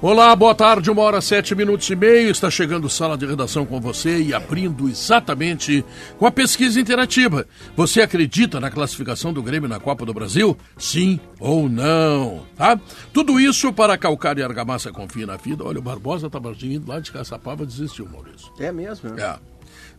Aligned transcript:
Olá, 0.00 0.36
boa 0.36 0.54
tarde, 0.54 0.92
uma 0.92 1.02
hora 1.02 1.20
sete 1.20 1.56
minutos 1.56 1.90
e 1.90 1.96
meio. 1.96 2.30
Está 2.30 2.48
chegando 2.48 2.88
sala 2.88 3.18
de 3.18 3.26
redação 3.26 3.66
com 3.66 3.80
você 3.80 4.22
e 4.22 4.32
abrindo 4.32 4.88
exatamente 4.88 5.84
com 6.16 6.24
a 6.24 6.30
pesquisa 6.30 6.80
interativa. 6.80 7.44
Você 7.74 8.00
acredita 8.00 8.60
na 8.60 8.70
classificação 8.70 9.32
do 9.32 9.42
Grêmio 9.42 9.68
na 9.68 9.80
Copa 9.80 10.06
do 10.06 10.14
Brasil? 10.14 10.56
Sim 10.76 11.18
ou 11.40 11.68
não? 11.68 12.46
Tá? 12.54 12.80
Tudo 13.12 13.40
isso 13.40 13.72
para 13.72 13.98
Calcário 13.98 14.40
e 14.40 14.44
Argamassa 14.44 14.92
Confia 14.92 15.26
na 15.26 15.36
Vida. 15.36 15.64
Olha, 15.64 15.80
o 15.80 15.82
Barbosa 15.82 16.28
estava 16.28 16.54
indo 16.62 16.88
lá 16.88 17.00
de 17.00 17.10
Caçapava 17.10 17.66
desistiu, 17.66 18.08
Maurício. 18.08 18.52
É 18.60 18.70
mesmo? 18.70 19.18
É. 19.18 19.36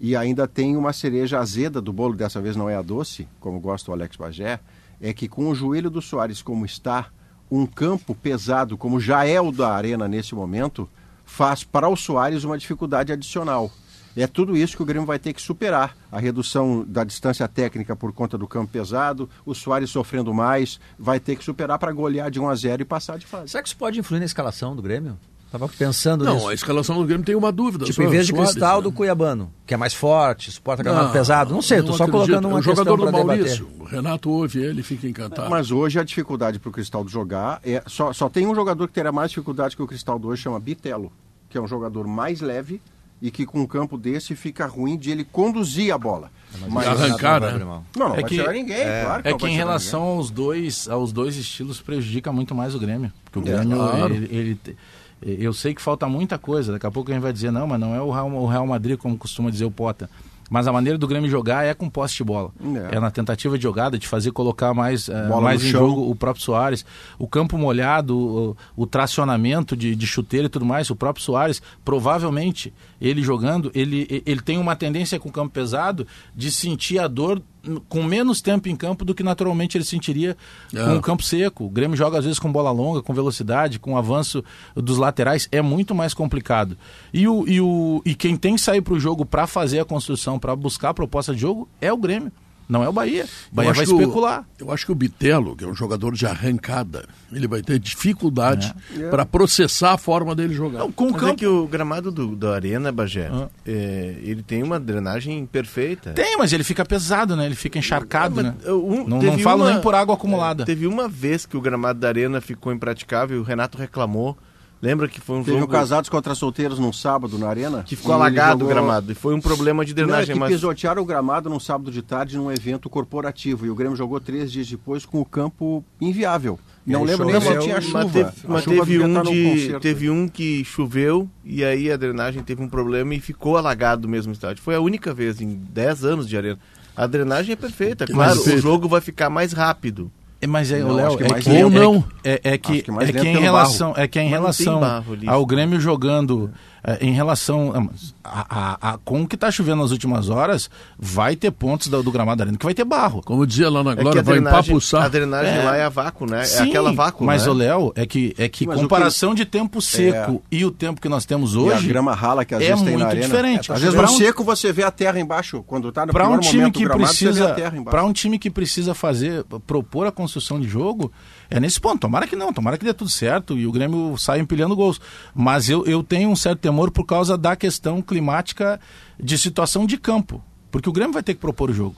E 0.00 0.14
ainda 0.14 0.46
tem 0.46 0.76
uma 0.76 0.92
cereja 0.92 1.38
azeda 1.38 1.80
do 1.80 1.92
bolo, 1.92 2.14
dessa 2.14 2.40
vez 2.40 2.54
não 2.54 2.68
é 2.68 2.76
a 2.76 2.82
doce, 2.82 3.26
como 3.40 3.60
gosta 3.60 3.90
o 3.90 3.94
Alex 3.94 4.16
Bagé, 4.16 4.60
é 5.00 5.12
que 5.12 5.28
com 5.28 5.48
o 5.48 5.54
joelho 5.54 5.90
do 5.90 6.02
Soares 6.02 6.42
como 6.42 6.66
está, 6.66 7.08
um 7.50 7.66
campo 7.66 8.14
pesado, 8.14 8.76
como 8.76 9.00
já 9.00 9.24
é 9.24 9.40
o 9.40 9.52
da 9.52 9.72
Arena 9.72 10.06
nesse 10.06 10.34
momento, 10.34 10.88
faz 11.24 11.64
para 11.64 11.88
o 11.88 11.96
Soares 11.96 12.44
uma 12.44 12.58
dificuldade 12.58 13.12
adicional. 13.12 13.70
É 14.16 14.26
tudo 14.26 14.56
isso 14.56 14.76
que 14.76 14.82
o 14.82 14.86
Grêmio 14.86 15.06
vai 15.06 15.18
ter 15.18 15.34
que 15.34 15.42
superar. 15.42 15.94
A 16.10 16.18
redução 16.18 16.82
da 16.88 17.04
distância 17.04 17.46
técnica 17.46 17.94
por 17.94 18.12
conta 18.14 18.38
do 18.38 18.48
campo 18.48 18.72
pesado, 18.72 19.28
o 19.44 19.54
Soares 19.54 19.90
sofrendo 19.90 20.32
mais, 20.32 20.80
vai 20.98 21.20
ter 21.20 21.36
que 21.36 21.44
superar 21.44 21.78
para 21.78 21.92
golear 21.92 22.30
de 22.30 22.40
1 22.40 22.48
a 22.48 22.54
0 22.54 22.82
e 22.82 22.84
passar 22.84 23.18
de 23.18 23.26
fase. 23.26 23.50
Será 23.50 23.62
que 23.62 23.68
isso 23.68 23.76
pode 23.76 24.00
influir 24.00 24.20
na 24.20 24.24
escalação 24.24 24.74
do 24.74 24.80
Grêmio? 24.80 25.18
Tava 25.58 25.68
pensando 25.72 26.24
Não, 26.24 26.34
nisso. 26.34 26.48
a 26.48 26.54
escalação 26.54 26.96
do 26.98 27.04
Grêmio 27.06 27.24
tem 27.24 27.34
uma 27.34 27.50
dúvida. 27.50 27.84
Tipo, 27.84 28.02
em 28.02 28.08
vez 28.08 28.26
de 28.26 28.32
Soares, 28.32 28.50
cristal 28.52 28.76
né? 28.78 28.82
do 28.82 28.92
Cuiabano, 28.92 29.52
que 29.66 29.72
é 29.72 29.76
mais 29.76 29.94
forte, 29.94 30.50
suporta 30.50 30.82
gramado 30.82 31.12
pesado. 31.12 31.54
Não 31.54 31.62
sei, 31.62 31.80
tô 31.82 31.92
só 31.94 32.04
acredito. 32.04 32.12
colocando 32.12 32.48
uma 32.48 32.58
é 32.58 32.60
o 32.60 32.62
jogador 32.62 32.96
do 32.96 33.10
Maurício. 33.12 33.64
debater. 33.66 33.82
O 33.82 33.84
Renato 33.84 34.30
ouve 34.30 34.58
ele 34.62 34.80
e 34.80 34.82
fica 34.84 35.06
encantado. 35.08 35.48
Mas 35.48 35.70
hoje 35.70 35.98
a 35.98 36.04
dificuldade 36.04 36.58
para 36.58 36.68
o 36.68 36.72
Cristaldo 36.72 37.08
jogar 37.10 37.60
é. 37.64 37.82
Só, 37.86 38.12
só 38.12 38.28
tem 38.28 38.46
um 38.46 38.54
jogador 38.54 38.86
que 38.88 38.92
terá 38.94 39.10
mais 39.12 39.30
dificuldade 39.30 39.74
que 39.76 39.82
o 39.82 39.86
Cristaldo 39.86 40.28
hoje, 40.28 40.42
chama 40.42 40.60
Bitelo, 40.60 41.10
que 41.48 41.56
é 41.56 41.60
um 41.60 41.66
jogador 41.66 42.06
mais 42.06 42.40
leve 42.40 42.80
e 43.22 43.30
que 43.30 43.46
com 43.46 43.60
um 43.60 43.66
campo 43.66 43.96
desse 43.96 44.36
fica 44.36 44.66
ruim 44.66 44.98
de 44.98 45.10
ele 45.10 45.24
conduzir 45.24 45.90
a 45.90 45.96
bola. 45.96 46.30
Mas, 46.68 46.84
E 46.84 46.88
arrancar, 46.88 47.40
Não 47.40 47.48
vai 47.48 47.58
né? 47.58 47.64
Não, 47.64 47.84
não 47.96 48.06
É 48.08 48.20
vai 48.20 48.24
que- 48.24 48.34
tirar 48.36 48.52
ninguém, 48.52 48.76
claro 49.04 49.22
que 49.22 49.28
É 49.28 49.30
não 49.30 49.38
que 49.38 49.46
em 49.46 49.56
relação 49.56 50.02
aos 50.02 50.30
dois, 50.30 50.86
aos 50.88 51.12
dois 51.12 51.34
estilos 51.36 51.80
prejudica 51.80 52.30
muito 52.30 52.54
mais 52.54 52.74
o 52.74 52.78
Grêmio. 52.78 53.10
Porque 53.24 53.38
o 53.50 53.52
É, 53.52 53.56
Grêmio, 53.56 53.76
claro. 53.78 54.14
ele, 54.14 54.28
ele 54.36 54.76
eu 55.22 55.52
sei 55.52 55.74
que 55.74 55.82
falta 55.82 56.08
muita 56.08 56.38
coisa. 56.38 56.72
Daqui 56.72 56.86
a 56.86 56.90
pouco 56.90 57.10
a 57.10 57.14
gente 57.14 57.22
vai 57.22 57.32
dizer, 57.32 57.50
não, 57.50 57.66
mas 57.66 57.80
não 57.80 57.94
é 57.94 58.00
o 58.00 58.10
Real, 58.46 58.66
Madrid, 58.66 58.98
como 58.98 59.16
costuma 59.16 59.50
dizer 59.50 59.64
o 59.64 59.70
Pota. 59.70 60.08
Mas 60.48 60.68
a 60.68 60.72
maneira 60.72 60.96
do 60.96 61.08
Grêmio 61.08 61.28
jogar 61.28 61.64
é 61.64 61.74
com 61.74 61.90
posse 61.90 62.16
de 62.16 62.24
bola. 62.24 62.50
É. 62.90 62.96
É, 62.96 63.00
na 63.00 63.10
tentativa 63.10 63.56
de 63.56 63.62
jogada, 63.62 63.98
de 63.98 64.06
fazer 64.06 64.30
colocar 64.30 64.72
mais, 64.72 65.08
eh, 65.08 65.28
mais 65.40 65.64
em 65.64 65.70
chão. 65.70 65.88
jogo 65.88 66.08
o 66.08 66.14
próprio 66.14 66.44
Soares. 66.44 66.84
O 67.18 67.26
campo 67.26 67.58
molhado, 67.58 68.16
o, 68.16 68.56
o 68.76 68.86
tracionamento 68.86 69.76
de, 69.76 69.96
de 69.96 70.06
chuteiro 70.06 70.46
e 70.46 70.48
tudo 70.48 70.64
mais. 70.64 70.88
O 70.88 70.94
próprio 70.94 71.24
Soares, 71.24 71.60
provavelmente, 71.84 72.72
ele 73.00 73.22
jogando, 73.22 73.72
ele, 73.74 74.22
ele 74.24 74.40
tem 74.40 74.58
uma 74.58 74.76
tendência 74.76 75.18
com 75.18 75.28
o 75.28 75.32
campo 75.32 75.50
pesado 75.50 76.06
de 76.34 76.50
sentir 76.52 77.00
a 77.00 77.08
dor 77.08 77.42
com 77.88 78.02
menos 78.02 78.40
tempo 78.40 78.68
em 78.68 78.76
campo 78.76 79.04
do 79.04 79.14
que 79.14 79.22
naturalmente 79.22 79.76
ele 79.76 79.84
sentiria 79.84 80.36
É. 80.74 80.84
com 80.84 80.96
o 80.96 81.00
campo 81.00 81.22
seco. 81.22 81.64
O 81.64 81.70
Grêmio 81.70 81.96
joga 81.96 82.18
às 82.18 82.24
vezes 82.24 82.38
com 82.38 82.50
bola 82.50 82.70
longa, 82.70 83.02
com 83.02 83.12
velocidade, 83.14 83.78
com 83.78 83.96
avanço 83.96 84.44
dos 84.74 84.98
laterais, 84.98 85.48
é 85.50 85.60
muito 85.62 85.94
mais 85.94 86.14
complicado. 86.14 86.76
E, 87.12 87.26
o, 87.28 87.46
e, 87.48 87.60
o, 87.60 88.02
e 88.04 88.14
quem 88.14 88.36
tem 88.36 88.54
que 88.54 88.60
sair 88.60 88.80
para 88.82 88.94
o 88.94 89.00
jogo 89.00 89.24
para 89.24 89.46
fazer 89.46 89.80
a 89.80 89.84
construção, 89.84 90.38
para 90.38 90.54
buscar 90.56 90.90
a 90.90 90.94
proposta 90.94 91.34
de 91.34 91.40
jogo, 91.40 91.68
é 91.80 91.92
o 91.92 91.96
Grêmio. 91.96 92.32
Não 92.68 92.82
é 92.82 92.88
o 92.88 92.92
Bahia. 92.92 93.26
O 93.52 93.54
Bahia 93.54 93.70
Eu 93.70 93.74
vai 93.74 93.82
acho 93.84 93.90
que 93.92 93.96
o- 93.96 94.00
especular. 94.00 94.44
eu 94.58 94.72
acho 94.72 94.86
que 94.86 94.92
o 94.92 94.94
Bitelo, 94.94 95.54
que 95.56 95.64
é 95.64 95.68
um 95.68 95.74
jogador 95.74 96.14
de 96.14 96.26
arrancada, 96.26 97.04
ele 97.32 97.46
vai 97.46 97.62
ter 97.62 97.78
dificuldade 97.78 98.74
É. 98.98 99.08
para 99.08 99.24
processar 99.24 99.92
a 99.92 99.98
forma 99.98 100.34
dele 100.34 100.52
jogar. 100.54 100.80
Não, 100.80 100.90
com 100.90 101.04
o 101.08 101.12
Mas 101.12 101.20
campo... 101.20 101.32
é 101.32 101.36
que 101.36 101.46
o 101.46 101.66
gramado 101.66 102.10
do, 102.10 102.34
da 102.34 102.54
Arena, 102.54 102.90
Bagé, 102.90 103.28
Ah. 103.32 103.48
é, 103.64 104.16
ele 104.22 104.42
tem 104.42 104.62
uma 104.62 104.80
drenagem 104.80 105.46
perfeita. 105.46 106.12
Tem, 106.12 106.36
mas 106.36 106.52
ele 106.52 106.64
fica 106.64 106.84
pesado, 106.84 107.36
né? 107.36 107.46
Ele 107.46 107.54
fica 107.54 107.78
encharcado, 107.78 108.42
né? 108.42 108.54
um- 108.66 109.06
Não, 109.06 109.22
não 109.22 109.38
falo 109.38 109.62
uma- 109.64 109.72
nem 109.72 109.80
por 109.80 109.94
água 109.94 110.14
acumulada. 110.14 110.62
é, 110.62 110.66
teve 110.66 110.86
uma 110.86 111.08
vez 111.08 111.46
que 111.46 111.56
o 111.56 111.60
gramado 111.60 112.00
da 112.00 112.08
Arena 112.08 112.40
ficou 112.40 112.72
impraticável 112.72 113.36
e 113.36 113.40
o 113.40 113.44
Renato 113.44 113.78
reclamou. 113.78 114.36
Lembra 114.82 115.08
que 115.08 115.20
foi 115.20 115.36
um 115.38 115.42
Teve 115.42 115.58
jogo 115.58 115.72
Casados 115.72 116.10
contra 116.10 116.34
Solteiros 116.34 116.78
num 116.78 116.92
sábado 116.92 117.38
na 117.38 117.48
Arena? 117.48 117.82
que 117.82 117.96
ficou 117.96 118.12
E 118.12 118.14
alagado 118.14 118.60
jogou- 118.60 118.66
o 118.66 118.68
gramado. 118.68 119.10
E 119.12 119.14
foi 119.14 119.34
um 119.34 119.40
problema 119.40 119.84
de 119.84 119.94
Não, 119.94 120.02
é 120.02 120.06
drenagem. 120.06 120.34
que 120.34 120.38
mas 120.38 120.52
pisotearam 120.52 121.00
o 121.02 121.04
gramado 121.04 121.48
num 121.48 121.58
sábado 121.58 121.90
de 121.90 122.02
tarde 122.02 122.36
num 122.36 122.52
evento 122.52 122.88
corporativo. 122.90 123.64
E 123.66 123.70
o 123.70 123.74
Grêmio 123.74 123.96
jogou 123.96 124.20
três 124.20 124.52
dias 124.52 124.66
depois 124.68 125.06
com 125.06 125.20
o 125.20 125.24
campo 125.24 125.82
inviável. 126.00 126.58
Não 126.86 127.00
aí 127.00 127.06
lembro 127.06 127.26
nem 127.26 127.40
se 127.40 127.58
tinha 127.58 127.80
chuva. 127.80 128.02
Mas 128.04 128.12
teve, 128.12 128.30
mas 128.46 128.62
chuva 128.64 128.76
teve 128.86 129.02
um 129.02 129.22
de, 129.22 129.80
teve 129.80 130.10
um 130.10 130.28
que 130.28 130.64
choveu 130.64 131.28
e 131.44 131.64
aí 131.64 131.90
a 131.90 131.96
drenagem 131.96 132.42
teve 132.42 132.62
um 132.62 132.68
problema 132.68 133.14
e 133.14 133.18
ficou 133.20 133.56
alagado 133.56 134.06
mesmo 134.08 134.30
o 134.30 134.34
estádio. 134.34 134.62
Foi 134.62 134.74
a 134.76 134.80
única 134.80 135.12
vez 135.12 135.40
em 135.40 135.56
10 135.72 136.04
anos 136.04 136.28
de 136.28 136.36
arena. 136.36 136.58
A 136.94 137.06
drenagem 137.06 137.52
é 137.52 137.56
perfeita. 137.56 138.06
Claro, 138.06 138.40
o 138.40 138.58
jogo 138.58 138.88
vai 138.88 139.00
ficar 139.00 139.28
mais 139.28 139.52
rápido. 139.52 140.10
É, 140.40 140.46
Mas 140.46 140.70
é, 140.70 140.80
Não, 140.80 140.90
o 140.90 140.94
Léo, 140.94 141.06
acho 141.06 141.16
que 141.16 141.24
é 141.24 141.40
que. 141.40 141.64
Ou 141.64 141.70
não. 141.70 142.04
É, 142.22 142.40
é 142.44 142.58
que, 142.58 142.78
é 142.78 142.82
que 142.82 142.90
lento 142.90 143.26
em 143.26 143.38
relação, 143.38 143.94
é 143.96 144.06
que 144.06 144.18
em 144.18 144.22
não 144.22 144.30
tem 144.30 144.38
relação 144.38 144.80
ao 145.26 145.46
Grêmio 145.46 145.80
jogando, 145.80 146.50
é, 146.86 146.98
em 147.04 147.12
relação 147.12 147.90
a, 148.22 148.46
a- 148.48 148.92
a- 148.92 148.98
com 149.04 149.22
o 149.22 149.26
que 149.26 149.34
está 149.34 149.50
chovendo 149.50 149.82
nas 149.82 149.90
últimas 149.90 150.28
horas, 150.30 150.70
vai 150.96 151.34
ter 151.34 151.50
pontos 151.50 151.88
do, 151.88 152.02
do 152.02 152.12
gramado 152.12 152.38
da 152.38 152.44
arena 152.44 152.56
que 152.56 152.64
vai 152.64 152.72
ter 152.74 152.84
barro. 152.84 153.20
Como 153.24 153.44
dizia 153.46 153.68
lá 153.68 153.82
na 153.82 153.90
É 153.92 153.96
que 153.96 154.02
Glória, 154.02 154.20
a 154.20 154.24
vai 154.24 154.38
empapuçar. 154.38 155.02
a 155.04 155.08
drenagem 155.08 155.52
É. 155.58 155.62
lá 155.64 155.76
é 155.76 155.84
a 155.84 155.88
vácuo, 155.88 156.24
né? 156.30 156.44
Sim, 156.44 156.62
é 156.64 156.68
aquela 156.68 156.92
vácuo, 156.92 157.24
mas 157.26 157.44
né? 157.44 157.50
o 157.50 157.54
Léo 157.54 157.92
é 157.96 158.06
que 158.06 158.34
é 158.38 158.48
que 158.48 158.66
Mas 158.66 158.80
comparação 158.80 159.34
de 159.34 159.44
tempo 159.44 159.82
seco 159.82 160.42
e 160.50 160.64
o 160.64 160.70
tempo 160.70 161.00
que 161.00 161.08
nós 161.08 161.24
temos 161.24 161.54
E 161.54 161.56
a 161.56 161.60
hoje 161.60 161.88
grama 161.88 162.14
rala 162.14 162.44
que 162.44 162.54
às 162.54 162.62
é 162.62 162.68
vezes 162.68 162.82
tem 162.82 162.92
na 162.92 162.98
muito 162.98 163.08
arena. 163.08 163.24
diferente. 163.26 163.72
Às 163.72 163.80
vezes 163.80 163.94
Pra 163.94 164.06
no 164.06 164.12
um- 164.12 164.16
seco 164.16 164.44
você 164.44 164.72
vê 164.72 164.84
a 164.84 164.90
terra 164.92 165.18
embaixo. 165.18 165.64
Quando 165.66 165.90
tá 165.90 166.06
no 166.06 166.12
para 166.12 166.28
um 166.28 166.38
time 166.38 166.58
momento 166.58 166.74
do 166.74 166.78
que 166.78 166.84
gramado, 166.84 167.06
você 167.12 167.24
vê 167.24 167.30
precisa 167.30 167.50
a 167.50 167.54
terra 167.54 167.76
embaixo. 167.76 167.90
para 167.90 168.04
um 168.04 168.12
time 168.12 168.38
que 168.38 168.48
precisa 168.50 168.94
fazer 168.94 169.44
propor 169.66 170.06
a 170.06 170.12
construção 170.12 170.60
de 170.60 170.68
jogo 170.68 171.10
É 171.50 171.60
nesse 171.60 171.80
ponto. 171.80 172.00
Tomara 172.00 172.26
que 172.26 172.36
não, 172.36 172.52
tomara 172.52 172.76
que 172.76 172.84
dê 172.84 172.92
tudo 172.92 173.10
certo 173.10 173.56
e 173.56 173.66
o 173.66 173.72
Grêmio 173.72 174.16
saia 174.18 174.40
empilhando 174.40 174.76
gols. 174.76 175.00
Mas 175.34 175.68
eu, 175.68 175.84
eu 175.86 176.02
tenho 176.02 176.30
um 176.30 176.36
certo 176.36 176.60
temor 176.60 176.90
por 176.90 177.04
causa 177.04 177.36
da 177.36 177.54
questão 177.54 178.02
climática 178.02 178.80
de 179.18 179.38
situação 179.38 179.86
de 179.86 179.96
campo. 179.96 180.42
Porque 180.70 180.88
o 180.88 180.92
Grêmio 180.92 181.14
vai 181.14 181.22
ter 181.22 181.34
que 181.34 181.40
propor 181.40 181.70
o 181.70 181.74
jogo. 181.74 181.96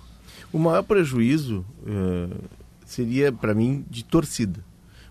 O 0.52 0.58
maior 0.58 0.82
prejuízo 0.82 1.64
eh, 1.86 2.36
seria, 2.86 3.32
para 3.32 3.54
mim, 3.54 3.84
de 3.90 4.04
torcida. 4.04 4.64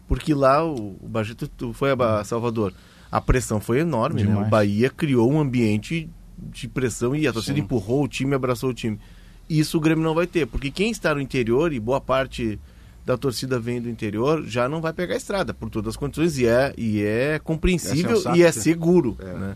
Porque 0.08 0.34
lá 0.34 0.66
o, 0.66 0.96
o 1.02 1.74
foi 1.74 1.92
a 1.92 2.24
Salvador. 2.24 2.74
A 3.12 3.22
pressão 3.22 3.60
foi 3.60 3.80
enorme, 3.80 4.24
né? 4.24 4.36
O 4.36 4.50
Bahia 4.50 4.90
criou 4.90 5.32
um 5.32 5.40
ambiente 5.40 6.10
de 6.38 6.68
pressão 6.68 7.16
e 7.16 7.28
a 7.28 7.34
torcida 7.34 7.60
empurrou 7.60 8.04
o 8.04 8.08
time, 8.08 8.36
abraçou 8.36 8.70
o 8.70 8.74
time. 8.74 9.00
Isso 9.50 9.78
o 9.78 9.82
Grêmio 9.82 10.04
não 10.04 10.14
vai 10.14 10.28
ter, 10.28 10.46
porque 10.46 10.70
quem 10.70 10.92
está 10.92 11.16
no 11.16 11.22
interior, 11.22 11.72
e 11.72 11.80
boa 11.80 12.02
parte 12.02 12.60
da 13.08 13.18
torcida 13.18 13.58
vem 13.58 13.82
do 13.82 13.90
interior, 13.90 14.44
já 14.46 14.68
não 14.68 14.82
vai 14.82 14.92
pegar 14.92 15.14
a 15.14 15.18
estrada, 15.18 15.54
por 15.54 15.70
todas 15.70 15.92
as 15.92 15.96
condições, 15.96 16.38
e 16.38 16.46
é, 16.46 16.74
e 16.78 17.02
é 17.02 17.40
compreensível 17.42 18.22
É 18.26 18.36
e 18.36 18.44
é 18.44 18.52
sim. 18.52 18.60
seguro. 18.60 19.16
É. 19.22 19.24
Né? 19.34 19.56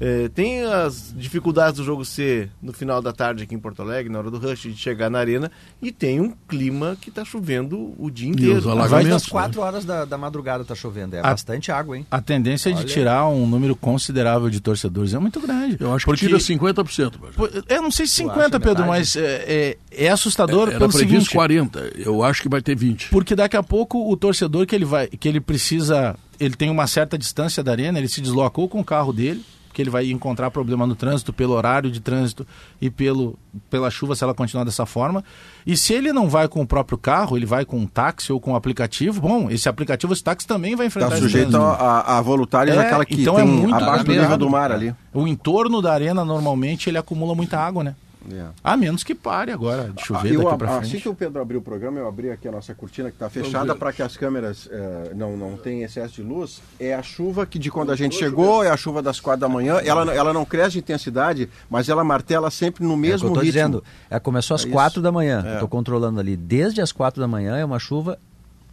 É, 0.00 0.28
tem 0.28 0.62
as 0.62 1.12
dificuldades 1.16 1.78
do 1.78 1.84
jogo 1.84 2.04
ser 2.04 2.50
no 2.62 2.72
final 2.72 3.02
da 3.02 3.12
tarde 3.12 3.42
aqui 3.42 3.54
em 3.54 3.58
Porto 3.58 3.82
Alegre, 3.82 4.12
na 4.12 4.18
hora 4.20 4.30
do 4.30 4.38
rush, 4.38 4.62
de 4.62 4.76
chegar 4.76 5.10
na 5.10 5.18
arena, 5.18 5.50
e 5.82 5.90
tem 5.90 6.20
um 6.20 6.32
clima 6.46 6.96
que 7.00 7.08
está 7.08 7.24
chovendo 7.24 7.94
o 7.98 8.08
dia 8.10 8.28
inteiro. 8.28 8.76
Mas 8.76 8.90
né? 8.92 9.04
das 9.10 9.26
4 9.26 9.60
horas 9.60 9.84
da, 9.84 10.04
da 10.04 10.16
madrugada 10.16 10.64
tá 10.64 10.74
chovendo. 10.74 11.16
É 11.16 11.20
A- 11.20 11.22
bastante 11.22 11.72
água, 11.72 11.96
hein? 11.98 12.06
A 12.10 12.20
tendência 12.20 12.72
de 12.72 12.78
Olha. 12.78 12.86
tirar 12.86 13.28
um 13.28 13.46
número 13.46 13.74
considerável 13.74 14.48
de 14.48 14.60
torcedores 14.60 15.14
é 15.14 15.18
muito 15.18 15.40
grande. 15.40 15.76
Eu 15.80 15.92
acho 15.92 16.04
Porque- 16.06 16.20
que 16.20 16.26
tira 16.26 16.38
50%. 16.38 17.18
Bagé. 17.18 17.32
Pô, 17.34 17.48
Eu 17.68 17.82
não 17.82 17.90
sei 17.90 18.06
se 18.06 18.14
Tu 18.14 18.16
50, 18.28 18.40
acha 18.40 18.50
Pedro, 18.60 18.68
metade? 18.84 18.88
mas 18.88 19.16
é, 19.16 19.44
é, 19.48 19.78
é 20.06 20.08
assustador 20.10 20.68
Era 20.68 20.78
pelo 20.78 20.92
previsto 20.92 21.10
seguinte. 21.10 21.30
40, 21.34 21.92
eu 21.96 22.22
acho 22.22 22.40
que 22.42 22.48
vai 22.48 22.62
ter 22.62 22.76
20. 22.76 23.08
Porque 23.10 23.34
daqui 23.34 23.56
a 23.56 23.62
pouco 23.62 24.10
o 24.10 24.16
torcedor 24.16 24.64
que 24.66 24.74
ele 24.76 24.84
vai, 24.84 25.08
que 25.08 25.28
ele 25.28 25.40
precisa, 25.40 26.14
ele 26.38 26.54
tem 26.54 26.70
uma 26.70 26.86
certa 26.86 27.18
distância 27.18 27.64
da 27.64 27.72
arena, 27.72 27.98
ele 27.98 28.08
se 28.08 28.20
deslocou 28.20 28.68
com 28.68 28.78
o 28.80 28.84
carro 28.84 29.12
dele, 29.12 29.44
que 29.78 29.82
ele 29.82 29.90
vai 29.90 30.10
encontrar 30.10 30.50
problema 30.50 30.88
no 30.88 30.96
trânsito 30.96 31.32
pelo 31.32 31.54
horário 31.54 31.88
de 31.88 32.00
trânsito 32.00 32.44
e 32.80 32.90
pelo 32.90 33.38
pela 33.70 33.88
chuva 33.92 34.16
se 34.16 34.24
ela 34.24 34.34
continuar 34.34 34.64
dessa 34.64 34.84
forma. 34.84 35.22
E 35.64 35.76
se 35.76 35.92
ele 35.92 36.12
não 36.12 36.28
vai 36.28 36.48
com 36.48 36.60
o 36.60 36.66
próprio 36.66 36.98
carro, 36.98 37.36
ele 37.36 37.46
vai 37.46 37.64
com 37.64 37.78
um 37.78 37.86
táxi 37.86 38.32
ou 38.32 38.40
com 38.40 38.50
um 38.50 38.56
aplicativo, 38.56 39.20
bom, 39.20 39.48
esse 39.48 39.68
aplicativo, 39.68 40.12
esse 40.12 40.24
táxi 40.24 40.48
também 40.48 40.74
vai 40.74 40.86
enfrentar 40.86 41.14
Está 41.14 41.20
sujeito 41.20 41.56
a, 41.56 42.18
a 42.18 42.20
voluntários, 42.20 42.76
É, 42.76 42.80
aquela 42.80 43.04
que 43.04 43.22
então 43.22 43.38
é 43.38 43.44
muito 43.44 43.76
abaixo 43.76 44.04
do 44.04 44.10
nível 44.10 44.36
do 44.36 44.50
mar 44.50 44.72
ali. 44.72 44.92
O 45.14 45.28
entorno 45.28 45.80
da 45.80 45.92
arena 45.92 46.24
normalmente 46.24 46.90
ele 46.90 46.98
acumula 46.98 47.32
muita 47.32 47.56
água, 47.60 47.84
né? 47.84 47.94
É. 48.32 48.46
A 48.62 48.76
menos 48.76 49.02
que 49.04 49.14
pare 49.14 49.50
agora 49.52 49.90
de 49.94 50.02
chover 50.04 50.30
Ah, 50.30 50.32
eu, 50.34 50.42
daqui 50.44 50.64
assim 50.64 50.90
frente. 50.90 51.02
que 51.02 51.08
o 51.08 51.14
Pedro 51.14 51.40
abriu 51.40 51.60
o 51.60 51.62
programa, 51.62 51.98
eu 51.98 52.06
abri 52.08 52.30
aqui 52.30 52.46
a 52.48 52.52
nossa 52.52 52.74
cortina 52.74 53.08
que 53.10 53.16
está 53.16 53.28
fechada 53.30 53.74
para 53.74 53.92
que 53.92 54.02
as 54.02 54.16
câmeras 54.16 54.68
eh, 54.70 55.12
não, 55.14 55.36
não 55.36 55.56
tenham 55.56 55.84
excesso 55.84 56.14
de 56.14 56.22
luz. 56.22 56.60
É 56.78 56.94
a 56.94 57.02
chuva 57.02 57.46
que 57.46 57.58
de 57.58 57.70
quando 57.70 57.90
a 57.92 57.96
gente 57.96 58.16
chegou, 58.16 58.62
é 58.62 58.70
a 58.70 58.76
chuva 58.76 59.00
das 59.02 59.18
quatro 59.20 59.40
da 59.40 59.48
manhã. 59.48 59.80
Ela, 59.84 60.14
ela 60.14 60.32
não 60.32 60.44
cresce 60.44 60.72
de 60.72 60.78
intensidade, 60.78 61.48
mas 61.70 61.88
ela 61.88 62.04
martela 62.04 62.50
sempre 62.50 62.84
no 62.84 62.94
É 62.94 62.96
mesmo 62.96 63.28
eu 63.28 63.32
tô 63.34 63.40
ritmo. 63.40 63.52
dizendo. 63.52 63.84
É, 64.10 64.18
começou 64.18 64.54
às 64.54 64.64
É 64.64 64.68
4 64.68 64.92
isso. 64.94 65.02
da 65.02 65.10
manhã. 65.12 65.42
É. 65.46 65.58
Tô 65.58 65.68
controlando 65.68 66.20
ali. 66.20 66.36
Desde 66.36 66.80
as 66.80 66.92
4 66.92 67.20
da 67.20 67.26
manhã 67.28 67.56
é 67.56 67.64
uma 67.64 67.78
chuva 67.78 68.18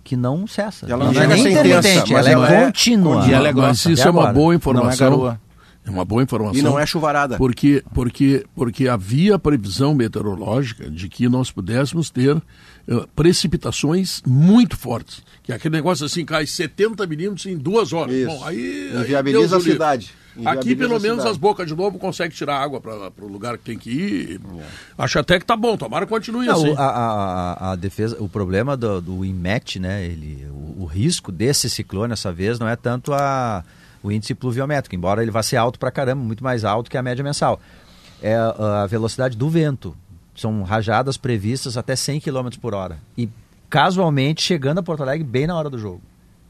que 0.04 0.16
não 0.16 0.46
cessa. 0.46 0.86
Ela 0.88 1.06
não 1.06 1.12
é 1.12 1.14
chega 1.16 1.26
a 1.26 1.28
nem 1.30 1.44
ser 1.44 1.50
intensa, 1.52 1.68
intermitente, 1.80 2.14
ela 2.14 2.30
ela 2.30 2.54
é 2.54 2.62
é 2.62 2.66
contínua. 2.66 3.26
E 3.28 3.34
ela 3.34 3.48
é 3.48 3.54
grossa. 3.54 3.92
isso 3.92 4.08
é 4.08 4.12
uma 4.12 4.32
boa 4.32 4.46
Não 4.48 4.52
é 4.52 4.56
informação. 4.56 5.38
É 5.86 5.90
uma 5.90 6.04
boa 6.04 6.24
informação. 6.24 6.58
E 6.60 6.62
não 6.64 6.80
é 6.80 6.86
chuvarada. 6.86 7.38
Porque, 7.38 7.84
porque, 7.94 8.44
porque 8.56 8.88
havia 8.88 9.38
previsão 9.38 9.94
meteorológica 9.94 10.90
de 10.90 11.08
que 11.08 11.30
nós 11.30 11.52
pudéssemos 11.52 12.10
ter 12.10 12.42
eh, 12.88 13.06
precipitações 13.16 14.22
muito 14.26 14.76
fortes. 14.78 15.22
Que 15.44 15.52
é 15.52 15.56
aquele 15.56 15.76
negócio 15.76 16.06
assim, 16.06 16.26
cai 16.26 16.48
70 16.48 17.06
milímetros 17.06 17.46
em 17.46 17.56
duas 17.56 17.94
horas. 17.94 18.16
Isso. 18.16 18.28
Bom, 18.28 18.44
aí, 18.46 18.90
aí 18.96 19.02
Inviabiliza 19.02 19.56
o 19.56 19.60
a 19.60 19.62
cidade. 19.62 20.12
Aqui, 20.38 20.40
Inviabiliza 20.42 20.76
pelo 20.80 20.96
a 20.96 21.00
menos, 21.00 21.18
cidade. 21.18 21.30
as 21.32 21.38
bocas 21.38 21.68
de 21.68 21.76
novo 21.76 21.98
conseguem 22.00 22.36
tirar 22.36 22.58
água 22.60 22.82
para 22.82 23.12
o 23.22 23.28
lugar 23.28 23.58
que 23.58 23.64
tem 23.64 23.78
que 23.78 23.90
ir. 23.92 24.42
É. 24.60 24.64
Acho 24.98 25.20
até 25.20 25.40
que 25.40 25.46
tá 25.46 25.56
bom, 25.56 25.78
tomara 25.78 26.06
que 26.06 26.10
continue 26.12 26.48
Não, 26.48 26.54
assim. 26.56 26.74
a- 26.78 26.82
a- 26.84 27.72
a 27.72 27.76
defesa, 27.76 28.18
o 28.20 28.28
problema 28.28 28.76
do, 28.76 29.00
do 29.00 29.24
IMET, 29.24 29.80
né? 29.80 30.04
Ele, 30.04 30.46
o, 30.50 30.82
o 30.82 30.86
risco 30.86 31.32
desse 31.32 31.70
ciclone 31.70 32.12
essa 32.14 32.34
vez 32.34 32.60
não 32.60 32.68
é 32.68 32.76
tanto 32.76 33.14
a, 33.14 33.64
o 34.06 34.12
índice 34.12 34.36
pluviométrico, 34.36 34.96
embora 34.96 35.22
ele 35.22 35.32
vá 35.32 35.42
ser 35.42 35.58
alto 35.58 35.80
pra 35.80 35.90
caramba, 35.90 36.24
muito 36.24 36.44
mais 36.44 36.64
alto 36.64 36.90
que 36.90 36.98
a 36.98 37.02
média 37.02 37.24
mensal. 37.24 37.60
É 38.22 38.36
a, 38.36 38.86
velocidade 38.88 39.36
do 39.36 39.50
vento. 39.50 39.96
São 40.36 40.64
rajadas 40.64 41.18
previstas 41.18 41.78
até 41.78 41.96
100 41.96 42.20
km 42.20 42.50
por 42.62 42.74
hora. 42.74 42.98
E 43.18 43.30
casualmente 43.70 44.42
chegando 44.42 44.80
a 44.80 44.84
Porto 44.84 45.02
Alegre 45.02 45.24
bem 45.24 45.48
na 45.48 45.56
hora 45.56 45.70
do 45.70 45.80
jogo. 45.80 46.02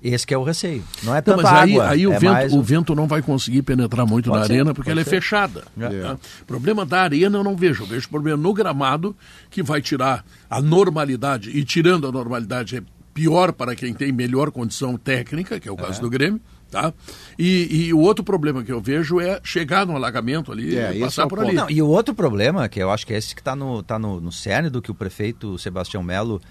Esse 0.04 0.28
que 0.28 0.34
é 0.34 0.38
o 0.38 0.44
receio. 0.44 0.84
Não 1.02 1.16
é 1.16 1.22
tanto 1.22 1.42
mas 1.42 1.46
aí, 1.46 1.72
água. 1.72 1.90
aí 1.90 2.06
o, 2.06 2.13
é 2.13 2.19
vento, 2.19 2.31
mais 2.31 2.54
o 2.54 2.62
vento 2.62 2.94
não 2.94 3.07
vai 3.07 3.22
conseguir 3.22 3.63
penetrar 3.63 4.06
muito 4.06 4.30
Pode 4.30 4.42
na 4.42 4.46
ser, 4.46 4.54
arena 4.54 4.74
porque 4.74 4.92
ela 4.92 5.02
é 5.02 5.04
ser. 5.04 5.10
fechada. 5.10 5.63
É. 5.80 6.02
tá? 6.02 6.18
Problema 6.46 6.86
da 6.86 7.02
arena 7.02 7.38
eu 7.38 7.44
não 7.44 7.56
vejo. 7.56 7.84
Eu 7.84 7.88
vejo 7.88 8.10
problema 8.10 8.38
no 8.38 8.54
gramado 8.54 9.16
que 9.50 9.63
vai 9.63 9.81
tirar 9.81 10.24
a 10.50 10.62
normalidade. 10.62 11.50
E 11.50 11.63
tirando 11.63 12.07
a 12.07 12.12
normalidade 12.12 12.78
é 12.78 12.84
pior 13.16 13.54
para 13.54 13.75
quem 13.75 13.94
tem 13.94 14.12
melhor 14.12 14.52
condição 14.52 14.98
técnica, 14.98 15.60
que 15.60 15.69
é 15.69 15.72
o 15.72 15.78
caso 15.78 16.02
do 16.02 16.10
Grêmio. 16.10 16.42
Tá? 16.75 16.94
E, 17.39 17.86
e 17.88 17.94
o 17.94 18.00
outro 18.00 18.22
problema 18.24 18.62
que 18.62 18.72
eu 18.72 18.81
vejo 18.81 19.19
é 19.22 19.39
chegar 19.44 19.86
no 19.86 19.95
alagamento 19.95 20.51
ali 20.51 20.75
É, 20.77 20.94
e 20.94 21.00
passar 21.00 21.24
é 21.24 21.27
por 21.27 21.38
ponto. 21.39 21.48
ali. 21.48 21.56
Não, 21.56 21.69
e 21.69 21.81
o 21.81 21.88
outro 21.88 22.13
problema, 22.13 22.68
que 22.68 22.80
eu 22.83 22.92
acho 22.92 23.07
que 23.07 23.13
é 23.13 23.18
esse 23.18 23.33
que 23.33 23.39
está 23.39 23.56
no, 23.56 23.81
tá 23.81 23.98
no, 23.98 24.19
no 24.19 24.31
cerne 24.31 24.69
do 24.69 24.81
que 24.81 24.92
o 24.92 24.94
prefeito 24.95 25.57
Sebastião 25.57 26.04
Melo, 26.04 26.42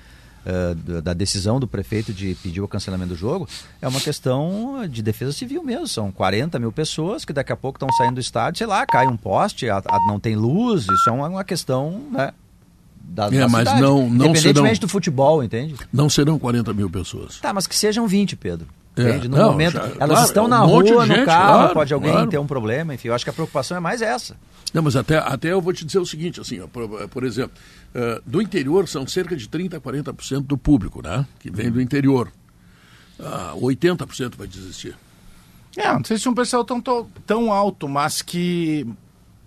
da- 0.87 1.00
da 1.00 1.12
decisão 1.15 1.59
do 1.59 1.67
prefeito 1.67 2.12
de 2.12 2.35
pedir 2.43 2.61
o 2.61 2.69
cancelamento 2.69 3.11
do 3.11 3.17
jogo, 3.17 3.49
é 3.81 3.88
uma 3.88 4.00
questão 4.00 4.87
de 4.88 5.03
defesa 5.03 5.32
civil 5.32 5.62
mesmo. 5.62 5.87
São 5.88 6.12
40 6.12 6.59
mil 6.59 6.70
pessoas 6.73 7.25
que 7.25 7.32
daqui 7.32 7.50
a 7.53 7.56
pouco 7.56 7.77
estão 7.77 7.88
saindo 7.97 8.15
do 8.15 8.20
estádio, 8.20 8.59
sei 8.59 8.67
lá, 8.67 8.85
cai 8.87 9.06
um 9.06 9.17
poste, 9.17 9.69
a- 9.70 9.79
a- 9.79 9.99
não 10.06 10.20
tem 10.20 10.37
luz, 10.37 10.85
isso 10.85 11.09
é 11.09 11.12
uma, 11.12 11.29
uma 11.29 11.44
questão 11.44 11.99
né, 12.12 12.32
da, 13.03 13.27
É, 13.27 13.31
da 13.41 13.49
mas 13.49 13.61
cidade. 13.69 13.81
não- 13.81 14.00
não 14.11 14.27
Independentemente 14.27 14.75
serão- 14.77 14.81
do 14.81 14.88
futebol, 14.88 15.43
entende? 15.43 15.75
Não 15.93 16.09
serão 16.11 16.38
40 16.38 16.73
mil 16.75 16.91
pessoas. 16.91 17.38
Tá, 17.41 17.53
mas 17.53 17.67
que 17.67 17.75
sejam 17.75 18.06
20, 18.06 18.37
Pedro. 18.37 18.67
É, 18.96 19.02
Entende? 19.02 19.29
No 19.29 19.37
não, 19.37 19.50
momento, 19.50 19.73
já- 19.73 19.82
elas 19.82 19.96
claro, 20.08 20.25
estão 20.25 20.44
é 20.44 20.46
um 20.46 20.50
na 20.50 20.67
monte 20.67 20.93
rua, 20.93 21.05
no 21.06 21.14
gente, 21.14 21.25
carro, 21.26 21.52
claro, 21.58 21.75
pode 21.75 21.93
alguém 21.94 22.12
claro. 22.12 22.31
ter 22.31 22.38
um 22.38 22.46
problema, 22.46 22.94
enfim, 22.94 23.08
eu 23.08 23.14
acho 23.14 23.25
que 23.25 23.31
a 23.31 23.32
preocupação 23.32 23.76
é 23.76 23.81
mais 23.81 24.00
essa. 24.00 24.37
Não, 24.73 24.82
mas 24.82 24.94
até, 24.94 25.19
até 25.19 25.50
eu 25.52 25.61
vou 25.61 25.73
te 25.73 25.85
dizer 25.85 25.99
o 25.99 26.06
seguinte, 26.06 26.41
assim, 26.41 26.61
ó, 26.61 26.67
por, 26.69 27.08
por 27.08 27.25
exemplo, 27.25 27.56
eh, 27.94 28.20
do 28.25 28.41
interior 28.41 28.87
são 28.88 29.05
cerca 29.06 29.37
de 29.37 29.49
30% 29.49 29.75
a 29.76 29.81
40% 29.81 30.43
do 30.46 30.56
público, 30.56 31.02
né? 31.02 31.26
Que 31.41 31.50
vem 31.50 31.70
do 31.73 31.81
interior. 31.81 32.31
Ah, 33.19 33.52
80% 33.56 34.37
vai 34.37 34.46
desistir. 34.46 34.96
É, 35.76 35.93
não 35.93 36.05
sei 36.05 36.17
se 36.19 36.29
um 36.29 36.35
pessoal 36.35 36.64
tão, 36.64 36.81
tão, 36.81 37.08
tão 37.27 37.53
alto, 37.53 37.89
mas 37.89 38.22
que 38.22 38.86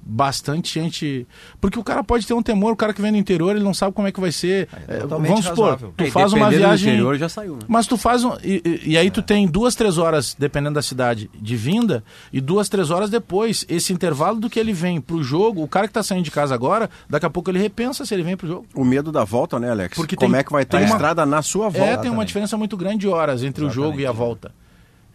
bastante 0.09 0.73
gente. 0.73 1.27
Porque 1.59 1.77
o 1.77 1.83
cara 1.83 2.03
pode 2.03 2.25
ter 2.25 2.33
um 2.33 2.41
temor, 2.41 2.71
o 2.71 2.75
cara 2.75 2.93
que 2.93 3.01
vem 3.01 3.11
do 3.11 3.17
interior, 3.17 3.55
ele 3.55 3.63
não 3.63 3.73
sabe 3.73 3.93
como 3.93 4.07
é 4.07 4.11
que 4.11 4.19
vai 4.19 4.31
ser. 4.31 4.69
É 4.87 4.97
É, 4.97 4.99
vamos 5.05 5.27
supor, 5.43 5.49
razoável. 5.65 5.93
tu 5.97 6.03
É, 6.05 6.09
faz 6.09 6.31
uma 6.33 6.49
viagem. 6.49 6.89
interior, 6.93 7.17
já 7.17 7.27
saiu, 7.27 7.55
né? 7.55 7.61
Mas 7.67 7.85
tu 7.87 7.97
faz 7.97 8.23
um. 8.23 8.33
E, 8.43 8.61
e- 8.65 8.91
e 8.91 8.97
aí 8.97 9.11
tu 9.11 9.21
tem 9.21 9.45
duas, 9.47 9.75
três 9.75 9.97
horas, 9.97 10.35
dependendo 10.39 10.75
da 10.75 10.81
cidade, 10.81 11.29
de 11.35 11.55
vinda, 11.57 12.03
e 12.31 12.39
duas, 12.39 12.69
três 12.69 12.89
horas 12.89 13.09
depois. 13.09 13.65
Esse 13.67 13.91
intervalo 13.91 14.39
do 14.39 14.49
que 14.49 14.59
ele 14.59 14.71
vem 14.73 15.01
pro 15.01 15.21
jogo, 15.21 15.61
o 15.61 15.67
cara 15.67 15.87
que 15.87 15.93
tá 15.93 16.01
saindo 16.03 16.23
de 16.23 16.31
casa 16.31 16.55
agora, 16.55 16.89
daqui 17.09 17.25
a 17.25 17.29
pouco 17.29 17.49
ele 17.51 17.59
repensa 17.59 18.05
se 18.05 18.13
ele 18.13 18.23
vem 18.23 18.37
pro 18.37 18.47
jogo. 18.47 18.65
O 18.73 18.85
medo 18.85 19.11
da 19.11 19.23
volta, 19.25 19.59
né, 19.59 19.69
Alex? 19.71 19.95
Porque 19.95 20.15
Como 20.15 20.31
tem- 20.31 20.39
é 20.39 20.43
que 20.43 20.51
vai 20.51 20.63
ter 20.65 20.77
a 20.77 20.79
uma- 20.79 20.85
estrada 20.89 21.25
na 21.25 21.41
sua 21.41 21.69
volta? 21.69 21.91
É, 21.91 21.97
tem 21.97 22.09
uma 22.11 22.23
diferença 22.25 22.55
muito 22.57 22.77
grande 22.77 22.99
de 22.99 23.07
horas 23.07 23.43
entre 23.43 23.65
o 23.65 23.69
jogo 23.69 23.99
e 23.99 24.05
a 24.05 24.11
volta. 24.11 24.51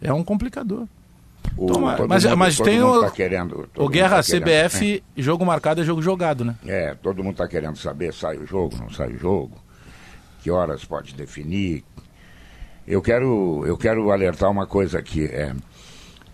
É 0.01 0.11
um 0.13 0.23
complicador. 0.23 0.85
O, 1.55 1.67
Toma- 1.67 1.95
mas- 2.07 2.23
mundo, 2.25 2.37
mas 2.37 2.57
tem 2.57 2.81
mundo 2.81 2.97
o- 2.99 3.01
tá 3.01 3.11
querendo, 3.11 3.69
O 3.77 3.87
Guerra 3.87 4.17
tá 4.17 4.23
CBF, 4.23 5.03
jogo 5.15 5.45
marcado 5.45 5.81
é 5.81 5.83
jogo 5.83 6.01
jogado, 6.01 6.43
né? 6.43 6.55
É, 6.65 6.95
todo 6.95 7.23
mundo 7.23 7.33
está 7.33 7.47
querendo 7.47 7.77
saber, 7.77 8.13
sai 8.13 8.37
o 8.37 8.45
jogo, 8.45 8.75
não 8.77 8.89
sai 8.89 9.11
o 9.13 9.19
jogo, 9.19 9.55
que 10.41 10.49
horas 10.49 10.83
pode 10.83 11.13
definir. 11.13 11.83
Eu 12.87 13.01
quero, 13.01 13.63
eu 13.65 13.77
quero 13.77 14.11
alertar 14.11 14.49
uma 14.49 14.65
coisa 14.65 14.97
aqui. 14.99 15.25
É, 15.25 15.53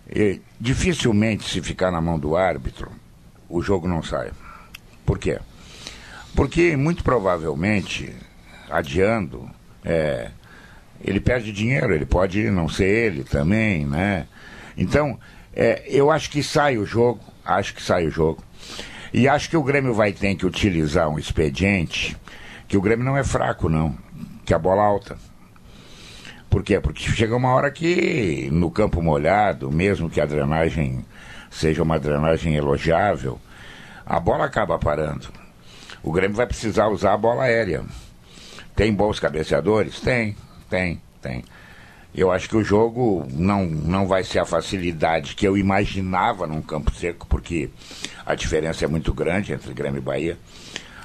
é, 0.10 0.40
dificilmente, 0.60 1.44
se 1.50 1.62
ficar 1.62 1.92
na 1.92 2.02
mão 2.02 2.18
do 2.18 2.36
árbitro, 2.38 2.90
o 3.50 3.62
jogo 3.62 3.88
não 3.88 4.02
sai. 4.02 4.32
Por 5.06 5.20
quê? 5.20 5.40
Porque, 6.36 6.76
muito 6.78 7.04
provavelmente, 7.04 8.16
adiando, 8.70 9.50
é, 9.84 10.32
ele 11.04 11.20
perde 11.20 11.52
dinheiro, 11.52 11.94
ele 11.94 12.06
pode 12.06 12.50
não 12.50 12.70
ser 12.70 12.88
ele 12.88 13.24
também, 13.24 13.86
né? 13.86 14.26
Então, 14.80 15.20
é, 15.54 15.84
eu 15.88 16.10
acho 16.10 16.32
que 16.32 16.42
sai 16.42 16.78
o 16.78 16.86
jogo, 16.86 17.20
acho 17.44 17.76
que 17.76 17.84
sai 17.84 18.08
o 18.08 18.10
jogo. 18.10 18.42
E 19.14 19.28
acho 19.28 19.50
que 19.50 19.58
o 19.58 19.64
Grêmio 19.64 19.94
vai 19.94 20.14
ter 20.14 20.34
que 20.36 20.46
utilizar 20.46 21.10
um 21.10 21.20
expediente, 21.20 22.16
que 22.66 22.78
o 22.78 22.82
Grêmio 22.82 23.04
não 23.04 23.18
é 23.18 23.24
fraco, 23.24 23.68
não, 23.68 23.94
que 24.46 24.54
a 24.54 24.58
bola 24.58 24.82
alta. 24.82 25.18
Por 26.50 26.64
quê? 26.64 26.80
Porque 26.80 27.04
chega 27.12 27.36
uma 27.36 27.54
hora 27.54 27.70
que 27.70 28.50
no 28.54 28.72
campo 28.72 29.02
molhado, 29.02 29.70
mesmo 29.70 30.10
que 30.10 30.22
a 30.22 30.26
drenagem 30.26 31.06
seja 31.52 31.84
uma 31.84 32.00
drenagem 32.00 32.56
elogiável, 32.56 33.38
a 34.06 34.18
bola 34.18 34.46
acaba 34.46 34.80
parando. 34.80 35.28
O 36.02 36.14
Grêmio 36.14 36.38
vai 36.38 36.48
precisar 36.48 36.88
usar 36.88 37.14
a 37.14 37.18
bola 37.18 37.44
aérea. 37.44 37.84
Tem 38.78 38.94
bons 38.94 39.20
cabeceadores? 39.20 40.00
Tem, 40.00 40.38
tem. 40.70 41.02
tem. 41.22 41.44
Eu 42.14 42.32
acho 42.32 42.50
que 42.50 42.58
o 42.58 42.64
jogo 42.64 43.26
não, 43.32 43.66
não 43.66 44.08
vai 44.08 44.24
ser 44.24 44.40
a 44.40 44.46
facilidade 44.46 45.36
que 45.36 45.48
eu 45.48 45.58
imaginava 45.58 46.48
num 46.48 46.62
campo 46.62 46.92
seco, 46.94 47.28
porque 47.28 47.70
a 48.26 48.34
diferença 48.34 48.84
é 48.84 48.88
muito 48.88 49.14
grande 49.14 49.54
entre 49.54 49.74
Grêmio 49.74 50.00
e 50.00 50.02
Bahia. 50.02 50.38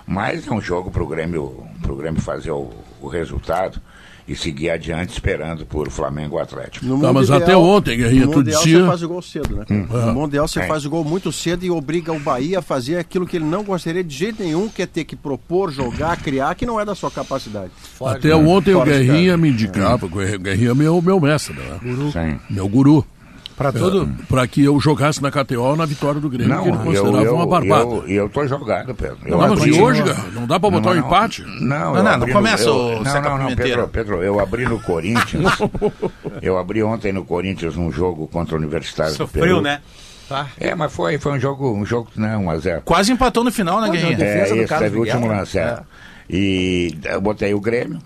Mas 0.06 0.46
é 0.46 0.50
um 0.50 0.60
jogo 0.60 0.90
para 0.90 1.02
o 1.02 1.06
Grêmio, 1.06 1.66
Grêmio 1.96 2.20
fazer 2.20 2.50
o, 2.50 2.70
o 3.00 3.08
resultado 3.08 3.80
e 4.26 4.34
seguir 4.34 4.70
adiante 4.70 5.12
esperando 5.12 5.66
por 5.66 5.90
Flamengo 5.90 6.38
Atlético. 6.38 6.86
No 6.86 6.98
Tá, 7.00 7.12
mas 7.12 7.24
ideal- 7.28 7.42
até 7.42 7.56
ontem, 7.56 7.96
Guerrinha, 7.98 8.24
no 8.26 8.32
tu 8.32 8.38
Mundial 8.38 8.62
dizia- 8.62 8.80
você 8.80 8.86
faz 8.86 9.02
o 9.02 9.08
gol 9.08 9.22
cedo, 9.22 9.56
né? 9.56 9.64
No 9.68 10.12
Mundial 10.14 10.48
você 10.48 10.60
É. 10.60 10.66
faz 10.66 10.86
o 10.86 10.90
gol 10.90 11.04
muito 11.04 11.30
cedo 11.30 11.64
e 11.64 11.70
obriga 11.70 12.12
o 12.12 12.18
Bahia 12.18 12.60
a 12.60 12.62
fazer 12.62 12.96
aquilo 12.96 13.26
que 13.26 13.36
ele 13.36 13.44
não 13.44 13.62
gostaria 13.62 14.02
de 14.02 14.14
jeito 14.16 14.42
nenhum, 14.42 14.68
que 14.68 14.80
é 14.82 14.86
ter 14.86 15.04
que 15.04 15.14
propor, 15.14 15.70
jogar, 15.70 16.16
criar, 16.22 16.54
que 16.54 16.64
não 16.64 16.80
é 16.80 16.84
da 16.84 16.94
sua 16.94 17.10
capacidade. 17.10 17.70
Até 18.04 18.34
ontem 18.34 18.74
o 18.74 18.78
Fora 18.78 18.92
de 18.98 19.04
Guerrinha 19.04 19.36
me 19.36 19.50
indicava, 19.50 20.06
o 20.06 20.08
Guerrinha 20.08 20.70
é 20.70 20.74
meu, 20.74 21.02
meu 21.02 21.20
mestre, 21.20 21.54
né? 21.54 21.78
Sim. 22.12 22.38
meu 22.48 22.66
guru. 22.68 23.04
Para 23.56 23.70
tudo. 23.72 24.08
Para 24.28 24.46
que 24.48 24.64
eu 24.64 24.78
jogasse 24.80 25.22
na 25.22 25.30
KTO 25.30 25.76
na 25.76 25.86
vitória 25.86 26.20
do 26.20 26.28
Grêmio, 26.28 26.48
que 26.60 26.68
ele 26.68 26.76
Não, 26.76 26.78
eu, 26.80 26.84
considerava 26.84 27.24
eu, 27.24 27.34
uma 27.36 27.46
barbada. 27.46 27.84
eu, 27.84 28.08
eu 28.08 28.28
tô 28.28 28.44
jogado, 28.48 28.92
Pedro. 28.94 29.18
Eu 29.24 29.38
Não, 29.38 29.38
mas 29.38 29.50
e 29.60 29.62
abri- 29.70 29.80
hoje, 29.80 30.02
cara? 30.02 30.18
Não 30.32 30.46
dá 30.46 30.58
pra 30.58 30.70
botar 30.70 30.90
um 30.90 30.94
não, 30.94 31.06
empate? 31.06 31.42
Não, 31.42 31.94
Não, 31.94 32.02
não, 32.02 32.18
não 32.18 32.28
começa 32.28 32.66
no, 32.66 32.74
o 32.74 32.92
eu, 32.94 33.02
Não, 33.04 33.22
não, 33.22 33.38
não. 33.38 33.54
Pedro, 33.56 33.88
Pedro, 33.88 34.22
eu 34.24 34.40
abri 34.40 34.64
no 34.64 34.80
Corinthians. 34.80 35.52
eu 36.42 36.58
abri 36.58 36.82
ontem 36.82 37.12
no 37.12 37.24
Corinthians 37.24 37.76
um 37.76 37.92
jogo 37.92 38.26
contra 38.26 38.56
o 38.56 38.58
Universitário 38.58 39.12
do 39.12 39.16
Sofreu, 39.18 39.44
Peru. 39.44 39.60
né? 39.60 39.80
É, 40.58 40.74
mas 40.74 40.92
foi, 40.92 41.18
foi 41.18 41.32
um 41.32 41.38
jogo, 41.38 41.70
um 41.70 41.84
jogo, 41.86 42.08
né, 42.16 42.36
1 42.36 42.50
a 42.50 42.58
0 42.58 42.82
Quase 42.84 43.12
empatou 43.12 43.44
no 43.44 43.52
final, 43.52 43.80
né, 43.80 43.90
Guerrinha? 43.90 44.16
defesa 44.16 44.54
É, 44.54 44.56
do 44.56 44.60
esse 44.62 44.68
Carlos 44.68 44.88
teve 44.90 44.96
o 44.96 45.00
último 45.00 45.26
lance. 45.28 45.58
é. 45.58 45.78
E 46.28 46.98
eu 47.04 47.20
botei 47.20 47.52
o 47.54 47.60
Grêmio, 47.60 47.98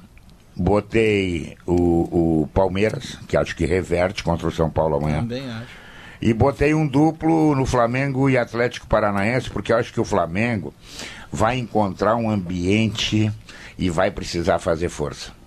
botei 0.58 1.56
o, 1.64 2.42
o 2.42 2.46
Palmeiras, 2.48 3.16
que 3.28 3.36
acho 3.36 3.54
que 3.54 3.64
reverte 3.64 4.24
contra 4.24 4.48
o 4.48 4.50
São 4.50 4.68
Paulo 4.68 4.96
amanhã. 4.96 5.20
Também 5.20 5.48
acho. 5.48 5.78
E 6.20 6.32
botei 6.34 6.74
um 6.74 6.86
duplo 6.86 7.54
no 7.54 7.64
Flamengo 7.64 8.28
e 8.28 8.36
Atlético 8.36 8.88
Paranaense, 8.88 9.48
porque 9.48 9.72
acho 9.72 9.92
que 9.92 10.00
o 10.00 10.04
Flamengo 10.04 10.74
vai 11.30 11.56
encontrar 11.58 12.16
um 12.16 12.28
ambiente 12.28 13.30
e 13.78 13.88
vai 13.88 14.10
precisar 14.10 14.58
fazer 14.58 14.88
força. 14.88 15.37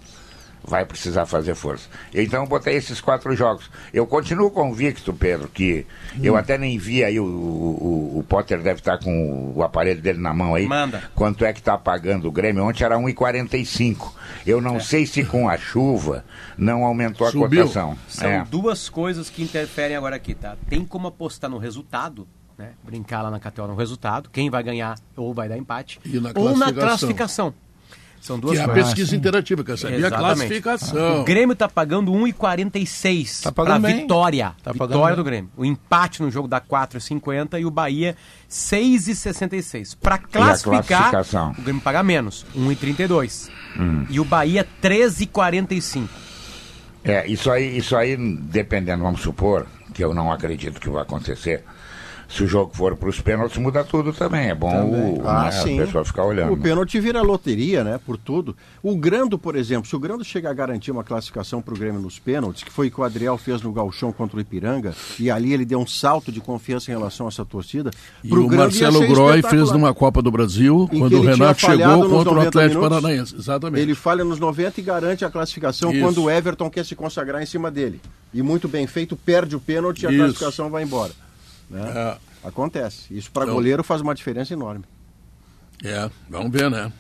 Vai 0.64 0.86
precisar 0.86 1.26
fazer 1.26 1.56
força. 1.56 1.90
Então 2.14 2.44
eu 2.44 2.48
botei 2.48 2.76
esses 2.76 3.02
quatro 3.02 3.36
jogos. 3.36 3.70
Eu 3.92 4.06
continuo 4.06 4.52
convicto, 4.52 5.12
Pedro, 5.12 5.48
que 5.48 5.88
eu 6.22 6.36
até 6.38 6.56
nem 6.58 6.78
vi 6.78 7.04
aí, 7.04 7.20
o, 7.20 7.26
o, 7.26 8.20
o 8.20 8.24
Potter 8.24 8.62
deve 8.62 8.80
estar 8.80 9.00
com 9.00 9.54
o 9.56 9.64
aparelho 9.64 10.00
dele 10.02 10.20
na 10.20 10.34
mão 10.34 10.54
aí. 10.54 10.68
Manda. 10.68 11.04
Quanto 11.16 11.44
é 11.46 11.52
que 11.52 11.60
está 11.60 11.78
pagando 11.78 12.28
o 12.28 12.32
Grêmio? 12.32 12.64
Ontem 12.64 12.84
era 12.84 12.96
1,45. 12.98 14.12
Eu 14.46 14.62
não 14.62 14.80
sei 14.80 15.06
se 15.06 15.24
com 15.26 15.50
a 15.50 15.58
chuva 15.58 16.24
não 16.58 16.84
aumentou 16.86 17.28
a 17.28 17.32
Subiu. 17.32 17.64
cotação. 17.64 17.98
São 18.08 18.30
É. 18.30 18.46
duas 18.50 18.88
coisas 18.88 19.30
que 19.30 19.42
interferem 19.44 19.96
agora 19.98 20.16
aqui, 20.16 20.36
tá? 20.36 20.56
Tem 20.70 20.86
como 20.86 21.08
apostar 21.08 21.50
no 21.50 21.58
resultado, 21.58 22.28
né? 22.58 22.74
Brincar 22.84 23.24
lá 23.24 23.32
na 23.32 23.40
KTO 23.40 23.66
no 23.68 23.76
resultado, 23.76 24.30
quem 24.32 24.50
vai 24.50 24.62
ganhar 24.62 24.96
ou 25.18 25.34
vai 25.34 25.50
dar 25.50 25.58
empate. 25.58 26.00
E 26.06 26.20
na 26.20 26.32
ou 26.36 26.56
na 26.56 26.72
classificação. 26.72 27.54
São 28.22 28.40
duas 28.40 28.54
Que 28.56 28.62
é 28.62 28.66
a 28.66 28.70
pesquisa 28.70 29.16
interativa, 29.16 29.64
quer 29.64 29.78
saber 29.78 29.96
a 29.96 29.98
Exatamente. 29.98 30.36
classificação. 30.38 31.22
O 31.22 31.24
Grêmio 31.24 31.56
tá 31.56 31.68
pagando 31.68 32.12
1,46 32.14 33.42
Tá 33.42 33.52
pagando 33.52 33.82
bem. 33.82 34.02
vitória. 34.02 34.54
Tá 34.64 34.72
vitória 34.72 35.08
bem. 35.08 35.16
do 35.16 35.24
Grêmio. 35.24 35.50
O 35.58 35.66
empate 35.66 36.22
no 36.22 36.30
jogo 36.30 36.48
dá 36.48 36.62
4,50 36.62 37.60
e 37.60 37.66
o 37.66 37.72
Bahia 37.72 38.16
6,66. 38.48 39.96
Pra 40.00 40.18
classificar, 40.18 41.12
o 41.58 41.62
Grêmio 41.64 41.82
paga 41.82 42.04
menos, 42.04 42.46
1,32. 42.56 43.50
Hum. 43.78 44.06
E 44.10 44.20
o 44.20 44.26
Bahia 44.26 44.68
13,45. 44.82 46.08
É, 47.04 47.26
isso 47.28 47.50
aí, 47.50 47.76
isso 47.78 47.96
aí, 47.96 48.16
dependendo, 48.16 49.02
vamos 49.04 49.22
supor, 49.22 49.66
que 49.94 50.04
eu 50.04 50.14
não 50.14 50.32
acredito 50.32 50.80
que 50.80 50.90
vai 50.90 51.02
acontecer. 51.02 51.64
Se 52.32 52.44
o 52.44 52.48
jogo 52.48 52.72
for 52.74 52.96
para 52.96 53.10
os 53.10 53.20
pênaltis, 53.20 53.58
muda 53.58 53.84
tudo 53.84 54.14
também. 54.14 54.50
É 54.50 54.56
bom 54.56 54.70
o, 55.20 55.22
Ah, 55.28 55.44
né, 55.46 55.52
sim. 55.52 55.78
a 55.80 55.86
pessoa 55.86 56.06
ficar 56.06 56.24
olhando. 56.24 56.54
O 56.54 56.58
pênalti 56.58 56.98
vira 57.00 57.22
loteria, 57.22 57.84
né? 57.84 58.00
Por 58.06 58.18
tudo. 58.18 58.56
O 58.82 58.96
Grando, 58.96 59.38
por 59.38 59.56
exemplo, 59.58 59.86
se 59.90 59.96
o 59.96 60.00
Grando 60.00 60.24
chega 60.24 60.50
a 60.50 60.54
garantir 60.54 60.92
uma 60.92 61.04
classificação 61.04 61.62
para 61.62 61.74
o 61.74 61.78
Grêmio 61.78 62.00
nos 62.00 62.20
pênaltis, 62.20 62.64
que 62.64 62.72
foi 62.72 62.88
o 62.88 62.92
que 62.92 63.02
o 63.02 63.04
Adriel 63.04 63.38
fez 63.38 63.62
no 63.62 63.74
Galchão 63.74 64.14
contra 64.14 64.38
o 64.38 64.40
Ipiranga, 64.40 64.96
e 65.20 65.30
ali 65.30 65.52
ele 65.52 65.66
deu 65.66 65.80
um 65.80 65.86
salto 65.86 66.32
de 66.32 66.40
confiança 66.40 66.90
em 66.90 66.96
relação 66.96 67.26
a 67.26 67.30
essa 67.30 67.44
torcida. 67.44 67.92
E 68.24 68.34
o 68.34 68.48
Grando 68.48 68.64
Marcelo 68.64 69.06
Groy 69.08 69.42
fez 69.42 69.70
numa 69.72 69.94
Copa 69.94 70.22
do 70.22 70.32
Brasil, 70.32 70.90
Em 70.92 71.00
quando 71.00 71.18
o 71.18 71.22
Renato 71.22 71.60
chegou 71.60 72.08
contra 72.10 72.32
o 72.32 72.36
90 72.36 72.48
Atlético 72.48 72.80
minutos. 72.82 73.02
Paranaense. 73.02 73.36
Exatamente. 73.36 73.82
Ele 73.82 73.94
falha 73.94 74.24
nos 74.24 74.40
90 74.40 74.80
e 74.80 74.84
garante 74.84 75.26
a 75.26 75.30
classificação 75.30 75.92
Isso. 75.92 76.00
quando 76.02 76.24
o 76.24 76.30
Everton 76.30 76.70
quer 76.70 76.86
se 76.86 76.96
consagrar 76.96 77.42
em 77.44 77.46
cima 77.46 77.70
dele. 77.70 78.00
E 78.34 78.42
muito 78.42 78.70
bem 78.70 78.88
feito, 78.88 79.18
perde 79.18 79.54
o 79.56 79.60
pênalti 79.60 80.04
e 80.04 80.08
a 80.08 80.12
Isso. 80.12 80.20
classificação 80.20 80.70
vai 80.70 80.84
embora. 80.84 81.12
Né? 81.72 82.18
É. 82.44 82.48
Acontece. 82.48 83.14
Isso 83.16 83.32
para 83.32 83.44
Então- 83.44 83.56
goleiro 83.56 83.84
faz 83.84 84.02
uma 84.02 84.14
diferença 84.16 84.54
enorme. 84.54 84.84
É, 85.84 86.10
vamos 86.30 86.52
ver, 86.52 86.70
né? 86.70 86.92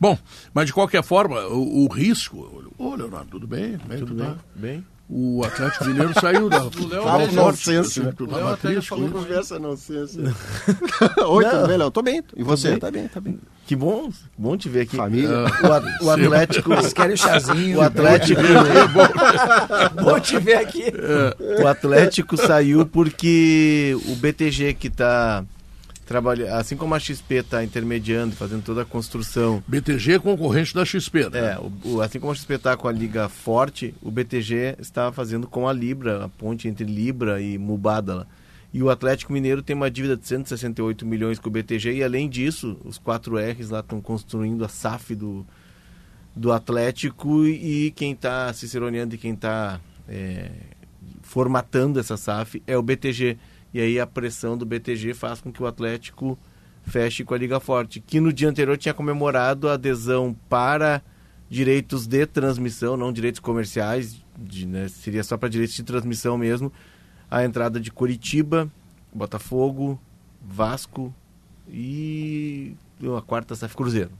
Bom, 0.00 0.18
mas 0.52 0.66
de 0.66 0.72
qualquer 0.72 1.02
forma, 1.02 1.40
o, 1.46 1.84
o 1.84 1.88
risco. 1.88 2.72
Ô, 2.78 2.94
Leonardo, 2.94 3.30
tudo 3.30 3.46
bem? 3.46 3.78
Como 3.78 3.92
é 3.92 3.96
que 3.96 4.04
tu 4.04 4.14
tá? 4.16 4.36
Bem? 4.54 4.84
O 5.08 5.44
Atlético 5.44 5.84
Mineiro 5.84 6.14
saiu 6.18 6.48
da. 6.48 6.62
Fala 7.02 7.26
da- 7.26 7.32
nonsense, 7.32 8.00
né? 8.00 8.12
Tu 8.16 8.26
tava 8.26 8.56
triste, 8.56 8.94
né? 8.94 9.08
Conversa 9.12 9.58
não 9.58 9.76
sei. 9.76 9.98
Oi, 11.28 11.44
tudo 11.44 11.66
bem, 11.68 11.76
Léo? 11.76 11.90
Tô 11.90 12.02
bem. 12.02 12.22
E 12.34 12.42
você? 12.42 12.76
Tá 12.78 12.90
bem, 12.90 13.06
tá 13.08 13.20
bem. 13.20 13.38
Que 13.66 13.76
bom, 13.76 14.10
bom 14.36 14.56
te 14.56 14.68
ver 14.68 14.80
aqui. 14.82 14.96
Família. 14.96 15.28
O, 15.62 15.72
a- 15.72 15.82
o 16.06 16.10
Atlético. 16.10 16.70
Vocês 16.70 16.92
querem 16.94 17.14
o 17.14 17.18
chazinho? 17.18 17.78
O 17.78 17.82
Atlético, 17.82 18.40
Vou 20.02 20.20
te 20.20 20.38
ver 20.38 20.56
aqui. 20.56 20.84
o 21.62 21.66
Atlético 21.66 22.36
saiu 22.36 22.86
porque 22.86 23.96
o 24.06 24.16
BTG 24.16 24.74
que 24.74 24.88
está 24.88 25.44
trabalhando, 26.06 26.50
assim 26.54 26.76
como 26.76 26.94
a 26.94 26.98
XP 27.00 27.36
está 27.36 27.64
intermediando, 27.64 28.36
fazendo 28.36 28.62
toda 28.62 28.82
a 28.82 28.84
construção, 28.84 29.62
BTG 29.66 30.12
é 30.12 30.18
concorrente 30.18 30.74
da 30.74 30.84
XP, 30.84 31.30
né? 31.30 31.52
é, 31.54 31.58
o, 31.58 31.72
o- 31.96 32.00
assim 32.00 32.20
como 32.20 32.32
a 32.32 32.34
XP 32.34 32.54
está 32.54 32.76
com 32.76 32.86
a 32.88 32.92
liga 32.92 33.28
forte, 33.28 33.94
o 34.02 34.10
BTG 34.10 34.76
está 34.78 35.10
fazendo 35.12 35.46
com 35.46 35.66
a 35.68 35.72
Libra, 35.72 36.24
a 36.24 36.28
ponte 36.28 36.68
entre 36.68 36.84
Libra 36.84 37.40
e 37.40 37.56
Mubadala. 37.58 38.26
E 38.72 38.82
o 38.82 38.90
Atlético 38.90 39.32
Mineiro 39.32 39.62
tem 39.62 39.74
uma 39.76 39.90
dívida 39.90 40.16
de 40.16 40.26
168 40.26 41.06
milhões 41.06 41.38
com 41.38 41.48
o 41.48 41.52
BTG 41.52 41.92
e 41.94 42.02
além 42.02 42.28
disso, 42.28 42.76
os 42.84 42.98
4 42.98 43.36
R's 43.38 43.70
lá 43.70 43.80
estão 43.80 44.00
construindo 44.00 44.64
a 44.64 44.68
SAF 44.68 45.14
do, 45.14 45.46
do 46.34 46.50
Atlético 46.50 47.46
e 47.46 47.92
quem 47.92 48.12
está 48.12 48.52
ciceroneando 48.52 49.14
e 49.14 49.18
quem 49.18 49.32
está 49.34 49.80
formatando 51.22 51.98
essa 52.00 52.16
SAF 52.16 52.62
é 52.66 52.76
o 52.76 52.82
BTG. 52.82 53.36
E 53.74 53.80
aí 53.80 53.98
a 54.00 54.06
pressão 54.06 54.56
do 54.56 54.64
BTG 54.64 55.12
faz 55.14 55.40
com 55.40 55.52
que 55.52 55.62
o 55.62 55.66
Atlético 55.66 56.38
feche 56.84 57.24
com 57.24 57.34
a 57.34 57.38
Liga 57.38 57.58
Forte, 57.58 57.98
que 58.00 58.20
no 58.20 58.32
dia 58.32 58.48
anterior 58.48 58.78
tinha 58.78 58.94
comemorado 58.94 59.68
a 59.68 59.72
adesão 59.74 60.34
para 60.48 61.02
direitos 61.50 62.06
de 62.06 62.24
transmissão, 62.26 62.96
não 62.96 63.12
direitos 63.12 63.40
comerciais, 63.40 64.22
de, 64.38 64.66
né, 64.66 64.86
seria 64.88 65.24
só 65.24 65.36
para 65.36 65.48
direitos 65.48 65.74
de 65.74 65.82
transmissão 65.82 66.38
mesmo, 66.38 66.72
a 67.30 67.44
entrada 67.44 67.80
de 67.80 67.90
Curitiba, 67.90 68.70
Botafogo, 69.12 70.00
Vasco 70.46 71.12
e 71.68 72.74
a 73.16 73.22
quarta 73.22 73.54
SAF 73.54 73.74
Cruzeiro. 73.76 74.10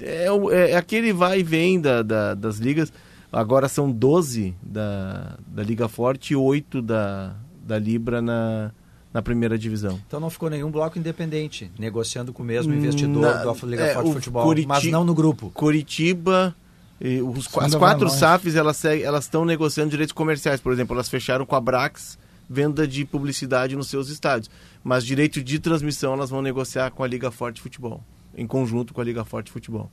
É, 0.00 0.30
o- 0.32 0.50
é 0.50 0.74
aquele 0.74 1.12
vai 1.12 1.40
e 1.40 1.42
vem 1.42 1.80
da, 1.80 2.02
da- 2.02 2.34
das 2.34 2.56
ligas. 2.58 2.92
Agora 3.32 3.68
são 3.68 3.90
12 3.90 4.54
da, 4.62 5.36
da 5.46 5.62
Liga 5.62 5.88
Forte 5.88 6.32
e 6.32 6.36
8 6.36 6.80
da, 6.82 7.34
da 7.66 7.78
Libra 7.78 8.20
na, 8.22 8.70
na 9.12 9.22
primeira 9.22 9.58
divisão. 9.58 10.00
Então 10.06 10.20
não 10.20 10.30
ficou 10.30 10.50
nenhum 10.50 10.70
bloco 10.70 10.98
independente, 10.98 11.70
negociando 11.78 12.32
com 12.32 12.42
o 12.42 12.46
mesmo 12.46 12.72
investidor 12.74 13.22
Na- 13.22 13.44
do 13.44 13.66
Liga 13.66 13.84
é, 13.84 13.94
Forte 13.94 14.12
Futebol, 14.12 14.44
Curiti- 14.44 14.68
mas 14.68 14.84
não 14.84 15.04
no 15.04 15.14
grupo. 15.14 15.50
Curitiba, 15.50 16.54
e 17.00 17.20
os, 17.20 17.48
as 17.58 17.74
quatro. 17.74 18.08
SAFs 18.08 18.54
elas 18.56 19.24
estão 19.24 19.44
negociando 19.44 19.90
direitos 19.90 20.12
comerciais. 20.12 20.60
Por 20.60 20.72
exemplo, 20.72 20.94
elas 20.94 21.08
fecharam 21.08 21.44
com 21.44 21.56
a 21.56 21.60
Brax 21.60 22.18
venda 22.48 22.86
de 22.86 23.04
publicidade 23.04 23.74
nos 23.74 23.88
seus 23.88 24.08
estádios. 24.08 24.50
Mas 24.82 25.04
direito 25.04 25.42
de 25.42 25.58
transmissão 25.58 26.12
elas 26.12 26.30
vão 26.30 26.42
negociar 26.42 26.90
com 26.90 27.02
a 27.02 27.06
Liga 27.06 27.30
Forte 27.30 27.60
Futebol, 27.60 28.02
em 28.36 28.46
conjunto 28.46 28.92
com 28.92 29.00
a 29.00 29.04
Liga 29.04 29.24
Forte 29.24 29.50
Futebol. 29.50 29.90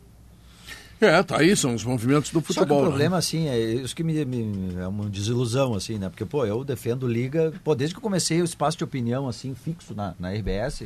É, 1.01 1.23
tá 1.23 1.37
aí, 1.39 1.55
são 1.55 1.73
os 1.73 1.83
movimentos 1.83 2.29
do 2.31 2.39
Só 2.41 2.45
que 2.47 2.53
futebol. 2.53 2.77
o 2.77 2.81
né? 2.83 2.87
problema, 2.89 3.17
assim, 3.17 3.47
é 3.47 3.57
isso 3.59 3.95
que 3.95 4.03
me, 4.03 4.23
me- 4.23 4.75
é 4.79 4.87
uma 4.87 5.09
desilusão, 5.09 5.73
assim, 5.73 5.97
né? 5.97 6.09
Porque, 6.09 6.23
pô, 6.25 6.45
eu 6.45 6.63
defendo 6.63 7.07
Liga, 7.07 7.51
pô, 7.63 7.73
desde 7.73 7.95
que 7.95 7.99
eu 7.99 8.03
comecei 8.03 8.39
o 8.41 8.45
espaço 8.45 8.77
de 8.77 8.83
opinião, 8.83 9.27
assim, 9.27 9.55
fixo 9.55 9.95
na, 9.95 10.13
na 10.19 10.29
RBS, 10.31 10.83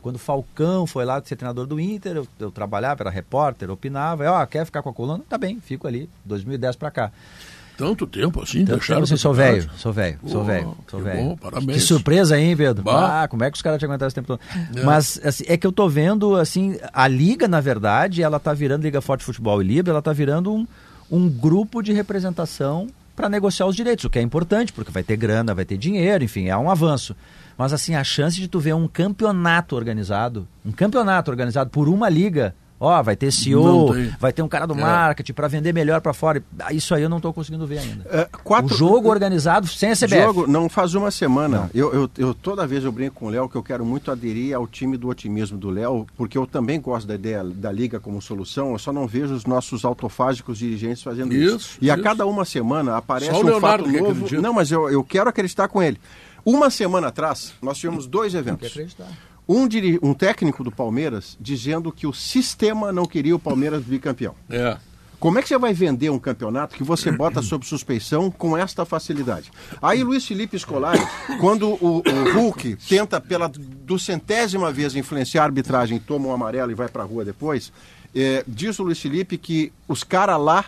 quando 0.00 0.16
o 0.16 0.18
Falcão 0.18 0.86
foi 0.86 1.04
lá 1.04 1.22
ser 1.22 1.36
treinador 1.36 1.66
do 1.66 1.78
Inter, 1.78 2.16
eu, 2.16 2.28
eu 2.38 2.50
trabalhava, 2.50 3.02
era 3.02 3.10
repórter, 3.10 3.70
opinava, 3.70 4.24
ó, 4.30 4.46
quer 4.46 4.64
ficar 4.64 4.82
com 4.82 4.88
a 4.88 4.94
coluna? 4.94 5.22
Tá 5.28 5.36
bem, 5.36 5.60
fico 5.60 5.86
ali, 5.86 6.08
2010 6.24 6.76
pra 6.76 6.90
cá. 6.90 7.12
Tanto 7.80 8.06
tempo 8.06 8.42
assim, 8.42 8.60
Então, 8.60 8.76
deixaram 8.76 9.02
assim, 9.02 9.14
de 9.14 9.20
sou 9.20 9.32
velho, 9.32 9.70
sou 9.76 9.92
velho, 9.92 10.18
sou 10.26 10.44
velho, 10.44 10.76
sou 10.86 11.00
bom, 11.00 11.06
velho. 11.06 11.36
parabéns. 11.38 11.72
Que 11.72 11.80
surpresa, 11.80 12.38
hein, 12.38 12.54
Pedro? 12.56 12.82
Bah. 12.82 13.22
Ah, 13.22 13.28
como 13.28 13.42
é 13.42 13.50
que 13.50 13.56
os 13.56 13.62
caras 13.62 13.78
te 13.78 13.84
aguentaram 13.86 14.08
esse 14.08 14.14
tempo 14.14 14.26
todo? 14.28 14.40
É. 14.76 14.82
Mas 14.84 15.18
assim, 15.24 15.44
é 15.46 15.56
que 15.56 15.66
eu 15.66 15.72
tô 15.72 15.88
vendo, 15.88 16.36
assim, 16.36 16.78
a 16.92 17.08
Liga, 17.08 17.48
na 17.48 17.60
verdade, 17.60 18.22
ela 18.22 18.38
tá 18.38 18.52
virando 18.52 18.82
Liga 18.82 19.00
Forte 19.00 19.24
Futebol 19.24 19.62
e 19.62 19.66
Libra, 19.66 19.92
ela 19.92 20.02
tá 20.02 20.12
virando 20.12 20.52
um, 20.52 20.66
um 21.10 21.28
grupo 21.28 21.82
de 21.82 21.92
representação 21.92 22.86
para 23.16 23.28
negociar 23.28 23.66
os 23.66 23.74
direitos, 23.76 24.04
o 24.04 24.10
que 24.10 24.18
é 24.18 24.22
importante, 24.22 24.72
porque 24.72 24.92
vai 24.92 25.02
ter 25.02 25.16
grana, 25.16 25.54
vai 25.54 25.64
ter 25.64 25.76
dinheiro, 25.76 26.22
enfim, 26.24 26.48
é 26.48 26.56
um 26.56 26.70
avanço. 26.70 27.16
Mas 27.56 27.72
assim, 27.72 27.94
a 27.94 28.04
chance 28.04 28.36
de 28.40 28.48
tu 28.48 28.58
ver 28.60 28.74
um 28.74 28.88
campeonato 28.88 29.76
organizado, 29.76 30.46
um 30.64 30.72
campeonato 30.72 31.30
organizado 31.30 31.68
por 31.70 31.88
uma 31.88 32.08
liga, 32.08 32.54
ó, 32.80 33.02
vai 33.02 33.14
ter 33.14 33.30
CEO, 33.30 33.92
vai 34.18 34.32
ter 34.32 34.40
um 34.42 34.48
cara 34.48 34.66
do 34.66 34.72
É. 34.74 34.80
marketing 34.80 35.32
para 35.34 35.46
vender 35.46 35.72
melhor 35.72 36.00
para 36.00 36.12
fora. 36.14 36.42
Ah, 36.58 36.72
Isso 36.72 36.94
aí 36.94 37.02
eu 37.02 37.08
não 37.10 37.18
estou 37.18 37.32
conseguindo 37.32 37.66
ver 37.66 37.78
ainda. 37.78 38.06
É, 38.10 38.28
quatro- 38.42 38.74
O 38.74 38.76
jogo 38.76 39.08
organizado 39.10 39.66
sem 39.68 39.90
a 39.90 39.94
CBF. 39.96 40.16
Diogo, 40.22 40.46
não 40.46 40.68
faz 40.68 40.94
uma 40.94 41.10
semana. 41.10 41.70
Eu, 41.74 41.92
eu, 41.92 42.10
eu 42.16 42.34
toda 42.34 42.66
vez 42.66 42.82
eu 42.84 42.90
brinco 42.90 43.16
com 43.16 43.26
o 43.26 43.28
Léo 43.30 43.48
que 43.48 43.56
eu 43.56 43.62
quero 43.62 43.84
muito 43.84 44.10
aderir 44.10 44.56
ao 44.56 44.66
time 44.66 44.96
do 44.96 45.08
otimismo 45.08 45.58
do 45.58 45.68
Léo, 45.68 46.06
porque 46.16 46.38
eu 46.38 46.46
também 46.46 46.80
gosto 46.80 47.06
da 47.06 47.14
ideia 47.14 47.44
da 47.44 47.70
liga 47.70 48.00
como 48.00 48.20
solução. 48.22 48.72
Eu 48.72 48.78
só 48.78 48.92
não 48.92 49.06
vejo 49.06 49.34
os 49.34 49.44
nossos 49.44 49.84
autofágicos 49.84 50.58
dirigentes 50.58 51.02
fazendo 51.02 51.34
isso. 51.34 51.56
Isso, 51.56 51.78
E 51.82 51.90
a 51.90 51.94
isso. 51.94 52.02
cada 52.02 52.24
uma 52.26 52.44
semana 52.44 52.96
aparece 52.96 53.30
Só 53.30 53.38
o 53.38 53.40
um 53.42 53.46
Leonardo 53.46 53.84
fato 53.84 53.92
novo. 53.98 54.10
acredita. 54.12 54.40
Não, 54.40 54.52
mas 54.54 54.70
eu, 54.72 54.88
eu 54.88 55.04
quero 55.04 55.28
acreditar 55.28 55.68
com 55.68 55.82
ele. 55.82 56.00
Uma 56.44 56.70
semana 56.70 57.08
atrás, 57.08 57.52
nós 57.60 57.76
tivemos 57.76 58.06
dois 58.06 58.34
eventos. 58.34 58.72
Um, 59.52 59.66
diri- 59.66 59.98
um 60.00 60.14
técnico 60.14 60.62
do 60.62 60.70
Palmeiras 60.70 61.36
dizendo 61.40 61.90
que 61.90 62.06
o 62.06 62.12
sistema 62.12 62.92
não 62.92 63.04
queria 63.04 63.34
o 63.34 63.38
Palmeiras 63.38 63.82
bicampeão. 63.82 64.34
É. 64.48 64.76
Como 65.18 65.38
é 65.38 65.42
que 65.42 65.48
você 65.48 65.58
vai 65.58 65.74
vender 65.74 66.08
um 66.08 66.20
campeonato 66.20 66.76
que 66.76 66.84
você 66.84 67.10
bota 67.10 67.42
sob 67.42 67.66
suspeição 67.66 68.30
com 68.30 68.56
esta 68.56 68.84
facilidade? 68.84 69.50
Aí 69.82 70.04
Luiz 70.04 70.24
Felipe 70.24 70.56
Scolari, 70.58 71.00
quando 71.40 71.68
o, 71.68 71.98
o 71.98 72.32
Hulk 72.32 72.76
tenta 72.88 73.20
pela 73.20 73.50
duzentésima 73.50 74.72
vez 74.72 74.94
influenciar 74.94 75.42
a 75.42 75.46
arbitragem, 75.46 75.98
toma 75.98 76.28
um 76.28 76.32
amarelo 76.32 76.70
e 76.70 76.74
vai 76.74 76.88
pra 76.88 77.02
rua 77.02 77.24
depois, 77.24 77.72
eh, 78.14 78.44
diz 78.46 78.78
o 78.78 78.84
Luiz 78.84 79.00
Felipe 79.00 79.36
que 79.36 79.72
os 79.88 80.02
caras 80.04 80.40
lá 80.40 80.64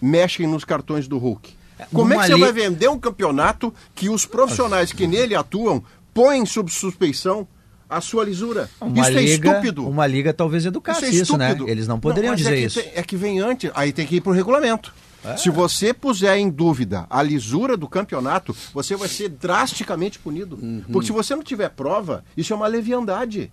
mexem 0.00 0.46
nos 0.46 0.64
cartões 0.64 1.08
do 1.08 1.18
Hulk. 1.18 1.52
Como 1.92 2.14
é 2.14 2.18
que 2.18 2.26
você 2.28 2.38
vai 2.38 2.52
vender 2.52 2.88
um 2.88 2.98
campeonato 2.98 3.74
que 3.94 4.08
os 4.08 4.24
profissionais 4.24 4.92
que 4.92 5.06
nele 5.06 5.34
atuam 5.34 5.82
põem 6.14 6.46
sob 6.46 6.70
suspeição 6.72 7.46
a 7.88 8.00
sua 8.00 8.24
lisura? 8.24 8.68
Uma 8.80 9.00
Isso 9.08 9.18
é 9.18 9.22
liga, 9.22 9.48
estúpido. 9.50 9.88
Uma 9.88 10.06
liga 10.06 10.32
talvez 10.34 10.66
educasse 10.66 11.06
Isso 11.06 11.14
é 11.18 11.22
isso, 11.22 11.36
né? 11.36 11.56
Eles 11.66 11.86
não 11.88 11.98
poderiam 11.98 12.32
mas 12.32 12.38
dizer 12.38 12.54
é 12.54 12.60
isso. 12.60 12.82
tem- 12.82 12.92
é 12.94 13.02
que 13.02 13.16
vem 13.16 13.40
antes, 13.40 13.70
aí 13.74 13.92
tem 13.92 14.06
que 14.06 14.16
ir 14.16 14.20
para 14.20 14.30
o 14.30 14.34
regulamento. 14.34 14.92
Se 15.36 15.50
você 15.50 15.92
puser 15.92 16.36
em 16.38 16.48
dúvida 16.48 17.04
a 17.10 17.22
lisura 17.22 17.76
do 17.76 17.88
campeonato, 17.88 18.56
você 18.72 18.94
vai 18.96 19.08
ser 19.08 19.28
drasticamente 19.28 20.18
punido. 20.18 20.58
Porque 20.92 21.06
se 21.06 21.12
você 21.12 21.34
não 21.34 21.42
tiver 21.42 21.68
prova, 21.70 22.24
isso 22.36 22.52
é 22.52 22.56
uma 22.56 22.66
leviandade. 22.66 23.50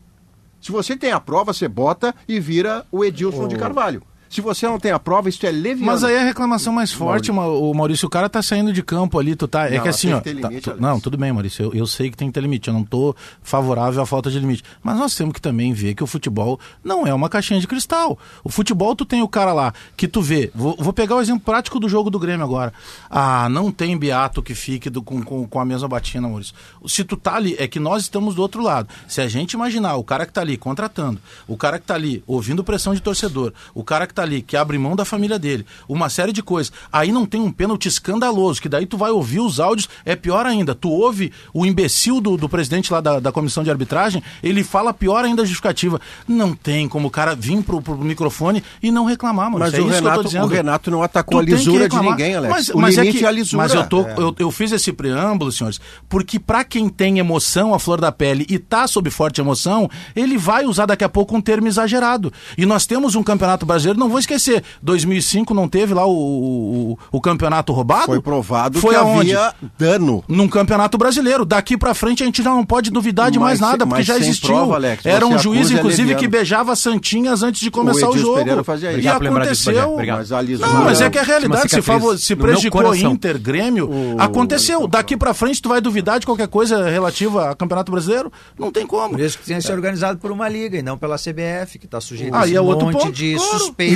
Se 0.61 0.71
você 0.71 0.95
tem 0.95 1.11
a 1.11 1.19
prova, 1.19 1.53
você 1.53 1.67
bota 1.67 2.13
e 2.27 2.39
vira 2.39 2.85
o 2.91 3.03
Edilson 3.03 3.47
de 3.47 3.55
Carvalho. 3.55 4.01
Se 4.35 4.41
você 4.41 4.67
não 4.67 4.77
tem 4.77 4.91
a 4.91 4.99
prova, 4.99 5.29
isso 5.29 5.45
é 5.45 5.51
leviandade. 5.51 5.85
Mas 5.85 6.03
aí 6.03 6.17
a 6.17 6.23
reclamação 6.23 6.73
mais 6.73 6.91
forte, 6.91 7.31
Ma- 7.31 7.47
o 7.47 7.73
Maurício, 7.73 8.05
o 8.05 8.09
cara 8.09 8.27
tá 8.29 8.41
saindo 8.41 8.73
de 8.73 8.83
campo 8.83 9.17
ali, 9.17 9.35
tu 9.35 9.47
tá. 9.47 9.67
É 9.69 9.77
Não, 9.77 9.83
que 9.83 9.89
assim, 9.89 10.11
ó. 10.13 10.19
que 10.19 10.33
tá- 10.35 10.47
limite, 10.49 10.63
tu- 10.63 10.69
Alex. 10.71 10.81
não, 10.81 10.99
tudo 10.99 11.17
bem, 11.17 11.31
Maurício. 11.31 11.63
Eu, 11.65 11.73
eu 11.73 11.87
sei 11.87 12.09
que 12.09 12.17
tem 12.17 12.27
que 12.27 12.33
ter 12.33 12.41
limite. 12.41 12.67
Eu 12.67 12.73
não 12.73 12.83
tô 12.83 13.15
favorável 13.41 14.01
à 14.01 14.05
falta 14.05 14.29
de 14.29 14.39
limite. 14.39 14.63
Mas 14.83 14.97
nós 14.97 15.15
temos 15.15 15.33
que 15.33 15.41
também 15.41 15.71
ver 15.73 15.93
que 15.95 16.03
o 16.03 16.07
futebol 16.07 16.59
não 16.83 17.07
é 17.07 17.13
uma 17.13 17.29
caixinha 17.29 17.59
de 17.59 17.67
cristal. 17.67 18.17
O 18.43 18.49
futebol, 18.49 18.95
tu 18.95 19.05
tem 19.05 19.21
o 19.21 19.27
cara 19.27 19.53
lá 19.53 19.73
que 19.95 20.07
tu 20.07 20.21
vê. 20.21 20.51
Vou, 20.53 20.75
vou 20.77 20.91
pegar 20.93 21.15
o 21.15 21.21
exemplo 21.21 21.41
prático 21.45 21.79
do 21.79 21.87
jogo 21.87 22.09
do 22.09 22.19
Grêmio 22.19 22.43
agora. 22.45 22.73
Ah, 23.09 23.47
não 23.49 23.71
tem 23.71 23.97
beato 23.97 24.41
que 24.43 24.53
fique 24.53 24.89
do- 24.89 25.01
com, 25.01 25.23
com, 25.23 25.47
com 25.47 25.59
a 25.59 25.65
mesma 25.65 25.87
batina, 25.87 26.27
Maurício. 26.27 26.53
Se 26.87 27.03
tu 27.03 27.15
tá 27.15 27.35
ali, 27.35 27.55
é 27.57 27.67
que 27.67 27.79
nós 27.79 28.03
estamos 28.03 28.35
do 28.35 28.41
outro 28.41 28.61
lado. 28.61 28.89
Se 29.07 29.21
a 29.21 29.27
gente 29.27 29.53
imaginar 29.53 29.95
o 29.95 30.03
cara 30.03 30.25
que 30.25 30.33
tá 30.33 30.41
ali 30.41 30.57
contratando, 30.57 31.19
o 31.47 31.55
cara 31.55 31.79
que 31.79 31.85
tá 31.85 31.95
ali 31.95 32.23
ouvindo 32.27 32.63
pressão 32.63 32.93
de 32.93 33.01
torcedor, 33.01 33.53
o 33.73 33.83
cara 33.83 34.05
que 34.07 34.13
tá 34.13 34.23
ali 34.25 34.41
que 34.41 34.57
abre 34.57 34.77
mão 34.77 34.95
da 34.95 35.05
família 35.05 35.39
dele, 35.39 35.65
uma 35.87 36.09
série 36.09 36.31
de 36.31 36.43
coisas. 36.43 36.71
Aí 36.91 37.11
não 37.11 37.25
tem 37.25 37.41
um 37.41 37.51
pênalti 37.51 37.87
escandaloso, 37.87 38.61
que 38.61 38.69
daí 38.69 38.85
tu 38.85 38.97
vai 38.97 39.11
ouvir 39.11 39.39
os 39.39 39.59
áudios, 39.59 39.87
é 40.03 40.15
pior 40.15 40.45
ainda. 40.45 40.75
Tu 40.75 40.89
ouve 40.89 41.31
o 41.53 41.65
imbecil 41.65 42.19
do, 42.19 42.35
do 42.35 42.49
presidente 42.49 42.91
lá 42.91 42.99
da, 42.99 43.19
da 43.19 43.31
comissão 43.31 43.63
de 43.63 43.69
arbitragem, 43.69 44.21
ele 44.43 44.63
fala 44.63 44.93
pior 44.93 45.23
ainda 45.23 45.43
a 45.43 45.45
justificativa. 45.45 45.99
Não 46.27 46.53
tem 46.53 46.87
como 46.87 47.07
o 47.07 47.11
cara 47.11 47.35
vir 47.35 47.61
pro, 47.63 47.81
pro 47.81 47.97
microfone 47.97 48.63
e 48.81 48.91
não 48.91 49.05
reclamar, 49.05 49.49
mano. 49.49 49.59
Mas 49.59 49.73
é 49.73 49.81
o 49.81 49.87
Renato, 49.87 50.37
o 50.37 50.47
Renato 50.47 50.91
não 50.91 51.03
atacou 51.03 51.39
Tu 51.39 51.53
a 51.53 51.55
lisura 51.55 51.87
de 51.87 51.99
ninguém, 51.99 52.35
Alex. 52.35 52.53
Mas, 52.53 52.69
o 52.69 52.77
mas 52.79 52.97
é, 52.97 53.05
que, 53.05 53.23
é 53.23 53.27
a 53.27 53.31
lisura. 53.31 53.63
Mas 53.63 53.73
eu, 53.73 53.87
tô, 53.87 54.01
eu, 54.01 54.35
eu 54.39 54.51
fiz 54.51 54.71
esse 54.71 54.91
preâmbulo, 54.91 55.51
senhores, 55.51 55.79
porque 56.09 56.39
pra 56.39 56.63
quem 56.63 56.89
tem 56.89 57.19
emoção, 57.19 57.73
a 57.73 57.79
flor 57.79 58.01
da 58.01 58.11
pele, 58.11 58.45
e 58.49 58.57
tá 58.57 58.87
sob 58.87 59.09
forte 59.09 59.39
emoção, 59.39 59.89
ele 60.15 60.37
vai 60.37 60.65
usar 60.65 60.85
daqui 60.85 61.03
a 61.03 61.09
pouco 61.09 61.35
um 61.35 61.41
termo 61.41 61.67
exagerado. 61.67 62.31
E 62.57 62.65
nós 62.65 62.85
temos 62.85 63.15
um 63.15 63.23
campeonato 63.23 63.65
brasileiro, 63.65 63.99
não 63.99 64.09
vou 64.15 64.19
esquecer, 64.19 64.63
2005 64.81 65.53
não 65.53 65.67
teve 65.67 65.93
lá 65.93 66.05
o, 66.05 66.11
o, 66.11 66.99
o 67.11 67.21
campeonato 67.21 67.73
roubado? 67.73 68.05
Foi 68.05 68.21
provado 68.21 68.79
Foi 68.79 68.91
que 68.91 68.95
aonde? 68.99 69.35
havia 69.35 69.53
dano. 69.77 70.23
Num 70.27 70.47
campeonato 70.47 70.97
brasileiro. 70.97 71.43
Daqui 71.45 71.77
pra 71.77 71.93
frente 71.93 72.23
a 72.23 72.25
gente 72.25 72.41
já 72.41 72.49
não 72.49 72.65
pode 72.65 72.89
duvidar 72.89 73.29
de 73.29 73.37
mais 73.39 73.59
Mas 73.59 73.69
nada, 73.71 73.85
porque 73.85 74.03
já 74.03 74.17
existiu. 74.17 74.49
prova, 74.49 74.75
Alex, 74.75 75.05
Era 75.05 75.25
um 75.25 75.37
juiz, 75.37 75.69
inclusive, 75.69 76.15
que 76.15 76.27
beijava 76.27 76.75
santinhas 76.75 77.43
antes 77.43 77.59
de 77.61 77.69
começar 77.69 78.07
o, 78.07 78.11
Edilson 78.11 78.35
jogo. 78.37 78.63
E 79.01 79.07
aconteceu. 79.07 79.95
Mas. 79.97 80.59
Não, 80.59 80.83
mas 80.83 81.01
é 81.01 81.09
que 81.09 81.17
a 81.17 81.23
realidade, 81.23 81.69
se, 81.69 81.81
favor, 81.81 82.17
se 82.17 82.35
prejudicou. 82.35 82.95
Inter, 82.95 83.39
Grêmio, 83.39 83.89
aconteceu. 84.17 84.87
Daqui 84.87 85.17
pra 85.17 85.33
frente 85.33 85.61
tu 85.61 85.69
vai 85.69 85.81
duvidar 85.81 86.19
de 86.19 86.25
qualquer 86.25 86.47
coisa 86.47 86.89
relativa 86.89 87.51
a 87.51 87.55
Campeonato 87.55 87.91
Brasileiro? 87.91 88.31
Não 88.57 88.71
tem 88.71 88.85
como. 88.85 89.09
Por 89.11 89.19
isso 89.19 89.37
que 89.37 89.45
tem 89.45 89.57
que 89.57 89.63
ser 89.63 89.73
organizado 89.73 90.19
por 90.19 90.31
uma 90.31 90.47
liga 90.47 90.77
e 90.77 90.81
não 90.81 90.97
pela 90.97 91.17
CBF, 91.17 91.79
que 91.79 91.85
está 91.85 91.99
sujeito 91.99 92.33
Ah, 92.33 92.41
a 92.41 92.45
e 92.45 92.49
esse 92.51 92.57
é 92.57 92.61
outro 92.61 92.85
monte 92.85 92.97
ponto, 92.99 93.11
de 93.11 93.35
claro. 93.35 93.59
suspeitas 93.59 93.94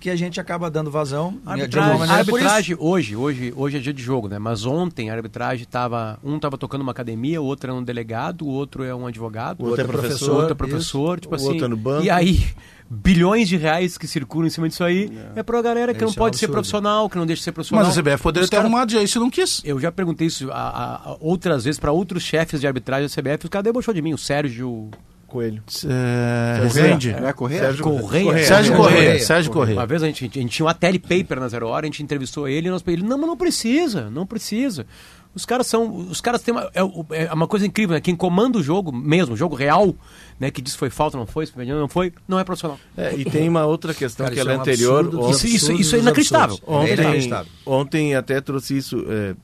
que 0.00 0.10
a 0.10 0.16
gente 0.16 0.38
acaba 0.40 0.70
dando 0.70 0.90
vazão. 0.90 1.38
Arbitragem, 1.44 1.98
maneira, 1.98 2.24
por 2.24 2.38
isso. 2.38 2.46
arbitragem 2.48 2.76
hoje, 2.78 3.16
hoje, 3.16 3.52
hoje 3.56 3.76
é 3.76 3.80
dia 3.80 3.92
de 3.92 4.02
jogo, 4.02 4.28
né? 4.28 4.38
Mas 4.38 4.64
ontem 4.66 5.10
a 5.10 5.14
arbitragem 5.14 5.62
estava. 5.64 6.18
Um 6.22 6.36
estava 6.36 6.56
tocando 6.58 6.82
uma 6.82 6.92
academia, 6.92 7.40
o 7.40 7.44
outro 7.44 7.70
é 7.70 7.74
um 7.74 7.82
delegado, 7.82 8.42
o 8.42 8.48
outro 8.48 8.84
é 8.84 8.94
um 8.94 9.06
advogado, 9.06 9.62
O 9.62 9.66
outro 9.68 9.82
é 9.82 9.84
o 9.84 9.88
professor, 9.88 10.34
outro 10.34 10.52
é 10.52 10.54
professor, 10.54 11.20
tipo 11.20 11.32
O 11.32 11.36
assim. 11.36 11.48
outro 11.48 11.64
é 11.64 11.68
no 11.68 11.76
banco. 11.76 12.04
E 12.04 12.10
aí, 12.10 12.44
bilhões 12.88 13.48
de 13.48 13.56
reais 13.56 13.98
que 13.98 14.06
circulam 14.06 14.46
em 14.46 14.50
cima 14.50 14.68
disso 14.68 14.84
aí 14.84 15.10
é, 15.34 15.42
pra 15.42 15.60
galera 15.60 15.92
que 15.92 16.00
não 16.00 16.08
Isso 16.08 16.18
é 16.18 16.22
um 16.22 16.24
pode 16.24 16.36
ser 16.38 16.48
profissional, 16.48 17.08
que 17.10 17.16
não 17.18 17.26
deixa 17.26 17.40
de 17.40 17.44
ser 17.44 17.52
profissional. 17.52 17.84
Mas 17.84 17.98
a 17.98 18.00
CBF 18.02 18.22
poderia 18.22 18.44
Os 18.44 18.50
ter 18.50 18.56
cara- 18.56 18.68
arrumado 18.68 18.92
já 18.92 19.02
isso 19.02 19.18
e 19.18 19.20
não 19.20 19.30
quis. 19.30 19.60
Eu 19.64 19.80
já 19.80 19.90
perguntei 19.90 20.28
isso 20.28 20.50
a, 20.52 20.54
a- 20.54 20.94
a 21.12 21.16
outras 21.20 21.64
vezes 21.64 21.80
para 21.80 21.90
outros 21.90 22.22
chefes 22.22 22.60
de 22.60 22.66
arbitragem 22.66 23.08
da 23.08 23.12
CBF, 23.12 23.44
os 23.46 23.50
caras 23.50 23.64
debochou 23.64 23.92
de 23.92 24.00
mim, 24.02 24.14
o 24.14 24.18
Sérgio 24.18 24.88
Coelho. 25.36 25.62
É, 25.84 26.54
Correia, 26.56 26.62
Rezende. 26.62 27.12
Não 27.20 27.28
é 27.28 27.32
Correia? 27.34 27.60
Sérgio 27.62 27.84
Correia. 27.84 28.44
Sérgio 28.46 28.76
Correia. 28.76 29.18
Sérgio 29.20 29.52
Correia. 29.52 29.78
Uma 29.78 29.86
vez 29.86 30.02
a 30.02 30.06
gente, 30.06 30.24
a 30.24 30.28
gente 30.40 30.48
tinha 30.48 30.64
uma 30.66 30.72
telepaper 30.74 31.38
na 31.38 31.48
Zero 31.48 31.68
Hora, 31.68 31.84
a 31.84 31.88
gente 31.88 32.02
entrevistou 32.02 32.48
ele 32.48 32.68
e 32.68 32.70
nós 32.70 32.82
ele, 32.86 33.02
não, 33.02 33.18
mas 33.18 33.26
não 33.26 33.36
precisa, 33.36 34.08
não 34.08 34.24
precisa. 34.26 34.86
Os 35.34 35.44
caras 35.44 35.66
são, 35.66 35.94
os 35.94 36.22
caras 36.22 36.40
têm 36.40 36.54
uma, 36.54 36.70
é, 37.12 37.24
é 37.24 37.32
uma 37.34 37.46
coisa 37.46 37.66
incrível, 37.66 37.92
né? 37.94 38.00
Quem 38.00 38.16
comanda 38.16 38.56
o 38.56 38.62
jogo 38.62 38.90
mesmo, 38.90 39.34
o 39.34 39.36
jogo 39.36 39.54
real, 39.54 39.94
né? 40.40 40.50
Que 40.50 40.62
diz 40.62 40.72
que 40.72 40.78
foi 40.78 40.88
falta, 40.88 41.18
não 41.18 41.26
foi, 41.26 41.44
se 41.44 41.52
foi 41.52 41.66
não 41.66 41.88
foi, 41.88 42.10
não 42.26 42.38
é 42.38 42.44
profissional. 42.44 42.78
É, 42.96 43.14
e 43.14 43.22
tem 43.26 43.46
uma 43.46 43.66
outra 43.66 43.92
questão 43.92 44.24
Cara, 44.24 44.34
que 44.34 44.40
isso 44.40 44.48
ela 44.48 44.52
é 44.52 44.56
é 44.56 44.58
um 44.58 44.62
anterior. 44.62 45.00
absurdo 45.04 45.18
Isso- 45.18 45.28
Ontem, 45.28 45.46
isso- 45.48 45.56
absurdos 45.66 45.80
isso 45.86 45.96
é 45.96 45.98
inacreditável. 45.98 46.54
absurdos. 46.56 46.74
É 46.74 46.78
ontem, 46.92 47.02
inacreditável. 47.02 47.52
ontem 47.66 48.14
até 48.14 48.40
trouxe 48.40 48.78
isso. 48.78 49.04
é, 49.08 49.34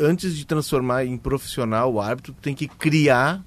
antes 0.00 0.36
de 0.36 0.44
transformar 0.44 1.04
em 1.04 1.16
profissional 1.16 1.92
o 1.92 2.00
árbitro, 2.00 2.34
tem 2.42 2.54
que 2.54 2.66
criar 2.66 3.40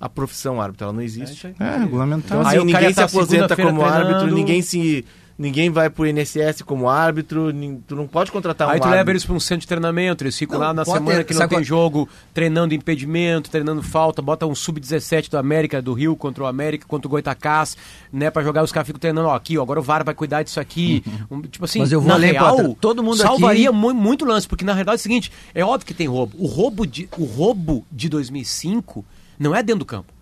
a 0.00 0.08
profissão 0.08 0.60
árbitro. 0.60 0.84
Ela 0.84 0.92
não 0.92 1.02
existe. 1.02 1.54
É, 1.58 1.76
regulamentar. 1.78 2.38
Então, 2.38 2.40
Aí 2.40 2.46
assim, 2.46 2.56
cara 2.56 2.64
ninguém 2.64 2.88
se 2.90 2.94
tá 2.96 3.04
aposenta 3.04 3.56
como 3.56 3.82
árbitro, 3.84 4.06
treinando. 4.18 4.34
ninguém 4.34 4.62
se. 4.62 5.04
Ninguém 5.38 5.68
vai 5.68 5.90
pro 5.90 6.06
INSS 6.06 6.62
como 6.64 6.88
árbitro, 6.88 7.50
nin- 7.50 7.78
tu 7.86 7.94
não 7.94 8.06
pode 8.06 8.32
contratar 8.32 8.68
um 8.68 8.70
Aí 8.70 8.78
tu 8.80 8.84
árbitro. 8.84 8.96
leva 8.96 9.10
eles 9.10 9.22
para 9.22 9.34
um 9.34 9.38
centro 9.38 9.60
de 9.60 9.66
treinamento, 9.66 10.24
eles 10.24 10.34
ficam 10.38 10.58
Não, 10.58 10.66
lá 10.68 10.72
na 10.72 10.82
semana 10.82 11.16
ter- 11.18 11.24
que 11.24 11.34
não 11.34 11.38
sabe 11.40 11.50
tem 11.50 11.58
qual- 11.58 11.64
jogo, 11.64 12.08
treinando 12.32 12.72
impedimento, 12.72 13.50
treinando 13.50 13.82
falta, 13.82 14.22
bota 14.22 14.46
um 14.46 14.54
sub-17 14.54 15.28
do 15.28 15.36
América, 15.36 15.82
do 15.82 15.92
Rio 15.92 16.16
contra 16.16 16.42
o 16.42 16.46
América, 16.46 16.86
contra 16.88 17.06
o 17.06 17.10
Goitacás, 17.10 17.76
né, 18.10 18.30
para 18.30 18.42
jogar, 18.42 18.62
os 18.64 18.72
caras 18.72 18.86
ficam 18.86 18.98
treinando, 18.98 19.28
ó, 19.28 19.34
aqui, 19.34 19.58
ó, 19.58 19.62
agora 19.62 19.78
o 19.78 19.82
VAR 19.82 20.02
vai 20.06 20.14
cuidar 20.14 20.42
disso 20.42 20.58
aqui. 20.58 21.04
Um, 21.30 21.42
tipo 21.42 21.66
assim, 21.66 21.80
Mas 21.80 21.92
eu 21.92 22.00
vou 22.00 22.08
na 22.08 22.14
além, 22.14 22.32
real. 22.32 22.74
Todo 22.80 23.02
mundo 23.02 23.18
salvaria 23.18 23.68
aqui- 23.68 23.76
mu- 23.78 23.92
muito 23.92 24.24
lance, 24.24 24.48
porque 24.48 24.64
na 24.64 24.72
realidade 24.72 24.96
é 24.96 25.00
o 25.00 25.02
seguinte, 25.02 25.30
é 25.54 25.62
óbvio 25.62 25.86
que 25.86 25.92
tem 25.92 26.06
roubo. 26.06 26.34
O 26.38 26.46
roubo 26.46 26.86
de, 26.86 27.10
o 27.18 27.24
roubo 27.26 27.86
de 27.92 28.08
2005 28.08 29.04
não 29.38 29.54
é 29.54 29.62
dentro 29.62 29.80
do 29.80 29.84
campo. 29.84 30.12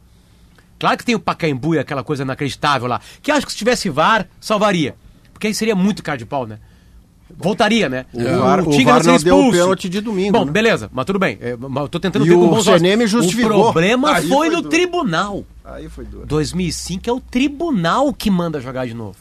Claro 0.78 0.98
que 0.98 1.04
tem 1.04 1.14
o 1.14 1.20
Pacaembu 1.20 1.74
e 1.74 1.78
aquela 1.78 2.02
coisa 2.02 2.22
inacreditável 2.24 2.88
lá, 2.88 3.00
que 3.22 3.30
acho 3.30 3.46
que 3.46 3.52
se 3.52 3.58
tivesse 3.58 3.88
VAR, 3.88 4.28
salvaria. 4.40 4.94
Porque 5.32 5.46
aí 5.46 5.54
seria 5.54 5.74
muito 5.74 6.02
cara 6.02 6.18
de 6.18 6.26
pau, 6.26 6.46
né? 6.46 6.58
Voltaria, 7.36 7.88
né? 7.88 8.06
O 8.12 8.22
VAR- 8.38 8.60
o 8.60 8.70
Tigre 8.70 8.84
VAR 8.84 9.04
não 9.04 9.18
deu 9.18 9.38
o 9.38 9.50
pênalti 9.50 9.88
de 9.88 10.00
domingo, 10.00 10.32
Bom, 10.32 10.44
né? 10.44 10.52
beleza, 10.52 10.90
mas 10.92 11.04
tudo 11.04 11.18
bem. 11.18 11.38
É, 11.40 11.56
mas 11.56 11.82
eu 11.82 11.88
tô 11.88 11.98
tentando 11.98 12.24
E 12.26 12.28
ver 12.28 12.34
com 12.34 12.44
o 12.44 12.48
bons 12.50 12.66
olhos. 12.68 12.82
O 12.82 13.72
problema 13.72 14.12
Aí 14.12 14.28
foi 14.28 14.36
foi 14.36 14.50
no 14.50 14.62
tribunal. 14.62 15.44
Aí 15.64 15.88
foi 15.88 16.04
duro. 16.04 16.26
2005 16.26 17.08
é 17.08 17.12
o 17.12 17.20
tribunal 17.20 18.12
que 18.12 18.30
manda 18.30 18.60
jogar 18.60 18.86
de 18.86 18.94
novo. 18.94 19.16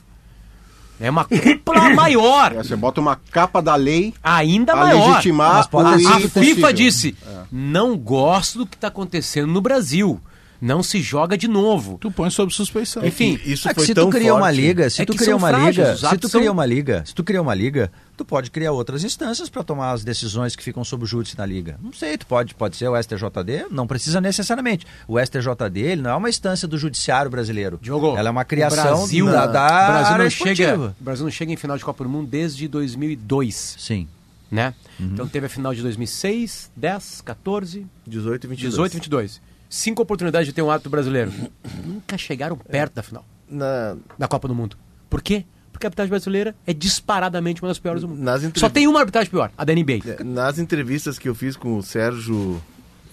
É 1.00 1.10
uma 1.10 1.26
cúpula 1.26 1.90
maior. 1.96 2.54
É, 2.54 2.64
você 2.64 2.76
bota 2.76 3.02
uma 3.02 3.16
capa 3.16 3.62
da 3.62 3.76
lei 3.76 4.14
Ainda 4.24 4.74
a 4.74 4.76
maior. 4.76 5.10
legitimar 5.10 5.68
A. 5.68 6.20
FIFA 6.30 6.74
disse: 6.74 7.16
não 7.52 7.98
gosto 7.98 8.60
do 8.60 8.68
que 8.68 8.76
está 8.76 8.88
acontecendo 8.88 9.52
no 9.52 9.62
Brasil. 9.62 10.20
Não 10.66 10.82
se 10.82 11.02
joga 11.02 11.38
de 11.38 11.46
novo. 11.48 11.98
Tu 12.00 12.10
põe 12.10 12.30
sob 12.30 12.54
suspeição. 12.54 13.06
Enfim, 13.06 13.38
Isso 13.46 13.68
É 13.68 13.74
que 13.74 13.82
foi 13.82 13.86
se 13.88 13.94
tão 13.94 14.06
tu 14.10 14.12
cria 14.12 14.30
forte. 14.30 14.42
uma 14.42 14.50
liga, 14.52 14.90
se 14.90 15.02
É 15.02 15.06
tu 15.06 15.12
que 15.12 15.18
cria 15.18 15.36
uma 15.36 15.50
frágeis, 15.50 15.76
liga, 15.76 16.10
se 16.10 16.18
tu 16.18 16.30
são- 16.30 16.40
cria 16.40 16.52
uma 16.54 16.66
liga, 16.66 17.04
se 17.06 17.14
tu 17.14 17.22
cria 17.22 17.42
uma 17.42 17.54
liga, 17.54 17.92
tu 18.16 18.24
pode 18.24 18.50
criar 18.50 18.72
outras 18.72 19.04
instâncias 19.04 19.50
para 19.50 19.62
tomar 19.62 19.92
as 19.92 20.06
decisões 20.06 20.56
que 20.56 20.64
ficam 20.64 20.82
sob 20.86 21.06
júdice 21.06 21.38
na 21.38 21.46
liga. 21.46 21.78
Não 21.84 21.92
sei, 21.92 22.18
tu 22.18 22.26
pode, 22.26 22.56
pode 22.56 22.78
ser 22.78 22.88
o 22.88 22.96
STJD, 22.96 23.66
não 23.70 23.86
precisa 23.86 24.22
necessariamente. 24.22 24.88
O 25.06 25.20
STJD 25.20 25.82
ele 25.82 26.02
não 26.02 26.12
é 26.12 26.16
uma 26.16 26.30
instância 26.30 26.66
do 26.66 26.78
judiciário 26.78 27.30
brasileiro. 27.30 27.78
Diogo, 27.82 28.16
Ela 28.16 28.30
é 28.30 28.32
uma 28.32 28.44
o 28.44 28.46
criação 28.46 28.84
Brasil, 29.00 29.26
da, 29.26 29.46
da 29.48 29.66
o 29.66 29.92
Brasil 29.92 30.14
área 30.14 30.24
não 30.24 30.30
chega, 30.32 30.76
o 31.00 31.04
Brasil 31.04 31.24
não 31.26 31.32
chega 31.32 31.52
em 31.52 31.58
final 31.58 31.78
de 31.78 31.84
Copa 31.84 32.06
do 32.06 32.10
Mundo 32.10 32.28
desde 32.30 32.70
2002, 32.70 33.76
Sim. 33.78 34.08
né? 34.50 34.74
Então 34.98 35.28
teve 35.28 35.48
a 35.48 35.50
final 35.50 35.74
de 35.74 35.82
2006, 35.82 36.72
10, 36.76 37.22
14, 37.22 37.86
18 38.08 38.46
e 38.46 38.48
22. 38.48 38.72
18 38.72 38.92
e 38.92 38.96
22. 38.96 39.42
Cinco 39.76 40.04
oportunidades 40.04 40.46
de 40.46 40.54
ter 40.54 40.62
um 40.62 40.70
árbitro 40.70 40.92
brasileiro. 40.92 41.32
Nunca 41.84 42.16
chegaram 42.16 42.56
perto 42.56 42.94
da 42.94 43.02
final 43.02 43.26
Na, 43.50 43.96
da 44.20 44.28
Copa 44.28 44.48
do 44.48 44.54
Mundo. 44.54 44.78
Por 45.10 45.20
quê? 45.20 45.46
Porque 45.72 45.88
a 45.88 45.90
arbitragem 45.90 46.12
brasileira 46.12 46.56
é 46.68 46.72
disparadamente 46.74 47.60
uma 47.60 47.70
das 47.70 47.80
piores 47.80 48.04
do 48.04 48.08
mundo. 48.08 48.22
Nas 48.22 48.44
entrev- 48.44 48.60
Só 48.60 48.70
tem 48.70 48.88
uma 48.88 49.00
arbitragem 49.00 49.32
pior, 49.32 49.52
a 49.58 49.66
da 49.66 49.74
NBA. 49.74 50.02
É, 50.20 50.24
Nas 50.24 50.60
entrevistas 50.60 51.18
que 51.18 51.28
eu 51.28 51.34
fiz 51.34 51.58
com 51.58 51.76
o 51.76 51.82
Sérgio 51.82 52.62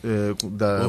é, 0.04 0.34
da 0.50 0.86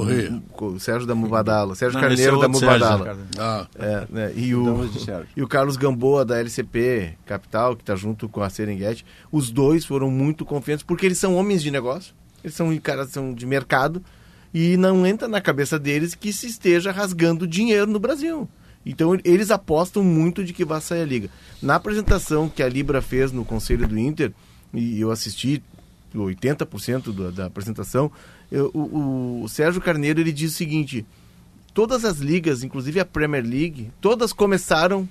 o 0.60 0.78
Sérgio 0.78 1.08
da 1.08 1.16
Mubadala, 1.16 1.74
Sérgio 1.74 1.98
Não, 2.02 2.06
esse 2.10 2.22
é 2.22 2.26
Carneiro 2.28 2.42
da 2.42 2.50
Mubadala. 2.50 3.18
Ah, 3.40 3.68
É, 3.80 4.08
né, 4.10 4.34
e, 4.36 4.54
o, 4.54 4.90
e 5.38 5.42
o 5.42 5.48
Carlos 5.48 5.78
Gamboa 5.78 6.26
da 6.26 6.38
LCP 6.38 7.14
Capital, 7.26 7.78
que 7.78 7.84
está 7.84 7.96
junto 7.96 8.28
com 8.28 8.42
a 8.44 8.50
Serengeti, 8.50 9.06
os 9.32 9.50
dois 9.50 9.86
foram 9.86 10.12
muito 10.12 10.44
confiantes 10.44 10.84
porque 10.84 11.06
eles 11.06 11.18
são 11.18 11.36
homens 11.38 11.64
de 11.64 11.72
negócio, 11.72 12.14
eles 12.44 12.56
são 12.58 12.78
caras 12.80 13.10
são 13.10 13.34
de 13.34 13.46
mercado 13.46 14.04
e 14.54 14.76
não 14.78 15.06
entra 15.06 15.28
na 15.28 15.40
cabeça 15.42 15.78
deles 15.80 16.14
que 16.16 16.32
se 16.34 16.48
esteja 16.48 16.92
rasgando 16.92 17.48
dinheiro 17.48 17.88
no 17.90 18.00
Brasil. 18.00 18.48
Então 18.86 19.18
eles 19.24 19.52
apostam 19.52 20.04
muito 20.04 20.44
de 20.44 20.54
que 20.54 20.66
vai 20.66 20.82
sair 20.82 21.02
a 21.02 21.06
liga. 21.06 21.30
Na 21.62 21.76
apresentação 21.76 22.50
que 22.50 22.64
a 22.64 22.68
Libra 22.70 23.02
fez 23.02 23.32
no 23.32 23.46
Conselho 23.46 23.88
do 23.88 23.98
Inter, 23.98 24.32
e 24.74 25.00
eu 25.00 25.12
assisti 25.12 25.62
80% 26.16 27.14
da, 27.14 27.30
da 27.32 27.46
apresentação, 27.46 28.12
eu- 28.52 28.72
o, 28.74 29.44
o 29.44 29.50
Sérgio 29.50 29.80
Carneiro 29.82 30.20
ele 30.20 30.32
diz 30.32 30.52
o 30.54 30.56
seguinte: 30.58 31.06
todas 31.74 32.04
as 32.04 32.18
ligas, 32.18 32.64
inclusive 32.64 33.00
a 33.00 33.06
Premier 33.06 33.44
League, 33.46 33.90
todas 34.02 34.34
começaram 34.34 35.08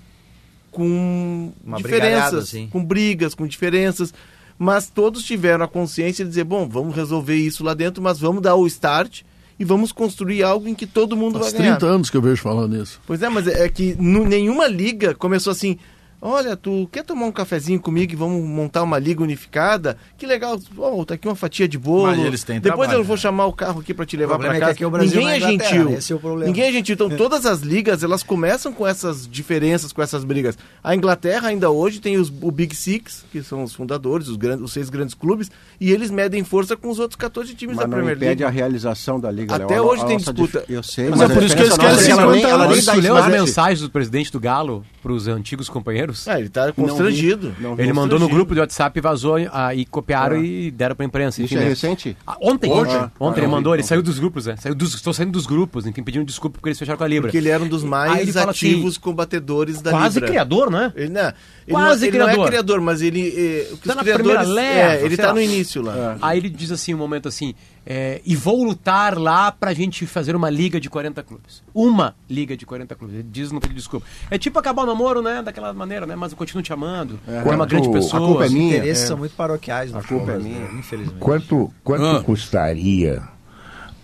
com 0.70 1.52
Uma 1.64 1.78
diferenças, 1.78 2.44
assim. 2.44 2.68
com 2.68 2.84
brigas, 2.84 3.34
com 3.34 3.46
diferenças, 3.46 4.12
mas 4.58 4.88
todos 4.88 5.24
tiveram 5.24 5.64
a 5.64 5.68
consciência 5.68 6.24
de 6.24 6.28
dizer, 6.30 6.44
bom, 6.44 6.68
vamos 6.68 6.94
resolver 6.94 7.36
isso 7.36 7.64
lá 7.64 7.74
dentro, 7.74 8.02
mas 8.02 8.18
vamos 8.20 8.42
dar 8.42 8.54
o 8.54 8.66
start 8.66 9.22
e 9.60 9.64
vamos 9.64 9.92
construir 9.92 10.42
algo 10.42 10.66
em 10.66 10.74
que 10.74 10.86
todo 10.86 11.14
mundo 11.14 11.38
faz 11.38 11.52
vai 11.52 11.60
ganhar. 11.60 11.76
30 11.76 11.94
anos 11.94 12.10
que 12.10 12.16
eu 12.16 12.22
vejo 12.22 12.40
falando 12.40 12.78
nisso. 12.78 12.98
Pois 13.06 13.22
é, 13.22 13.28
mas 13.28 13.46
é 13.46 13.66
é 13.66 13.68
que 13.68 13.94
nenhuma 13.94 14.66
liga 14.66 15.14
começou 15.14 15.50
assim. 15.50 15.76
Olha, 16.22 16.54
tu 16.54 16.86
quer 16.92 17.02
tomar 17.02 17.24
um 17.24 17.32
cafezinho 17.32 17.80
comigo 17.80 18.12
e 18.12 18.16
vamos 18.16 18.44
montar 18.44 18.82
uma 18.82 18.98
liga 18.98 19.22
unificada? 19.22 19.96
Que 20.18 20.26
legal. 20.26 20.58
Oh, 20.76 21.02
tá 21.04 21.14
aqui 21.14 21.26
uma 21.26 21.34
fatia 21.34 21.66
de 21.66 21.78
bolo. 21.78 22.08
Mas 22.08 22.18
eles 22.18 22.44
têm 22.44 22.60
Depois 22.60 22.80
trabalho, 22.88 23.00
eu 23.00 23.04
vou 23.04 23.16
né? 23.16 23.22
chamar 23.22 23.46
o 23.46 23.52
carro 23.54 23.80
aqui 23.80 23.94
para 23.94 24.04
te 24.04 24.18
levar 24.18 24.38
para 24.38 24.48
é 24.48 24.52
que 24.54 24.60
casa. 24.60 24.72
aqui 24.72 24.84
o 24.84 24.90
Brasil 24.90 25.18
Ninguém 25.18 25.32
é 25.32 25.36
é 25.36 25.40
gentil. 25.40 25.90
esse 25.90 26.12
é 26.12 26.16
o 26.16 26.18
problema. 26.18 26.44
Ninguém 26.46 26.64
é 26.64 26.72
gentil. 26.72 26.94
Então 26.94 27.08
todas 27.16 27.46
as 27.46 27.60
ligas, 27.60 28.02
elas 28.02 28.22
começam 28.22 28.70
com 28.70 28.86
essas 28.86 29.26
diferenças, 29.26 29.92
com 29.94 30.02
essas 30.02 30.22
brigas. 30.22 30.58
A 30.84 30.94
Inglaterra 30.94 31.48
ainda 31.48 31.70
hoje 31.70 32.00
tem 32.00 32.18
os, 32.18 32.30
o 32.42 32.50
Big 32.50 32.76
Six, 32.76 33.24
que 33.32 33.42
são 33.42 33.62
os 33.64 33.72
fundadores, 33.74 34.28
os, 34.28 34.36
grandes, 34.36 34.62
os 34.62 34.72
seis 34.72 34.90
grandes 34.90 35.14
clubes, 35.14 35.50
e 35.80 35.90
eles 35.90 36.10
medem 36.10 36.44
força 36.44 36.76
com 36.76 36.90
os 36.90 36.98
outros 36.98 37.16
14 37.16 37.54
times 37.54 37.76
Mas 37.76 37.86
da 37.86 37.90
Premier 37.90 38.14
impede 38.16 38.26
League. 38.42 38.44
a 38.44 38.50
realização 38.50 39.18
da 39.18 39.30
Liga. 39.30 39.54
Até 39.54 39.74
Léo. 39.74 39.84
A- 39.84 39.86
hoje 39.86 40.02
a 40.02 40.06
tem 40.06 40.18
nossa 40.18 40.32
disputa. 40.34 40.60
dif- 40.60 40.72
Eu 40.74 40.82
sei, 40.82 41.08
Mas 41.08 41.18
mas, 41.20 41.30
é 41.30 41.32
a 41.32 41.36
por 41.36 41.42
isso 41.44 41.56
que 41.56 41.62
eles 41.62 41.76
nossa 41.78 41.82
querem 41.88 42.02
é 42.02 42.04
que 42.04 42.10
ela 42.12 42.26
nem- 42.26 42.34
50 42.80 43.08
ela 43.08 43.26
nem 43.26 43.38
as 43.38 43.46
mensagens 43.46 43.80
do 43.80 43.90
presidente 43.90 44.30
do 44.30 44.38
Galo 44.38 44.84
para 45.02 45.12
os 45.12 45.26
antigos 45.26 45.68
companheiros? 45.70 46.09
Ah, 46.26 46.38
ele 46.38 46.48
tá 46.48 46.66
Não 46.66 46.68
vi, 46.68 46.74
constrangido. 46.82 47.54
não 47.60 47.74
vi. 47.76 47.82
Ele 47.82 47.92
mandou 47.92 48.18
no 48.18 48.26
constrangido. 48.26 48.34
grupo 48.36 48.54
de 48.54 48.60
WhatsApp, 48.60 49.00
vazou 49.00 49.36
ah, 49.52 49.74
e 49.74 49.84
copiaram 49.84 50.42
e 50.42 50.70
deram 50.70 50.94
pra 50.96 51.04
imprensa. 51.06 51.42
Isso 51.42 51.52
enfim, 51.54 51.56
é 51.62 51.64
né? 51.64 51.68
recente? 51.70 52.16
Ah, 52.26 52.36
ontem, 52.40 52.70
Hoje? 52.70 52.80
ontem, 52.92 52.96
Ah, 52.96 53.10
ontem 53.20 53.40
ele 53.40 53.46
não, 53.46 53.54
mandou, 53.56 53.74
ele 53.74 53.82
não. 53.82 53.88
saiu 53.88 54.02
dos 54.02 54.18
grupos, 54.18 54.46
né? 54.46 54.56
Saiu 54.56 54.74
dos, 54.74 54.94
estou 54.94 55.12
saindo 55.12 55.32
dos 55.32 55.46
grupos, 55.46 55.86
enfim, 55.86 56.02
pedindo 56.02 56.24
desculpa 56.24 56.54
porque 56.58 56.68
eles 56.70 56.78
fecharam 56.78 56.98
com 56.98 57.04
a 57.04 57.08
Libra. 57.08 57.28
Porque 57.28 57.38
ele 57.38 57.48
era 57.48 57.62
um 57.62 57.68
dos 57.68 57.82
Aí 57.84 57.88
mais 57.88 58.20
ele 58.22 58.32
fala 58.32 58.50
ativos 58.50 58.92
assim, 58.92 59.00
combatedores 59.00 59.80
da 59.80 59.90
Quase 59.90 60.14
Libra. 60.16 60.28
criador, 60.30 60.70
né? 60.70 60.92
Ele, 60.96 61.08
não, 61.10 61.20
ele, 61.20 61.32
Quase 61.70 62.00
não, 62.00 62.08
ele 62.08 62.18
não 62.18 62.24
criador. 62.26 62.44
é 62.44 62.48
criador, 62.48 62.80
mas 62.80 63.02
ele. 63.02 63.34
eh, 63.36 63.72
Tá 63.86 63.94
na 63.94 64.02
primeira 64.04 64.42
leva, 64.42 64.92
é, 64.94 65.04
ele 65.04 65.16
tá 65.16 65.28
lá. 65.28 65.34
no 65.34 65.40
início 65.40 65.82
lá. 65.82 66.16
Aí 66.20 66.38
ele 66.38 66.48
diz 66.48 66.70
assim, 66.70 66.94
um 66.94 66.98
momento 66.98 67.28
assim, 67.28 67.54
é, 67.86 68.20
e 68.24 68.36
vou 68.36 68.62
lutar 68.62 69.18
lá 69.18 69.50
pra 69.50 69.72
gente 69.72 70.06
fazer 70.06 70.36
uma 70.36 70.50
liga 70.50 70.78
de 70.80 70.88
40 70.90 71.22
clubes. 71.22 71.62
Uma 71.74 72.14
liga 72.28 72.56
de 72.56 72.64
40 72.66 72.94
clubes. 72.94 73.14
Ele 73.16 73.26
diz 73.30 73.50
no 73.50 73.58
pedido 73.60 73.76
de 73.76 73.80
desculpa. 73.80 74.06
É 74.30 74.36
tipo 74.38 74.58
acabar 74.58 74.82
o 74.82 74.86
namoro, 74.86 75.22
né? 75.22 75.42
Daquela 75.42 75.72
maneira, 75.72 76.06
né? 76.06 76.14
Mas 76.14 76.32
eu 76.32 76.38
continuo 76.38 76.62
te 76.62 76.72
amando. 76.72 77.18
É, 77.26 77.36
uma 77.42 77.42
Quanto- 77.56 77.70
grande 77.70 77.88
a 77.88 77.92
pessoa. 77.92 78.22
A 78.22 78.26
culpa 78.26 78.44
é 78.44 78.46
Os 78.46 78.52
minha. 78.52 78.76
interesses 78.76 79.04
é. 79.04 79.06
são 79.06 79.16
muito 79.16 79.34
paroquiais. 79.34 79.94
A 79.94 80.02
culpa 80.02 80.32
é 80.32 80.38
minha. 80.38 80.64
Infelizmente. 80.78 81.18
Quanto, 81.18 81.72
quanto 81.82 82.04
Ah. 82.04 82.22
custaria 82.22 83.22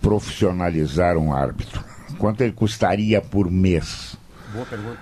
profissionalizar 0.00 1.16
um 1.16 1.32
árbitro? 1.34 1.84
Quanto 2.18 2.40
ele 2.40 2.52
custaria 2.52 3.20
por 3.20 3.50
mês? 3.50 4.16
Boa 4.52 4.64
pergunta. 4.64 5.00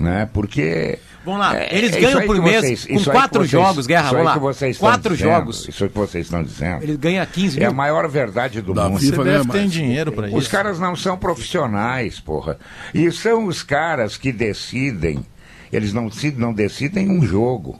Né? 0.00 0.28
Porque. 0.32 0.98
Vamos 1.24 1.40
lá, 1.40 1.56
é- 1.56 1.76
eles 1.76 1.92
é 1.92 2.00
ganham 2.00 2.24
por 2.24 2.36
que 2.36 2.42
mês 2.42 2.60
vocês- 2.60 2.86
com 3.04 3.10
quatro 3.10 3.40
vocês- 3.40 3.50
jogos, 3.50 3.86
Guerra, 3.86 4.04
isso 4.04 4.10
vamos 4.12 4.26
lá. 4.26 4.32
que 4.34 4.38
vocês 4.38 4.76
estão 4.76 4.88
Quatro 4.90 5.16
dizendo, 5.16 5.28
jogos. 5.32 5.68
Isso 5.68 5.88
que 5.88 5.94
vocês 5.98 6.26
estão 6.26 6.42
dizendo. 6.44 6.82
Ele 6.84 6.96
ganha 6.96 7.26
15 7.26 7.56
É 7.56 7.60
mil. 7.62 7.70
a 7.70 7.74
maior 7.74 8.08
verdade 8.08 8.60
do 8.62 8.72
Da 8.72 8.88
mundo. 8.88 9.00
FIFA 9.00 9.24
tem 9.24 9.44
mais. 9.62 9.72
dinheiro 9.72 10.12
pra 10.12 10.28
Os 10.28 10.42
isso. 10.44 10.50
caras 10.50 10.78
não 10.78 10.94
são 10.94 11.18
profissionais, 11.18 12.20
porra. 12.20 12.58
E 12.94 13.10
são 13.10 13.46
os 13.46 13.64
caras 13.64 14.16
que 14.16 14.30
decidem. 14.30 15.26
Eles 15.72 15.92
não, 15.92 16.08
se- 16.12 16.30
não 16.30 16.52
decidem 16.54 17.10
um 17.10 17.24
jogo. 17.26 17.76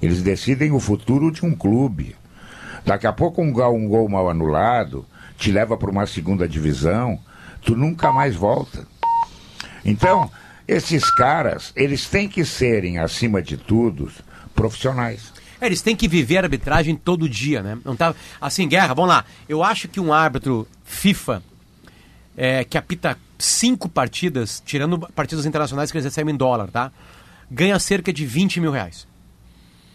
Eles 0.00 0.22
decidem 0.22 0.72
o 0.72 0.80
futuro 0.80 1.30
de 1.30 1.44
um 1.44 1.54
clube. 1.54 2.16
Daqui 2.86 3.06
a 3.06 3.12
pouco 3.12 3.42
um 3.42 3.52
gol, 3.52 3.76
um 3.76 3.86
gol 3.86 4.08
mal 4.08 4.30
anulado 4.30 5.04
te 5.36 5.52
leva 5.52 5.76
para 5.76 5.90
uma 5.90 6.06
segunda 6.06 6.48
divisão, 6.48 7.18
tu 7.60 7.76
nunca 7.76 8.10
mais 8.10 8.34
volta. 8.34 8.86
Então, 9.84 10.30
esses 10.70 11.10
caras, 11.10 11.72
eles 11.74 12.06
têm 12.06 12.28
que 12.28 12.44
serem, 12.44 12.98
acima 12.98 13.42
de 13.42 13.56
tudo, 13.56 14.08
profissionais. 14.54 15.32
É, 15.60 15.66
eles 15.66 15.82
têm 15.82 15.96
que 15.96 16.06
viver 16.06 16.38
a 16.38 16.42
arbitragem 16.42 16.94
todo 16.94 17.28
dia, 17.28 17.60
né? 17.60 17.76
Não 17.84 17.96
tá 17.96 18.14
assim, 18.40 18.68
guerra. 18.68 18.94
Vamos 18.94 19.10
lá. 19.10 19.24
Eu 19.48 19.64
acho 19.64 19.88
que 19.88 19.98
um 19.98 20.12
árbitro 20.12 20.68
FIFA 20.84 21.42
é, 22.36 22.62
que 22.62 22.78
apita 22.78 23.18
cinco 23.36 23.88
partidas, 23.88 24.62
tirando 24.64 24.96
partidas 24.98 25.44
internacionais 25.44 25.90
que 25.90 25.98
eles 25.98 26.04
recebem 26.04 26.34
em 26.34 26.38
dólar, 26.38 26.70
tá? 26.70 26.92
Ganha 27.50 27.78
cerca 27.80 28.12
de 28.12 28.24
20 28.24 28.60
mil 28.60 28.70
reais. 28.70 29.08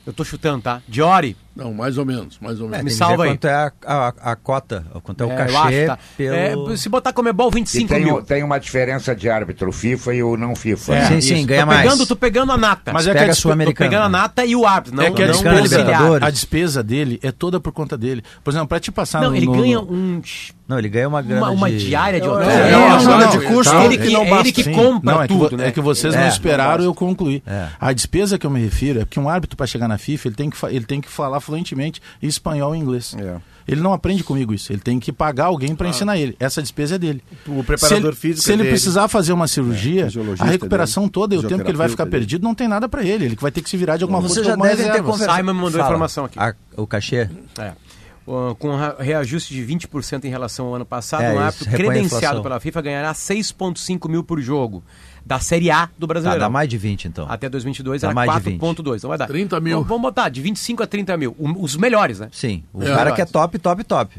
Eu 0.05 0.11
tô 0.11 0.25
chutando, 0.25 0.61
tá? 0.61 0.81
Diori, 0.87 1.37
Não, 1.55 1.73
mais 1.73 1.97
ou 1.97 2.05
menos, 2.05 2.37
mais 2.41 2.59
ou 2.59 2.67
É, 2.67 2.71
menos. 2.71 2.83
Me 2.83 2.89
tem 2.89 2.97
que 2.97 2.97
salva 2.97 3.23
ver 3.23 3.29
aí. 3.29 3.35
quanto 3.35 3.45
é 3.47 3.53
a, 3.53 3.71
a, 3.85 4.07
a 4.31 4.35
cota, 4.35 4.85
quanto 5.03 5.23
é 5.23 5.25
o 5.25 5.29
é, 5.29 5.33
eu 5.33 5.37
cachê 5.37 5.55
acho, 5.57 5.85
tá? 5.87 5.99
pelo... 6.17 6.73
É, 6.73 6.77
se 6.77 6.89
botar 6.89 7.13
Comebol, 7.13 7.49
E 7.49 7.53
25 7.55 7.87
tem, 7.93 8.03
mil. 8.03 8.15
o- 8.15 8.21
tem 8.21 8.43
uma 8.43 8.59
diferença 8.59 9.15
de 9.15 9.29
árbitro 9.29 9.71
FIFA 9.71 10.13
e 10.15 10.23
o 10.23 10.35
não 10.35 10.53
FIFA. 10.55 10.95
É, 10.95 11.05
Sim, 11.05 11.21
sim, 11.21 11.35
isso. 11.35 11.47
ganha 11.47 11.61
tô 11.61 11.67
mais. 11.67 11.81
Pegando, 11.83 12.05
tô 12.07 12.15
pegando 12.15 12.51
a 12.51 12.57
nata. 12.57 12.91
Mas 12.91 13.07
é 13.07 13.11
que 13.11 13.13
Pega 13.13 13.25
a 13.25 13.25
a 13.25 13.29
dispe- 13.29 13.37
Tô 13.37 13.41
Sul-Americana. 13.43 13.89
pegando 13.89 14.03
a 14.05 14.09
nata 14.09 14.45
e 14.45 14.55
o 14.55 14.65
árbitro, 14.65 14.97
não, 14.97 15.03
é 15.03 15.11
que 15.11 15.23
a 15.23 15.27
não 15.27 15.33
Americana, 15.39 15.61
o. 15.61 15.63
Libertadores. 15.63 16.27
A 16.27 16.29
despesa 16.29 16.83
dele 16.83 17.19
é 17.23 17.31
toda 17.31 17.59
por 17.59 17.71
conta 17.71 17.97
dele. 17.97 18.21
Por 18.43 18.51
exemplo, 18.51 18.67
pra 18.67 18.79
te 18.79 18.91
passar 18.91 19.21
Não, 19.21 19.29
no, 19.29 19.35
ele 19.37 19.45
no- 19.45 19.53
ganha 19.53 19.77
no- 19.81 19.91
um, 19.93 20.21
Não, 20.67 20.77
ele 20.79 20.89
ganha 20.89 21.07
uma 21.07 21.21
grana 21.21 21.41
uma, 21.43 21.51
uma 21.51 21.69
de... 21.69 21.77
diária 21.77 22.19
de 22.19 22.27
É, 22.27 22.29
hotel. 22.29 22.49
é, 22.49 22.75
uma 22.75 23.17
não, 23.17 23.29
de 23.29 23.45
custo 23.45 23.71
que 23.79 23.85
Ele 23.85 23.97
que, 23.97 24.09
não 24.13 24.23
é 24.23 24.29
basta. 24.29 24.47
ele 24.47 24.51
que 24.53 24.63
compra 24.73 25.13
não, 25.13 25.21
é 25.21 25.27
que, 25.27 25.33
tudo, 25.33 25.49
vo- 25.51 25.57
né? 25.57 25.67
é 25.67 25.71
que 25.71 25.79
vocês 25.79 26.13
É, 26.13 26.19
não 26.21 26.27
esperaram 26.27 26.83
eu 26.83 26.93
concluir. 26.93 27.41
É. 27.47 27.67
A 27.79 27.93
despesa 27.93 28.37
que 28.37 28.45
eu 28.45 28.49
me 28.49 28.59
refiro 28.61 28.99
é 29.01 29.05
porque 29.05 29.19
um 29.19 29.29
árbitro 29.29 29.55
para 29.55 29.67
chegar 29.67 29.87
na 29.87 29.97
FIFA 29.97 30.27
ele 30.27 30.35
tem 30.35 30.49
que, 30.49 30.57
fa- 30.57 30.71
ele 30.71 30.85
tem 30.85 30.99
que 30.99 31.07
falar 31.09 31.39
fluentemente 31.45 32.01
espanhol 32.21 32.75
e 32.75 32.79
inglês. 32.79 33.15
É. 33.17 33.37
Ele 33.67 33.81
não 33.81 33.93
aprende 33.93 34.23
comigo 34.23 34.53
isso. 34.53 34.71
Ele 34.71 34.79
tem 34.81 34.99
que 34.99 35.11
pagar 35.11 35.45
alguém 35.45 35.75
para 35.75 35.87
ensinar 35.87 36.17
ele. 36.17 36.35
Essa 36.39 36.61
despesa 36.61 36.95
é 36.95 36.97
dele. 36.99 37.23
O 37.47 37.63
preparador 37.63 37.99
se 38.01 38.07
ele, 38.07 38.15
físico 38.15 38.43
Se 38.43 38.51
é 38.51 38.53
ele 38.53 38.61
dele. 38.63 38.73
precisar 38.75 39.07
fazer 39.07 39.33
uma 39.33 39.47
cirurgia, 39.47 40.05
fisiologista 40.05 40.43
a 40.45 40.47
recuperação 40.47 41.03
dele, 41.03 41.11
toda 41.13 41.35
e 41.35 41.37
o 41.39 41.43
tempo 41.43 41.63
que 41.63 41.71
ele 41.71 41.77
vai 41.77 41.89
ficar 41.89 42.05
perdido 42.05 42.43
não 42.43 42.53
tem 42.53 42.67
nada 42.67 42.87
para 42.87 43.03
ele. 43.03 43.25
Ele 43.25 43.35
que 43.35 43.41
vai 43.41 43.51
ter 43.51 43.61
que 43.61 43.69
se 43.69 43.75
virar 43.77 43.97
de 43.97 44.03
alguma 44.03 44.21
Vocês 44.21 44.45
forma 44.45 44.49
já 44.51 44.55
com 44.55 44.61
alguma 44.61 44.69
devem 44.69 44.85
ter 44.85 44.91
reserva. 44.91 45.11
conversado. 45.11 45.37
Simon 45.39 45.53
me 45.53 45.59
mandou 45.61 45.79
Fala. 45.79 45.89
informação 45.89 46.25
aqui. 46.25 46.37
A- 46.39 46.53
o 46.77 46.85
cachê? 46.85 47.27
É. 47.57 47.71
Uh, 48.27 48.55
com 48.55 48.69
reajuste 48.99 49.53
de 49.53 49.61
20% 49.63 50.25
em 50.25 50.29
relação 50.29 50.65
ao 50.67 50.75
ano 50.75 50.85
passado, 50.85 51.21
É, 51.23 51.33
um 51.33 51.39
árbitro 51.39 51.69
credenciado 51.71 52.41
pela 52.41 52.59
FIFA 52.59 52.81
ganhará 52.81 53.13
6,5 53.13 54.09
mil 54.09 54.23
por 54.23 54.41
jogo. 54.41 54.83
Da 55.25 55.39
Série 55.39 55.71
A 55.71 55.87
do 55.97 56.01
Tá, 56.01 56.07
Brasileiro. 56.07 56.39
dá 56.39 56.49
mais 56.49 56.69
de 56.69 56.77
20, 56.77 57.05
então. 57.07 57.25
Até 57.27 57.49
2022 57.49 58.01
Dá 58.01 58.09
era 58.09 58.13
mais 58.15 58.31
de 58.31 58.39
20. 58.51 58.59
4,2. 58.59 58.97
Então 58.97 59.07
vai 59.09 59.17
dar. 59.17 59.25
30 59.27 59.59
mil. 59.59 59.73
Vamos- 59.77 59.87
Vamos 59.87 60.01
botar 60.03 60.29
de 60.29 60.39
25 60.39 60.83
a 60.83 60.87
30 60.87 61.17
mil. 61.17 61.35
Os 61.39 61.75
melhores, 61.75 62.19
né? 62.19 62.29
Sim, 62.31 62.63
o 62.71 62.83
É, 62.83 62.85
cara 62.95 63.11
que 63.11 63.21
é 63.21 63.25
top, 63.25 63.57
top, 63.57 63.83
top. 63.83 64.15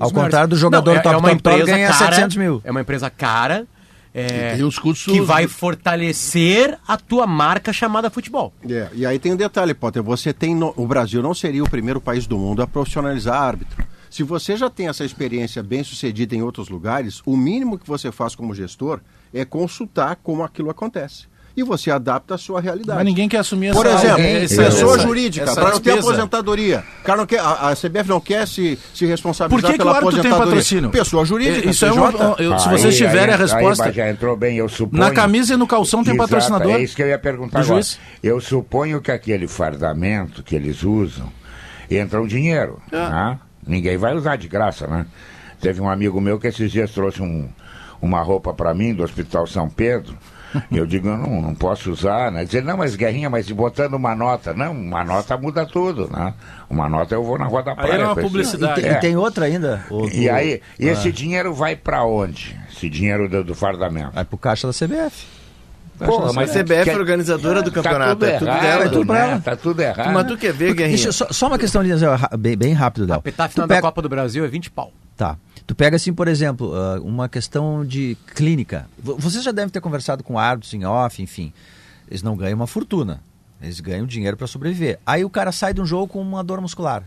Ao 0.00 0.06
Os 0.06 0.12
melhores. 0.12 0.26
contrário 0.30 0.48
do 0.48 0.56
jogador 0.56 0.90
Não, 0.92 0.98
é- 0.98 1.02
top, 1.02 1.14
é 1.14 1.18
uma 1.18 1.28
top, 1.30 1.42
top, 1.42 1.54
empresa 1.56 1.72
ganha 1.76 1.88
cara, 1.92 1.98
700 2.14 2.36
mil. 2.36 2.60
É 2.64 2.70
uma 2.70 2.80
empresa 2.80 3.10
cara. 3.10 3.66
é, 4.14 4.52
E 4.54 4.56
tem 4.56 4.64
os 4.64 4.78
custos- 4.78 5.12
que 5.12 5.20
vai 5.20 5.46
fortalecer 5.46 6.78
a 6.88 6.96
tua 6.96 7.26
marca 7.26 7.72
chamada 7.72 8.08
futebol. 8.08 8.52
É, 8.68 8.88
e 8.94 9.04
aí 9.04 9.18
tem 9.18 9.32
um 9.32 9.36
detalhe, 9.36 9.74
Potter. 9.74 10.02
Você 10.02 10.32
tem. 10.32 10.54
no- 10.54 10.72
O 10.76 10.86
Brasil 10.86 11.22
não 11.22 11.34
seria 11.34 11.62
o 11.62 11.68
primeiro 11.68 12.00
país 12.00 12.26
do 12.26 12.38
mundo 12.38 12.62
a 12.62 12.66
profissionalizar 12.66 13.40
árbitro. 13.40 13.84
Se 14.10 14.22
você 14.22 14.56
já 14.56 14.68
tem 14.70 14.88
essa 14.88 15.04
experiência 15.04 15.62
bem 15.62 15.82
sucedida 15.84 16.34
em 16.34 16.42
outros 16.42 16.68
lugares, 16.68 17.20
o 17.26 17.36
mínimo 17.36 17.78
que 17.78 17.86
você 17.86 18.10
faz 18.10 18.34
como 18.34 18.54
gestor 18.54 19.00
é 19.32 19.44
consultar 19.44 20.16
como 20.22 20.42
aquilo 20.42 20.70
acontece. 20.70 21.26
E 21.56 21.62
você 21.64 21.90
adapta 21.90 22.36
a 22.36 22.38
sua 22.38 22.60
realidade. 22.60 22.96
Mas 22.98 23.04
ninguém 23.04 23.28
quer 23.28 23.38
assumir 23.38 23.72
Por 23.72 23.84
essa, 23.84 24.06
exemplo, 24.06 24.22
essa- 24.22 24.62
pessoa 24.62 24.94
essa- 24.94 25.02
jurídica, 25.02 25.54
para 25.54 25.70
não 25.72 25.80
ter 25.80 25.98
aposentadoria. 25.98 26.84
O 27.00 27.04
cara 27.04 27.18
não 27.18 27.26
quer, 27.26 27.40
a, 27.40 27.70
a 27.70 27.74
CBF 27.74 28.08
não 28.08 28.20
quer 28.20 28.46
se, 28.46 28.78
se 28.94 29.04
responsabilizar 29.06 29.60
Por 29.60 29.66
que, 29.72 29.76
que 29.76 29.82
o 29.82 29.84
pela 29.84 29.96
árbitro 29.96 30.22
tem 30.22 30.30
aposentadoria. 30.30 30.54
patrocínio? 30.62 30.90
Pessoa 30.90 31.24
jurídica, 31.24 31.68
Isso 31.68 31.84
é 31.84 31.90
uma, 31.90 32.12
eu- 32.38 32.56
se 32.60 32.68
Aí- 32.68 32.78
vocês 32.78 32.96
tiverem 32.96 33.30
aí- 33.30 33.32
a 33.32 33.36
resposta. 33.36 33.86
Aí 33.86 33.92
já 33.92 34.08
entrou 34.08 34.36
bem, 34.36 34.56
eu 34.56 34.68
suponho. 34.68 35.02
Na 35.02 35.10
camisa 35.10 35.54
e 35.54 35.56
no 35.56 35.66
calção 35.66 36.04
tem 36.04 36.14
Exato, 36.14 36.28
patrocinador. 36.30 36.72
É 36.76 36.80
isso 36.82 36.94
que 36.94 37.02
eu 37.02 37.08
ia 37.08 37.18
perguntar 37.18 37.58
agora. 37.58 37.74
juiz. 37.82 37.98
Eu 38.22 38.40
suponho 38.40 39.00
que 39.00 39.10
aquele 39.10 39.48
fardamento 39.48 40.44
que 40.44 40.54
eles 40.54 40.84
usam 40.84 41.28
entra 41.90 42.22
um 42.22 42.26
dinheiro. 42.28 42.80
É. 42.92 42.96
né? 42.96 43.38
Ninguém 43.68 43.96
vai 43.96 44.14
usar 44.14 44.36
de 44.36 44.48
graça, 44.48 44.86
né? 44.88 45.06
Teve 45.60 45.80
um 45.80 45.88
amigo 45.88 46.20
meu 46.20 46.38
que 46.40 46.46
esses 46.48 46.72
dias 46.72 46.90
trouxe 46.90 47.20
um, 47.22 47.48
uma 48.02 48.20
roupa 48.22 48.52
para 48.54 48.72
mim 48.74 48.94
do 48.94 49.02
Hospital 49.04 49.46
São 49.46 49.68
Pedro. 49.68 50.16
E 50.70 50.78
eu 50.78 50.86
digo, 50.86 51.06
eu 51.08 51.18
não, 51.18 51.42
não 51.42 51.54
posso 51.54 51.90
usar, 51.92 52.32
né? 52.32 52.44
Dizer, 52.44 52.62
não, 52.64 52.78
mas 52.78 52.96
Guerrinha, 52.96 53.28
mas 53.28 53.50
botando 53.50 53.92
uma 53.94 54.14
nota. 54.14 54.54
Não, 54.54 54.72
uma 54.72 55.04
nota 55.04 55.36
muda 55.36 55.66
tudo, 55.66 56.08
né? 56.10 56.32
Uma 56.70 56.88
nota 56.88 57.14
eu 57.14 57.22
vou 57.22 57.36
na 57.38 57.44
rua 57.44 57.62
da 57.62 57.74
praia. 57.76 57.92
era 57.92 58.06
uma 58.06 58.16
publicidade. 58.16 58.80
E, 58.80 58.82
tem- 58.84 58.90
É. 58.92 58.96
e 58.96 59.00
tem 59.00 59.16
outra 59.16 59.44
ainda. 59.44 59.84
o- 59.90 60.08
E 60.08 60.30
aí, 60.30 60.62
e 60.80 60.88
Ah. 60.88 60.92
esse 60.92 61.12
dinheiro 61.12 61.52
vai 61.52 61.76
para 61.76 62.02
onde? 62.04 62.58
Esse 62.74 62.88
dinheiro 62.88 63.28
do, 63.28 63.44
do 63.44 63.54
fardamento? 63.54 64.12
Vai 64.12 64.24
pro 64.24 64.38
caixa 64.38 64.66
da 64.66 64.72
CBF. 64.72 65.26
Porra, 65.98 66.32
Mas 66.32 66.50
CBF 66.52 66.90
é 66.90 66.96
organizadora 66.96 67.62
do 67.62 67.70
campeonato, 67.72 68.20
Tá 68.20 68.26
tudo 68.26 68.26
é 68.26 68.38
tudo 68.38 68.48
errado, 68.48 68.62
dela. 68.62 68.84
é 68.84 68.88
tudo 68.88 69.06
pra 69.06 69.14
né? 69.26 69.30
ela. 69.32 69.40
Tá 69.40 69.56
tudo 69.56 69.80
errado. 69.80 70.12
Mas 70.12 70.26
tu 70.26 70.36
quer 70.36 70.52
ver, 70.52 70.74
Guerrinha? 70.74 71.12
Só, 71.12 71.26
só 71.30 71.46
uma 71.48 71.58
questão 71.58 71.82
de 71.82 71.90
bem, 72.38 72.56
bem 72.56 72.72
rápido, 72.72 73.06
Del. 73.06 73.22
A 73.38 73.48
final 73.48 73.66
da 73.66 73.74
pega- 73.74 73.82
Copa 73.82 74.02
do 74.02 74.08
Brasil 74.08 74.44
é 74.44 74.48
20 74.48 74.70
pau. 74.70 74.92
Tá. 75.16 75.36
Tu 75.66 75.74
pega 75.74 75.96
assim, 75.96 76.12
por 76.12 76.28
exemplo, 76.28 76.72
ah, 76.74 77.00
uma 77.02 77.28
questão 77.28 77.84
de 77.84 78.16
clínica. 78.34 78.86
V- 78.98 79.14
Vocês 79.18 79.42
já 79.44 79.50
devem 79.52 79.68
ter 79.70 79.80
conversado 79.80 80.22
com 80.22 80.38
árbitros 80.38 80.72
em 80.72 80.84
off, 80.84 81.20
enfim. 81.22 81.52
Eles 82.08 82.22
não 82.22 82.36
ganham 82.36 82.54
uma 82.56 82.66
fortuna. 82.66 83.20
Eles 83.60 83.80
ganham 83.80 84.06
dinheiro 84.06 84.36
para 84.36 84.46
sobreviver. 84.46 84.98
Aí 85.04 85.24
o 85.24 85.30
cara 85.30 85.50
sai 85.50 85.74
de 85.74 85.80
um 85.80 85.84
jogo 85.86 86.06
com 86.06 86.22
uma 86.22 86.44
dor 86.44 86.60
muscular. 86.60 87.02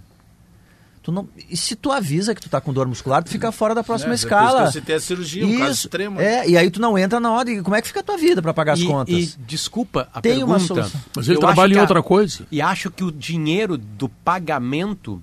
Tu 1.04 1.12
não... 1.12 1.28
E 1.50 1.58
se 1.58 1.76
tu 1.76 1.92
avisa 1.92 2.36
que 2.36 2.42
tu 2.42 2.48
tá 2.48 2.62
com 2.62 2.72
dor 2.72 2.88
muscular, 2.88 3.24
tu 3.24 3.32
fica 3.32 3.52
fora 3.52 3.74
da 3.74 3.84
próxima 3.84 4.14
É, 4.14 4.16
escala. 4.16 4.72
citei 4.72 4.96
a 4.96 5.00
cirurgia, 5.00 5.46
um 5.48 5.58
caso 5.58 5.72
extremo. 5.72 6.22
É, 6.22 6.48
e 6.48 6.56
aí 6.56 6.70
tu 6.70 6.80
não 6.80 6.96
entra 6.96 7.20
na 7.20 7.32
hora. 7.32 7.50
E 7.50 7.62
como 7.64 7.76
é 7.76 7.82
que 7.82 7.88
fica 7.88 8.02
a 8.02 8.04
tua 8.04 8.18
vida 8.18 8.40
para 8.40 8.54
pagar 8.54 8.74
as 8.74 8.80
e, 8.82 8.86
contas? 8.86 9.16
e 9.16 9.36
desculpa 9.40 10.08
a 10.14 10.22
Tem 10.22 10.44
uma 10.44 10.60
pergunta. 10.60 10.68
solução. 10.84 11.02
Mas 11.16 11.28
ele 11.28 11.38
eu 11.38 11.40
trabalha 11.40 11.72
em 11.72 11.74
que 11.74 11.80
a- 11.80 11.82
outra 11.82 12.04
coisa. 12.04 12.46
E 12.52 12.62
acho 12.62 12.92
que 12.92 13.04
o 13.04 13.12
dinheiro 13.12 13.78
do 13.80 14.08
pagamento 14.08 15.22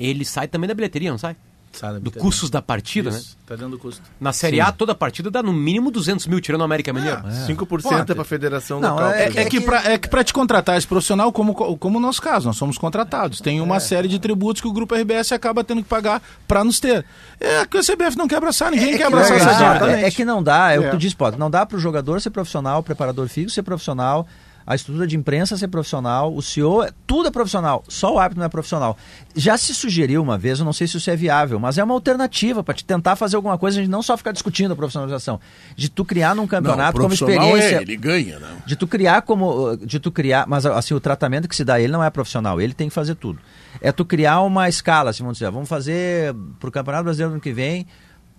ele 0.00 0.24
sai 0.24 0.48
também 0.48 0.66
da 0.66 0.74
bilheteria, 0.74 1.10
não 1.10 1.18
sai? 1.18 1.36
Sabe, 1.74 1.98
Do 2.00 2.10
tá 2.10 2.20
custos 2.20 2.50
da 2.50 2.62
partida, 2.62 3.10
né? 3.10 3.18
Isso, 3.18 3.36
Tá 3.46 3.56
dando 3.56 3.78
custo. 3.78 4.00
Na 4.18 4.32
Série 4.32 4.58
A, 4.58 4.72
toda 4.72 4.94
partida 4.94 5.30
dá 5.30 5.42
no 5.42 5.52
mínimo 5.52 5.90
200 5.90 6.26
mil, 6.28 6.40
tirando 6.40 6.62
o 6.62 6.64
América 6.64 6.92
Mineiro. 6.94 7.20
5% 7.46 8.08
é 8.10 8.14
pra 8.14 8.24
federação 8.24 8.80
Não, 8.80 8.92
local. 8.94 9.10
é- 9.10 9.24
É 9.24 9.28
exemplo. 9.28 9.50
que, 9.50 9.60
pra, 9.60 9.84
é 9.92 9.98
que 9.98 10.08
pra 10.08 10.24
te 10.24 10.32
contratar 10.32 10.78
esse 10.78 10.86
profissional, 10.86 11.30
como, 11.30 11.52
como 11.54 11.98
o 11.98 12.00
nosso 12.00 12.22
caso, 12.22 12.46
nós 12.46 12.56
somos 12.56 12.78
contratados. 12.78 13.40
Tem 13.42 13.60
uma 13.60 13.80
série 13.80 14.08
de 14.08 14.18
tributos 14.18 14.62
que 14.62 14.68
o 14.68 14.72
Grupo 14.72 14.94
RBS 14.94 15.32
acaba 15.32 15.62
tendo 15.62 15.82
que 15.82 15.88
pagar 15.88 16.22
pra 16.48 16.64
nos 16.64 16.80
ter. 16.80 17.04
É 17.38 17.66
que 17.66 17.76
o 17.76 17.82
CBF 17.84 18.16
não 18.16 18.26
quer 18.26 18.36
abraçar, 18.36 18.70
ninguém 18.70 18.92
quer 18.92 18.96
que 18.98 19.02
abraçar 19.02 19.36
essa 19.36 19.52
dívida. 19.54 20.00
é, 20.00 20.04
é 20.06 20.10
que 20.10 20.24
não 20.24 20.42
dá, 20.42 20.72
é, 20.72 20.78
o 20.78 20.82
que 20.82 20.88
É. 20.88 20.90
tu 20.92 20.96
disse, 20.96 21.14
pode. 21.16 21.38
Não 21.38 21.50
dá 21.50 21.66
para 21.66 21.76
o 21.76 21.80
jogador 21.80 22.20
ser 22.22 22.30
profissional, 22.30 22.80
o 22.80 22.82
preparador 22.82 23.28
físico 23.28 23.52
ser 23.52 23.62
profissional, 23.62 24.26
a 24.66 24.74
estrutura 24.74 25.06
de 25.06 25.16
imprensa 25.16 25.56
ser 25.56 25.68
profissional, 25.68 26.34
o 26.34 26.40
CEO, 26.40 26.82
é- 26.82 26.90
tudo 27.06 27.28
é 27.28 27.30
profissional, 27.30 27.84
só 27.88 28.14
o 28.14 28.18
árbitro 28.18 28.40
não 28.40 28.46
é 28.46 28.48
profissional. 28.48 28.96
Já 29.36 29.56
se 29.58 29.74
sugeriu 29.74 30.22
uma 30.22 30.38
vez, 30.38 30.58
eu 30.58 30.64
não 30.64 30.72
sei 30.72 30.86
se 30.86 30.96
isso 30.96 31.10
é 31.10 31.16
viável, 31.16 31.58
mas 31.60 31.76
é 31.78 31.84
uma 31.84 31.94
alternativa 31.94 32.62
para 32.64 32.74
te 32.74 32.84
tentar 32.84 33.16
fazer 33.16 33.36
alguma 33.36 33.58
coisa, 33.58 33.78
a 33.78 33.82
gente 33.82 33.90
não 33.90 34.02
só 34.02 34.16
ficar 34.16 34.32
discutindo 34.32 34.72
a 34.72 34.76
profissionalização, 34.76 35.40
de 35.76 35.88
tu 35.88 36.04
criar 36.04 36.34
num 36.34 36.46
campeonato 36.46 36.98
não, 36.98 37.04
o 37.06 37.08
como 37.08 37.14
experiência. 37.14 37.76
É, 37.78 37.82
ele 37.82 37.96
ganha, 37.96 38.38
né? 38.38 38.48
De 38.66 38.76
tu 38.76 38.86
criar 38.86 39.22
como. 39.22 39.76
De 39.76 39.98
tu 40.00 40.10
criar. 40.10 40.46
Mas 40.46 40.64
assim, 40.64 40.94
o 40.94 41.00
tratamento 41.00 41.48
que 41.48 41.54
se 41.56 41.64
dá 41.64 41.74
a 41.74 41.80
ele 41.80 41.92
não 41.92 42.02
é 42.02 42.10
profissional, 42.10 42.60
ele 42.60 42.72
tem 42.72 42.88
que 42.88 42.94
fazer 42.94 43.14
tudo. 43.14 43.38
É 43.80 43.92
tu 43.92 44.04
criar 44.04 44.40
uma 44.40 44.68
escala, 44.68 45.10
assim, 45.10 45.22
vamos 45.22 45.38
dizer, 45.38 45.50
vamos 45.50 45.68
fazer 45.68 46.34
pro 46.58 46.70
Campeonato 46.70 47.04
Brasileiro 47.04 47.30
no 47.30 47.34
ano 47.34 47.42
que 47.42 47.52
vem. 47.52 47.86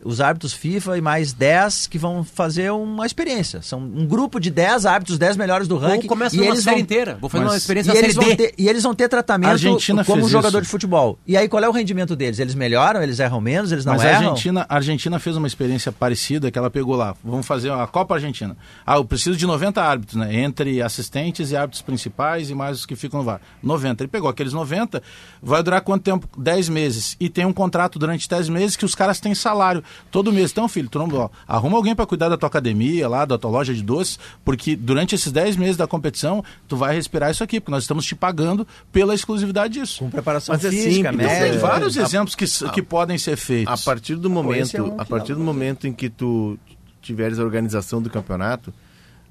Os 0.04 0.22
árbitros 0.22 0.54
FIFA 0.54 0.98
e 0.98 1.02
mais 1.02 1.34
10 1.34 1.88
que 1.88 1.98
vão 1.98 2.24
fazer 2.24 2.72
uma 2.72 3.06
experiência. 3.08 3.62
São 3.64 3.80
um 3.80 4.06
grupo 4.06 4.40
de 4.40 4.52
10 4.52 4.86
árbitros, 4.86 5.18
10 5.18 5.36
melhores 5.36 5.68
do 5.68 5.78
ranking. 5.78 6.04
Ou 6.04 6.10
começa 6.10 6.36
e 6.36 6.40
numa 6.40 6.52
eles 6.52 6.64
série 6.64 6.76
vão- 6.76 6.84
inteira. 6.84 7.18
Vou 7.20 7.30
fazer 7.30 7.44
Mas- 7.46 7.54
uma 7.54 7.58
experiência 7.58 7.92
e 7.94 7.98
eles, 7.98 8.16
vão 8.16 8.36
ter, 8.36 8.54
e 8.58 8.70
eles 8.70 8.84
vão 8.84 8.94
ter 8.94 9.08
tratamento 9.10 9.50
A 9.50 9.54
Argentina 9.54 10.06
como 10.06 10.28
jogador 10.30 10.60
isso. 10.60 10.66
de 10.66 10.70
futebol. 10.70 11.18
E 11.26 11.36
aí, 11.36 11.48
qual 11.48 11.64
é 11.64 11.68
o 11.68 11.72
rendimento 11.72 12.16
deles? 12.16 12.38
Eles 12.40 12.54
melhoram? 12.54 13.02
Eles 13.02 13.20
erram 13.20 13.42
menos? 13.42 13.72
Eles 13.72 13.84
não 13.84 13.94
Mas 13.94 14.04
a 14.04 14.10
erram? 14.10 14.30
Argentina, 14.30 14.66
a 14.70 14.76
Argentina 14.76 15.18
fez 15.20 15.38
uma 15.38 15.48
experiência 15.48 15.92
parecida 15.92 16.52
que 16.52 16.60
ela 16.60 16.70
pegou 16.70 16.96
lá. 16.96 17.16
Vamos 17.24 17.48
fazer 17.48 17.72
a 17.72 17.88
Copa 17.88 18.14
Argentina. 18.16 18.56
Ah, 18.86 18.98
eu 18.98 19.06
preciso 19.06 19.36
de 19.38 19.48
90 19.48 19.82
árbitros, 19.82 20.18
né? 20.18 20.36
Entre 20.36 20.82
assistentes 20.84 21.50
e 21.52 21.56
árbitros 21.58 21.82
principais 21.82 22.50
e 22.52 22.54
mais 22.54 22.80
os 22.80 22.86
que 22.86 22.96
ficam 22.96 23.20
no 23.22 23.26
VAR. 23.26 23.40
90. 23.64 24.04
Ele 24.04 24.10
pegou 24.10 24.30
aqueles 24.30 24.54
90, 24.54 25.02
vai 25.42 25.64
durar 25.64 25.82
quanto 25.82 26.04
tempo? 26.04 26.28
10 26.38 26.70
meses. 26.70 27.16
E 27.20 27.28
tem 27.30 27.46
um 27.46 27.54
contrato 27.54 27.98
durante 27.98 28.30
10 28.30 28.50
meses 28.50 28.76
que 28.76 28.86
os 28.86 28.94
caras 28.94 29.20
têm 29.20 29.34
salário 29.34 29.84
todo 30.12 30.32
mês. 30.32 30.52
Então, 30.52 30.68
filho, 30.68 30.90
tu 30.90 30.98
não, 31.00 31.08
ó, 31.14 31.30
arruma 31.48 31.78
alguém 31.78 31.96
para 31.96 32.06
cuidar 32.06 32.30
da 32.30 32.38
tua 32.38 32.48
academia 32.48 33.08
lá, 33.10 33.26
da 33.26 33.38
tua 33.38 33.50
loja 33.52 33.74
de 33.74 33.82
doces, 33.84 34.18
porque 34.44 34.76
durante 34.76 35.16
esses 35.16 35.32
10 35.32 35.56
meses 35.58 35.78
da 35.78 35.88
competição, 35.88 36.44
tu 36.68 36.76
vai 36.78 36.96
respirar 36.96 37.32
isso 37.32 37.44
aqui, 37.44 37.60
porque 37.60 37.72
nós 37.72 37.84
estamos 37.84 38.06
te 38.06 38.16
pagando 38.16 38.68
pela 38.92 39.14
exclusividade 39.14 39.74
disso. 39.80 40.00
Com 40.00 40.10
preparação 40.10 40.54
Mas 40.56 40.64
é 40.66 40.70
física, 40.70 41.10
simples, 41.12 41.28
Tem 41.28 41.40
média. 41.42 41.56
é. 41.56 41.58
vários 41.58 41.98
a- 41.98 42.02
exemplos 42.02 42.36
que, 42.36 42.46
que 42.72 42.82
podem 42.82 43.18
ser 43.18 43.36
feitos. 43.38 43.74
A 43.74 43.84
partir 43.84 44.16
do 44.16 44.30
momento, 44.30 44.76
é 44.78 44.82
um 44.82 45.00
a 45.00 45.06
partir 45.06 45.34
do 45.36 45.42
momento 45.42 45.88
em 45.88 45.94
que 45.94 46.10
tu 46.10 46.58
tiveres 47.02 47.38
a 47.40 47.44
organização 47.44 48.02
do 48.02 48.10
campeonato, 48.10 48.74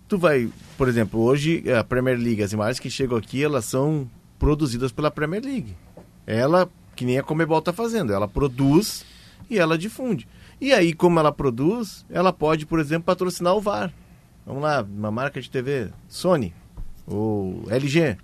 tu 0.08 0.16
vai, 0.18 0.48
por 0.78 0.88
exemplo, 0.88 1.20
hoje 1.20 1.64
a 1.72 1.82
Premier 1.82 2.16
League, 2.18 2.42
as 2.42 2.52
imagens 2.52 2.78
que 2.78 2.88
chegam 2.90 3.16
aqui, 3.18 3.42
elas 3.42 3.64
são 3.64 4.08
produzidas 4.38 4.92
pela 4.92 5.10
Premier 5.10 5.42
League. 5.42 5.74
Ela, 6.26 6.68
que 6.94 7.04
nem 7.04 7.18
a 7.18 7.22
Comebol 7.22 7.58
está 7.58 7.72
fazendo, 7.72 8.12
ela 8.12 8.28
produz 8.28 9.04
e 9.50 9.58
ela 9.58 9.76
difunde. 9.76 10.26
E 10.60 10.72
aí, 10.72 10.92
como 10.92 11.18
ela 11.18 11.32
produz, 11.32 12.04
ela 12.08 12.32
pode, 12.32 12.66
por 12.66 12.78
exemplo, 12.78 13.04
patrocinar 13.04 13.54
o 13.54 13.60
VAR. 13.60 13.92
Vamos 14.46 14.62
lá, 14.62 14.82
uma 14.82 15.10
marca 15.10 15.40
de 15.40 15.50
TV, 15.50 15.90
Sony 16.08 16.54
ou 17.06 17.64
LG. 17.68 18.16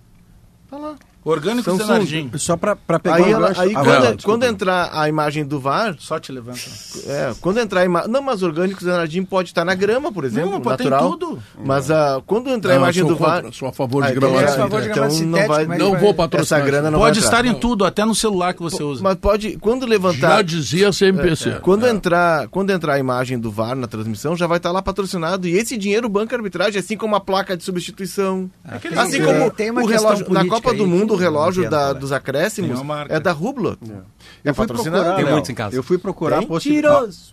Tá 0.69 0.77
lá. 0.77 0.95
Orgânico 1.23 1.69
Samsung. 1.69 1.83
Zenardim. 1.85 2.31
Só 2.37 2.57
para 2.57 2.75
pegar 2.99 3.15
Aí, 3.15 3.31
ela- 3.31 3.47
gancho- 3.49 3.61
aí 3.61 3.73
Ah, 3.75 3.83
quando, 3.83 4.23
quando 4.23 4.43
entrar 4.43 4.89
a 4.93 5.07
imagem 5.07 5.45
do 5.45 5.59
VAR, 5.59 5.95
Só 5.99 6.19
te 6.19 6.31
levanta. 6.31 6.59
é, 7.07 7.31
quando 7.39 7.59
entrar 7.59 7.81
a 7.81 7.85
imagem. 7.85 8.09
Não, 8.09 8.21
mas 8.21 8.41
orgânicos 8.41 8.83
Zanardim 8.83 9.23
pode 9.23 9.49
estar 9.49 9.63
na 9.63 9.75
grama, 9.75 10.11
por 10.11 10.25
exemplo, 10.25 10.51
Não, 10.51 10.61
pode 10.61 10.77
ter 10.79 10.89
natural. 10.89 11.11
tudo. 11.11 11.43
Mas 11.63 11.91
ah, 11.91 12.21
quando 12.25 12.49
entrar 12.49 12.71
a 12.71 12.73
Não, 12.75 12.81
eu 12.81 12.85
imagem 12.85 13.03
sou 13.03 13.11
do 13.11 13.17
VAR. 13.17 13.41
contra, 13.43 13.51
sou 13.57 13.67
a 13.67 13.71
favor 13.73 14.03
de 14.03 14.09
Ah, 14.09 14.13
gramado 14.15 14.41
então, 14.41 14.53
a 14.53 14.57
favor 14.57 14.81
de 14.81 14.89
então 14.89 15.03
gramado 15.07 15.25
não 15.25 15.47
vai, 15.47 15.65
mas 15.67 15.79
Não 15.79 15.97
vou 15.99 16.13
patrocinar 16.13 16.59
Essa 16.61 16.65
grana 16.71 16.91
não 16.91 16.99
Pode 16.99 17.19
vai 17.19 17.25
estar 17.27 17.45
em 17.45 17.53
tudo, 17.53 17.85
até 17.85 18.03
no 18.03 18.15
celular 18.15 18.53
que 18.53 18.61
você 18.61 18.81
usa. 18.81 19.03
Mas 19.03 19.15
pode, 19.15 19.57
quando 19.59 19.83
Já 19.83 19.89
levantar. 19.89 20.43
dizia 20.43 20.89
a 20.89 20.93
CMPC. 20.93 21.59
Quando, 21.61 21.85
entrar, 21.87 22.47
quando 22.47 22.71
entrar 22.71 22.93
a 22.93 22.99
imagem 22.99 23.37
do 23.39 23.51
VAR 23.51 23.75
na 23.75 23.85
transmissão, 23.87 24.35
já 24.35 24.47
vai 24.47 24.57
estar 24.57 24.71
lá 24.71 24.81
patrocinado. 24.81 25.47
E 25.47 25.51
esse 25.51 25.77
dinheiro, 25.77 26.07
o 26.07 26.09
banco 26.09 26.33
arbitragem, 26.33 26.79
assim 26.79 26.97
como 26.97 27.15
a 27.15 27.19
placa 27.19 27.55
de 27.55 27.63
substituição. 27.63 28.49
assim 28.97 29.23
como 29.23 29.51
tem 29.51 29.69
uma 29.69 29.81
o 29.83 29.85
relógio. 29.85 30.25
Na 30.31 30.45
Copa 30.47 30.73
do 30.73 30.87
Mundo, 30.87 31.10
o 31.13 31.17
que 31.17 31.23
relógio 31.23 31.69
da- 31.69 31.89
entendo, 31.89 31.99
dos 31.99 32.11
acréscimos 32.11 32.79
é 33.09 33.19
da 33.19 33.33
Hublot. 33.33 33.77
É 34.43 34.49
Eu 34.49 34.55
fui 34.55 34.67
procurar, 34.67 35.15
Tem 35.15 35.25
muitos 35.25 35.49
em 35.49 35.53
casa. 35.55 35.75
Eu 35.75 35.83
fui 35.83 35.97
procurar 35.97 36.41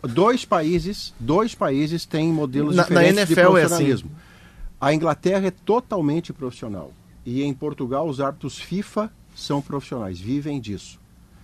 Dois 0.02 0.44
países, 0.44 1.14
dois 1.18 1.54
países 1.54 2.04
têm 2.04 2.32
modelos 2.32 2.76
Na- 2.76 2.82
na 2.82 2.88
diferentes 2.88 3.14
de 3.14 3.20
NFL 3.20 3.40
é 3.40 3.42
assim. 3.44 3.52
profissionalismo. 3.68 4.10
A 4.80 4.94
Inglaterra 4.94 5.46
é 5.48 5.50
totalmente 5.50 6.32
profissional. 6.32 6.92
E 7.26 7.42
em 7.42 7.52
Portugal 7.52 8.08
os 8.08 8.20
árbitros 8.20 8.58
FIFA 8.58 9.10
são 9.34 9.60
profissionais, 9.60 10.18
vivem 10.18 10.60
disso. 10.60 10.98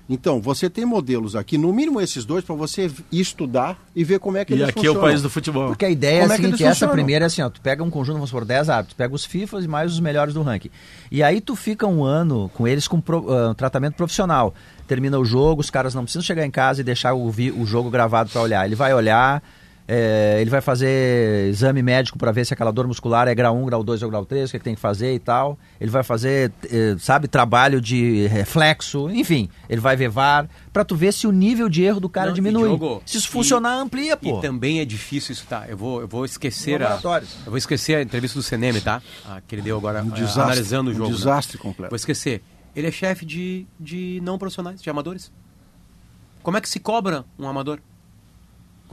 Então, 0.08 0.38
você 0.38 0.68
tem 0.68 0.84
modelos 0.84 1.34
aqui, 1.34 1.56
no 1.56 1.72
mínimo 1.72 1.98
esses 1.98 2.26
dois, 2.26 2.44
para 2.44 2.54
você 2.54 2.90
estudar 3.10 3.78
e 3.96 4.04
ver 4.04 4.18
como 4.18 4.36
é 4.36 4.44
que 4.44 4.52
E 4.52 4.56
eles 4.56 4.68
aqui 4.68 4.80
é 4.80 4.82
funcionam. 4.82 5.00
o 5.00 5.04
país 5.04 5.22
do 5.22 5.30
futebol. 5.30 5.68
Porque 5.68 5.84
a 5.86 5.88
ideia 5.90 6.20
Como 6.20 6.32
é 6.32 6.34
é 6.34 6.36
a 6.36 6.38
que 6.38 6.44
seguinte, 6.44 6.62
essa 6.62 6.72
funcionam? 6.74 6.94
primeira 6.94 7.24
é 7.24 7.26
assim, 7.26 7.40
ó, 7.40 7.48
tu 7.48 7.60
pega 7.60 7.82
um 7.82 7.88
conjunto, 7.88 8.16
vamos 8.16 8.28
supor, 8.28 8.44
10 8.44 8.68
árbitros, 8.68 8.94
pega 8.96 9.14
os 9.14 9.24
FIFAs 9.24 9.64
e 9.64 9.68
mais 9.68 9.92
os 9.92 10.00
melhores 10.00 10.34
do 10.34 10.42
ranking. 10.42 10.70
E 11.10 11.22
aí 11.22 11.40
tu 11.40 11.56
fica 11.56 11.86
um 11.86 12.04
ano 12.04 12.50
com 12.54 12.68
eles 12.68 12.86
com 12.86 13.00
pro- 13.00 13.50
um 13.50 13.54
tratamento 13.54 13.94
profissional. 13.94 14.54
Termina 14.86 15.18
o 15.18 15.24
jogo, 15.24 15.62
os 15.62 15.70
caras 15.70 15.94
não 15.94 16.02
precisam 16.02 16.22
chegar 16.22 16.44
em 16.44 16.50
casa 16.50 16.82
e 16.82 16.84
deixar 16.84 17.14
o, 17.14 17.26
o 17.28 17.64
jogo 17.66 17.88
gravado 17.88 18.28
para 18.28 18.42
olhar. 18.42 18.66
Ele 18.66 18.74
vai 18.74 18.92
olhar, 18.92 19.42
é, 19.86 20.38
ele 20.40 20.48
vai 20.48 20.60
fazer 20.62 21.48
exame 21.50 21.82
médico 21.82 22.16
para 22.18 22.32
ver 22.32 22.46
se 22.46 22.54
aquela 22.54 22.70
dor 22.72 22.86
muscular 22.86 23.28
é 23.28 23.34
grau 23.34 23.54
1, 23.56 23.66
grau 23.66 23.84
2 23.84 24.02
ou 24.02 24.08
grau 24.10 24.24
3, 24.24 24.48
o 24.48 24.50
que, 24.50 24.56
é 24.56 24.58
que 24.58 24.64
tem 24.64 24.74
que 24.74 24.80
fazer 24.80 25.14
e 25.14 25.18
tal. 25.18 25.58
Ele 25.80 25.90
vai 25.90 26.02
fazer, 26.02 26.52
eh, 26.70 26.96
sabe, 26.98 27.28
trabalho 27.28 27.80
de 27.80 28.26
reflexo, 28.28 29.10
enfim, 29.10 29.48
ele 29.68 29.80
vai 29.80 29.94
ver 29.94 30.08
VAR, 30.08 30.48
para 30.72 30.84
tu 30.84 30.96
ver 30.96 31.12
se 31.12 31.26
o 31.26 31.30
nível 31.32 31.68
de 31.68 31.82
erro 31.82 32.00
do 32.00 32.08
cara 32.08 32.28
Não, 32.28 32.32
e, 32.32 32.36
diminui. 32.36 32.68
Diogo, 32.68 33.02
se 33.04 33.18
isso 33.18 33.28
e- 33.28 33.30
funcionar, 33.30 33.74
amplia, 33.78 34.16
pô. 34.16 34.38
E 34.38 34.40
também 34.40 34.80
é 34.80 34.84
difícil 34.86 35.32
isso, 35.32 35.46
tá? 35.46 35.66
Eu 35.68 35.76
vou, 35.76 36.00
eu 36.00 36.08
vou 36.08 36.24
esquecer 36.24 36.80
a. 36.80 36.88
Laboratórios. 36.88 37.36
Eu 37.44 37.50
vou 37.50 37.58
esquecer 37.58 37.96
a 37.96 38.02
entrevista 38.02 38.38
do 38.38 38.42
CNM, 38.42 38.80
tá? 38.80 39.02
A, 39.26 39.40
que 39.42 39.54
ele 39.54 39.62
deu 39.62 39.76
agora, 39.76 40.02
Um 40.02 40.08
eh, 40.08 40.14
desastre, 40.14 40.42
analisando 40.42 40.90
o 40.90 40.92
um 40.94 40.96
jogo. 40.96 41.10
né? 41.10 41.16
desastre 41.16 41.58
completo. 41.58 41.90
Vou 41.90 41.96
esquecer. 41.96 42.42
Ele 42.74 42.86
é 42.86 42.90
chefe 42.90 43.24
de, 43.26 43.66
de 43.78 44.18
não 44.22 44.38
profissionais, 44.38 44.80
de 44.82 44.88
amadores. 44.88 45.30
Como 46.42 46.56
é 46.56 46.60
que 46.60 46.68
se 46.68 46.80
cobra 46.80 47.24
um 47.38 47.46
amador? 47.46 47.80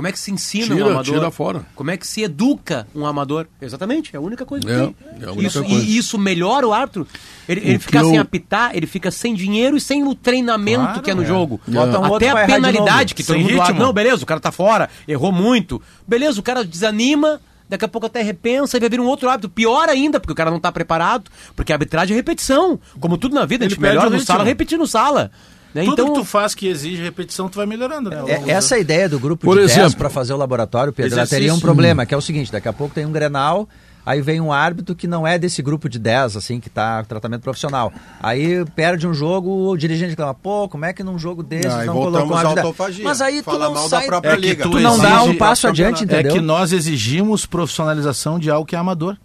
Como 0.01 0.07
é 0.07 0.11
que 0.11 0.17
se 0.19 0.31
ensina 0.31 0.65
Tira- 0.65 0.83
um 0.87 0.89
amador? 0.89 1.13
tira 1.13 1.29
fora. 1.29 1.61
Como 1.75 1.91
é 1.91 1.95
que 1.95 2.07
se 2.07 2.23
educa 2.23 2.87
um 2.95 3.05
amador? 3.05 3.45
Exatamente, 3.61 4.09
é 4.15 4.17
a 4.17 4.19
única 4.19 4.43
coisa 4.47 4.65
que 4.65 4.71
É, 4.71 4.77
tem. 4.79 4.95
é 5.21 5.25
a 5.25 5.31
única 5.31 5.47
isso, 5.47 5.63
coisa. 5.63 5.85
E 5.85 5.95
isso 5.97 6.17
melhora 6.17 6.67
o 6.67 6.73
árbitro. 6.73 7.07
Ele, 7.47 7.61
ele 7.63 7.77
fica 7.77 8.03
sem 8.03 8.15
eu- 8.15 8.21
apitar, 8.23 8.71
ele 8.75 8.87
fica 8.87 9.11
sem 9.11 9.35
dinheiro 9.35 9.77
e 9.77 9.79
sem 9.79 10.03
o 10.03 10.15
treinamento 10.15 10.85
Claro, 10.85 11.01
que 11.03 11.11
é 11.11 11.13
no 11.13 11.21
é. 11.21 11.25
jogo. 11.27 11.61
Bota 11.67 11.99
um 11.99 12.15
Até 12.15 12.29
a 12.29 12.47
penalidade 12.47 13.13
que 13.13 13.23
todo 13.23 13.35
Sem 13.35 13.43
mundo 13.43 13.61
ritmo. 13.61 13.79
Não, 13.79 13.93
beleza, 13.93 14.23
o 14.23 14.25
cara 14.25 14.39
tá 14.39 14.51
fora, 14.51 14.89
errou 15.07 15.31
muito. 15.31 15.79
Beleza, 16.07 16.39
o 16.39 16.43
cara 16.43 16.65
desanima. 16.65 17.39
Daqui 17.69 17.85
a 17.85 17.87
pouco 17.87 18.07
até 18.07 18.21
repensa 18.23 18.75
e 18.75 18.79
vai 18.79 18.89
vir 18.89 18.99
um 18.99 19.05
outro 19.05 19.29
árbitro. 19.29 19.49
Pior 19.51 19.87
ainda, 19.87 20.19
porque 20.19 20.33
o 20.33 20.35
cara 20.35 20.49
não 20.49 20.59
tá 20.59 20.71
preparado. 20.71 21.29
Porque 21.55 21.71
a 21.71 21.75
arbitragem 21.75 22.13
é 22.13 22.17
repetição. 22.17 22.77
Como 22.99 23.17
tudo 23.19 23.33
na 23.35 23.45
vida, 23.45 23.63
a 23.63 23.65
Ele 23.65 23.69
gente 23.75 23.79
perde 23.79 23.93
melhora 23.95 24.09
no 24.09 24.17
ritmo. 24.17 24.25
sala, 24.27 24.43
repetindo 24.43 24.85
sala. 24.87 25.31
Né? 25.73 25.84
Tudo 25.86 25.93
então, 25.93 26.13
que 26.13 26.19
tu 26.19 26.25
faz 26.25 26.53
que 26.53 26.67
exige 26.67 27.01
repetição, 27.01 27.47
tu 27.47 27.55
vai 27.55 27.65
melhorando, 27.65 28.10
né? 28.10 28.17
É, 28.27 28.51
essa 28.51 28.77
ideia 28.77 29.07
do 29.07 29.19
grupo 29.19 29.45
Por 29.45 29.57
de 29.57 29.65
10 29.67 29.77
exemplo, 29.77 29.97
para 29.97 30.10
fazer 30.10 30.34
o 30.34 30.38
laboratório, 30.38 30.91
Pedro, 30.91 31.17
ela 31.17 31.27
teria 31.27 31.53
um 31.53 31.60
problema, 31.60 32.05
que 32.05 32.13
é 32.13 32.17
o 32.17 32.21
seguinte, 32.21 32.51
daqui 32.51 32.67
a 32.67 32.73
pouco 32.73 32.93
tem 32.93 33.05
um 33.05 33.12
Grenal, 33.12 33.69
aí 34.05 34.21
vem 34.21 34.41
um 34.41 34.51
árbitro 34.51 34.93
que 34.95 35.07
não 35.07 35.25
é 35.25 35.38
desse 35.39 35.62
grupo 35.62 35.88
de 35.88 35.97
10, 35.97 36.36
assim, 36.36 36.60
que 36.60 36.69
tá 36.69 37.03
tratamento 37.05 37.41
profissional. 37.43 37.93
Aí 38.21 38.65
perde 38.75 39.07
um 39.07 39.13
jogo, 39.13 39.69
o 39.69 39.77
dirigente 39.77 40.10
reclama, 40.10 40.34
pô, 40.34 40.67
como 40.67 40.84
é 40.84 40.91
que 40.91 41.03
num 41.03 41.17
jogo 41.17 41.41
desse 41.41 41.67
não 41.86 41.93
voltamos 41.93 42.19
colocou 42.19 42.36
um 42.36 42.38
árbitro? 42.38 42.67
autofagia. 42.67 43.03
Mas 43.05 43.21
aí 43.21 43.41
tu 43.41 43.45
Fala 43.45 43.65
não 43.65 43.73
mal 43.73 43.84
da 43.84 43.97
sai... 43.97 44.05
própria 44.07 44.31
É 44.31 44.55
tu 44.55 44.71
Tu 44.71 44.79
não 44.79 44.97
dá 44.99 45.23
um 45.23 45.38
passo 45.38 45.67
adiante, 45.67 46.01
É 46.01 46.05
entendeu? 46.05 46.34
que 46.34 46.41
nós 46.41 46.73
exigimos 46.73 47.45
profissionalização 47.45 48.38
de 48.38 48.49
algo 48.51 48.65
que 48.65 48.75
é 48.75 48.79
amador. 48.79 49.15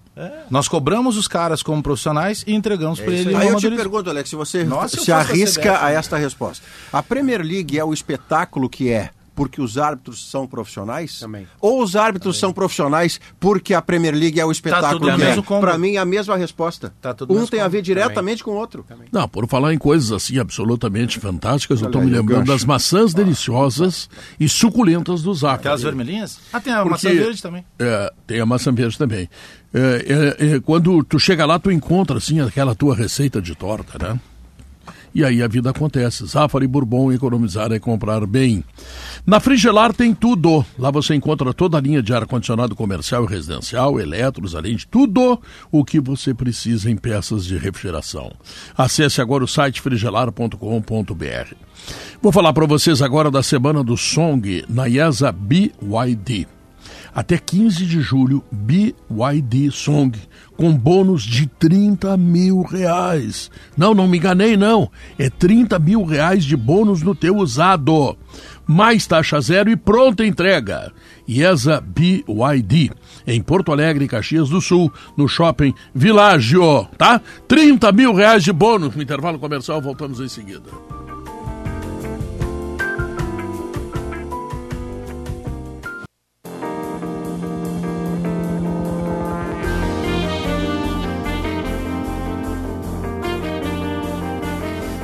Nós 0.51 0.67
cobramos 0.67 1.17
os 1.17 1.29
caras 1.29 1.63
como 1.63 1.83
profissionais 1.83 2.43
e 2.47 2.55
entregamos 2.55 2.99
para 3.01 3.13
eles 3.13 3.35
o 3.35 3.37
Aí. 3.37 3.49
eu 3.49 3.57
te 3.57 3.71
pergunto, 3.71 4.09
Alex, 4.09 4.31
se 4.31 4.37
você 4.37 4.65
Nossa, 4.65 4.99
se 4.99 5.13
arrisca 5.13 5.85
a 5.85 5.91
esta 5.91 6.17
resposta. 6.17 6.65
A 6.93 7.03
Premier 7.03 7.43
League 7.43 7.79
é 7.79 7.85
o 7.85 7.93
espetáculo 7.93 8.69
que 8.69 8.91
é 8.91 9.11
porque 9.37 9.61
os 9.61 9.77
árbitros 9.77 10.29
são 10.31 10.47
profissionais? 10.47 11.21
Também. 11.21 11.47
Ou 11.61 11.83
os 11.83 11.95
árbitros 11.95 12.39
são 12.39 12.53
profissionais 12.53 13.21
porque 13.39 13.75
a 13.75 13.83
Premier 13.83 14.15
League 14.15 14.41
é 14.41 14.45
o 14.45 14.51
espetáculo 14.51 14.99
tudo 14.99 15.13
no 15.13 15.19
que 15.19 15.55
é? 15.55 15.61
Para 15.61 15.77
mim 15.79 15.95
é 15.95 15.99
a 15.99 16.05
mesma 16.05 16.37
resposta. 16.37 16.93
Tá 17.01 17.15
um 17.29 17.47
tem 17.47 17.61
a 17.61 17.69
ver 17.69 17.83
diretamente 17.83 18.43
com 18.43 18.53
o 18.53 18.55
outro. 18.55 18.85
Não, 19.13 19.29
por 19.29 19.47
falar 19.47 19.75
em 19.75 19.79
coisas 19.79 20.11
assim 20.11 20.39
absolutamente 20.39 21.21
fantásticas, 21.21 21.83
eu 21.83 21.87
estou 21.89 22.01
me 22.03 22.11
lembrando 22.11 22.47
gancho. 22.47 22.53
das 22.53 22.65
maçãs 22.65 23.13
deliciosas 23.13 24.09
e 24.41 24.49
suculentas 24.49 25.23
do 25.23 25.35
Zafra. 25.35 25.57
Aquelas 25.57 25.83
vermelhinhas? 25.83 26.41
Ah, 26.51 26.61
tem 26.61 26.73
a 26.73 26.77
Porque- 26.83 26.91
maçã 26.91 27.09
verde 27.11 27.43
também. 27.43 27.65
É, 27.79 28.13
tem 28.27 28.41
a 28.41 28.47
maçã 28.47 28.73
verde 28.73 28.97
também. 28.97 29.29
É, 29.75 30.37
é, 30.41 30.47
é, 30.55 30.61
quando 30.61 31.05
tu 31.05 31.19
chega 31.19 31.45
lá, 31.45 31.59
tu 31.59 31.71
encontra 31.71 32.17
assim 32.17 32.41
aquela 32.41 32.75
tua 32.75 32.97
receita 32.97 33.43
de 33.43 33.55
torta, 33.55 33.99
né? 33.99 34.19
E 35.17 35.25
aí 35.25 35.43
a 35.43 35.49
vida 35.49 35.71
acontece. 35.71 36.27
Zafari 36.27 36.67
e 36.67 36.69
Bourbon, 36.69 37.11
economizar 37.11 37.73
é 37.73 37.79
comprar 37.79 38.27
bem. 38.27 38.63
Na 39.25 39.41
Frigelar 39.41 39.95
tem 39.95 40.15
tudo. 40.15 40.63
Lá 40.79 40.91
você 40.91 41.15
encontra 41.15 41.55
toda 41.55 41.79
a 41.79 41.81
linha 41.81 42.03
de 42.03 42.13
ar-condicionado 42.13 42.77
comercial 42.77 43.25
e 43.25 43.27
residencial, 43.27 43.99
eletros, 43.99 44.55
além 44.55 44.77
de 44.77 44.87
tudo 44.87 45.41
o 45.73 45.83
que 45.87 46.01
você 46.01 46.35
precisa 46.35 46.91
em 46.91 46.99
peças 46.99 47.47
de 47.47 47.57
refrigeração. 47.57 48.31
Acesse 48.77 49.23
agora 49.23 49.43
o 49.43 49.49
site 49.49 49.81
frigelar.com.br. 49.81 51.55
Vou 52.21 52.31
falar 52.31 52.53
para 52.53 52.67
vocês 52.67 53.01
agora 53.01 53.31
da 53.31 53.43
semana 53.43 53.83
do 53.83 53.97
Song 53.97 54.67
na 54.69 54.87
IESA 54.87 55.33
BYD. 55.33 56.47
Até 57.17 57.39
15 57.39 57.87
de 57.87 58.03
julho, 58.03 58.45
BYD 58.53 59.71
Song, 59.71 60.13
com 60.57 60.73
bônus 60.73 61.23
de 61.23 61.47
30 61.47 62.17
mil 62.17 62.63
reais. 62.63 63.51
Não, 63.77 63.95
não 63.95 64.09
me 64.09 64.19
enganei, 64.19 64.57
não. 64.57 64.91
É 65.19 65.29
30 65.29 65.79
mil 65.79 66.05
reais 66.05 66.45
de 66.45 66.57
bônus 66.57 67.03
no 67.03 67.15
teu 67.15 67.37
usado. 67.37 68.17
Mais 68.67 69.07
taxa 69.07 69.41
zero 69.41 69.71
e 69.71 69.77
pronta 69.77 70.25
entrega. 70.25 70.93
IESA 71.29 71.81
BYD, 71.81 72.91
em 73.27 73.41
Porto 73.41 73.73
Alegre, 73.73 74.09
Caxias 74.09 74.49
do 74.49 74.61
Sul, 74.61 74.93
no 75.17 75.29
shopping 75.29 75.75
Világio, 75.95 76.87
tá? 76.97 77.21
30 77.49 77.93
mil 77.93 78.15
reais 78.15 78.45
de 78.45 78.53
bônus 78.53 78.95
no 78.95 79.03
intervalo 79.03 79.39
comercial, 79.39 79.81
voltamos 79.81 80.21
em 80.21 80.29
seguida. 80.29 81.06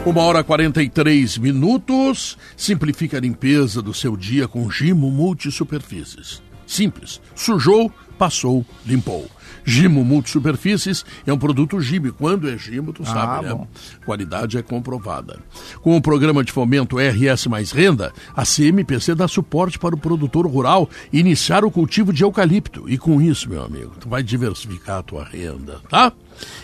Uma 0.05 0.23
hora 0.23 0.41
e 0.41 0.45
43 0.45 1.39
minutos. 1.39 2.37
Simplifique 2.57 3.15
a 3.15 3.21
limpeza 3.21 3.81
do 3.81 3.95
seu 3.95 4.17
dia 4.17 4.49
com 4.49 4.69
Gimo 4.69 5.09
Multisuperfícies. 5.13 6.43
Simples. 6.67 7.21
Sujou, 7.37 7.91
passou, 8.19 8.67
limpou. 8.85 9.31
Gimo 9.65 10.05
Multisuperfícies 10.05 11.05
é 11.25 11.33
um 11.33 11.39
produto 11.39 11.81
Gimo. 11.81 12.13
Quando 12.13 12.51
é 12.51 12.59
Gimo, 12.59 12.93
tu 12.93 13.05
sabe, 13.05 13.47
né? 13.47 13.55
bom. 13.55 13.69
Qualidade 14.05 14.59
é 14.59 14.63
comprovada. 14.63 15.39
Com 15.83 15.97
o 15.97 16.03
programa 16.03 16.43
de 16.43 16.51
fomento 16.51 16.97
RS 16.99 17.47
Mais 17.47 17.71
Renda, 17.71 18.13
a 18.35 18.45
CMPC 18.45 19.15
dá 19.15 19.29
suporte 19.29 19.79
para 19.79 19.95
o 19.95 19.99
produtor 19.99 20.49
rural 20.49 20.91
iniciar 21.13 21.65
o 21.65 21.71
cultivo 21.71 22.13
de 22.13 22.25
eucalipto. 22.25 22.89
E 22.89 22.99
com 22.99 23.23
isso, 23.23 23.49
meu 23.49 23.63
amigo, 23.63 23.93
tu 24.01 24.09
vai 24.09 24.23
diversificar 24.23 24.99
a 24.99 25.03
tua 25.05 25.23
renda, 25.23 25.81
tá? 25.89 26.13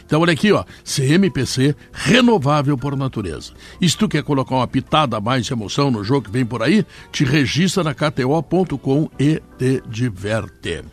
Então 0.05 0.21
olha 0.21 0.33
aqui, 0.33 0.53
ó, 0.53 0.65
CMPC 0.85 1.75
renovável 1.93 2.77
por 2.77 2.97
natureza. 2.97 3.53
E 3.81 3.89
se 3.89 3.97
tu 3.97 4.09
quer 4.09 4.23
colocar 4.23 4.57
uma 4.57 4.67
pitada 4.67 5.17
a 5.17 5.21
mais 5.21 5.47
de 5.47 5.53
emoção 5.53 5.91
no 5.91 6.03
jogo 6.05 6.27
que 6.27 6.31
vem 6.31 6.45
por 6.45 6.63
aí, 6.63 6.85
te 7.13 7.25
registra 7.25 7.85
na 7.85 7.95
KTO.com 7.95 9.11
e 9.19 9.43
te 9.59 9.83
diverte. 9.89 10.85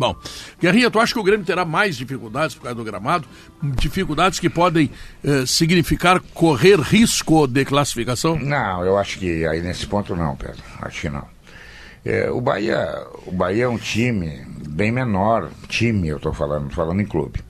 Bom, 0.00 0.16
Guerrinha, 0.58 0.90
tu 0.90 0.98
acha 0.98 1.12
que 1.12 1.20
o 1.20 1.22
Grêmio 1.22 1.44
terá 1.44 1.62
mais 1.62 1.94
dificuldades 1.94 2.56
por 2.56 2.62
causa 2.62 2.74
do 2.74 2.82
gramado? 2.82 3.28
Dificuldades 3.62 4.40
que 4.40 4.48
podem 4.48 4.90
eh, 5.22 5.44
significar 5.44 6.20
correr 6.32 6.80
risco 6.80 7.46
de 7.46 7.66
classificação? 7.66 8.38
Não, 8.38 8.82
eu 8.82 8.96
acho 8.96 9.18
que 9.18 9.46
aí 9.46 9.60
nesse 9.60 9.86
ponto 9.86 10.16
não, 10.16 10.34
Pedro. 10.36 10.62
Acho 10.80 11.02
que 11.02 11.10
não. 11.10 11.26
É, 12.02 12.30
o, 12.30 12.40
Bahia, 12.40 13.06
o 13.26 13.32
Bahia 13.32 13.64
é 13.64 13.68
um 13.68 13.76
time 13.76 14.42
bem 14.70 14.90
menor, 14.90 15.50
time 15.68 16.08
eu 16.08 16.16
estou 16.16 16.32
falando, 16.32 16.70
falando 16.70 17.02
em 17.02 17.06
clube, 17.06 17.40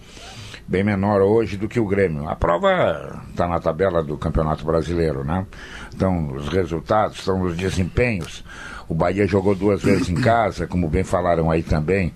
bem 0.71 0.85
menor 0.85 1.21
hoje 1.21 1.57
do 1.57 1.69
que 1.69 1.81
o 1.81 1.85
Grêmio. 1.85 2.29
A 2.29 2.37
prova 2.37 3.21
está 3.29 3.49
na 3.49 3.59
tabela 3.59 4.05
do 4.05 4.17
Campeonato 4.17 4.65
Brasileiro, 4.65 5.25
né? 5.25 5.45
Então, 5.93 6.33
os 6.33 6.49
resultados, 6.49 7.19
estão 7.19 7.43
os 7.43 7.57
desempenhos. 7.57 8.45
O 8.89 8.95
Bahia 8.95 9.27
jogou 9.27 9.57
duas 9.57 9.83
vezes 9.83 10.09
em 10.09 10.15
casa, 10.15 10.69
como 10.69 10.89
bem 10.89 11.03
falaram 11.03 11.51
aí 11.51 11.65
também, 11.65 12.15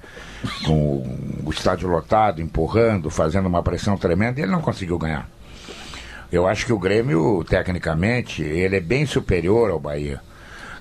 com 0.65 1.03
o 1.45 1.51
estádio 1.51 1.89
lotado, 1.89 2.41
empurrando, 2.41 3.11
fazendo 3.11 3.47
uma 3.47 3.63
pressão 3.63 3.97
tremenda, 3.97 4.39
e 4.39 4.45
ele 4.45 4.53
não 4.53 4.63
conseguiu 4.63 4.99
ganhar. 4.99 5.29
Eu 6.31 6.47
acho 6.47 6.65
que 6.65 6.73
o 6.73 6.79
Grêmio, 6.79 7.45
tecnicamente, 7.45 8.41
ele 8.41 8.77
é 8.77 8.81
bem 8.81 9.05
superior 9.05 9.73
ao 9.73 9.81
Bahia. 9.81 10.21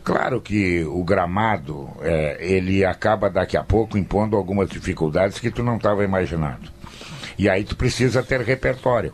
Claro 0.03 0.41
que 0.41 0.83
o 0.83 1.03
gramado, 1.03 1.89
é, 2.01 2.37
ele 2.39 2.85
acaba 2.85 3.31
daqui 3.31 3.57
a 3.57 3.63
pouco 3.63 3.97
impondo 3.97 4.35
algumas 4.35 4.69
dificuldades 4.69 5.39
que 5.39 5.49
tu 5.49 5.63
não 5.63 5.77
estava 5.77 6.03
imaginando. 6.03 6.82
E 7.37 7.49
aí 7.49 7.63
tu 7.63 7.75
precisa 7.75 8.21
ter 8.23 8.41
repertório. 8.41 9.13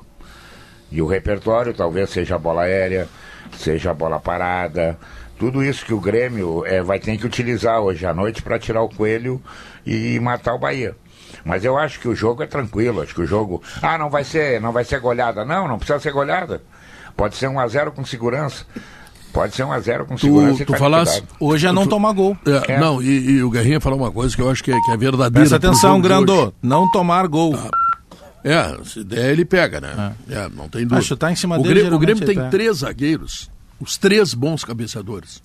E 0.91 1.01
o 1.01 1.07
repertório 1.07 1.73
talvez 1.73 2.09
seja 2.09 2.35
a 2.35 2.39
bola 2.39 2.63
aérea, 2.63 3.07
seja 3.57 3.91
a 3.91 3.93
bola 3.93 4.19
parada, 4.19 4.97
tudo 5.37 5.63
isso 5.63 5.85
que 5.85 5.93
o 5.93 5.99
Grêmio 5.99 6.65
é, 6.65 6.81
vai 6.81 6.99
ter 6.99 7.15
que 7.17 7.25
utilizar 7.25 7.79
hoje 7.79 8.05
à 8.05 8.13
noite 8.13 8.41
para 8.41 8.57
tirar 8.59 8.81
o 8.81 8.89
coelho 8.89 9.41
e 9.85 10.19
matar 10.19 10.55
o 10.55 10.59
Bahia. 10.59 10.95
Mas 11.45 11.63
eu 11.63 11.77
acho 11.77 11.99
que 11.99 12.07
o 12.07 12.15
jogo 12.15 12.43
é 12.43 12.47
tranquilo, 12.47 13.01
acho 13.01 13.13
que 13.13 13.21
o 13.21 13.25
jogo. 13.25 13.61
Ah, 13.81 13.97
não 13.97 14.09
vai 14.09 14.23
ser, 14.23 14.59
não 14.59 14.71
vai 14.71 14.83
ser 14.83 14.99
goleada. 14.99 15.45
Não, 15.45 15.67
não 15.67 15.77
precisa 15.77 15.99
ser 15.99 16.11
goleada. 16.11 16.61
Pode 17.15 17.35
ser 17.35 17.47
1 17.47 17.59
a 17.59 17.67
0 17.67 17.91
com 17.91 18.03
segurança. 18.03 18.65
Pode 19.31 19.55
ser 19.55 19.63
1 19.63 19.71
a 19.71 19.79
0 19.79 20.05
com 20.07 20.17
segurança. 20.17 20.57
Tu, 20.57 20.63
e 20.63 20.65
tu 20.65 20.75
falasse. 20.77 21.23
Hoje 21.39 21.67
é 21.67 21.71
não 21.71 21.83
tu- 21.83 21.89
tomar 21.91 22.13
gol. 22.13 22.35
É, 22.67 22.73
É. 22.73 22.79
Não, 22.79 23.01
e, 23.01 23.29
e 23.37 23.43
o 23.43 23.49
Guerrinha 23.49 23.79
falou 23.79 23.99
uma 23.99 24.11
coisa 24.11 24.35
que 24.35 24.41
eu 24.41 24.49
acho 24.49 24.63
que 24.63 24.71
é, 24.71 24.79
que 24.81 24.91
é 24.91 24.97
verdadeira. 24.97 25.31
Presta 25.31 25.55
atenção, 25.55 25.91
hoje. 26.47 26.53
Não 26.61 26.89
tomar 26.91 27.27
gol. 27.27 27.55
É, 28.43 28.83
se 28.85 29.03
der, 29.03 29.31
ele 29.31 29.43
pega, 29.45 29.81
né? 29.81 30.15
É, 30.29 30.47
não 30.49 30.69
tem 30.69 30.83
dúvida. 30.85 31.01
chutar 31.01 31.31
em 31.31 31.35
cima 31.35 31.57
o 31.57 31.63
dele, 31.63 31.81
Grêmio, 31.81 31.95
o 31.95 31.99
Grêmio 31.99 32.25
tem 32.25 32.35
pega. 32.35 32.49
três 32.49 32.77
zagueiros, 32.77 33.49
os 33.79 33.97
três 33.97 34.33
bons 34.33 34.63
cabeceadores. 34.63 35.41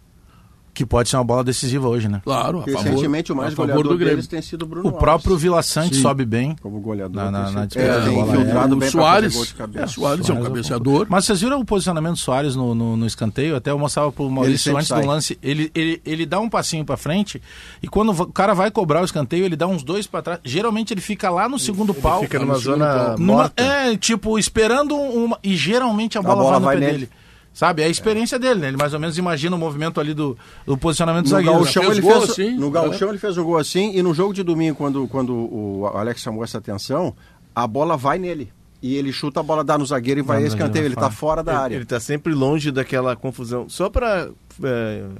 Que 0.74 0.84
pode 0.84 1.08
ser 1.08 1.16
uma 1.16 1.22
bola 1.24 1.44
decisiva 1.44 1.88
hoje, 1.88 2.08
né? 2.08 2.20
Claro, 2.24 2.58
a 2.58 2.64
favor, 2.64 2.82
Recentemente 2.82 3.30
o 3.32 3.36
mais 3.36 3.52
a 3.52 3.56
goleador 3.56 3.84
do 3.84 3.88
Grêmio. 3.96 4.06
deles 4.16 4.26
tem 4.26 4.42
sido 4.42 4.62
o 4.62 4.66
Bruno 4.66 4.88
O 4.88 4.92
próprio 4.92 5.30
Alves. 5.34 5.42
Vila 5.42 5.62
Sante 5.62 5.94
Sim. 5.94 6.02
sobe 6.02 6.24
bem. 6.24 6.56
Como 6.60 6.80
goleador. 6.80 7.14
Na- 7.24 7.30
na- 7.30 7.50
na 7.52 7.64
disputa 7.66 7.86
é, 7.88 8.00
da 8.00 8.10
bola 8.10 8.32
infiltrado 8.34 8.74
o 8.74 8.78
bem 8.78 8.90
Soares, 8.90 9.26
fazer 9.32 9.36
gol 9.36 9.46
de 9.46 9.54
cabeça. 9.54 9.84
é, 9.84 9.86
Soares 9.86 10.28
é 10.28 10.32
um 10.32 10.42
cabeceador. 10.42 11.06
Mas 11.08 11.24
vocês 11.26 11.40
viram 11.40 11.60
o 11.60 11.64
posicionamento 11.64 12.14
do 12.14 12.18
Soares 12.18 12.56
no, 12.56 12.74
no, 12.74 12.96
no 12.96 13.06
escanteio? 13.06 13.54
Até 13.54 13.70
eu 13.70 13.78
mostrava 13.78 14.10
pro 14.10 14.28
Maurício 14.28 14.76
antes 14.76 14.88
sai. 14.88 15.02
do 15.02 15.06
lance. 15.06 15.38
Ele, 15.40 15.70
ele, 15.76 16.02
ele 16.04 16.26
dá 16.26 16.40
um 16.40 16.48
passinho 16.50 16.84
pra 16.84 16.96
frente 16.96 17.40
e 17.80 17.86
quando 17.86 18.10
o 18.10 18.26
cara 18.32 18.52
vai 18.52 18.68
cobrar 18.70 19.00
o 19.00 19.04
escanteio, 19.04 19.44
ele 19.44 19.54
dá 19.54 19.68
uns 19.68 19.84
dois 19.84 20.08
pra 20.08 20.22
trás. 20.22 20.40
Geralmente 20.42 20.92
ele 20.92 21.00
fica 21.00 21.30
lá 21.30 21.48
no 21.48 21.56
segundo 21.58 21.94
pau. 21.94 22.20
Fica 22.22 22.40
numa 22.40 22.56
zona. 22.58 23.16
Numa- 23.16 23.34
morta. 23.44 23.62
é, 23.62 23.96
tipo, 23.96 24.36
esperando 24.40 24.96
uma. 24.96 25.38
E 25.42 25.54
geralmente 25.56 26.18
a 26.18 26.22
bola, 26.22 26.42
bola 26.42 26.58
vai 26.58 26.74
no 26.74 26.80
pé 26.80 26.86
nele. 26.86 26.98
dele. 27.06 27.10
Sabe? 27.54 27.82
É 27.82 27.84
a 27.86 27.88
experiência 27.88 28.36
dele, 28.36 28.58
né? 28.58 28.68
Ele 28.68 28.76
mais 28.76 28.92
ou 28.92 28.98
menos 29.00 29.16
imagina 29.16 29.54
o 29.54 29.58
movimento 29.58 30.00
ali 30.00 30.12
do, 30.12 30.36
do 30.66 30.76
posicionamento 30.76 31.26
do 31.26 31.30
No 31.30 31.36
zagueiro. 31.36 31.58
Gauchão, 31.58 31.82
fez 31.84 31.92
ele 31.98 32.00
gol 32.02 32.12
fez, 32.20 32.30
assim, 32.30 32.50
no 32.56 32.66
né? 32.66 32.72
Gauchão 32.72 33.08
ele 33.10 33.18
fez 33.18 33.38
um 33.38 33.44
gol 33.44 33.56
assim 33.58 33.96
e 33.96 34.02
no 34.02 34.12
jogo 34.12 34.34
de 34.34 34.42
domingo, 34.42 34.76
quando, 34.76 35.06
quando 35.06 35.32
o 35.32 35.86
Alex 35.94 36.20
chamou 36.20 36.42
essa 36.42 36.58
atenção, 36.58 37.14
a 37.54 37.64
bola 37.66 37.96
vai 37.96 38.18
nele. 38.18 38.52
E 38.82 38.96
ele 38.96 39.12
chuta, 39.12 39.38
a 39.38 39.42
bola 39.42 39.62
dá 39.64 39.78
no 39.78 39.86
zagueiro 39.86 40.18
e 40.20 40.22
vai 40.22 40.42
a 40.42 40.46
escanteio. 40.46 40.84
Ele 40.84 40.94
vai 40.96 41.04
tá 41.04 41.10
fora 41.10 41.42
da 41.44 41.52
Ele- 41.52 41.60
área. 41.60 41.74
Ele 41.76 41.84
está 41.84 42.00
sempre 42.00 42.34
longe 42.34 42.70
daquela 42.72 43.14
confusão. 43.16 43.68
Só 43.68 43.88
para 43.88 44.28
finalizar 44.50 45.10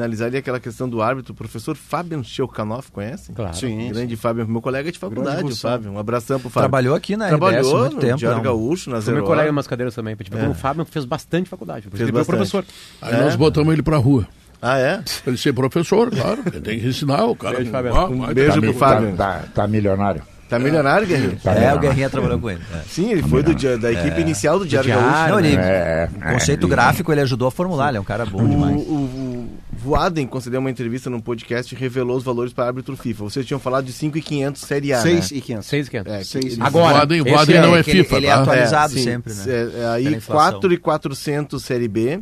ali 0.00 0.36
aquela 0.38 0.58
questão 0.60 0.88
do 0.88 1.02
árbitro, 1.02 1.32
o 1.32 1.36
professor 1.36 1.76
Fabian 1.76 2.22
Shelkanoff, 2.22 2.90
conhece? 2.90 3.32
Claro. 3.32 3.54
Sim, 3.56 3.90
Grande 3.90 4.16
Fábio, 4.16 4.46
meu 4.48 4.62
colega 4.62 4.90
de 4.90 4.98
faculdade, 4.98 5.52
o. 5.52 5.56
Fábio. 5.56 5.90
Um 5.92 5.98
abração 5.98 6.38
pro 6.40 6.48
Fábio. 6.48 6.68
Trabalhou 6.68 6.94
aqui 6.94 7.16
na 7.16 7.26
RBS 7.26 7.38
Trabalhou 7.38 7.78
muito 7.80 7.94
no 7.94 8.00
tempo. 8.00 8.16
Diário 8.16 8.36
não. 8.38 8.44
Gaúcho, 8.44 8.90
na 8.90 9.00
Zero 9.00 9.16
meu 9.18 9.26
colega 9.26 9.48
em 9.48 9.52
umas 9.52 9.66
cadeiras 9.66 9.94
também. 9.94 10.14
Tipo, 10.16 10.38
É. 10.38 10.48
O 10.48 10.54
Fábio 10.54 10.84
fez 10.84 11.04
bastante 11.04 11.48
faculdade. 11.50 11.88
Fez 11.90 12.00
ele 12.00 12.12
bastante. 12.12 12.36
professor. 12.36 12.64
Aí 13.02 13.16
nós 13.20 13.34
botamos 13.36 13.72
ele 13.72 13.82
pra 13.82 13.96
rua. 13.98 14.26
Ah, 14.60 14.78
é? 14.78 14.98
Pra 14.98 15.04
ele 15.26 15.36
ser 15.36 15.52
professor, 15.52 16.08
claro. 16.10 16.42
Ele 16.46 16.60
tem 16.60 16.78
que 16.78 16.86
ensinar 16.86 17.24
o 17.24 17.34
cara. 17.34 17.56
Beijo, 17.56 17.70
Fábio. 17.72 17.96
Ah, 17.96 18.08
Um 18.08 18.20
vai, 18.20 18.32
beijo 18.34 18.54
tá 18.54 18.60
pro. 18.60 18.74
Fábio. 18.74 19.16
Tá, 19.16 19.32
tá, 19.32 19.44
tá 19.54 19.66
milionário. 19.68 20.22
Tá 20.48 20.58
milionário, 20.58 21.06
Guerrinho? 21.06 21.36
Tá 21.42 21.52
É, 21.54 21.74
o. 21.74 21.78
Guerrinha 21.80 22.10
trabalhou 22.10 22.38
com 22.38 22.50
ele. 22.50 22.60
é. 22.74 22.78
Sim, 22.86 23.10
ele 23.10 23.22
foi 23.22 23.42
do, 23.42 23.54
da 23.78 23.90
equipe 23.90 24.20
inicial 24.20 24.58
do 24.58 24.66
Diário 24.66 24.90
Diário, 24.90 25.08
Gaúcho. 25.10 25.28
Não, 25.30 25.38
ele, 25.40 25.56
É, 25.56 26.10
o 26.14 26.32
conceito 26.34 26.66
é, 26.66 26.70
gráfico 26.70 27.10
ele 27.10 27.22
ajudou 27.22 27.48
a 27.48 27.50
formular, 27.50 27.88
ele 27.88 27.96
é 27.96 28.00
um 28.00 28.04
cara 28.04 28.26
bom 28.26 28.44
O, 28.44 28.48
demais. 28.48 28.76
o, 28.76 28.78
o 28.80 29.48
Voaden 29.72 30.26
concedeu 30.26 30.60
uma 30.60 30.70
entrevista 30.70 31.08
num 31.10 31.18
podcast 31.20 31.74
e 31.74 31.78
revelou 31.78 32.16
os 32.16 32.22
valores 32.22 32.52
para 32.52 32.66
árbitro 32.66 32.96
FIFA. 32.96 33.24
Vocês 33.24 33.46
tinham 33.46 33.58
falado 33.58 33.84
de 33.86 33.92
5,500 33.92 34.60
Série 34.62 34.92
A, 34.92 35.00
6 35.00 35.30
né? 35.32 35.38
e 35.38 35.40
500. 35.40 35.66
6 35.66 35.88
que 35.88 35.96
É, 35.96 36.24
Seis. 36.24 36.54
que- 36.56 36.62
Agora, 36.62 36.94
Voaden, 36.98 37.22
Voaden 37.22 37.56
é- 37.56 37.62
não 37.62 37.76
é 37.76 37.82
que 37.82 37.90
ele- 37.90 38.04
FIFA, 38.04 38.16
ele 38.16 38.26
é 38.26 38.30
tá? 38.30 38.42
atualizado 38.42 38.92
sim. 38.92 39.02
sempre, 39.02 39.32
né? 39.34 39.44
É, 39.48 39.80
é, 39.80 39.86
aí 39.88 40.06
inflação. 40.14 40.60
4,400 40.60 41.64
Série 41.64 41.88
B, 41.88 42.20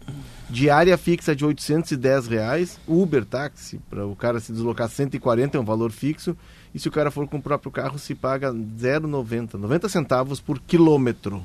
diária 0.48 0.96
fixa 0.96 1.34
de 1.36 1.44
810 1.44 2.28
reais, 2.28 2.78
Uber 2.86 3.24
táxi, 3.24 3.78
para 3.90 4.06
o 4.06 4.16
cara 4.16 4.40
se 4.40 4.52
deslocar 4.52 4.88
140 4.88 5.58
é 5.58 5.60
um 5.60 5.64
valor 5.64 5.90
fixo, 5.90 6.36
e 6.74 6.78
se 6.78 6.88
o 6.88 6.90
cara 6.92 7.10
for 7.10 7.26
com 7.28 7.36
o 7.38 7.42
próprio 7.42 7.70
carro 7.70 7.98
se 7.98 8.14
paga 8.14 8.52
0,90, 8.52 9.58
90 9.58 9.88
centavos 9.88 10.40
por 10.40 10.60
quilômetro, 10.60 11.42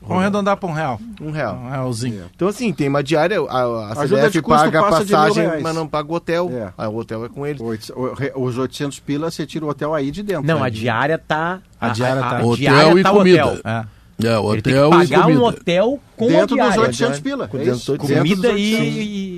Vamos 0.00 0.22
arredondar 0.22 0.56
para 0.56 0.68
um 0.68 0.72
real. 0.72 1.00
um 1.20 1.30
real. 1.30 1.54
Um 1.56 1.70
realzinho. 1.70 2.24
Então 2.34 2.48
assim, 2.48 2.72
tem 2.72 2.88
uma 2.88 3.02
diária, 3.02 3.38
a, 3.40 3.92
a 3.92 3.96
CBF 4.06 4.42
paga 4.42 4.80
a 4.80 4.90
passagem, 4.90 5.60
mas 5.60 5.74
não 5.74 5.86
paga 5.88 6.10
o 6.10 6.14
hotel, 6.14 6.50
É. 6.52 6.72
Ah, 6.78 6.88
o 6.88 6.96
hotel 6.96 7.24
é 7.24 7.28
com 7.28 7.46
eles. 7.46 7.60
Oito- 7.60 7.94
Os 8.36 8.56
800 8.58 9.00
pilas, 9.00 9.34
você 9.34 9.44
tira 9.46 9.64
o 9.64 9.68
hotel 9.68 9.92
aí 9.94 10.10
de 10.10 10.22
dentro. 10.22 10.46
Não, 10.46 10.60
né? 10.60 10.66
a 10.66 10.68
diária 10.68 11.18
tá. 11.18 11.60
A 11.80 11.88
diária 11.90 12.22
tá. 12.22 12.38
Hotel 12.38 12.54
diária 12.56 13.00
e 13.00 13.02
tá 13.02 13.10
comida. 13.10 13.46
hotel. 13.46 13.60
É. 13.64 13.84
É, 14.20 14.36
o 14.38 14.52
Ele 14.52 14.62
tem 14.62 14.72
que 14.72 14.78
hotel 14.80 14.88
e 15.02 15.06
pagar 15.08 15.20
um 15.20 15.22
comida. 15.22 15.44
hotel 15.44 16.00
com 16.16 16.24
a 16.24 16.28
Dentro 16.28 16.46
dos 16.48 16.56
diária. 16.56 16.80
800 16.80 17.20
pila. 17.20 17.48
Com 17.48 17.56
é 17.56 17.60
Comida 17.60 18.48
800. 18.48 18.60
e, 18.60 18.64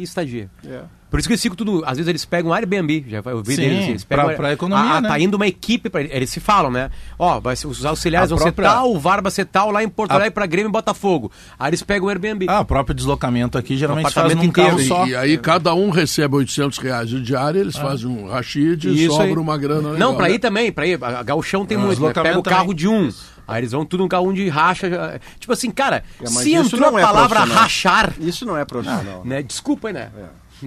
e 0.01 0.03
estadia. 0.03 0.51
É. 0.67 0.81
Por 1.11 1.19
isso 1.19 1.29
que 1.29 1.33
eles 1.33 1.43
ficam 1.43 1.57
tudo. 1.57 1.83
Às 1.85 1.97
vezes 1.99 2.07
eles 2.09 2.25
pegam 2.25 2.51
um 2.53 2.55
Airbnb. 2.55 3.05
Já 3.09 3.21
vai 3.21 3.35
ouvir 3.35 3.57
Sim, 3.57 3.63
deles. 3.63 3.89
Eles 3.89 4.05
pegam, 4.05 4.27
pra- 4.27 4.35
pra 4.37 4.53
economia, 4.53 4.93
ah, 4.93 5.01
né? 5.01 5.09
Tá 5.09 5.19
indo 5.19 5.35
uma 5.35 5.47
equipe 5.47 5.91
para 5.91 6.03
eles 6.03 6.31
se 6.31 6.39
falam, 6.39 6.71
né? 6.71 6.89
Ó, 7.19 7.41
vai 7.41 7.55
os 7.55 7.85
auxiliares 7.85 8.31
A 8.31 8.37
vão 8.37 8.45
própria- 8.45 8.69
ser 8.69 8.75
tal, 8.77 8.93
o 8.95 8.99
VAR 8.99 9.21
vai 9.23 9.33
ser 9.33 9.45
tal 9.47 9.71
lá 9.73 9.83
em 9.83 9.89
Porto 9.89 10.13
A- 10.13 10.15
Alegre 10.15 10.31
para 10.31 10.47
Grêmio 10.47 10.69
e 10.69 10.73
Botafogo. 10.73 11.33
Aí 11.59 11.71
eles 11.71 11.83
pegam 11.83 12.07
o 12.07 12.11
Airbnb. 12.11 12.47
Ah, 12.49 12.61
o 12.61 12.65
próprio 12.65 12.95
deslocamento 12.95 13.59
aqui 13.59 13.77
geralmente 13.77 14.05
faz 14.05 14.17
Apartamento 14.19 14.39
num 14.45 14.49
inteiro. 14.51 14.71
carro 14.77 14.83
só. 14.87 15.07
E 15.07 15.17
aí 15.17 15.37
cada 15.37 15.75
um 15.75 15.91
recebe 15.91 16.37
800 16.37 16.79
reais 16.79 17.09
de 17.09 17.21
diária, 17.21 17.59
eles 17.59 17.77
fazem 17.77 18.07
um 18.09 18.29
rachide 18.29 18.89
e 18.89 19.05
Isso 19.07 19.21
aí. 19.21 19.29
sobra 19.29 19.41
uma 19.41 19.59
grana 19.59 19.91
legal. 19.91 19.99
Não, 19.99 20.15
pra 20.17 20.29
né? 20.29 20.35
ir 20.35 20.39
também, 20.39 20.71
pra 20.71 20.87
ir. 20.87 21.03
A 21.03 21.23
Gauchão 21.25 21.67
tem 21.67 21.77
Ah, 21.77 21.81
muito. 21.81 22.01
Né? 22.01 22.13
Pega 22.13 22.39
o 22.39 22.43
carro 22.43 22.63
também. 22.67 22.77
de 22.77 22.89
um. 22.89 23.11
Aí 23.49 23.61
eles 23.63 23.73
vão 23.73 23.85
tudo 23.85 24.05
um 24.05 24.09
carro 24.09 24.29
um 24.29 24.33
de 24.33 24.49
racha. 24.49 25.21
Tipo 25.41 25.53
assim, 25.53 25.73
cara, 25.73 26.05
É, 26.23 26.27
se 26.27 26.55
entrou 26.55 26.97
a 26.97 27.01
é 27.01 27.03
palavra 27.03 27.29
profissional. 27.41 27.63
rachar, 27.65 28.13
Isso 28.21 28.47
não 28.47 28.57
é 28.57 28.65
profissional. 28.65 29.23
né? 29.25 29.43
Desculpa 29.43 29.93
né? 29.93 30.09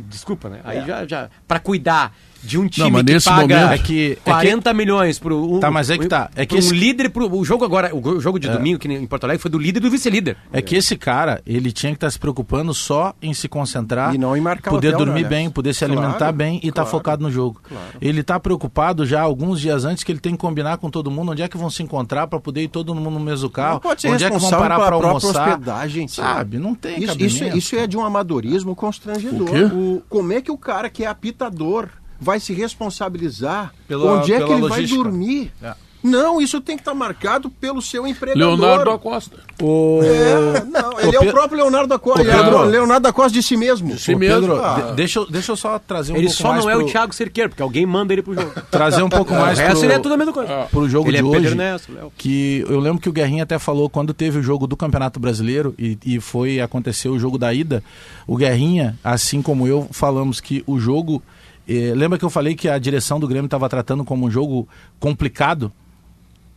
Desculpa, 0.01 0.49
né? 0.49 0.61
Aí 0.63 0.85
já, 0.85 1.05
já. 1.05 1.29
Pra 1.47 1.59
cuidar 1.59 2.15
de 2.43 2.57
um 2.57 2.67
time 2.67 2.91
mas 2.91 3.03
que 3.03 3.13
nesse 3.13 3.25
paga 3.29 3.41
momento- 3.55 3.73
É 3.73 3.77
que- 3.77 4.11
é 4.11 4.15
que- 4.15 4.21
40 4.21 4.73
milhões 4.73 5.17
pro. 5.19 5.55
Um, 5.55 5.59
Tá, 5.59 5.71
mas 5.71 5.89
é 5.89 5.97
que 5.97 6.07
tá. 6.07 6.29
É 6.35 6.45
que 6.45 6.57
esse- 6.57 6.73
um 6.73 6.75
líder 6.77 7.09
pro. 7.09 7.33
O 7.33 7.45
jogo 7.45 7.63
agora, 7.63 7.95
o 7.95 8.19
jogo 8.19 8.37
de 8.39 8.49
domingo, 8.49 8.77
que 8.79 8.87
em 8.87 9.05
Porto 9.07 9.23
Alegre, 9.23 9.41
foi 9.41 9.49
do 9.51 9.57
líder 9.57 9.79
e 9.79 9.81
do 9.83 9.89
vice-líder. 9.89 10.37
É 10.51 10.61
que 10.61 10.75
esse 10.75 10.95
cara, 10.97 11.41
ele 11.45 11.71
tinha 11.71 11.91
que 11.91 11.97
estar 11.97 12.09
se 12.11 12.19
preocupando 12.19 12.73
só 12.73 13.13
em 13.21 13.33
se 13.33 13.47
concentrar, 13.47 14.13
E 14.13 14.17
não 14.17 14.35
em 14.35 14.41
marcar 14.41 14.71
poder 14.71 14.89
hotel, 14.95 15.05
dormir 15.05 15.23
né, 15.23 15.29
bem, 15.29 15.49
poder 15.49 15.73
se 15.73 15.85
Claro, 15.85 15.99
alimentar 16.01 16.31
bem 16.31 16.55
e 16.63 16.67
estar 16.69 16.81
claro, 16.83 16.89
focado 16.89 17.23
no 17.23 17.31
jogo. 17.31 17.61
claro. 17.63 17.83
Ele 18.01 18.21
está 18.21 18.39
preocupado 18.39 19.05
já 19.05 19.21
alguns 19.21 19.59
dias 19.61 19.85
antes 19.85 20.03
que 20.03 20.11
ele 20.11 20.19
tem 20.19 20.33
que 20.33 20.37
combinar 20.39 20.77
com 20.77 20.89
todo 20.89 21.09
mundo 21.09 21.31
onde 21.31 21.41
é 21.41 21.47
que 21.47 21.57
vão 21.57 21.69
se 21.69 21.81
encontrar 21.83 22.27
para 22.27 22.39
poder 22.39 22.63
ir 22.63 22.67
todo 22.67 22.93
mundo 22.93 23.11
no 23.11 23.19
mesmo 23.19 23.49
carro, 23.49 23.75
Não 23.75 23.79
pode 23.81 24.01
ser 24.01 24.09
onde 24.09 24.23
é 24.23 24.29
que 24.29 24.37
vão 24.37 24.49
parar 24.49 24.79
para 24.79 24.95
almoçar. 24.95 25.47
hospedagem. 25.49 26.07
Sabe? 26.07 26.57
Não 26.57 26.75
tem 26.75 26.97
Isso, 26.99 27.07
cabimento. 27.07 27.33
isso, 27.45 27.57
isso 27.57 27.75
é 27.75 27.87
de 27.87 27.97
um 27.97 28.05
amadorismo 28.05 28.75
constrangedor. 28.75 29.49
O? 29.73 29.93
O- 29.97 30.03
como 30.09 30.33
é 30.33 30.41
que 30.41 30.51
o 30.51 30.57
cara 30.57 30.89
que 30.89 31.03
é 31.03 31.07
apitador 31.07 31.87
vai 32.23 32.39
se 32.39 32.53
responsabilizar 32.53 33.73
Pela- 33.87 34.13
onde 34.19 34.33
é 34.33 34.37
que 34.37 34.43
ele 34.51 34.61
vai 34.61 34.69
logística. 34.81 35.03
dormir? 35.03 35.51
É. 35.61 35.73
Não, 36.05 36.41
isso 36.41 36.59
tem 36.59 36.75
que 36.75 36.81
estar 36.81 36.93
marcado 36.93 37.49
pelo 37.49 37.81
seu 37.81 38.05
empregador. 38.05 38.59
Leonardo 38.59 38.89
Acosta. 38.91 39.37
O... 39.61 40.01
É, 40.03 40.61
não, 40.65 40.99
ele 40.99 41.15
é 41.15 41.19
Pe- 41.21 41.29
o 41.29 41.31
próprio 41.31 41.59
Leonardo 41.59 41.87
da 41.87 41.97
Costa. 41.97 42.25
Pedro. 42.25 42.57
é 42.57 42.59
o 42.59 42.65
Leonardo 42.65 43.03
da 43.03 43.13
Costa 43.13 43.31
de 43.31 43.41
si 43.41 43.55
mesmo. 43.55 43.97
si 43.97 44.13
Ô, 44.13 44.17
mesmo. 44.19 44.41
Pedro, 44.41 44.61
Ah. 44.61 44.73
de- 44.89 44.95
deixa, 44.95 45.19
eu- 45.19 45.31
deixa 45.31 45.53
eu 45.53 45.55
só 45.55 45.79
trazer 45.79 46.11
um 46.11 46.17
ele 46.17 46.25
pouco 46.25 46.41
só 46.41 46.49
mais 46.49 46.65
não 46.65 46.71
é 46.71 46.75
pro, 46.75 46.83
o 46.83 46.87
Thiago 46.91 47.15
Cerqueiro, 47.15 47.49
porque 47.51 47.63
alguém 47.63 47.85
manda 47.85 48.11
ele 48.11 48.21
pro 48.21 48.33
jogo. 48.35 48.51
trazer 48.69 49.01
um 49.01 49.07
pouco 49.07 49.31
mais 49.33 49.57
o 49.57 49.61
resto 49.61 49.75
pro, 49.77 49.85
ele 49.85 49.93
é 49.93 49.99
tudo 49.99 50.13
a 50.13 50.17
mesma 50.17 50.33
coisa. 50.33 50.67
pro 50.69 50.89
jogo 50.89 51.07
ele 51.07 51.19
de 51.19 51.23
é 51.23 51.25
hoje. 51.25 51.39
Pedro 51.39 51.51
Ernesto, 51.61 51.93
Léo. 51.93 52.11
que 52.17 52.65
eu 52.67 52.79
lembro 52.81 53.01
que 53.01 53.07
o 53.07 53.13
Guerrinha 53.13 53.43
até 53.43 53.57
falou 53.57 53.89
quando 53.89 54.13
teve 54.13 54.39
o 54.39 54.43
jogo 54.43 54.67
do 54.67 54.75
Campeonato 54.75 55.21
Brasileiro 55.21 55.73
e, 55.79 55.97
e 56.05 56.19
foi 56.19 56.59
aconteceu 56.59 57.13
o 57.13 57.19
jogo 57.19 57.37
da 57.37 57.53
ida, 57.53 57.81
o 58.27 58.35
Guerrinha, 58.35 58.99
assim 59.01 59.41
como 59.41 59.65
eu, 59.69 59.87
falamos 59.89 60.41
que 60.41 60.65
o 60.67 60.77
jogo 60.77 61.23
eh, 61.67 61.93
lembra 61.95 62.17
que 62.17 62.25
eu 62.25 62.29
falei 62.29 62.55
que 62.55 62.67
a 62.67 62.77
direção 62.77 63.19
do 63.19 63.27
Grêmio 63.27 63.45
estava 63.45 63.69
tratando 63.69 64.03
como 64.03 64.25
um 64.25 64.31
jogo 64.31 64.67
complicado? 64.99 65.71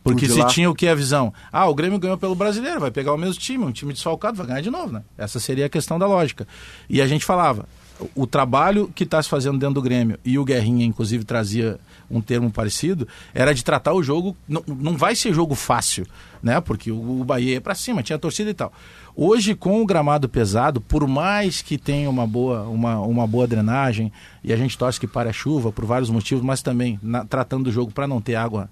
Porque 0.03 0.27
se 0.27 0.39
lá. 0.39 0.47
tinha 0.47 0.69
o 0.69 0.75
que 0.75 0.87
a 0.87 0.95
visão, 0.95 1.33
ah, 1.51 1.67
o 1.67 1.75
Grêmio 1.75 1.99
ganhou 1.99 2.17
pelo 2.17 2.33
brasileiro, 2.33 2.79
vai 2.79 2.91
pegar 2.91 3.13
o 3.13 3.17
mesmo 3.17 3.41
time, 3.41 3.65
um 3.65 3.71
time 3.71 3.91
desfalcado, 3.91 4.37
vai 4.37 4.47
ganhar 4.47 4.61
de 4.61 4.69
novo, 4.69 4.93
né? 4.93 5.03
Essa 5.17 5.37
seria 5.37 5.65
a 5.65 5.69
questão 5.69 5.99
da 5.99 6.07
lógica. 6.07 6.47
E 6.89 7.01
a 7.01 7.07
gente 7.07 7.25
falava, 7.25 7.67
o, 7.99 8.23
o 8.23 8.27
trabalho 8.27 8.89
que 8.95 9.03
está 9.03 9.21
se 9.21 9.27
fazendo 9.27 9.59
dentro 9.59 9.75
do 9.75 9.81
Grêmio, 9.81 10.17
e 10.23 10.39
o 10.39 10.45
Guerrinha, 10.45 10.85
inclusive, 10.85 11.25
trazia 11.25 11.77
um 12.09 12.21
termo 12.21 12.51
parecido, 12.51 13.07
era 13.33 13.53
de 13.53 13.63
tratar 13.63 13.93
o 13.93 14.01
jogo. 14.03 14.35
Não, 14.47 14.63
não 14.67 14.95
vai 14.97 15.15
ser 15.15 15.33
jogo 15.33 15.55
fácil, 15.55 16.05
né? 16.41 16.59
Porque 16.61 16.91
o, 16.91 17.21
o 17.21 17.23
Bahia 17.23 17.53
ia 17.53 17.61
para 17.61 17.75
cima, 17.75 18.03
tinha 18.03 18.17
torcida 18.17 18.49
e 18.49 18.53
tal. 18.53 18.71
Hoje, 19.15 19.55
com 19.55 19.81
o 19.81 19.85
gramado 19.85 20.29
pesado, 20.29 20.79
por 20.79 21.07
mais 21.07 21.61
que 21.61 21.77
tenha 21.77 22.09
uma 22.09 22.27
boa, 22.27 22.63
uma, 22.63 22.99
uma 22.99 23.25
boa 23.27 23.47
drenagem, 23.47 24.11
e 24.43 24.53
a 24.53 24.55
gente 24.57 24.77
torce 24.77 24.99
que 24.99 25.07
pare 25.07 25.29
a 25.29 25.33
chuva 25.33 25.71
por 25.71 25.85
vários 25.85 26.09
motivos, 26.09 26.43
mas 26.43 26.61
também 26.61 26.99
na- 27.01 27.25
tratando 27.25 27.63
do 27.65 27.71
jogo 27.71 27.91
para 27.91 28.07
não 28.07 28.21
ter 28.21 28.35
água 28.35 28.69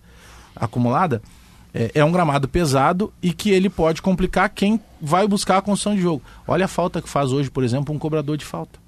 acumulada, 0.56 1.22
é, 1.74 1.92
é 1.96 2.06
um 2.06 2.12
gramado 2.12 2.48
pesado 2.48 3.12
e 3.22 3.34
que 3.34 3.50
ele 3.50 3.70
pode 3.70 4.02
complicar 4.02 4.50
quem 4.50 4.80
vai 5.02 5.28
buscar 5.28 5.58
a 5.58 5.62
construção 5.62 5.96
de 5.96 6.02
jogo. 6.02 6.22
Olha 6.48 6.66
a 6.66 6.70
falta 6.70 7.02
que 7.02 7.10
faz 7.10 7.34
hoje, 7.34 7.52
por 7.52 7.64
exemplo, 7.64 7.94
um 7.94 8.00
cobrador 8.00 8.38
de 8.38 8.46
falta. 8.46 8.80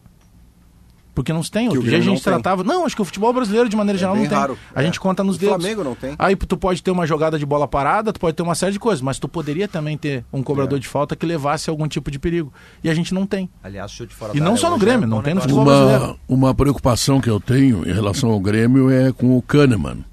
Porque 1.17 1.33
não 1.33 1.41
se 1.41 1.49
tem. 1.49 1.65
Outro 1.67 1.79
o 1.79 1.83
dia 1.83 1.93
a 1.93 1.97
Grêmio 1.97 2.13
gente 2.13 2.23
não 2.27 2.33
tem. 2.33 2.41
tratava. 2.43 2.63
Não, 2.63 2.85
acho 2.85 2.95
que 2.95 3.01
o 3.01 3.05
futebol 3.05 3.33
brasileiro, 3.33 3.67
de 3.67 3.75
maneira 3.75 3.97
É 3.97 3.99
geral, 3.99 4.13
bem 4.13 4.23
não 4.25 4.29
tem. 4.29 4.37
raro. 4.37 4.55
A 4.75 4.83
É. 4.83 4.85
gente 4.85 4.99
conta 4.99 5.23
nos 5.23 5.35
O 5.35 5.39
dedos. 5.39 5.55
Flamengo 5.57 5.83
não 5.83 5.95
tem. 5.95 6.13
Aí 6.19 6.35
tu 6.35 6.55
pode 6.55 6.83
ter 6.83 6.91
uma 6.91 7.07
jogada 7.07 7.39
de 7.39 7.45
bola 7.45 7.67
parada, 7.67 8.13
tu 8.13 8.19
pode 8.19 8.35
ter 8.37 8.43
uma 8.43 8.53
série 8.53 8.73
de 8.73 8.79
coisas, 8.79 9.01
mas 9.01 9.17
tu 9.17 9.27
poderia 9.27 9.67
também 9.67 9.97
ter 9.97 10.23
um 10.31 10.43
cobrador 10.43 10.77
É. 10.77 10.79
de 10.79 10.87
falta 10.87 11.15
que 11.15 11.25
levasse 11.25 11.71
algum 11.71 11.87
tipo 11.87 12.11
de 12.11 12.19
perigo. 12.19 12.53
E 12.83 12.89
a 12.89 12.93
gente 12.93 13.15
não 13.15 13.25
tem. 13.25 13.49
Aliás, 13.63 13.89
chute 13.91 14.13
fora 14.13 14.31
E 14.35 14.39
da 14.39 14.45
não 14.45 14.55
só 14.55 14.69
no 14.69 14.77
Grêmio, 14.77 15.05
é 15.05 15.07
um 15.07 15.09
não 15.09 15.21
tem 15.23 15.33
no 15.33 15.41
futebol 15.41 15.63
Uma, 15.63 15.75
brasileiro. 15.75 16.19
uma 16.29 16.53
preocupação 16.53 17.19
que 17.19 17.29
eu 17.31 17.39
tenho 17.39 17.87
em 17.89 17.91
relação 17.91 18.29
ao 18.29 18.39
Grêmio 18.39 18.91
é 18.91 19.11
com 19.11 19.35
o 19.35 19.41
Kahneman. 19.41 20.05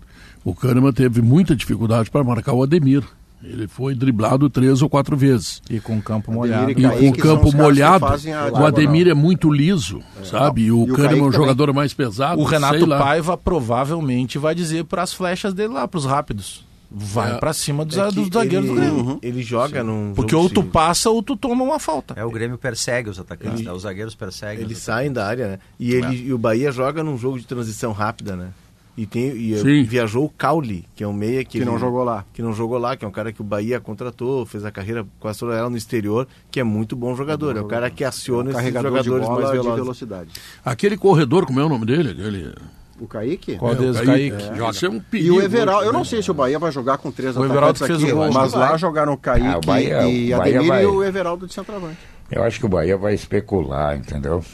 O 0.42 0.54
Kahneman 0.54 0.92
teve 0.92 1.20
muita 1.20 1.54
dificuldade 1.54 2.10
para 2.10 2.24
marcar 2.24 2.54
o 2.54 2.62
Ademir. 2.62 3.02
Ele 3.44 3.68
foi 3.68 3.94
driblado 3.94 4.48
três 4.48 4.80
ou 4.80 4.88
quatro 4.88 5.16
vezes. 5.16 5.60
E 5.68 5.78
com 5.78 5.98
o 5.98 6.02
campo 6.02 6.32
molhado. 6.32 6.70
e 6.70 6.72
E 6.72 6.76
com 6.82 7.08
o 7.10 7.16
campo 7.16 7.54
molhado, 7.54 8.06
o. 8.52 8.64
Ademir 8.66 9.06
é 9.06 9.14
muito 9.14 9.52
liso, 9.52 10.00
sabe? 10.24 10.62
E 10.62 10.72
o, 10.72 10.86
E 10.86 10.92
o 10.92 10.94
Kahneman 10.94 11.18
é 11.26 11.28
um 11.28 11.32
jogador 11.32 11.72
mais 11.74 11.92
pesado. 11.92 12.40
O 12.40 12.44
Renato 12.44 12.78
sei 12.78 12.86
lá. 12.86 12.98
Paiva 12.98 13.36
provavelmente 13.36 14.38
vai 14.38 14.54
dizer 14.54 14.84
para 14.84 15.02
as 15.02 15.12
flechas 15.12 15.52
dele 15.52 15.74
lá, 15.74 15.86
para 15.86 15.98
os 15.98 16.06
rápidos. 16.06 16.64
Vai 16.96 17.32
É. 17.32 17.38
pra 17.38 17.52
cima 17.52 17.84
dos, 17.84 17.96
É 17.98 18.04
dos 18.10 18.28
zagueiros 18.32 18.68
ele, 18.68 18.68
do 18.68 18.74
Grêmio. 18.74 19.18
Ele 19.20 19.42
joga 19.42 19.82
num 19.82 20.12
Porque 20.14 20.34
ou 20.34 20.48
tu 20.48 20.62
sim. 20.62 20.68
passa 20.68 21.10
ou 21.10 21.20
tu 21.24 21.36
toma 21.36 21.64
uma 21.64 21.80
falta. 21.80 22.14
É, 22.16 22.24
o 22.24 22.30
Grêmio 22.30 22.56
persegue 22.56 23.10
os 23.10 23.18
atacantes, 23.18 23.60
Ele- 23.60 23.68
né? 23.68 23.74
os 23.74 23.82
zagueiros 23.82 24.14
perseguem. 24.14 24.64
Eles 24.64 24.78
saem 24.78 25.12
da 25.12 25.26
área, 25.26 25.48
né? 25.48 25.58
E, 25.78 25.92
ele, 25.92 26.28
e 26.28 26.32
o 26.32 26.38
Bahia 26.38 26.70
joga 26.70 27.02
num 27.02 27.18
jogo 27.18 27.36
de 27.38 27.46
transição 27.46 27.90
rápida, 27.90 28.36
né? 28.36 28.48
E, 28.96 29.06
tem, 29.06 29.30
e 29.36 29.58
Sim. 29.58 29.82
viajou 29.82 30.24
o 30.24 30.28
Cauli, 30.28 30.84
que 30.94 31.02
é 31.02 31.08
um 31.08 31.12
meia 31.12 31.44
que, 31.44 31.58
Que 31.58 31.64
não 31.64 31.72
ele- 31.72 31.80
jogou 31.80 32.04
lá. 32.04 32.24
Que 32.32 32.40
não 32.40 32.52
jogou 32.52 32.78
lá, 32.78 32.96
que 32.96 33.04
é 33.04 33.08
um 33.08 33.10
cara 33.10 33.32
que 33.32 33.40
o 33.40 33.44
Bahia 33.44 33.80
contratou, 33.80 34.46
fez 34.46 34.64
a 34.64 34.70
carreira 34.70 35.04
quase 35.18 35.40
toda 35.40 35.54
ela 35.56 35.68
no 35.68 35.76
exterior, 35.76 36.28
que 36.48 36.60
é 36.60 36.64
muito 36.64 36.94
bom 36.94 37.14
jogador. 37.16 37.56
É 37.56 37.60
o 37.60 37.64
cara 37.64 37.90
que 37.90 38.04
aciona 38.04 38.50
esses 38.50 38.56
carregador 38.62 38.90
de 39.00 39.04
jogadores 39.06 39.26
bola 39.26 39.40
mais 39.40 39.50
de 39.50 39.58
velozes. 39.58 39.82
velocidade. 39.82 40.30
Aquele 40.64 40.96
corredor, 40.96 41.44
como 41.44 41.58
é 41.58 41.64
o 41.64 41.68
nome 41.68 41.86
dele? 41.86 42.10
Aquele... 42.10 42.54
O 43.00 43.08
Kaique? 43.08 43.56
Qual 43.56 43.72
É, 43.72 43.74
o 43.74 43.78
deles? 43.78 44.00
Kaique. 44.00 44.30
Kaique. 44.30 44.84
É. 44.84 44.86
É 44.86 44.90
um 44.90 44.96
E 44.96 45.00
perigo 45.00 45.34
o 45.34 45.42
Everaldo, 45.42 45.78
hoje, 45.80 45.88
eu 45.88 45.92
não 45.92 46.00
né? 46.00 46.06
sei 46.06 46.22
se 46.22 46.30
o 46.30 46.34
Bahia 46.34 46.58
vai 46.60 46.70
jogar 46.70 46.96
com 46.98 47.10
três 47.10 47.36
O 47.36 47.44
Everaldo 47.44 47.70
atacantes 47.70 47.96
fez 47.96 48.02
aqui, 48.04 48.12
o 48.12 48.16
gol, 48.16 48.32
mas 48.32 48.52
não 48.52 48.60
lá 48.60 48.76
jogaram 48.76 49.12
o 49.12 49.16
Kaique 49.18 49.44
Ah, 49.48 49.58
o 49.58 49.60
Bahia- 49.66 50.06
e 50.08 50.32
o 50.32 50.40
Ademir 50.40 50.68
vai. 50.68 50.82
e 50.84 50.86
o 50.86 51.02
Everaldo 51.02 51.48
de 51.48 51.52
centroavante. 51.52 51.98
Eu 52.30 52.44
acho 52.44 52.60
que 52.60 52.66
o 52.66 52.68
Bahia 52.68 52.96
vai 52.96 53.12
especular, 53.12 53.96
entendeu? 53.96 54.44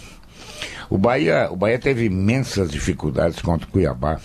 O 0.90 0.98
Bahia, 0.98 1.48
o 1.50 1.56
Bahia 1.56 1.78
teve 1.78 2.06
imensas 2.06 2.70
dificuldades 2.70 3.40
contra 3.40 3.66
o 3.66 3.70
Cuiabá. 3.70 4.20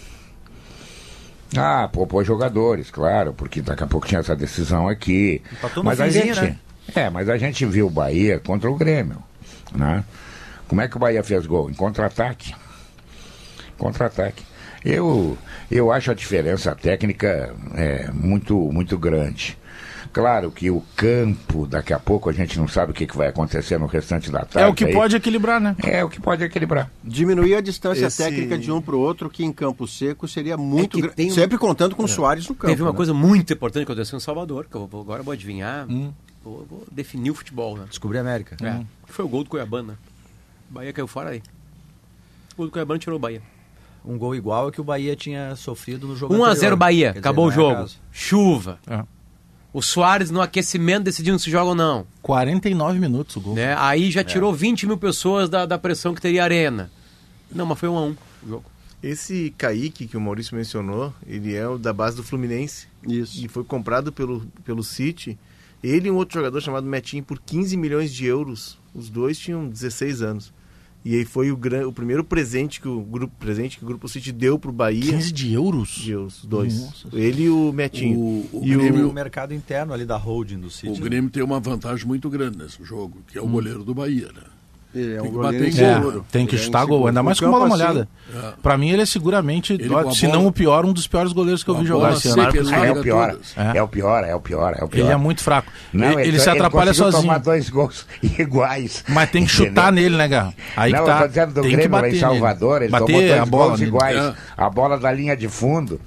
Ah, 1.55 1.88
poupou 1.88 2.24
jogadores, 2.24 2.89
claro, 2.89 3.34
porque 3.34 3.61
daqui 3.61 3.84
a 3.84 3.88
pouco 3.88 4.07
tinha 4.07 4.20
essa 4.20 4.36
decisão 4.36 4.88
aqui. 4.88 5.43
Mas 5.84 6.01
a 6.01 6.09
gente, 6.09 6.41
né? 6.41 6.57
é, 6.95 7.09
mas 7.09 7.30
a 7.30 7.38
gente 7.38 7.63
viu 7.66 7.86
o 7.86 7.89
Bahia 7.89 8.39
contra 8.39 8.70
o 8.70 8.76
Grêmio, 8.76 9.24
né? 9.74 10.03
Como 10.68 10.82
é 10.82 10.88
que 10.88 10.97
o 10.97 10.99
Bahia 10.99 11.24
fez 11.24 11.45
gol? 11.45 11.70
Em 11.70 11.74
contra-ataque. 11.76 12.55
Contra-ataque. 13.78 14.43
Eu, 14.84 15.38
eu 15.70 15.91
acho 15.91 16.09
a 16.09 16.16
diferença 16.16 16.76
técnica 16.76 17.53
é, 17.76 18.09
muito, 18.11 18.57
muito 18.72 18.97
grande. 18.97 19.57
Claro 20.16 20.49
que 20.49 20.72
o 20.72 20.82
campo, 20.95 21.68
daqui 21.68 21.91
a 21.91 21.99
pouco 21.99 22.30
a 22.30 22.32
gente 22.32 22.57
não 22.57 22.70
sabe 22.70 22.93
o 22.93 22.95
que, 22.95 23.05
que 23.05 23.18
vai 23.18 23.28
acontecer 23.28 23.78
no 23.78 23.86
restante 23.86 24.32
da 24.32 24.45
tarde. 24.45 24.59
É 24.59 24.66
o 24.66 24.74
que 24.74 24.86
aí. 24.86 24.93
pode 24.93 25.13
equilibrar, 25.13 25.59
né? 25.59 25.76
É 25.84 26.05
o 26.05 26.09
que 26.09 26.22
pode 26.22 26.41
equilibrar. 26.41 26.89
Diminuir 27.03 27.55
a 27.55 27.59
distância 27.59 28.05
Esse- 28.05 28.24
técnica 28.24 28.57
de 28.57 28.72
um 28.72 28.82
para 28.82 28.95
o 28.95 28.99
outro, 28.99 29.30
que 29.30 29.43
em 29.43 29.51
campo 29.51 29.86
seco 29.86 30.26
seria 30.26 30.55
muito 30.55 30.91
que 30.91 31.01
grande. 31.01 31.18
tem 31.18 31.30
Sempre 31.32 31.57
contando 31.57 31.97
com 31.97 32.03
o 32.03 32.07
Soares 32.07 32.47
no 32.47 32.55
campo. 32.55 32.68
Teve 32.68 32.82
uma 32.82 32.91
né? 32.91 32.95
coisa 32.95 33.13
muito 33.13 33.51
importante 33.51 33.86
que 33.86 33.91
aconteceu 33.91 34.16
em 34.16 34.22
Salvador, 34.22 34.68
que 34.72 34.76
eu 34.78 34.88
vou, 34.88 35.01
agora 35.01 35.22
vou 35.22 35.34
adivinhar. 35.34 35.86
Vou, 36.41 36.66
vou 36.70 36.88
definir 36.89 37.32
o 37.32 37.36
futebol, 37.36 37.78
né? 37.78 37.84
Descobrir 37.89 38.20
a 38.20 38.22
América. 38.22 38.55
É. 38.66 38.86
Foi 39.07 39.26
o 39.26 39.28
gol 39.28 39.43
do 39.43 39.49
Cuiabana. 39.49 39.99
O 40.72 40.76
Bahia 40.76 40.93
caiu 40.93 41.07
fora 41.07 41.32
aí. 41.32 41.43
O 42.53 42.55
gol 42.55 42.66
do 42.68 42.72
Cuiabana 42.72 42.97
tirou 42.99 43.18
o 43.18 43.20
Bahia. 43.20 43.41
Um 44.05 44.18
gol 44.18 44.34
igual 44.34 44.63
ao 44.68 44.72
que 44.72 44.80
o 44.80 44.84
Bahia 44.86 45.13
tinha 45.13 45.57
sofrido 45.57 46.07
no 46.07 46.16
jogo 46.16 46.34
1 46.34 46.38
a 46.38 46.47
anterior. 46.51 46.59
0 46.61 46.78
Bahia, 46.78 47.07
Quer 47.07 47.09
dizer, 47.09 47.20
acabou 47.20 47.47
o 47.47 47.47
não 47.49 47.53
é 47.53 47.55
jogo. 47.55 47.89
Chuva. 48.13 48.80
É. 48.88 49.03
O 49.76 49.82
Soares 49.82 50.32
no 50.32 50.39
aquecimento 50.39 51.03
decidindo 51.03 51.38
se 51.38 51.51
joga 51.51 51.65
ou 51.65 51.76
não. 51.76 52.07
49 52.21 52.97
minutos 52.97 53.36
o 53.36 53.41
gol. 53.41 53.55
Né? 53.55 53.76
Aí 53.78 54.09
já 54.09 54.23
tirou 54.23 54.53
20 54.53 54.88
mil 54.88 54.97
pessoas 54.97 55.49
da, 55.49 55.65
da 55.65 55.78
pressão 55.78 56.15
que 56.15 56.21
teria 56.21 56.43
a 56.43 56.45
arena. 56.45 56.89
Não, 57.51 57.65
mas 57.65 57.78
foi 57.78 57.89
1 57.89 57.97
a 57.97 58.01
1 58.01 58.09
o 58.11 58.47
jogo. 58.47 58.65
Esse 59.03 59.53
Kaique 59.57 60.07
que 60.07 60.15
o 60.15 60.21
Maurício 60.21 60.55
mencionou, 60.55 61.13
ele 61.28 61.53
é 61.53 61.67
o 61.67 61.78
da 61.78 61.91
base 61.91 62.15
do 62.15 62.23
Fluminense. 62.23 62.88
Isso. 63.05 63.43
E 63.43 63.49
foi 63.49 63.65
comprado 63.65 64.13
pelo, 64.13 64.47
pelo 64.63 64.82
City. 64.82 65.38
Ele 65.84 66.07
e 66.07 66.11
um 66.11 66.15
outro 66.15 66.39
jogador 66.39 66.61
chamado 66.61 66.88
Metinho 66.88 67.26
por 67.26 67.38
15 67.38 67.76
milhões 67.76 68.13
de 68.13 68.26
euros. 68.26 68.80
Os 68.93 69.09
dois 69.09 69.38
tinham 69.38 69.67
16 69.67 70.21
anos. 70.21 70.53
E 71.06 71.16
aí 71.16 71.24
foi 71.24 71.51
o, 71.51 71.56
gran, 71.56 71.88
o 71.88 71.93
primeiro 71.93 72.24
presente 72.24 72.82
que 72.82 72.88
o 72.88 72.99
grupo 72.99 73.32
presente 73.38 73.78
que 73.78 73.84
o 73.84 73.88
grupo 73.88 74.10
City 74.10 74.32
deu 74.32 74.58
pro 74.58 74.72
Bahia. 74.72 75.14
15 75.14 75.32
de 75.32 75.53
euros? 75.53 75.89
de 75.89 76.12
euros, 76.12 76.39
os 76.39 76.45
dois. 76.45 76.82
Nossa. 76.82 77.10
Ele 77.14 77.43
e 77.43 77.49
o 77.49 77.72
Metinho. 77.72 78.18
O, 78.18 78.49
o 78.51 78.66
E 78.66 78.76
Grêmio, 78.76 79.08
o 79.08 79.14
mercado 79.14 79.53
interno 79.53 79.93
ali 79.93 80.03
da 80.03 80.18
holding 80.18 80.60
do 80.60 80.72
City. 80.72 80.89
o 80.89 80.93
né? 80.93 80.99
Grêmio 81.01 81.30
tem 81.30 81.43
uma 81.43 81.60
vantagem 81.60 82.08
muito 82.08 82.28
grande 82.28 82.58
nesse 82.58 82.84
jogo, 82.84 83.20
que 83.28 83.38
é 83.38 83.41
o 83.41 83.47
goleiro 83.47 83.84
do 83.84 83.93
Bahia, 83.93 84.32
né? 84.34 84.41
Ele 84.95 85.13
é 85.15 85.19
Tem 85.19 85.21
um 85.21 85.23
que 85.25 85.29
goleiro. 85.31 85.65
É, 85.65 86.31
tem 86.31 86.45
que 86.47 86.55
Ele 86.55 86.61
é 86.61 86.65
chutar 86.65 86.79
inseguro. 86.79 86.99
gol, 86.99 87.07
ainda 87.09 87.21
mais 87.21 87.39
com 87.39 87.45
bola 87.51 87.65
campo 87.65 87.69
molhada. 87.77 88.07
É. 88.33 88.53
Pra 88.63 88.77
mim, 88.77 88.89
ele 88.89 89.01
é 89.01 89.05
seguramente, 89.05 89.73
Ele 89.73 89.83
se 89.83 89.89
bola- 89.89 90.33
não 90.33 90.47
o 90.47 90.51
pior, 90.51 90.85
um 90.85 90.93
dos 90.93 91.05
piores 91.07 91.33
goleiros 91.33 91.63
que 91.63 91.69
eu 91.69 91.75
vi 91.75 91.85
jogar 91.85 92.13
esse 92.13 92.29
ano. 92.29 92.41
ele 92.49 92.59
É 92.59 92.77
larga 92.77 92.99
o 92.99 93.03
pior. 93.03 93.37
É. 93.57 93.77
É 93.77 93.83
o 93.83 93.87
pior, 93.87 94.23
é 94.23 94.35
o 94.35 94.39
pior, 94.39 94.75
é 94.79 94.83
o 94.83 94.87
pior. 94.87 95.03
Ele 95.03 95.11
é 95.11 95.17
muito 95.17 95.43
fraco. 95.43 95.71
Não, 95.91 96.11
ele, 96.19 96.29
ele 96.29 96.39
se 96.39 96.49
ele 96.49 96.57
atrapalha 96.57 96.87
conseguiu 96.91 97.11
sozinho. 97.11 97.23
tomar 97.33 97.39
dois 97.39 97.69
gols 97.69 98.05
iguais. 98.39 99.03
Mas 99.09 99.29
tem 99.29 99.45
que 99.45 99.51
Entendeu? 99.53 99.67
chutar 99.69 99.91
nele, 99.91 100.15
né, 100.15 100.27
Garra? 100.27 100.53
Aí 100.77 100.91
não, 100.93 100.99
que 100.99 101.05
tá. 101.05 101.15
eu 101.15 101.21
tô 101.21 101.27
dizendo 101.27 101.53
do 101.53 101.61
tem 101.61 101.69
que 101.71 101.75
Grêmio 101.75 101.91
lá 101.95 102.01
bater 102.01 102.15
em 102.15 102.19
Salvador, 102.19 102.81
ele 102.81 102.91
bater 102.91 103.05
tomou 103.05 103.21
dois 103.21 103.39
a 103.41 103.45
bola 103.45 103.67
gols 103.67 103.81
iguais. 103.81 104.17
É. 104.17 104.33
A 104.57 104.69
bola 104.69 104.97
da 104.97 105.11
linha 105.11 105.35
de 105.35 105.47
fundo. 105.49 105.99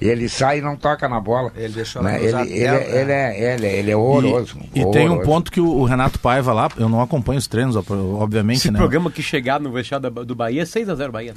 Ele 0.00 0.28
sai 0.28 0.58
e 0.58 0.60
não 0.62 0.76
toca 0.76 1.08
na 1.08 1.18
bola. 1.20 1.50
Ele 1.56 1.72
deixou 1.72 2.02
né? 2.02 2.18
ele, 2.22 2.26
ele, 2.52 2.64
é- 2.64 3.00
ele, 3.00 3.12
é, 3.12 3.52
ele, 3.54 3.66
é- 3.66 3.78
ele 3.78 3.90
é 3.90 3.96
horroroso. 3.96 4.56
E, 4.74 4.80
e 4.80 4.90
tem 4.90 5.02
um 5.08 5.12
horroroso. 5.12 5.30
ponto 5.30 5.50
que 5.52 5.60
o, 5.60 5.66
o 5.68 5.84
Renato 5.84 6.18
Paiva 6.18 6.52
lá, 6.52 6.68
eu 6.76 6.88
não 6.88 7.00
acompanho 7.00 7.38
os 7.38 7.46
treinos, 7.46 7.76
ob- 7.76 7.90
obviamente, 8.20 8.58
Esse 8.58 8.70
né? 8.70 8.78
programa 8.78 9.10
que 9.10 9.22
chegar 9.22 9.58
no 9.60 9.72
vestiário 9.72 10.10
do 10.10 10.34
Bahia 10.34 10.62
é 10.62 10.64
6x0 10.64 11.10
Bahia. 11.10 11.34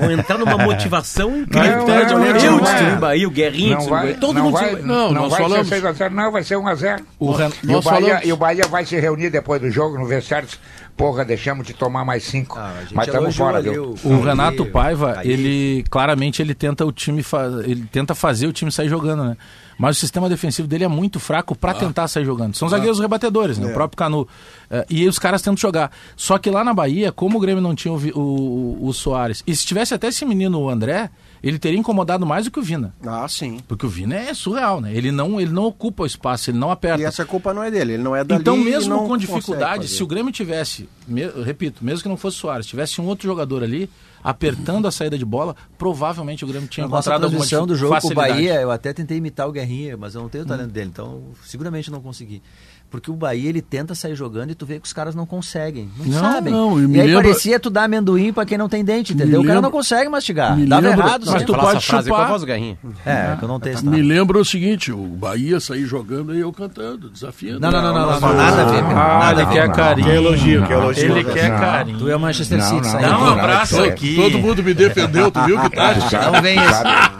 Vão 0.00 0.10
entrar 0.10 0.36
numa 0.38 0.58
motivação 0.58 1.36
incrível. 1.36 1.78
Não, 1.78 1.86
não, 1.86 1.94
não, 1.96 2.18
não 2.18 2.60
destruí 2.60 2.86
vai. 2.88 2.96
o 2.96 3.00
Bahia, 3.00 3.28
o 3.28 3.30
Guerrinho 3.30 3.78
Não 3.78 3.86
vai. 3.86 4.14
Todo 4.14 4.34
não 4.34 4.42
mundo 4.44 4.52
vai. 4.54 4.72
Não, 4.76 5.12
não 5.12 5.12
nós 5.22 5.30
vai 5.30 5.42
falamos- 5.42 5.68
ser 5.68 5.80
6x0, 5.82 6.10
não, 6.10 6.32
vai 6.32 6.42
ser 6.44 6.56
1x0. 6.56 7.00
O 7.18 7.32
Ren- 7.32 7.50
E, 7.62 7.74
o 7.74 7.80
Bahia, 7.82 8.20
e 8.26 8.32
o 8.32 8.36
Bahia 8.36 8.64
vai 8.68 8.84
se 8.84 8.98
reunir 8.98 9.30
depois 9.30 9.60
do 9.60 9.70
jogo 9.70 9.96
no 9.98 10.06
vestiário. 10.06 10.48
Porra, 10.96 11.24
deixamos 11.26 11.66
de 11.66 11.74
tomar 11.74 12.04
mais 12.06 12.24
5. 12.24 12.58
Ah, 12.58 12.72
Mas 12.92 13.06
estamos 13.08 13.36
fora, 13.36 13.60
viu? 13.60 13.94
O 14.02 14.20
Renato 14.22 14.64
Paiva, 14.66 15.18
Aí- 15.18 15.30
ele 15.30 15.84
claramente 15.90 16.40
ele 16.40 16.54
tenta 16.54 16.86
o 16.86 16.90
time 16.92 17.22
fa- 17.22 17.60
ele 17.64 17.84
tenta 17.92 18.14
fazer 18.14 18.46
o 18.46 18.52
time 18.52 18.72
sair 18.72 18.88
jogando, 18.88 19.24
né? 19.24 19.36
Mas 19.78 19.98
o 19.98 20.00
sistema 20.00 20.26
defensivo 20.26 20.66
dele 20.66 20.84
é 20.84 20.88
muito 20.88 21.20
fraco 21.20 21.54
pra 21.54 21.74
tentar 21.74 22.08
sair 22.08 22.24
jogando. 22.24 22.54
São 22.56 22.66
zagueiros 22.66 22.98
rebatedores, 22.98 23.58
né? 23.58 23.66
O 23.70 23.74
próprio 23.74 23.98
Canu. 23.98 24.26
Eh, 24.70 24.86
e 24.88 25.00
aí 25.02 25.08
os 25.08 25.18
caras 25.18 25.42
tentam 25.42 25.58
jogar. 25.58 25.90
Só 26.16 26.38
que 26.38 26.48
lá 26.50 26.64
na 26.64 26.72
Bahia, 26.72 27.12
como 27.12 27.36
o 27.36 27.40
Grêmio 27.40 27.60
não 27.62 27.74
tinha 27.74 27.92
o, 27.92 27.98
o, 28.18 28.86
o 28.88 28.92
Soares, 28.94 29.42
e 29.46 29.54
se 29.54 29.66
tivesse 29.66 29.92
até 29.92 30.08
esse 30.08 30.24
menino, 30.24 30.58
o 30.60 30.70
André, 30.70 31.10
ele 31.48 31.58
teria 31.58 31.78
incomodado 31.78 32.24
mais 32.26 32.44
do 32.46 32.50
que 32.50 32.58
o 32.58 32.62
Vina. 32.62 32.94
Ah, 33.06 33.26
sim. 33.28 33.60
Porque 33.68 33.84
o 33.86 33.88
Vina 33.88 34.16
é 34.16 34.34
surreal, 34.34 34.80
né? 34.80 34.94
Ele 34.94 35.10
não, 35.12 35.40
ele 35.40 35.52
não 35.52 35.64
ocupa 35.64 36.02
o 36.02 36.06
espaço, 36.06 36.50
ele 36.50 36.58
não 36.58 36.70
aperta. 36.70 37.00
E 37.00 37.04
essa 37.04 37.24
culpa 37.24 37.52
não 37.54 37.62
é 37.62 37.70
dele, 37.70 37.94
ele 37.94 38.02
não 38.02 38.14
é 38.16 38.24
dali 38.24 38.40
Então, 38.40 38.56
mesmo 38.56 39.06
com 39.06 39.16
dificuldade, 39.16 39.88
se 39.88 40.02
o 40.02 40.06
Grêmio 40.06 40.32
tivesse, 40.32 40.88
me- 41.06 41.22
eu 41.22 41.42
repito, 41.42 41.84
mesmo 41.84 42.02
que 42.02 42.08
não 42.08 42.16
fosse 42.16 42.36
Soares, 42.38 42.66
tivesse 42.66 43.00
um 43.00 43.06
outro 43.06 43.26
jogador 43.26 43.62
ali, 43.62 43.88
apertando 44.24 44.88
a 44.88 44.90
saída 44.90 45.16
de 45.16 45.24
bola, 45.24 45.54
provavelmente 45.78 46.44
o 46.44 46.48
Grêmio 46.48 46.68
tinha 46.68 46.84
Na 46.84 46.90
nossa 46.90 47.10
encontrado 47.10 47.24
alguma 47.24 47.38
transmissão 47.46 47.66
do 47.66 47.76
jogo 47.76 47.92
com 47.92 47.98
o 47.98 48.00
facilidade. 48.00 48.32
Bahia, 48.32 48.60
eu 48.60 48.70
até 48.72 48.92
tentei 48.92 49.18
imitar 49.18 49.46
o 49.48 49.52
Guerrinha, 49.52 49.96
mas 49.96 50.14
eu 50.16 50.22
não 50.22 50.28
tenho 50.28 50.42
o 50.42 50.46
talento 50.46 50.72
dele, 50.72 50.90
então 50.92 51.22
seguramente 51.44 51.90
não 51.92 52.00
consegui. 52.00 52.42
Porque 52.90 53.10
o 53.10 53.14
Bahia, 53.14 53.48
ele 53.48 53.60
tenta 53.60 53.94
sair 53.94 54.14
jogando 54.14 54.50
e 54.50 54.54
tu 54.54 54.64
vê 54.64 54.78
que 54.78 54.86
os 54.86 54.92
caras 54.92 55.14
não 55.14 55.26
conseguem, 55.26 55.90
não, 55.98 56.06
Não, 56.06 56.20
sabem. 56.20 56.52
não, 56.52 56.80
e 56.80 56.84
e 56.84 56.86
me 56.86 57.00
aí 57.00 57.06
lembra- 57.08 57.24
parecia 57.24 57.58
tu 57.60 57.68
dar 57.68 57.84
amendoim 57.84 58.32
pra 58.32 58.46
quem 58.46 58.56
não 58.56 58.68
tem 58.68 58.84
dente, 58.84 59.12
entendeu? 59.12 59.40
O 59.40 59.42
cara 59.42 59.54
lembra- 59.56 59.62
não 59.62 59.70
consegue 59.70 60.08
mastigar, 60.08 60.56
me 60.56 60.66
dava 60.66 60.88
lembra- 60.88 61.06
errado. 61.06 61.24
mas 61.26 61.42
tu 61.42 61.52
pode 61.52 61.80
chupar. 61.82 62.28
voz 62.28 62.44
Guerrinho. 62.44 62.78
É, 63.04 63.36
que 63.36 63.44
eu 63.44 63.48
não 63.48 63.58
tenho 63.60 63.82
Me 63.84 64.00
lembra 64.02 64.38
o 64.38 64.44
seguinte, 64.44 64.92
o 64.92 64.96
Bahia 64.96 65.58
sair 65.60 65.84
jogando 65.84 66.34
e 66.34 66.40
eu 66.40 66.52
cantando, 66.52 67.10
desafiando. 67.10 67.60
Não, 67.60 67.70
não, 67.70 67.82
não, 67.82 67.92
não, 67.92 68.06
não, 68.12 68.20
não, 68.20 68.34
nada 68.34 68.62
a 68.62 68.64
ver, 68.66 68.82
meu, 68.82 68.96
Ah, 68.96 69.32
ele 69.32 69.46
quer 69.46 69.72
carinho. 69.72 70.06
Que 70.08 70.14
elogio, 70.14 70.66
que 70.66 70.72
elogio. 70.72 71.04
Ele 71.16 71.24
quer 71.24 71.50
Não. 71.50 71.58
carinho. 71.58 71.98
Tu 71.98 72.08
é 72.08 72.16
o 72.16 72.20
Manchester 72.20 72.58
Não, 72.58 72.66
City. 72.66 72.92
Dá 73.02 73.18
um 73.18 73.26
abraço 73.26 73.82
aqui. 73.82 74.14
Todo 74.16 74.38
mundo 74.38 74.62
me 74.62 74.72
defendeu, 74.72 75.30
tu 75.30 75.40
viu 75.44 75.60
que 75.60 75.70
tá? 75.70 75.94
Não 76.32 76.40
vem 76.42 76.56
Tu 76.56 77.15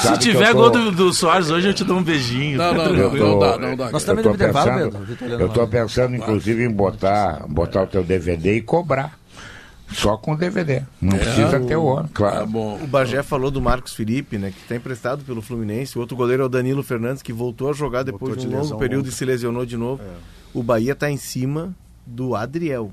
Se 0.00 0.18
tiver 0.18 0.52
tô- 0.52 0.54
gol 0.54 0.70
do, 0.70 0.90
do 0.92 1.12
Soares 1.12 1.50
hoje, 1.50 1.68
eu 1.68 1.74
te 1.74 1.84
dou 1.84 1.98
um 1.98 2.02
beijinho. 2.02 2.58
Não, 2.58 2.74
não, 2.74 2.84
Eu 2.86 2.94
não, 2.94 3.10
tô- 3.10 3.16
não 3.16 3.38
dá, 3.38 3.58
não 3.58 3.76
dá. 3.76 3.90
Nós 3.90 4.02
estamos 4.02 4.24
Eu 4.24 4.32
tô 4.32 4.38
pensando- 4.38 4.90
Pedro. 5.18 5.42
Eu 5.42 5.48
tô 5.48 5.66
pensando, 5.68 6.16
inclusive, 6.16 6.64
em 6.64 6.70
botar, 6.70 7.44
botar 7.48 7.82
o 7.82 7.86
teu 7.86 8.02
DVD 8.04 8.56
e 8.56 8.60
cobrar. 8.62 9.18
Só 9.90 10.16
com 10.16 10.32
o 10.32 10.36
DVD. 10.36 10.82
Não 11.02 11.18
precisa 11.18 11.60
ter 11.60 11.76
o 11.76 11.96
Tá 11.96 12.08
claro. 12.14 12.46
bom. 12.46 12.78
O 12.82 12.86
Bagé 12.86 13.22
falou 13.22 13.50
do 13.50 13.60
Marcos 13.60 13.92
Felipe, 13.92 14.38
né, 14.38 14.50
que 14.50 14.58
está 14.62 14.74
emprestado 14.74 15.22
pelo 15.22 15.42
Fluminense. 15.42 15.98
O 15.98 16.00
outro 16.00 16.16
goleiro 16.16 16.42
é 16.44 16.46
o 16.46 16.48
Danilo 16.48 16.82
Fernandes, 16.82 17.20
que 17.22 17.30
voltou 17.32 17.68
a 17.68 17.72
jogar 17.74 18.02
depois 18.02 18.34
Voltou 18.34 18.36
de 18.40 18.46
um 18.46 18.50
de 18.62 18.66
longo 18.68 18.78
período 18.78 19.04
longa. 19.04 19.10
e 19.10 19.12
se 19.12 19.24
lesionou 19.26 19.66
de 19.66 19.76
novo. 19.76 20.02
O 20.54 20.62
Bahia 20.62 20.92
está 20.92 21.10
em 21.10 21.18
cima 21.18 21.74
do 22.06 22.34
Adriel. 22.34 22.90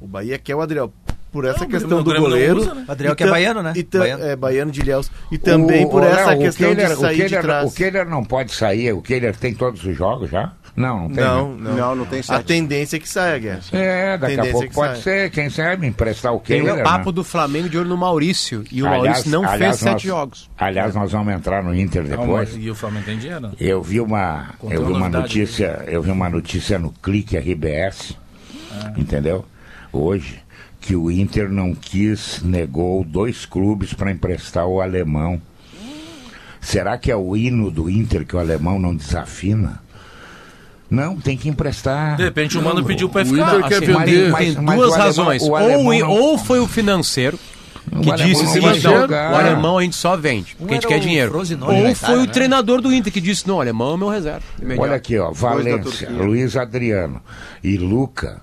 O 0.00 0.06
Bahia 0.06 0.38
quer 0.38 0.54
o 0.54 0.60
Adriel 0.60 0.92
por 1.32 1.44
essa 1.44 1.60
Não, 1.60 1.68
questão 1.68 2.02
do 2.02 2.12
não 2.14 2.20
goleiro. 2.20 2.58
usa, 2.60 2.74
né? 2.74 2.84
Adriel 2.88 3.14
que 3.16 3.22
é 3.24 3.30
baiano, 3.30 3.62
né? 3.62 3.72
E 3.76 3.82
Baiano. 3.82 4.24
É, 4.24 4.36
baiano 4.36 4.70
de 4.72 4.80
Ilhéus. 4.80 5.10
E 5.30 5.38
também 5.38 5.84
O- 5.86 5.90
por 5.90 6.02
o 6.02 6.06
essa 6.06 6.30
Léo, 6.30 6.38
o 6.38 6.42
questão 6.42 6.68
Keller- 6.74 6.88
de 6.88 6.96
sair 6.96 7.16
Keller, 7.16 7.30
de 7.40 7.46
trás. 7.46 7.70
O 7.70 7.74
Keller 7.74 8.08
não 8.08 8.24
pode 8.24 8.52
sair, 8.52 8.92
o 8.92 9.00
Keller 9.02 9.36
tem 9.36 9.54
todos 9.54 9.84
os 9.84 9.96
jogos 9.96 10.30
já? 10.30 10.52
Não, 10.76 11.00
não 11.00 11.10
tem. 11.10 11.24
Não, 11.24 11.52
né? 11.56 11.70
não, 11.70 11.76
Não, 11.76 11.94
não 11.96 12.06
tem 12.06 12.20
A 12.20 12.22
sete. 12.22 12.44
tendência 12.46 12.96
é 12.96 13.00
que 13.00 13.08
saia, 13.08 13.38
Guerra. 13.38 13.60
É, 13.72 14.16
daqui 14.16 14.32
a 14.34 14.36
Tendência 14.36 14.52
pouco 14.52 14.68
que 14.68 14.74
pode 14.74 14.92
sai. 14.94 15.02
ser, 15.02 15.30
quem 15.30 15.50
sabe, 15.50 15.86
emprestar 15.86 16.32
o 16.32 16.38
Tem 16.38 16.62
Keller. 16.64 16.80
o 16.80 16.84
papo 16.84 17.06
né? 17.06 17.12
do 17.12 17.24
Flamengo 17.24 17.68
de 17.68 17.76
olho 17.76 17.88
no 17.88 17.96
Maurício. 17.96 18.64
E 18.70 18.80
o 18.82 18.86
Aliás- 18.86 19.04
Maurício 19.04 19.30
não 19.32 19.40
aliás, 19.44 19.58
fez 19.58 19.76
sete 19.76 19.92
nós- 19.92 20.02
jogos. 20.02 20.50
Aliás, 20.56 20.94
nós 20.94 21.10
vamos 21.12 21.34
entrar 21.34 21.62
no 21.62 21.74
Inter 21.74 22.04
depois. 22.04 22.56
E 22.56 22.70
o 22.70 22.74
Flamengo 22.74 23.04
tem 23.04 23.18
dinheiro. 23.18 23.50
Eu 23.58 23.82
vi 23.82 24.00
uma, 24.00 24.50
Contou 24.58 24.78
eu 24.78 24.86
vi 24.86 24.92
uma 24.92 25.08
notícia, 25.08 25.84
eu 25.88 26.00
vi 26.02 26.10
uma 26.12 26.30
notícia 26.30 26.78
no 26.78 26.90
Clique 27.02 27.36
RBS, 27.36 28.16
entendeu? 28.96 29.44
Hoje 29.92 30.40
que 30.80 30.96
o 30.96 31.10
Inter 31.10 31.48
não 31.50 31.74
quis, 31.74 32.40
negou 32.42 33.04
dois 33.04 33.44
clubes 33.44 33.92
para 33.92 34.10
emprestar 34.10 34.66
o 34.66 34.80
alemão. 34.80 35.40
Será 36.60 36.98
que 36.98 37.10
é 37.10 37.16
o 37.16 37.36
hino 37.36 37.70
do 37.70 37.88
Inter 37.88 38.26
que 38.26 38.36
o 38.36 38.38
alemão 38.38 38.78
não 38.78 38.94
desafina? 38.94 39.80
Não, 40.90 41.16
tem 41.16 41.36
que 41.36 41.48
emprestar. 41.48 42.16
De 42.16 42.24
repente 42.24 42.58
o 42.58 42.62
Mano 42.62 42.84
pediu 42.84 43.08
pra 43.08 43.22
o 43.22 43.26
ficar. 43.26 43.56
Inter 43.58 43.68
quer 43.68 43.76
assim, 43.76 43.86
vender. 43.86 44.30
mas- 44.30 44.54
Tem 44.56 44.64
mas 44.64 44.76
duas 44.76 44.90
o 44.90 44.94
alemão- 44.94 45.06
razões. 45.06 45.42
o 45.42 45.50
ou, 45.52 45.94
não- 46.00 46.10
ou 46.10 46.38
foi 46.38 46.58
o 46.58 46.66
financeiro 46.66 47.38
O 47.92 48.00
que 48.00 48.12
disse 48.16 48.42
o 48.42 48.44
vai 48.44 48.52
seguinte, 48.54 48.84
não, 48.84 49.00
jogar. 49.02 49.32
o 49.32 49.36
alemão 49.36 49.78
a 49.78 49.82
gente 49.82 49.94
só 49.96 50.16
vende, 50.16 50.56
porque 50.56 50.72
a 50.72 50.76
gente 50.76 50.86
quer 50.88 50.96
o 50.96 51.00
dinheiro. 51.00 51.30
Frosinone 51.30 51.88
Ou 51.88 51.94
foi 51.94 52.16
o 52.18 52.26
né? 52.26 52.26
treinador 52.26 52.80
do 52.80 52.92
Inter 52.92 53.12
que 53.12 53.20
disse, 53.20 53.46
não, 53.46 53.56
o 53.56 53.60
alemão 53.60 53.92
é 53.92 53.94
o 53.94 53.98
meu 53.98 54.08
reserva. 54.08 54.42
imediato. 54.60 54.82
Olha 54.82 54.96
aqui, 54.96 55.16
ó, 55.18 55.30
Valência. 55.30 56.10
Luiz 56.10 56.56
Adriano 56.56 57.22
e 57.62 57.76
Luca, 57.78 58.42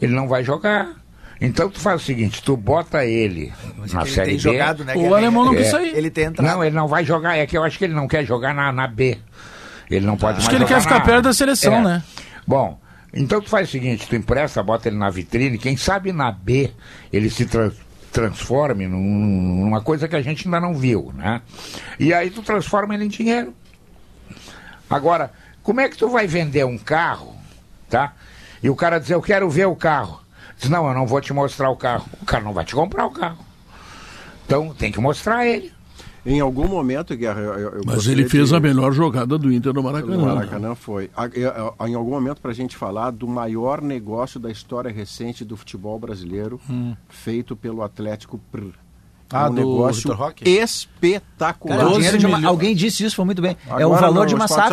ele 0.00 0.14
não 0.14 0.26
vai 0.28 0.42
jogar. 0.42 0.88
Então 1.40 1.68
tu 1.68 1.78
faz 1.80 2.00
o 2.00 2.04
seguinte, 2.04 2.42
tu 2.42 2.56
bota 2.56 3.04
ele 3.04 3.52
Mas 3.76 3.92
é 3.92 3.96
na 3.96 4.02
ele 4.02 4.10
série 4.10 4.26
tem 4.28 4.36
B. 4.36 4.42
jogado, 4.42 4.84
né? 4.84 4.94
O 4.96 5.14
alemão 5.14 5.44
não 5.44 5.52
É. 5.54 5.56
quis 5.58 5.66
sair. 5.68 5.94
Ele 5.94 6.10
tem 6.10 6.24
entrado. 6.24 6.46
Não, 6.50 6.64
ele 6.64 6.74
não 6.74 6.88
vai 6.88 7.04
jogar. 7.04 7.36
É 7.36 7.46
que 7.46 7.56
eu 7.56 7.62
acho 7.62 7.76
que 7.78 7.84
ele 7.84 7.94
não 7.94 8.08
quer 8.08 8.24
jogar 8.24 8.54
na, 8.54 8.72
na 8.72 8.86
B. 8.86 9.18
Ele 9.90 10.06
não 10.06 10.16
pode 10.16 10.38
Acho 10.38 10.48
que 10.48 10.56
ele 10.56 10.64
quer 10.64 10.80
ficar 10.80 10.98
na- 10.98 11.04
perto 11.04 11.24
da 11.24 11.32
seleção, 11.34 11.74
É. 11.74 11.82
né? 11.82 12.02
Bom, 12.46 12.80
Então 13.18 13.40
tu 13.40 13.48
faz 13.48 13.68
o 13.68 13.72
seguinte, 13.72 14.06
tu 14.06 14.14
empresta, 14.16 14.62
bota 14.62 14.88
ele 14.88 14.96
na 14.98 15.08
vitrine, 15.08 15.56
quem 15.56 15.74
sabe 15.76 16.12
na 16.12 16.30
B 16.30 16.70
ele 17.10 17.30
se 17.30 17.46
tra- 17.46 17.70
transforme 18.12 18.86
num- 18.86 18.98
numa 19.64 19.80
coisa 19.80 20.06
que 20.06 20.14
a 20.16 20.20
gente 20.20 20.46
ainda 20.46 20.60
não 20.60 20.74
viu, 20.74 21.12
né? 21.14 21.40
E 21.98 22.12
aí 22.12 22.28
tu 22.30 22.42
transforma 22.42 22.94
ele 22.94 23.04
em 23.04 23.08
dinheiro. 23.08 23.54
Agora, 24.90 25.32
como 25.62 25.80
é 25.80 25.88
que 25.88 25.96
tu 25.96 26.08
vai 26.08 26.26
vender 26.26 26.64
um 26.66 26.76
carro, 26.78 27.34
tá? 27.88 28.12
E 28.62 28.68
o 28.68 28.76
cara 28.76 28.98
dizer, 28.98 29.14
eu 29.14 29.22
quero 29.22 29.48
ver 29.48 29.66
o 29.66 29.76
carro. 29.76 30.20
Diz, 30.58 30.70
não, 30.70 30.86
eu 30.88 30.94
não 30.94 31.06
vou 31.06 31.20
te 31.20 31.32
mostrar 31.32 31.70
o 31.70 31.76
carro. 31.76 32.06
O 32.20 32.24
cara 32.24 32.42
não 32.44 32.52
vai 32.52 32.64
te 32.64 32.74
comprar 32.74 33.06
o 33.06 33.10
carro. 33.10 33.38
Então 34.44 34.72
tem 34.74 34.90
que 34.92 35.00
mostrar 35.00 35.46
ele. 35.46 35.72
Em 36.24 36.40
algum 36.40 36.66
momento, 36.66 37.16
Guerra, 37.16 37.40
eu, 37.40 37.52
eu 37.76 37.80
Mas 37.86 38.06
ele 38.08 38.28
fez 38.28 38.48
de- 38.48 38.56
a 38.56 38.58
melhor 38.60 38.90
jogada 38.92 39.38
do 39.38 39.52
Inter 39.52 39.72
no 39.72 39.80
No 39.80 39.92
Maracanã. 39.92 40.34
Maracanã 40.34 40.74
foi. 40.74 41.08
Eu- 41.34 41.50
eu- 41.52 41.86
Em 41.86 41.94
algum 41.94 42.10
momento, 42.10 42.40
para 42.40 42.50
a 42.50 42.54
gente 42.54 42.76
falar 42.76 43.12
do 43.12 43.28
maior 43.28 43.80
negócio 43.80 44.40
da 44.40 44.50
história 44.50 44.90
recente 44.90 45.44
do 45.44 45.56
futebol 45.56 45.98
brasileiro, 46.00 46.60
feito 47.08 47.54
pelo 47.54 47.80
Atlético 47.82 48.40
Pr. 48.50 48.70
Ah, 49.32 49.48
um 49.50 49.54
do 49.54 49.60
negócio 49.60 50.12
espetacular. 50.48 51.76
Cara, 51.78 51.86
o 51.88 51.90
12 51.90 51.96
dinheiro 51.96 52.18
de 52.18 52.26
uma- 52.26 52.36
milhões. 52.38 52.50
alguém 52.50 52.74
disse 52.74 53.04
isso, 53.04 53.16
foi 53.16 53.24
muito 53.24 53.42
bem. 53.42 53.56
é 53.66 53.72
o 53.72 53.74
Agora 53.94 54.00
valor 54.02 54.20
no 54.20 54.26
de 54.26 54.34
uma 54.34 54.44
ao 54.44 54.48
SAF. 54.48 54.68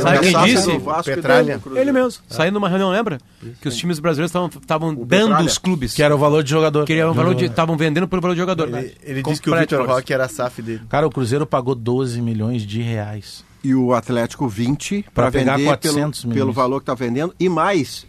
Sabe 0.00 0.18
quem 0.20 0.44
disse? 0.44 0.72
do 0.72 0.78
Vasco 0.80 1.04
Petralha. 1.04 1.60
Ele 1.74 1.92
mesmo. 1.92 2.22
Saindo 2.28 2.54
numa 2.54 2.68
reunião, 2.68 2.90
lembra? 2.90 3.18
Que 3.60 3.68
os 3.68 3.76
times 3.76 3.98
brasileiros 3.98 4.30
estavam 4.60 4.94
dando 4.94 5.06
Petralha. 5.06 5.46
os 5.46 5.58
clubes. 5.58 5.94
Que 5.94 6.02
era 6.02 6.14
o 6.14 6.18
valor 6.18 6.42
de 6.42 6.50
jogador. 6.50 6.84
Queriam 6.84 7.10
o 7.10 7.14
valor 7.14 7.34
de. 7.34 7.46
Estavam 7.46 7.76
vendendo 7.76 8.06
pelo 8.08 8.20
valor 8.20 8.34
de 8.34 8.40
jogador. 8.40 8.68
Ele, 8.68 8.94
ele 9.02 9.22
disse 9.22 9.40
que 9.40 9.50
o 9.50 9.56
Vitor. 9.56 9.86
Roque 9.86 10.12
era 10.12 10.24
a 10.24 10.28
SAF 10.28 10.60
dele. 10.62 10.82
Cara, 10.88 11.06
o 11.06 11.10
Cruzeiro 11.10 11.46
pagou 11.46 11.74
12 11.74 12.20
milhões 12.20 12.62
de 12.62 12.82
reais. 12.82 13.44
E 13.64 13.74
o 13.74 13.94
Atlético 13.94 14.46
20 14.46 15.02
Pra 15.12 15.24
para 15.24 15.30
pegar 15.32 15.56
vender 15.56 15.64
400 15.68 16.20
pelo, 16.20 16.30
milhões. 16.32 16.44
pelo 16.44 16.52
valor 16.52 16.78
que 16.80 16.82
está 16.82 16.94
vendendo. 16.94 17.34
E 17.40 17.48
mais, 17.48 18.06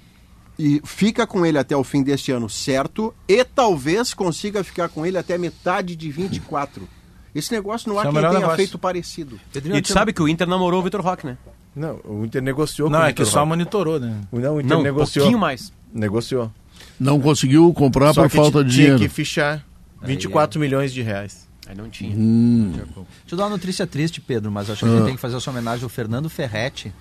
e 0.59 0.81
fica 0.83 1.27
com 1.27 1.45
ele 1.45 1.57
até 1.57 1.75
o 1.75 1.83
fim 1.83 2.01
deste 2.03 2.31
ano 2.31 2.49
certo 2.49 3.13
e 3.27 3.43
talvez 3.43 4.13
consiga 4.13 4.63
ficar 4.63 4.89
com 4.89 5.05
ele 5.05 5.17
até 5.17 5.37
metade 5.37 5.95
de 5.95 6.09
24. 6.11 6.87
Esse 7.35 7.51
negócio 7.51 7.89
não 7.89 7.99
há 7.99 8.03
é 8.05 8.05
o 8.05 8.07
quem 8.07 8.13
melhor 8.15 8.29
tenha 8.29 8.39
negócio. 8.39 8.57
feito 8.57 8.79
parecido. 8.79 9.39
E 9.53 9.81
tu 9.81 9.91
sabe 9.93 10.11
que 10.13 10.21
o 10.21 10.27
Inter 10.27 10.47
namorou 10.47 10.79
o 10.79 10.83
Vitor 10.83 11.01
Roque, 11.01 11.25
né? 11.27 11.37
Não, 11.75 11.99
o 12.03 12.25
Inter 12.25 12.41
negociou 12.41 12.89
Não, 12.89 12.99
com 12.99 13.05
o 13.05 13.07
é 13.07 13.13
que 13.13 13.21
Vitor 13.21 13.31
só 13.31 13.39
Roque. 13.39 13.49
monitorou, 13.49 13.99
né? 13.99 14.21
Não, 14.31 14.55
o 14.55 14.59
Inter 14.59 14.69
Não, 14.71 14.79
um 14.79 14.83
negociou. 14.83 15.25
pouquinho 15.25 15.39
mais. 15.39 15.71
Negociou. 15.93 16.51
Não 16.99 17.19
conseguiu 17.21 17.71
comprar 17.73 18.13
Só 18.13 18.23
por 18.23 18.31
que 18.31 18.35
falta 18.37 18.63
de 18.63 18.71
tinha 18.71 18.83
dinheiro. 18.85 18.99
que 18.99 19.07
fichar 19.09 19.63
24 20.01 20.59
milhões 20.59 20.91
de 20.91 21.03
reais. 21.03 21.47
Aí 21.67 21.75
não 21.75 21.89
tinha. 21.89 22.15
Deixa 22.15 22.95
eu 23.31 23.37
dar 23.37 23.43
uma 23.43 23.49
notícia 23.51 23.85
triste, 23.85 24.19
Pedro, 24.21 24.49
mas 24.51 24.69
acho 24.69 24.83
que 24.85 24.91
a 24.91 24.95
gente 24.95 25.05
tem 25.05 25.15
que 25.15 25.21
fazer 25.21 25.35
essa 25.37 25.49
homenagem 25.51 25.83
ao 25.83 25.89
Fernando 25.89 26.29
Ferretti, 26.29 26.91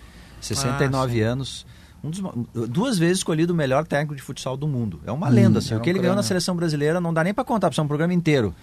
69 0.40 1.20
anos. 1.22 1.64
Um 2.04 2.10
dos 2.10 2.68
duas 2.68 2.98
vezes 2.98 3.18
escolhido 3.18 3.52
o 3.52 3.56
melhor 3.56 3.84
técnico 3.86 4.14
de 4.14 4.22
futsal 4.22 4.56
do 4.56 4.68
mundo. 4.68 5.00
É 5.04 5.10
uma 5.12 5.28
lenda, 5.28 5.58
assim. 5.58 5.74
O 5.74 5.80
que 5.80 5.90
ele 5.90 5.98
ganhou 5.98 6.14
na 6.16 6.22
seleção 6.22 6.54
brasileira 6.54 7.00
não 7.00 7.12
dá 7.12 7.24
nem 7.24 7.34
para 7.34 7.42
contar, 7.44 7.68
precisa 7.68 7.82
um 7.82 7.88
programa 7.88 8.14
inteiro. 8.14 8.54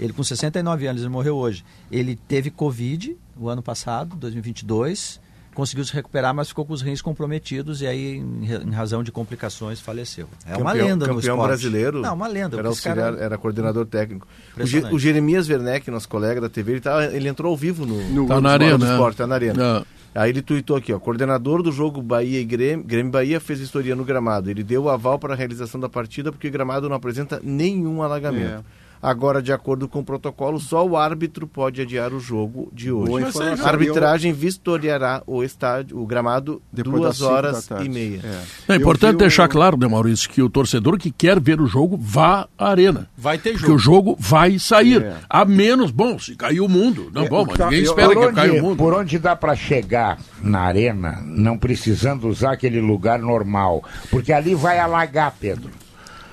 Ele 0.00 0.12
com 0.12 0.22
69 0.22 0.86
anos, 0.86 1.02
ele 1.02 1.08
morreu 1.10 1.36
hoje. 1.36 1.64
Ele 1.90 2.16
teve 2.16 2.50
Covid 2.50 3.16
o 3.38 3.48
ano 3.48 3.62
passado, 3.62 4.16
2022, 4.16 5.20
conseguiu 5.54 5.84
se 5.84 5.92
recuperar, 5.92 6.34
mas 6.34 6.48
ficou 6.48 6.64
com 6.64 6.72
os 6.72 6.80
rins 6.82 7.00
comprometidos 7.02 7.82
e 7.82 7.86
aí, 7.86 8.16
em, 8.16 8.44
ra- 8.46 8.62
em 8.64 8.70
razão 8.70 9.02
de 9.02 9.12
complicações, 9.12 9.80
faleceu. 9.80 10.26
É 10.46 10.56
uma 10.56 10.72
Campeão- 10.72 10.86
lenda 10.88 11.06
no 11.06 11.14
campeão 11.14 11.34
esporte. 11.34 11.46
brasileiro. 11.48 12.00
Não, 12.00 12.14
uma 12.14 12.26
lenda. 12.26 12.56
Era, 12.58 12.70
Esse 12.70 12.82
cara- 12.82 13.02
auxiliar, 13.06 13.24
era 13.26 13.38
coordenador 13.38 13.86
técnico. 13.86 14.26
O, 14.26 14.30
Ge- 14.30 14.50
Impressionante. 14.78 14.94
o 14.94 14.98
Jeremias 14.98 15.48
Werneck, 15.48 15.90
nosso 15.90 16.08
colega 16.08 16.40
da 16.40 16.48
TV, 16.48 16.72
ele, 16.72 16.80
tava, 16.80 17.04
ele 17.06 17.28
entrou 17.28 17.50
ao 17.50 17.56
vivo 17.56 17.84
no, 17.86 17.96
No 17.96 18.26
Tá 18.26 18.34
Globo 18.34 18.40
na 18.40 18.48
Esporte. 18.48 18.62
arena, 18.64 18.78
do 18.78 18.84
né? 18.86 18.92
Esporte, 18.92 19.16
tá 19.16 19.26
na 19.26 19.34
arena. 19.34 19.78
Ah. 19.78 19.86
Aí 20.14 20.30
ele 20.30 20.42
tuitou 20.42 20.76
aqui, 20.76 20.92
ó, 20.92 20.98
coordenador 20.98 21.62
do 21.62 21.72
jogo 21.72 22.02
Bahia 22.02 22.38
e 22.38 22.44
Grêmio, 22.44 22.84
Grêmio 22.84 23.10
Bahia 23.10 23.40
fez 23.40 23.60
vistoria 23.60 23.96
no 23.96 24.04
gramado. 24.04 24.50
Ele 24.50 24.62
deu 24.62 24.84
o 24.84 24.90
aval 24.90 25.18
para 25.18 25.32
a 25.32 25.36
realização 25.36 25.80
da 25.80 25.88
partida 25.88 26.30
porque 26.30 26.48
o 26.48 26.50
gramado 26.50 26.88
não 26.88 26.96
apresenta 26.96 27.40
nenhum 27.42 28.02
alagamento. 28.02 28.64
Agora, 29.02 29.42
de 29.42 29.52
acordo 29.52 29.88
com 29.88 29.98
o 29.98 30.04
protocolo, 30.04 30.60
só 30.60 30.86
o 30.86 30.96
árbitro 30.96 31.44
pode 31.46 31.82
adiar 31.82 32.12
o 32.12 32.20
jogo 32.20 32.70
de 32.72 32.92
hoje. 32.92 33.26
A 33.60 33.68
arbitragem 33.68 34.32
vistoriará 34.32 35.22
o 35.26 35.42
estádio, 35.42 35.98
o 35.98 36.06
gramado, 36.06 36.62
Depois 36.72 36.94
duas 37.02 37.20
horas 37.20 37.68
e 37.84 37.88
meia. 37.88 38.20
É. 38.68 38.74
É 38.74 38.76
importante 38.76 39.16
o- 39.16 39.18
deixar 39.18 39.48
claro, 39.48 39.76
né, 39.76 39.88
Maurício, 39.88 40.30
que 40.30 40.40
o 40.40 40.48
torcedor 40.48 40.96
que 40.98 41.10
quer 41.10 41.40
ver 41.40 41.60
o 41.60 41.66
jogo 41.66 41.98
vá 42.00 42.46
à 42.56 42.68
arena. 42.70 43.08
Vai 43.18 43.38
ter 43.38 43.50
Porque 43.54 43.66
jogo. 43.66 43.74
o 43.74 43.78
jogo 43.78 44.16
vai 44.20 44.56
sair. 44.60 45.02
É. 45.02 45.16
A 45.28 45.44
menos, 45.44 45.90
bom, 45.90 46.16
se 46.18 46.36
caiu 46.36 46.66
o 46.66 46.68
mundo. 46.68 47.10
Não, 47.12 47.24
É, 47.24 47.28
bom, 47.28 47.44
mas 47.44 47.58
tá- 47.58 47.64
ninguém 47.64 47.82
espera 47.82 48.08
que 48.14 48.32
caia 48.32 48.60
o 48.60 48.62
mundo. 48.62 48.76
por 48.76 48.94
onde 48.94 49.18
dá 49.18 49.34
para 49.34 49.56
chegar 49.56 50.18
na 50.40 50.60
arena, 50.60 51.20
não 51.26 51.58
precisando 51.58 52.28
usar 52.28 52.52
aquele 52.52 52.80
lugar 52.80 53.18
normal. 53.18 53.82
Porque 54.10 54.32
ali 54.32 54.54
vai 54.54 54.78
alagar, 54.78 55.34
Pedro. 55.40 55.70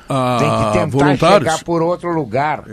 Ah, 0.09 0.37
Tem 0.39 0.49
que 0.49 0.71
tentar 0.73 0.85
voluntários. 0.87 1.51
chegar 1.51 1.63
por 1.63 1.81
outro 1.83 2.11
lugar. 2.13 2.63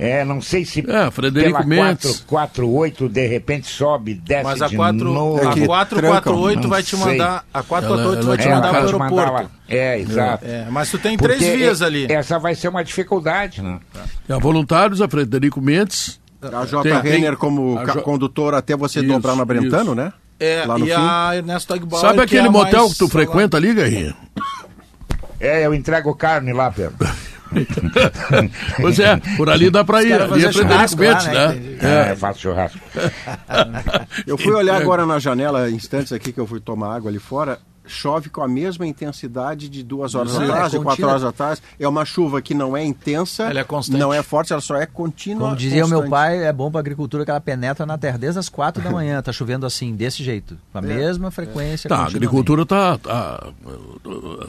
É, 0.00 0.24
não 0.24 0.40
sei 0.40 0.64
se 0.64 0.84
É, 0.88 1.10
Frederico 1.10 1.54
pela 1.64 1.66
Mendes. 1.66 2.20
448 2.20 3.08
de 3.08 3.26
repente 3.26 3.66
sobe, 3.66 4.14
desce 4.14 4.44
Mas 4.44 4.62
a 4.62 4.68
de 4.68 4.76
4, 4.76 5.12
novo. 5.12 5.38
É 5.38 5.52
que 5.52 5.64
a 5.64 5.66
448 5.66 6.52
trancam. 6.60 6.70
vai 6.70 6.82
te 6.84 6.96
mandar. 6.96 7.44
A 7.52 7.62
448 7.64 8.18
Ela- 8.20 8.26
vai 8.28 8.38
te 8.38 8.48
É, 8.48 8.54
mandar 8.54 8.70
para 8.70 8.80
o 8.96 9.02
aeroporto. 9.02 9.50
É, 9.68 9.98
exato. 9.98 10.44
É, 10.46 10.66
mas 10.70 10.90
tu 10.90 10.98
tem 10.98 11.16
Porque 11.16 11.34
três 11.36 11.52
vias 11.56 11.80
é- 11.82 11.84
ali. 11.84 12.06
Essa 12.12 12.38
vai 12.38 12.54
ser 12.54 12.68
uma 12.68 12.84
dificuldade, 12.84 13.60
né? 13.60 13.80
É, 14.28 14.38
voluntários, 14.38 15.02
a 15.02 15.08
Frederico 15.08 15.60
Mendes. 15.60 16.20
A 16.40 16.64
J. 16.64 16.82
Tem- 16.84 17.00
Renner 17.12 17.36
como 17.36 17.84
Jo- 17.84 18.02
condutor 18.02 18.54
até 18.54 18.76
você 18.76 19.00
Isso, 19.00 19.08
dobrar 19.08 19.34
na 19.34 19.44
Brentano, 19.44 19.82
isso. 19.86 19.94
né? 19.96 20.12
É, 20.40 20.64
Lá 20.64 20.78
no 20.78 20.86
e 20.86 20.90
fim. 20.90 20.94
a 20.96 21.30
Ernesto 21.34 21.74
Agbauer, 21.74 22.00
Sabe 22.00 22.20
é 22.20 22.22
aquele 22.22 22.48
motel 22.48 22.88
que 22.88 22.96
tu 22.96 23.08
frequenta 23.08 23.56
ali, 23.56 23.74
Guerrinha? 23.74 24.14
É, 25.40 25.64
eu 25.64 25.74
entrego 25.74 26.14
carne 26.14 26.52
lá, 26.52 26.70
Pedro. 26.70 26.96
pois 28.80 28.98
é, 28.98 29.16
por 29.36 29.48
ali 29.48 29.70
dá 29.70 29.82
pra 29.84 30.02
ir. 30.02 30.12
Ali 30.12 30.44
é 30.44 30.52
Frederico 30.52 30.52
churrasco 30.52 31.02
lá, 31.02 31.08
Mendes, 31.08 31.26
né? 31.26 31.32
né? 31.32 31.56
Entendi. 31.56 31.86
É, 31.86 32.16
faço 32.16 32.40
churrasco. 32.40 32.78
Eu 34.26 34.36
fui 34.36 34.52
olhar 34.52 34.80
agora 34.80 35.06
na 35.06 35.18
janela, 35.18 35.70
instantes 35.70 36.12
aqui 36.12 36.32
que 36.32 36.40
eu 36.40 36.46
fui 36.46 36.60
tomar 36.60 36.94
água 36.94 37.10
ali 37.10 37.18
fora. 37.18 37.58
Chove 37.88 38.28
com 38.28 38.42
a 38.42 38.48
mesma 38.48 38.86
intensidade 38.86 39.68
de 39.68 39.82
duas 39.82 40.14
horas 40.14 40.32
Sim, 40.32 40.44
atrás, 40.44 40.74
é 40.74 40.78
de 40.78 40.84
quatro 40.84 41.06
horas 41.08 41.24
atrás. 41.24 41.62
É 41.80 41.88
uma 41.88 42.04
chuva 42.04 42.40
que 42.42 42.54
não 42.54 42.76
é 42.76 42.84
intensa, 42.84 43.44
Ela 43.44 43.60
é 43.60 43.64
constante. 43.64 43.98
não 43.98 44.12
é 44.12 44.22
forte, 44.22 44.52
ela 44.52 44.60
só 44.62 44.76
é 44.76 44.86
contínua. 44.86 45.44
Como 45.48 45.56
dizia 45.56 45.84
o 45.84 45.88
meu 45.88 46.00
constante. 46.02 46.10
pai, 46.10 46.44
é 46.46 46.52
bom 46.52 46.70
para 46.70 46.80
agricultura 46.80 47.24
que 47.24 47.30
ela 47.30 47.40
penetra 47.40 47.84
na 47.86 47.96
terra 47.98 48.18
desde 48.18 48.38
as 48.38 48.48
quatro 48.48 48.82
da 48.82 48.90
manhã. 48.90 49.20
Tá 49.22 49.32
chovendo 49.32 49.64
assim, 49.66 49.94
desse 49.94 50.22
jeito. 50.22 50.56
Com 50.72 50.78
a 50.78 50.82
mesma 50.82 51.30
frequência. 51.30 51.88
Tá, 51.88 51.98
a 51.98 52.06
agricultura 52.06 52.64
tá, 52.66 52.98
tá- 52.98 53.46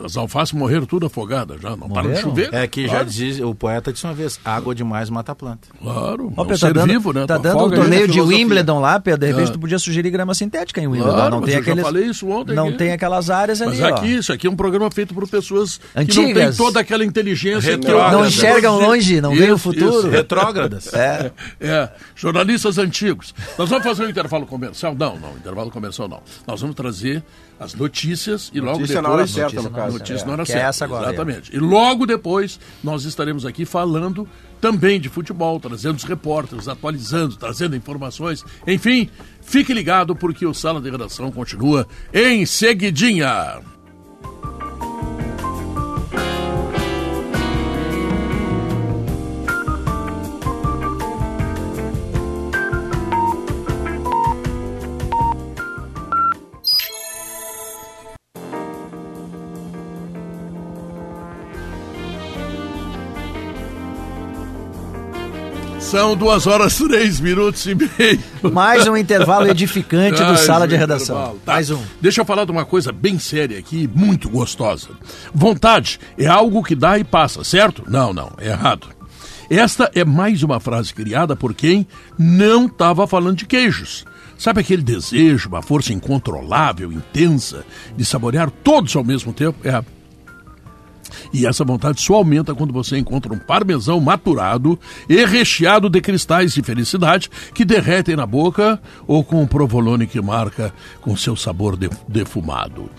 As 0.06 0.16
alfaces 0.18 0.54
morreram 0.54 0.86
tudo 0.86 1.06
afogadas 1.06 1.62
já. 1.62 1.70
Não 1.76 1.90
para 1.90 2.02
de 2.04 2.08
Morreram? 2.10 2.22
chover. 2.30 2.54
É 2.54 2.68
que 2.68 2.84
já 2.84 2.90
claro, 2.96 3.06
diz, 3.10 3.40
o 3.40 3.56
poeta 3.56 3.92
disse 3.94 4.06
uma 4.06 4.14
vez, 4.14 4.40
água 4.44 4.74
demais 4.76 5.10
mata 5.10 5.32
a 5.32 5.36
planta. 5.36 5.68
Claro. 5.82 6.34
Ó, 6.36 6.42
é 6.42 6.44
um 6.44 6.48
Pedro, 6.48 6.58
ser 6.58 6.68
tá 6.68 6.74
dando, 6.74 6.88
vivo, 6.90 7.14
né? 7.14 7.26
tá 7.26 7.38
Tu 7.38 7.42
dando 7.44 7.64
um 7.64 7.68
ele. 7.68 7.76
torneio 7.76 8.08
de. 8.08 8.20
Wimbledon 8.22 8.80
lá, 8.80 9.00
Pedro. 9.00 9.20
De 9.22 9.28
repente 9.28 9.50
Ah. 9.50 9.54
tu 9.54 9.60
podia 9.60 9.80
sugerir 9.80 10.10
grama 10.12 10.34
sintética 10.34 10.82
em 10.82 10.88
Wimbledon. 10.88 11.14
Claro, 11.14 11.32
não 11.32 11.42
mas 11.42 11.50
tem 11.50 11.58
eu 11.60 11.64
já 11.64 11.72
aqueles, 11.72 11.84
falei 11.86 12.06
isso 12.06 12.28
ontem 12.30 12.54
Não 12.54 12.68
aqui. 12.70 12.78
tem 12.78 12.92
aquelas 12.92 13.29
áreas 13.30 13.60
Mas 13.60 13.82
ali, 13.82 13.92
ó. 13.92 13.96
aqui, 13.96 14.16
isso 14.16 14.34
aqui 14.34 14.48
é 14.48 14.50
um 14.50 14.56
programa 14.56 14.90
feito 14.92 15.14
por 15.14 15.28
pessoas 15.28 15.78
que 15.78 15.98
não 15.98 16.06
têm 16.06 16.26
Antigas. 16.26 16.58
toda 16.58 16.80
aquela 16.80 17.04
inteligência 17.06 17.78
que 17.78 17.86
Retrógradas. 17.86 18.12
Não 18.14 18.26
enxergam 18.26 18.80
longe, 18.80 19.22
não 19.22 19.36
veem 19.36 19.52
o 19.52 19.58
futuro. 19.58 20.00
isso. 20.00 20.10
Retrógradas. 20.10 20.94
É. 20.94 21.32
É, 21.60 21.90
jornalistas 22.16 22.78
antigos. 22.78 23.34
Nós 23.58 23.70
vamos 23.70 23.84
fazer 23.84 24.06
um 24.06 24.10
intervalo 24.10 24.46
comercial? 24.46 24.96
Não, 24.96 25.18
não, 25.18 25.36
intervalo 25.38 25.70
comercial 25.72 26.08
não. 26.08 26.22
Nós 26.48 26.62
vamos 26.62 26.76
trazer 26.76 27.24
as 27.60 27.74
notícias 27.74 28.50
e 28.54 28.60
logo 28.62 28.80
Notícia 28.80 29.02
depois... 29.02 29.04
na 29.04 29.14
hora 29.14 29.28
certa, 29.28 29.56
no 29.56 29.64
Notícia 29.64 29.84
caso. 29.84 29.98
Notícia 29.98 30.24
É, 30.24 30.26
na 30.26 30.32
hora 30.34 30.46
que 30.46 30.52
é 30.52 30.54
certa. 30.54 30.70
essa 30.70 30.86
agora, 30.86 31.08
Exatamente. 31.10 31.56
E 31.56 31.60
logo 31.60 32.06
depois 32.06 32.60
nós 32.84 33.04
estaremos 33.04 33.46
aqui 33.46 33.66
falando 33.66 34.28
também 34.60 35.00
de 35.00 35.10
futebol, 35.10 35.60
trazendo 35.60 35.98
os 35.98 36.04
repórteres, 36.04 36.68
atualizando, 36.68 37.36
trazendo 37.36 37.76
informações. 37.76 38.44
Enfim, 38.68 39.10
fique 39.42 39.74
ligado 39.74 40.16
porque 40.16 40.46
o 40.46 40.54
Sala 40.54 40.82
de 40.82 40.90
Redação 40.90 41.32
continua 41.32 41.88
em 42.14 42.46
seguidinha. 42.46 43.79
São 65.90 66.16
duas 66.16 66.46
horas, 66.46 66.78
três 66.78 67.20
minutos 67.20 67.66
e 67.66 67.74
meio. 67.74 68.20
Mais 68.54 68.88
um 68.88 68.96
intervalo 68.96 69.48
edificante 69.50 70.24
do 70.24 70.38
Sala 70.38 70.68
de 70.68 70.76
Redação. 70.76 71.36
Tá. 71.44 71.54
Mais 71.54 71.72
um. 71.72 71.82
Deixa 72.00 72.22
eu 72.22 72.26
falar 72.26 72.46
de 72.46 72.52
uma 72.52 72.64
coisa 72.64 72.92
bem 72.92 73.18
séria 73.18 73.58
aqui, 73.58 73.90
muito 73.96 74.30
gostosa. 74.30 74.90
Vontade 75.34 76.00
é 76.16 76.28
algo 76.28 76.64
que 76.64 76.76
dá 76.76 77.00
e 77.00 77.04
passa, 77.04 77.44
certo? 77.44 77.84
Não, 77.88 78.14
não, 78.14 78.32
é 78.38 78.50
errado. 78.50 78.88
Esta 79.50 79.90
é 79.96 80.06
mais 80.06 80.44
uma 80.44 80.60
frase 80.60 80.94
criada 80.94 81.36
por 81.36 81.56
quem 81.56 81.88
não 82.20 82.68
estava 82.68 83.08
falando 83.08 83.38
de 83.38 83.48
queijos. 83.48 84.06
Sabe 84.38 84.62
aquele 84.62 84.84
desejo, 84.84 85.50
uma 85.50 85.64
força 85.64 85.92
incontrolável, 85.92 86.94
intensa, 86.94 87.66
de 87.98 88.06
saborear 88.06 88.52
todos 88.52 88.96
ao 88.96 89.04
mesmo 89.04 89.34
tempo? 89.34 89.58
É. 89.68 89.84
E 91.34 91.46
essa 91.46 91.64
vontade 91.64 92.02
só 92.02 92.16
aumenta 92.16 92.54
quando 92.56 92.72
você 92.74 92.98
encontra 92.98 93.34
um 93.34 93.40
parmesão 93.40 94.00
maturado 94.00 94.80
e 95.08 95.26
recheado 95.26 95.90
de 95.90 96.00
cristais 96.02 96.54
de 96.54 96.62
felicidade 96.62 97.30
que 97.54 97.66
derretem 97.66 98.16
na 98.16 98.26
boca 98.26 98.80
ou 99.08 99.24
com 99.24 99.42
um 99.42 99.48
provolone 99.48 100.08
que 100.08 100.22
marca 100.22 100.74
com 101.02 101.16
seu 101.18 101.36
sabor 101.36 101.76
de- 101.76 101.90
defumado. 102.08 102.90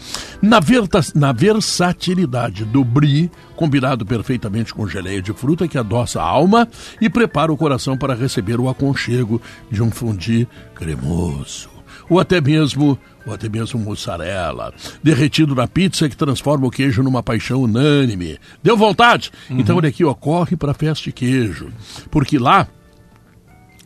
Na, 0.43 0.61
verta- 0.61 1.01
na 1.15 1.33
versatilidade 1.33 2.65
do 2.65 2.85
brie, 2.85 3.31
combinado 3.57 4.05
perfeitamente 4.05 4.75
com 4.75 4.87
geleia 4.87 5.23
de 5.23 5.33
fruta 5.33 5.69
que 5.69 5.79
adoça 5.79 6.21
a 6.21 6.25
alma 6.25 6.69
e 7.01 7.09
prepara 7.09 7.53
o 7.53 7.57
coração 7.57 7.97
para 7.97 8.15
receber 8.15 8.59
o 8.61 8.69
aconchego 8.69 9.41
de 9.71 9.83
um 9.83 9.91
fundi 9.91 10.47
cremoso 10.75 11.70
ou 12.11 12.19
até 12.19 12.41
mesmo 12.41 12.99
ou 13.25 13.33
até 13.33 13.49
mesmo 13.49 13.79
mussarela, 13.79 14.75
derretido 15.03 15.55
na 15.55 15.69
pizza 15.69 16.09
que 16.09 16.17
transforma 16.17 16.67
o 16.67 16.71
queijo 16.71 17.03
numa 17.03 17.23
paixão 17.23 17.63
unânime. 17.63 18.39
Deu 18.63 18.77
vontade? 18.77 19.31
Então 19.49 19.77
olha 19.77 19.89
aqui, 19.89 20.05
ó, 20.05 20.13
corre 20.13 20.57
para 20.57 20.75
Festa 20.75 21.05
de 21.05 21.13
Queijo, 21.13 21.71
porque 22.11 22.39
lá 22.39 22.67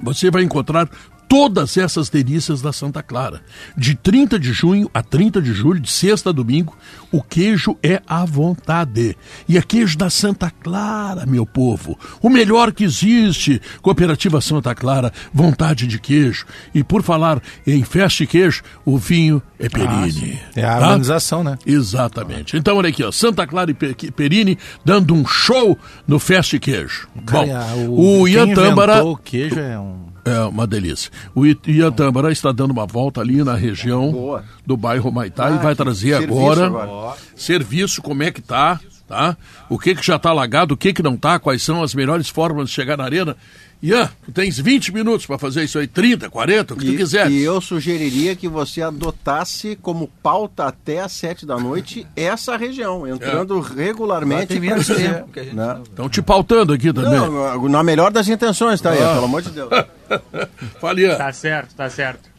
você 0.00 0.30
vai 0.30 0.42
encontrar 0.42 0.88
todas 1.34 1.76
essas 1.76 2.08
delícias 2.08 2.62
da 2.62 2.72
Santa 2.72 3.02
Clara. 3.02 3.42
De 3.76 3.96
30 3.96 4.38
de 4.38 4.52
junho 4.52 4.88
a 4.94 5.02
30 5.02 5.42
de 5.42 5.52
julho, 5.52 5.80
de 5.80 5.90
sexta 5.90 6.30
a 6.30 6.32
domingo, 6.32 6.76
o 7.10 7.20
queijo 7.20 7.76
é 7.82 8.00
à 8.06 8.24
vontade. 8.24 9.16
E 9.48 9.58
é 9.58 9.62
queijo 9.62 9.98
da 9.98 10.08
Santa 10.08 10.48
Clara, 10.48 11.26
meu 11.26 11.44
povo. 11.44 11.98
O 12.22 12.30
melhor 12.30 12.70
que 12.70 12.84
existe. 12.84 13.60
Cooperativa 13.82 14.40
Santa 14.40 14.76
Clara, 14.76 15.12
vontade 15.32 15.88
de 15.88 15.98
queijo. 15.98 16.46
E 16.72 16.84
por 16.84 17.02
falar 17.02 17.42
em 17.66 17.82
festa 17.82 18.22
e 18.22 18.26
queijo, 18.28 18.62
o 18.84 18.96
vinho 18.96 19.42
é 19.58 19.68
Perini. 19.68 20.38
É 20.54 20.64
a 20.64 20.78
Tá? 20.78 20.86
harmonização, 20.86 21.42
né? 21.42 21.58
Exatamente. 21.66 22.56
Então, 22.56 22.76
olha 22.76 22.90
aqui, 22.90 23.02
ó, 23.02 23.10
Santa 23.10 23.44
Clara 23.44 23.72
e 23.72 23.74
Pe- 23.74 23.94
Perini 24.12 24.56
dando 24.84 25.12
um 25.12 25.26
show 25.26 25.76
no 26.06 26.20
Festa 26.20 26.54
e 26.54 26.60
Queijo. 26.60 27.08
Bom, 27.12 27.22
Cara, 27.24 27.74
o, 27.88 28.28
Ian 28.28 28.54
Tâmara... 28.54 28.92
inventou 28.94 29.12
o 29.14 29.16
queijo 29.16 29.58
é 29.58 29.76
um... 29.80 30.13
É 30.24 30.40
uma 30.40 30.66
delícia. 30.66 31.10
O 31.34 31.44
Ian 31.46 31.92
Tâmara 31.92 32.32
está 32.32 32.50
dando 32.50 32.70
uma 32.70 32.86
volta 32.86 33.20
ali 33.20 33.44
na 33.44 33.54
região 33.54 34.10
Boa. 34.10 34.44
do 34.66 34.76
bairro 34.76 35.12
Maitá 35.12 35.50
e 35.50 35.54
Ah, 35.54 35.58
vai 35.58 35.74
que 35.74 35.76
trazer 35.76 36.16
serviço 36.16 36.32
agora, 36.40 36.66
agora. 36.66 37.16
serviço, 37.36 38.00
como 38.00 38.22
é 38.22 38.30
que 38.30 38.40
tá, 38.40 38.80
tá? 39.08 39.36
O 39.68 39.78
que 39.78 39.94
que 39.94 40.04
já 40.04 40.18
tá 40.18 40.30
alagado, 40.30 40.74
o 40.74 40.76
que 40.76 40.92
que 40.92 41.02
não 41.02 41.16
tá, 41.16 41.38
quais 41.38 41.62
são 41.62 41.82
as 41.82 41.94
melhores 41.94 42.28
formas 42.28 42.68
de 42.68 42.74
chegar 42.74 42.96
na 42.96 43.04
arena. 43.04 43.36
Ian, 43.82 44.08
tu 44.24 44.32
tens 44.32 44.58
20 44.58 44.94
minutos 44.94 45.26
para 45.26 45.36
fazer 45.36 45.64
isso 45.64 45.78
aí, 45.78 45.86
30, 45.86 46.30
40, 46.30 46.72
o 46.72 46.76
que 46.78 46.86
tu 46.86 46.92
E, 46.92 46.96
quiser. 46.96 47.30
e 47.30 47.42
eu 47.42 47.60
sugeriria 47.60 48.34
que 48.34 48.48
você 48.48 48.80
adotasse 48.80 49.76
como 49.82 50.08
pauta 50.22 50.64
até 50.64 51.00
às 51.00 51.12
sete 51.12 51.44
da 51.44 51.58
noite 51.58 52.06
essa 52.16 52.56
região, 52.56 53.06
entrando 53.06 53.60
regularmente. 53.60 54.46
Tem 54.46 54.60
menos 54.60 54.86
tempo 54.86 55.28
que 55.30 55.40
a 55.40 55.44
gente 55.44 55.54
Né? 55.54 55.80
Estão 55.82 56.08
te 56.08 56.22
pautando 56.22 56.72
aqui 56.72 56.94
também. 56.94 57.12
Não, 57.12 57.68
na 57.68 57.82
melhor 57.82 58.10
das 58.10 58.26
intenções, 58.26 58.80
tá 58.80 58.90
aí, 58.92 59.02
Ah. 59.02 59.12
pelo 59.14 59.24
amor 59.26 59.42
de 59.42 59.50
Deus. 59.50 59.68
Fala, 60.80 61.00
Ian. 61.00 61.16
Tá 61.16 61.30
certo, 61.32 61.74
tá 61.74 61.90
certo. 61.90 62.33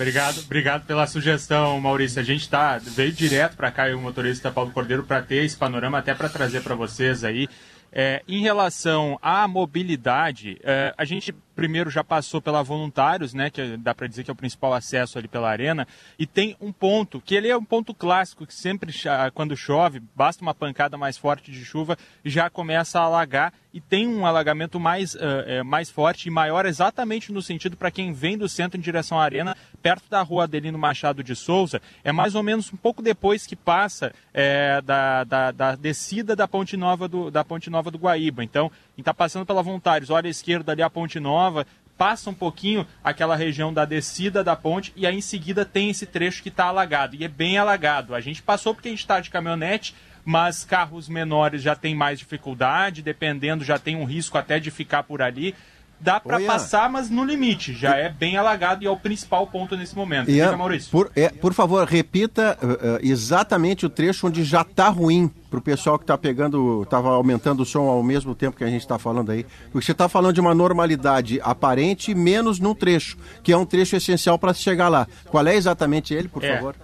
Obrigado, 0.00 0.40
obrigado 0.40 0.86
pela 0.86 1.06
sugestão, 1.06 1.78
Maurício. 1.78 2.18
A 2.18 2.24
gente 2.24 2.48
tá 2.48 2.78
veio 2.78 3.12
direto 3.12 3.54
para 3.54 3.70
cá 3.70 3.94
o 3.94 4.00
motorista 4.00 4.50
Paulo 4.50 4.70
Cordeiro 4.70 5.02
para 5.04 5.20
ter 5.20 5.44
esse 5.44 5.54
panorama 5.54 5.98
até 5.98 6.14
para 6.14 6.26
trazer 6.26 6.62
para 6.62 6.74
vocês 6.74 7.22
aí. 7.22 7.46
É, 7.92 8.22
em 8.26 8.40
relação 8.40 9.18
à 9.20 9.46
mobilidade, 9.46 10.58
é, 10.64 10.94
a 10.96 11.04
gente 11.04 11.34
primeiro 11.54 11.90
já 11.90 12.02
passou 12.02 12.40
pela 12.40 12.62
Voluntários, 12.62 13.34
né, 13.34 13.50
que 13.50 13.76
dá 13.76 13.94
para 13.94 14.06
dizer 14.06 14.24
que 14.24 14.30
é 14.30 14.32
o 14.32 14.36
principal 14.36 14.72
acesso 14.72 15.18
ali 15.18 15.28
pela 15.28 15.50
arena, 15.50 15.86
e 16.18 16.26
tem 16.26 16.56
um 16.60 16.72
ponto, 16.72 17.20
que 17.20 17.34
ele 17.34 17.48
é 17.48 17.56
um 17.56 17.64
ponto 17.64 17.92
clássico, 17.94 18.46
que 18.46 18.54
sempre, 18.54 18.92
quando 19.34 19.56
chove, 19.56 20.00
basta 20.14 20.42
uma 20.42 20.54
pancada 20.54 20.96
mais 20.96 21.16
forte 21.16 21.50
de 21.50 21.64
chuva, 21.64 21.96
já 22.24 22.48
começa 22.48 23.00
a 23.00 23.04
alagar, 23.04 23.52
e 23.72 23.80
tem 23.80 24.08
um 24.08 24.26
alagamento 24.26 24.80
mais, 24.80 25.14
eh, 25.14 25.62
mais 25.62 25.88
forte 25.90 26.26
e 26.26 26.30
maior 26.30 26.66
exatamente 26.66 27.32
no 27.32 27.40
sentido 27.40 27.76
para 27.76 27.90
quem 27.90 28.12
vem 28.12 28.36
do 28.36 28.48
centro 28.48 28.76
em 28.76 28.82
direção 28.82 29.18
à 29.20 29.24
arena, 29.24 29.56
perto 29.80 30.10
da 30.10 30.20
rua 30.22 30.44
Adelino 30.44 30.78
Machado 30.78 31.22
de 31.22 31.36
Souza, 31.36 31.80
é 32.02 32.10
mais 32.10 32.34
ou 32.34 32.42
menos 32.42 32.72
um 32.72 32.76
pouco 32.76 33.00
depois 33.00 33.46
que 33.46 33.54
passa 33.54 34.12
eh, 34.34 34.80
da, 34.82 35.24
da, 35.24 35.50
da 35.52 35.74
descida 35.76 36.34
da 36.34 36.48
Ponte 36.48 36.76
Nova 36.76 37.06
do, 37.06 37.30
da 37.30 37.44
Ponte 37.44 37.70
Nova 37.70 37.90
do 37.90 37.98
Guaíba. 37.98 38.42
Então, 38.42 38.70
quem 39.00 39.02
está 39.02 39.14
passando 39.14 39.46
pela 39.46 39.62
Voluntários, 39.62 40.10
olha 40.10 40.28
à 40.28 40.30
esquerda 40.30 40.72
ali 40.72 40.82
a 40.82 40.90
Ponte 40.90 41.18
Nova, 41.18 41.66
passa 41.96 42.28
um 42.28 42.34
pouquinho 42.34 42.86
aquela 43.02 43.34
região 43.34 43.72
da 43.72 43.86
descida 43.86 44.44
da 44.44 44.54
ponte 44.54 44.92
e 44.94 45.06
aí 45.06 45.16
em 45.16 45.22
seguida 45.22 45.64
tem 45.64 45.90
esse 45.90 46.06
trecho 46.06 46.42
que 46.42 46.50
está 46.50 46.66
alagado 46.66 47.16
e 47.16 47.24
é 47.24 47.28
bem 47.28 47.56
alagado. 47.56 48.14
A 48.14 48.20
gente 48.20 48.42
passou 48.42 48.74
porque 48.74 48.88
a 48.88 48.90
gente 48.90 49.00
está 49.00 49.18
de 49.20 49.30
caminhonete, 49.30 49.94
mas 50.22 50.64
carros 50.64 51.08
menores 51.08 51.62
já 51.62 51.74
tem 51.74 51.94
mais 51.94 52.18
dificuldade, 52.18 53.02
dependendo 53.02 53.64
já 53.64 53.78
tem 53.78 53.96
um 53.96 54.04
risco 54.04 54.36
até 54.36 54.58
de 54.58 54.70
ficar 54.70 55.02
por 55.02 55.22
ali. 55.22 55.54
Dá 56.00 56.18
para 56.18 56.40
passar, 56.40 56.88
mas 56.88 57.10
no 57.10 57.24
limite. 57.24 57.74
Já 57.74 57.96
é 57.96 58.08
bem 58.08 58.36
alagado 58.36 58.82
e 58.82 58.86
é 58.86 58.90
o 58.90 58.96
principal 58.96 59.46
ponto 59.46 59.76
nesse 59.76 59.94
momento. 59.94 60.30
Ian, 60.30 60.46
Diga, 60.46 60.56
Maurício. 60.56 60.90
por, 60.90 61.10
é, 61.14 61.28
por 61.28 61.52
favor, 61.52 61.86
repita 61.86 62.56
uh, 62.62 62.66
uh, 62.66 62.98
exatamente 63.02 63.84
o 63.84 63.90
trecho 63.90 64.26
onde 64.26 64.42
já 64.42 64.62
está 64.62 64.88
ruim 64.88 65.30
para 65.50 65.58
o 65.58 65.62
pessoal 65.62 65.98
que 65.98 66.04
está 66.04 66.16
pegando, 66.16 66.82
estava 66.84 67.10
aumentando 67.10 67.62
o 67.62 67.66
som 67.66 67.88
ao 67.88 68.02
mesmo 68.02 68.34
tempo 68.34 68.56
que 68.56 68.64
a 68.64 68.68
gente 68.68 68.80
está 68.82 68.98
falando 68.98 69.30
aí. 69.30 69.44
Porque 69.72 69.84
você 69.84 69.92
está 69.92 70.08
falando 70.08 70.32
de 70.34 70.40
uma 70.40 70.54
normalidade 70.54 71.40
aparente, 71.42 72.14
menos 72.14 72.58
num 72.60 72.74
trecho, 72.74 73.18
que 73.42 73.52
é 73.52 73.56
um 73.56 73.66
trecho 73.66 73.96
essencial 73.96 74.38
para 74.38 74.54
se 74.54 74.62
chegar 74.62 74.88
lá. 74.88 75.06
Qual 75.26 75.46
é 75.46 75.54
exatamente 75.54 76.14
ele, 76.14 76.28
por 76.28 76.42
É. 76.42 76.54
favor? 76.56 76.76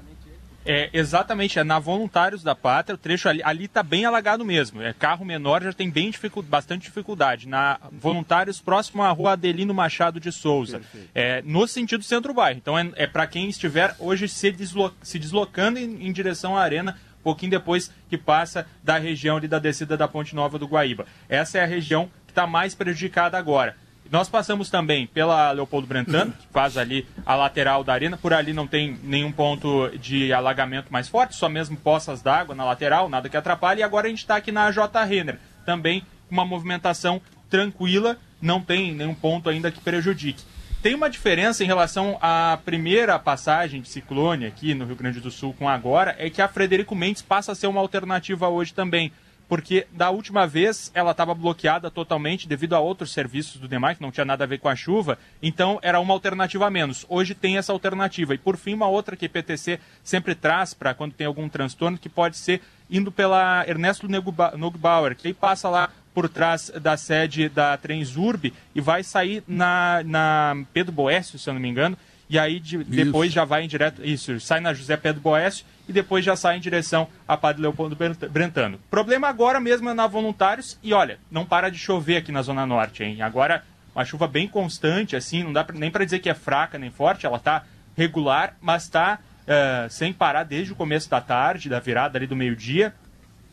É, 0.66 0.90
exatamente, 0.92 1.58
é 1.58 1.64
na 1.64 1.78
Voluntários 1.78 2.42
da 2.42 2.54
Pátria, 2.54 2.94
o 2.96 2.98
trecho 2.98 3.28
ali, 3.28 3.40
ali 3.44 3.68
tá 3.68 3.82
bem 3.82 4.04
alagado 4.04 4.44
mesmo. 4.44 4.82
É 4.82 4.92
carro 4.92 5.24
menor 5.24 5.62
já 5.62 5.72
tem 5.72 5.88
bem 5.88 6.10
dificu- 6.10 6.42
bastante 6.42 6.82
dificuldade. 6.82 7.48
Na 7.48 7.78
Voluntários, 7.92 8.60
próximo 8.60 9.02
à 9.02 9.10
rua 9.10 9.32
Adelino 9.32 9.72
Machado 9.72 10.18
de 10.18 10.32
Souza. 10.32 10.80
É, 11.14 11.40
no 11.42 11.66
sentido 11.68 12.02
centro-bairro. 12.02 12.58
Então 12.58 12.76
é, 12.78 12.90
é 12.96 13.06
para 13.06 13.26
quem 13.26 13.48
estiver 13.48 13.94
hoje 13.98 14.28
se, 14.28 14.50
deslo- 14.50 14.92
se 15.02 15.18
deslocando 15.18 15.78
em, 15.78 16.06
em 16.08 16.12
direção 16.12 16.56
à 16.56 16.62
arena, 16.62 16.98
pouquinho 17.22 17.50
depois 17.50 17.90
que 18.08 18.18
passa 18.18 18.66
da 18.82 18.98
região 18.98 19.36
ali 19.36 19.48
da 19.48 19.58
descida 19.58 19.96
da 19.96 20.08
Ponte 20.08 20.34
Nova 20.34 20.58
do 20.58 20.66
Guaíba. 20.66 21.06
Essa 21.28 21.58
é 21.58 21.62
a 21.62 21.66
região 21.66 22.10
que 22.26 22.32
está 22.32 22.46
mais 22.46 22.74
prejudicada 22.74 23.38
agora. 23.38 23.76
Nós 24.10 24.28
passamos 24.28 24.70
também 24.70 25.06
pela 25.06 25.50
Leopoldo 25.52 25.86
Brentano, 25.86 26.32
que 26.32 26.46
faz 26.52 26.76
ali 26.76 27.06
a 27.24 27.34
lateral 27.34 27.82
da 27.82 27.92
arena. 27.92 28.16
Por 28.16 28.32
ali 28.32 28.52
não 28.52 28.66
tem 28.66 28.98
nenhum 29.02 29.32
ponto 29.32 29.90
de 29.98 30.32
alagamento 30.32 30.92
mais 30.92 31.08
forte, 31.08 31.34
só 31.34 31.48
mesmo 31.48 31.76
poças 31.76 32.22
d'água 32.22 32.54
na 32.54 32.64
lateral, 32.64 33.08
nada 33.08 33.28
que 33.28 33.36
atrapalhe. 33.36 33.80
E 33.80 33.82
agora 33.82 34.06
a 34.06 34.10
gente 34.10 34.20
está 34.20 34.36
aqui 34.36 34.52
na 34.52 34.70
J. 34.70 35.04
Renner, 35.04 35.38
também 35.64 36.02
uma 36.30 36.44
movimentação 36.44 37.20
tranquila, 37.48 38.16
não 38.40 38.60
tem 38.60 38.92
nenhum 38.92 39.14
ponto 39.14 39.48
ainda 39.48 39.70
que 39.70 39.80
prejudique. 39.80 40.42
Tem 40.82 40.94
uma 40.94 41.10
diferença 41.10 41.64
em 41.64 41.66
relação 41.66 42.18
à 42.20 42.58
primeira 42.64 43.18
passagem 43.18 43.80
de 43.80 43.88
ciclone 43.88 44.46
aqui 44.46 44.74
no 44.74 44.84
Rio 44.84 44.94
Grande 44.94 45.20
do 45.20 45.30
Sul 45.30 45.54
com 45.58 45.68
agora, 45.68 46.14
é 46.18 46.30
que 46.30 46.40
a 46.40 46.48
Frederico 46.48 46.94
Mendes 46.94 47.22
passa 47.22 47.52
a 47.52 47.54
ser 47.54 47.66
uma 47.66 47.80
alternativa 47.80 48.48
hoje 48.48 48.72
também 48.72 49.10
porque 49.48 49.86
da 49.92 50.10
última 50.10 50.46
vez 50.46 50.90
ela 50.94 51.12
estava 51.12 51.34
bloqueada 51.34 51.90
totalmente 51.90 52.48
devido 52.48 52.74
a 52.74 52.80
outros 52.80 53.12
serviços 53.12 53.60
do 53.60 53.68
DEMAI, 53.68 53.94
que 53.94 54.02
não 54.02 54.10
tinha 54.10 54.24
nada 54.24 54.44
a 54.44 54.46
ver 54.46 54.58
com 54.58 54.68
a 54.68 54.74
chuva, 54.74 55.18
então 55.42 55.78
era 55.82 56.00
uma 56.00 56.12
alternativa 56.12 56.66
a 56.66 56.70
menos. 56.70 57.06
Hoje 57.08 57.34
tem 57.34 57.56
essa 57.56 57.72
alternativa. 57.72 58.34
E 58.34 58.38
por 58.38 58.56
fim, 58.56 58.74
uma 58.74 58.88
outra 58.88 59.14
que 59.16 59.24
a 59.24 59.26
IPTC 59.26 59.78
sempre 60.02 60.34
traz 60.34 60.74
para 60.74 60.94
quando 60.94 61.12
tem 61.14 61.26
algum 61.26 61.48
transtorno, 61.48 61.96
que 61.98 62.08
pode 62.08 62.36
ser 62.36 62.60
indo 62.90 63.12
pela 63.12 63.64
Ernesto 63.68 64.08
Nogbauer, 64.08 65.14
que 65.16 65.28
aí 65.28 65.34
passa 65.34 65.68
lá 65.68 65.90
por 66.14 66.28
trás 66.28 66.70
da 66.80 66.96
sede 66.96 67.48
da 67.48 67.76
Transurb 67.76 68.52
e 68.74 68.80
vai 68.80 69.02
sair 69.02 69.42
na, 69.46 70.02
na 70.04 70.56
Pedro 70.72 70.92
Boécio, 70.92 71.38
se 71.38 71.48
eu 71.48 71.54
não 71.54 71.60
me 71.60 71.68
engano, 71.68 71.96
e 72.28 72.38
aí 72.38 72.58
de- 72.58 72.82
depois 72.82 73.32
já 73.32 73.44
vai 73.44 73.64
em 73.64 73.68
direto. 73.68 74.02
Isso, 74.04 74.40
sai 74.40 74.58
na 74.60 74.72
José 74.72 74.96
Pedro 74.96 75.20
Boécio 75.20 75.64
e 75.88 75.92
depois 75.92 76.24
já 76.24 76.34
sai 76.36 76.56
em 76.56 76.60
direção 76.60 77.08
a 77.26 77.36
Padre 77.36 77.62
Leopoldo 77.62 77.94
Brent- 77.96 78.28
Brentano. 78.28 78.78
Problema 78.90 79.28
agora 79.28 79.60
mesmo 79.60 79.88
é 79.88 79.94
na 79.94 80.06
Voluntários 80.06 80.78
e 80.82 80.92
olha, 80.92 81.18
não 81.30 81.44
para 81.44 81.70
de 81.70 81.78
chover 81.78 82.16
aqui 82.16 82.32
na 82.32 82.42
Zona 82.42 82.66
Norte, 82.66 83.02
hein? 83.04 83.22
Agora, 83.22 83.62
uma 83.94 84.04
chuva 84.04 84.26
bem 84.26 84.46
constante, 84.48 85.14
assim, 85.16 85.42
não 85.42 85.52
dá 85.52 85.62
pra- 85.64 85.78
nem 85.78 85.90
para 85.90 86.04
dizer 86.04 86.18
que 86.18 86.28
é 86.28 86.34
fraca 86.34 86.78
nem 86.78 86.90
forte, 86.90 87.24
ela 87.26 87.38
tá 87.38 87.64
regular, 87.96 88.56
mas 88.60 88.88
tá 88.88 89.18
eh, 89.48 89.86
sem 89.88 90.12
parar 90.12 90.42
desde 90.42 90.72
o 90.72 90.76
começo 90.76 91.08
da 91.08 91.20
tarde, 91.20 91.68
da 91.68 91.78
virada 91.78 92.18
ali 92.18 92.26
do 92.26 92.34
meio-dia. 92.34 92.92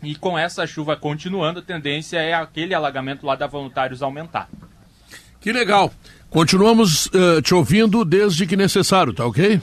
E 0.02 0.16
com 0.16 0.36
essa 0.38 0.66
chuva 0.66 0.98
continuando, 0.98 1.60
a 1.60 1.62
tendência 1.62 2.18
é 2.18 2.34
aquele 2.34 2.74
alagamento 2.74 3.26
lá 3.28 3.36
da 3.36 3.46
Voluntários 3.46 4.02
aumentar. 4.02 4.50
Que 5.40 5.52
legal. 5.54 5.94
Continuamos 6.32 7.10
eh, 7.14 7.42
te 7.44 7.54
ouvindo 7.54 8.04
desde 8.04 8.48
que 8.48 8.58
necessário, 8.58 9.14
tá 9.14 9.24
ok? 9.26 9.62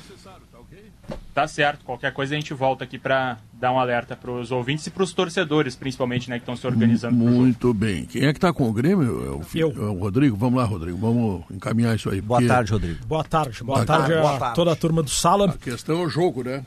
Tá 1.35 1.47
certo. 1.47 1.85
Qualquer 1.85 2.13
coisa 2.13 2.35
a 2.35 2.39
gente 2.39 2.53
volta 2.53 2.85
aqui 2.85 2.99
para 2.99 3.39
dar 3.53 3.73
um 3.73 3.79
alerta 3.79 4.17
para 4.17 4.31
os 4.31 4.51
ouvintes 4.51 4.87
e 4.87 4.91
para 4.91 5.03
os 5.03 5.13
torcedores, 5.13 5.77
principalmente, 5.77 6.29
né, 6.29 6.37
que 6.39 6.43
estão 6.43 6.57
se 6.57 6.67
organizando. 6.67 7.15
Muito 7.15 7.73
bem. 7.73 8.05
Quem 8.05 8.25
é 8.27 8.33
que 8.33 8.39
está 8.39 8.53
com 8.53 8.69
o 8.69 8.73
Grêmio? 8.73 9.05
É 9.55 9.65
o, 9.65 9.71
é 9.71 9.91
o 9.91 9.99
Rodrigo? 9.99 10.37
Vamos 10.37 10.59
lá, 10.61 10.65
Rodrigo. 10.67 10.99
Vamos 10.99 11.45
encaminhar 11.51 11.95
isso 11.97 12.11
aí. 12.11 12.21
Boa 12.21 12.41
porque 12.41 12.49
tarde, 12.53 12.73
Rodrigo. 12.73 13.07
Boa 13.07 13.25
tarde. 13.25 13.63
Boa 13.63 13.77
Boa 13.77 13.87
tarde 13.87 14.03
tarde. 14.09 14.19
a 14.19 14.29
Boa 14.29 14.39
tarde. 14.39 14.55
toda 14.57 14.73
a 14.73 14.77
turma 14.77 15.03
do 15.03 15.11
Sala. 15.11 15.51
A 15.51 15.57
questão 15.59 16.01
é 16.03 16.05
o 16.07 16.09
jogo, 16.09 16.43
né? 16.43 16.65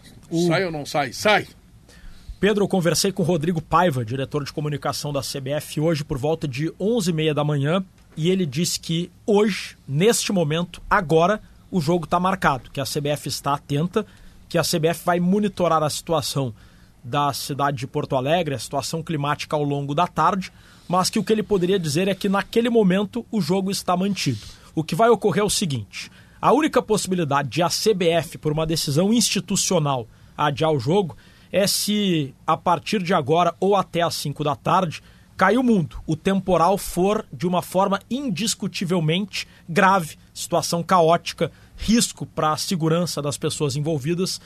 Sai 0.47 0.65
ou 0.65 0.71
não 0.71 0.85
sai? 0.85 1.13
Sai! 1.13 1.47
Pedro, 2.39 2.65
eu 2.65 2.67
conversei 2.67 3.11
com 3.11 3.23
o 3.23 3.25
Rodrigo 3.25 3.61
Paiva, 3.61 4.03
diretor 4.03 4.43
de 4.43 4.51
comunicação 4.51 5.13
da 5.13 5.21
CBF, 5.21 5.79
hoje 5.79 6.03
por 6.03 6.17
volta 6.17 6.45
de 6.47 6.69
11h30 6.71 7.33
da 7.33 7.43
manhã, 7.43 7.83
e 8.17 8.29
ele 8.29 8.45
disse 8.45 8.79
que 8.79 9.09
hoje, 9.25 9.77
neste 9.87 10.33
momento, 10.33 10.81
agora, 10.89 11.39
o 11.71 11.79
jogo 11.79 12.03
está 12.03 12.19
marcado, 12.19 12.69
que 12.69 12.81
a 12.81 12.83
CBF 12.83 13.29
está 13.29 13.53
atenta, 13.53 14.05
que 14.53 14.57
a 14.59 14.61
CBF 14.61 15.03
vai 15.03 15.19
monitorar 15.19 15.81
a 15.81 15.89
situação 15.89 16.53
da 17.03 17.33
cidade 17.33 17.77
de 17.77 17.87
Porto 17.87 18.15
Alegre, 18.15 18.53
a 18.53 18.59
situação 18.59 19.01
climática 19.01 19.55
ao 19.55 19.63
longo 19.63 19.95
da 19.95 20.05
tarde, 20.05 20.51
mas 20.87 21.09
que 21.09 21.17
o 21.17 21.23
que 21.23 21.33
ele 21.33 21.41
poderia 21.41 21.79
dizer 21.79 22.07
é 22.07 22.13
que 22.13 22.29
naquele 22.29 22.69
momento 22.69 23.25
o 23.31 23.41
jogo 23.41 23.71
está 23.71 23.97
mantido. 23.97 24.37
O 24.75 24.83
que 24.83 24.93
vai 24.93 25.09
ocorrer 25.09 25.41
é 25.41 25.43
o 25.43 25.49
seguinte: 25.49 26.11
a 26.39 26.53
única 26.53 26.83
possibilidade 26.83 27.49
de 27.49 27.63
a 27.63 27.67
CBF, 27.67 28.37
por 28.37 28.51
uma 28.51 28.63
decisão 28.63 29.11
institucional, 29.11 30.07
adiar 30.37 30.71
o 30.71 30.79
jogo 30.79 31.17
é 31.51 31.65
se 31.65 32.31
a 32.45 32.55
partir 32.55 33.01
de 33.01 33.11
agora 33.11 33.55
ou 33.59 33.75
até 33.75 34.03
às 34.03 34.13
5 34.13 34.43
da 34.43 34.55
tarde 34.55 35.01
cair 35.35 35.57
o 35.57 35.63
mundo, 35.63 35.97
o 36.05 36.15
temporal 36.15 36.77
for 36.77 37.25
de 37.33 37.47
uma 37.47 37.63
forma 37.63 37.99
indiscutivelmente 38.07 39.47
grave, 39.67 40.15
situação 40.31 40.83
caótica, 40.83 41.51
risco 41.83 42.25
para 42.25 42.53
a 42.53 42.57
segurança 42.57 43.21
das 43.21 43.37
pessoas 43.37 43.75
envolvidas, 43.75 44.39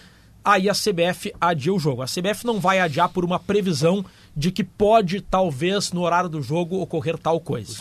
aí 0.43 0.67
a 0.67 0.73
CBF 0.73 1.31
adia 1.39 1.73
o 1.73 1.79
jogo. 1.79 2.01
A 2.01 2.05
CBF 2.05 2.45
não 2.45 2.59
vai 2.59 2.79
adiar 2.79 3.09
por 3.09 3.23
uma 3.23 3.39
previsão 3.39 4.03
de 4.35 4.51
que 4.51 4.63
pode, 4.63 5.21
talvez, 5.21 5.91
no 5.91 6.01
horário 6.01 6.29
do 6.29 6.41
jogo, 6.41 6.81
ocorrer 6.81 7.17
tal 7.17 7.39
coisa. 7.39 7.77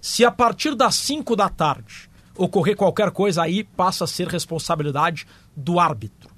Se 0.00 0.24
a 0.24 0.30
partir 0.30 0.74
das 0.74 0.96
5 0.96 1.36
da 1.36 1.48
tarde 1.48 2.10
ocorrer 2.36 2.76
qualquer 2.76 3.10
coisa, 3.10 3.42
aí 3.42 3.62
passa 3.62 4.04
a 4.04 4.06
ser 4.06 4.28
responsabilidade 4.28 5.26
do 5.56 5.78
árbitro. 5.78 6.30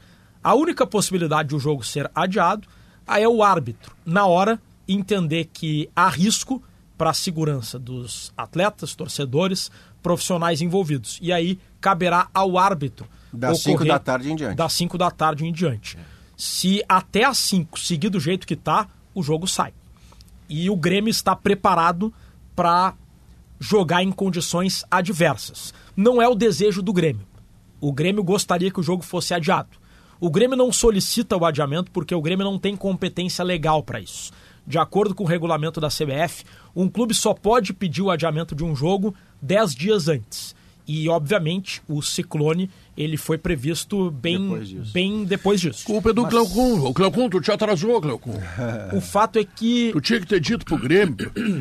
A 0.43 0.55
única 0.55 0.87
possibilidade 0.87 1.51
de 1.51 1.57
o 1.57 1.59
jogo 1.59 1.85
ser 1.85 2.11
adiado 2.15 2.67
aí 3.07 3.23
é 3.23 3.29
o 3.29 3.43
árbitro, 3.43 3.95
na 4.05 4.27
hora, 4.27 4.61
entender 4.87 5.47
que 5.53 5.91
há 5.95 6.09
risco 6.09 6.63
para 6.97 7.11
a 7.11 7.15
segurança 7.15 7.79
dos 7.79 8.33
atletas, 8.37 8.95
torcedores, 8.95 9.71
profissionais 10.03 10.61
envolvidos. 10.61 11.19
E 11.23 11.33
aí 11.33 11.59
caberá 11.81 12.29
ao 12.35 12.57
árbitro. 12.59 13.07
Das 13.33 13.61
cinco 13.61 13.77
ocorrer- 13.77 13.93
da 13.93 13.99
tarde 13.99 14.33
em 14.33 14.37
diante. 14.37 14.57
Das 14.57 14.73
5 14.73 14.99
da 14.99 15.11
tarde 15.11 15.47
em 15.47 15.53
diante. 15.53 15.97
Se 16.37 16.83
até 16.89 17.25
às 17.25 17.39
5 17.39 17.79
seguir 17.79 18.09
do 18.09 18.19
jeito 18.19 18.47
que 18.47 18.55
está, 18.55 18.89
o 19.15 19.23
jogo 19.23 19.47
sai. 19.47 19.73
E 20.49 20.69
o 20.69 20.75
Grêmio 20.77 21.11
está 21.11 21.37
preparado 21.37 22.13
para 22.57 22.95
jogar 23.61 24.03
em 24.03 24.11
condições 24.11 24.85
adversas. 24.91 25.73
Não 25.97 26.21
é 26.21 26.27
o 26.29 26.35
desejo 26.35 26.83
do 26.83 26.93
Grêmio. 26.93 27.27
O 27.81 27.93
Grêmio 27.93 28.25
gostaria 28.25 28.71
que 28.71 28.81
o 28.81 28.83
jogo 28.83 29.03
fosse 29.03 29.33
adiado. 29.33 29.69
O 30.19 30.29
Grêmio 30.31 30.57
não 30.57 30.73
solicita 30.73 31.37
o 31.37 31.45
adiamento 31.45 31.91
porque 31.91 32.15
o 32.15 32.21
Grêmio 32.21 32.45
não 32.45 32.59
tem 32.59 32.77
competência 32.77 33.45
legal 33.45 33.83
para 33.83 34.01
isso. 34.01 34.33
De 34.71 34.79
acordo 34.79 35.17
com 35.17 35.25
o 35.25 35.27
regulamento 35.27 35.81
da 35.81 35.89
CBF, 35.89 36.45
um 36.77 36.89
clube 36.89 37.13
só 37.13 37.35
pode 37.35 37.73
pedir 37.73 38.03
o 38.03 38.11
adiamento 38.11 38.55
de 38.55 38.63
um 38.63 38.75
jogo 38.77 39.13
10 39.43 39.75
dias 39.75 40.07
antes. 40.07 40.55
E, 40.87 41.09
obviamente, 41.09 41.83
o 41.89 42.01
Ciclone 42.01 42.71
ele 42.97 43.17
foi 43.17 43.37
previsto 43.37 44.13
bem 44.13 44.41
Depois 44.41 44.69
disso. 44.69 44.93
Bem 44.93 45.25
depois 45.25 45.61
disso. 45.61 45.85
Culpa 45.85 46.11
é 46.11 46.13
do 46.13 46.25
Cleocum. 46.25 46.85
O 46.85 46.95
Cleocum, 46.95 47.29
tu 47.29 47.41
te 47.41 47.51
atrasou, 47.51 48.01
Cleocum. 48.01 48.39
O 48.97 49.01
fato 49.01 49.41
é 49.41 49.45
que 49.45 49.91
Tu 49.93 50.01
tinha 50.01 50.21
que 50.21 50.27
ter 50.27 50.39
dito 50.39 50.65
pro 50.65 50.79
Grêmio 50.79 51.17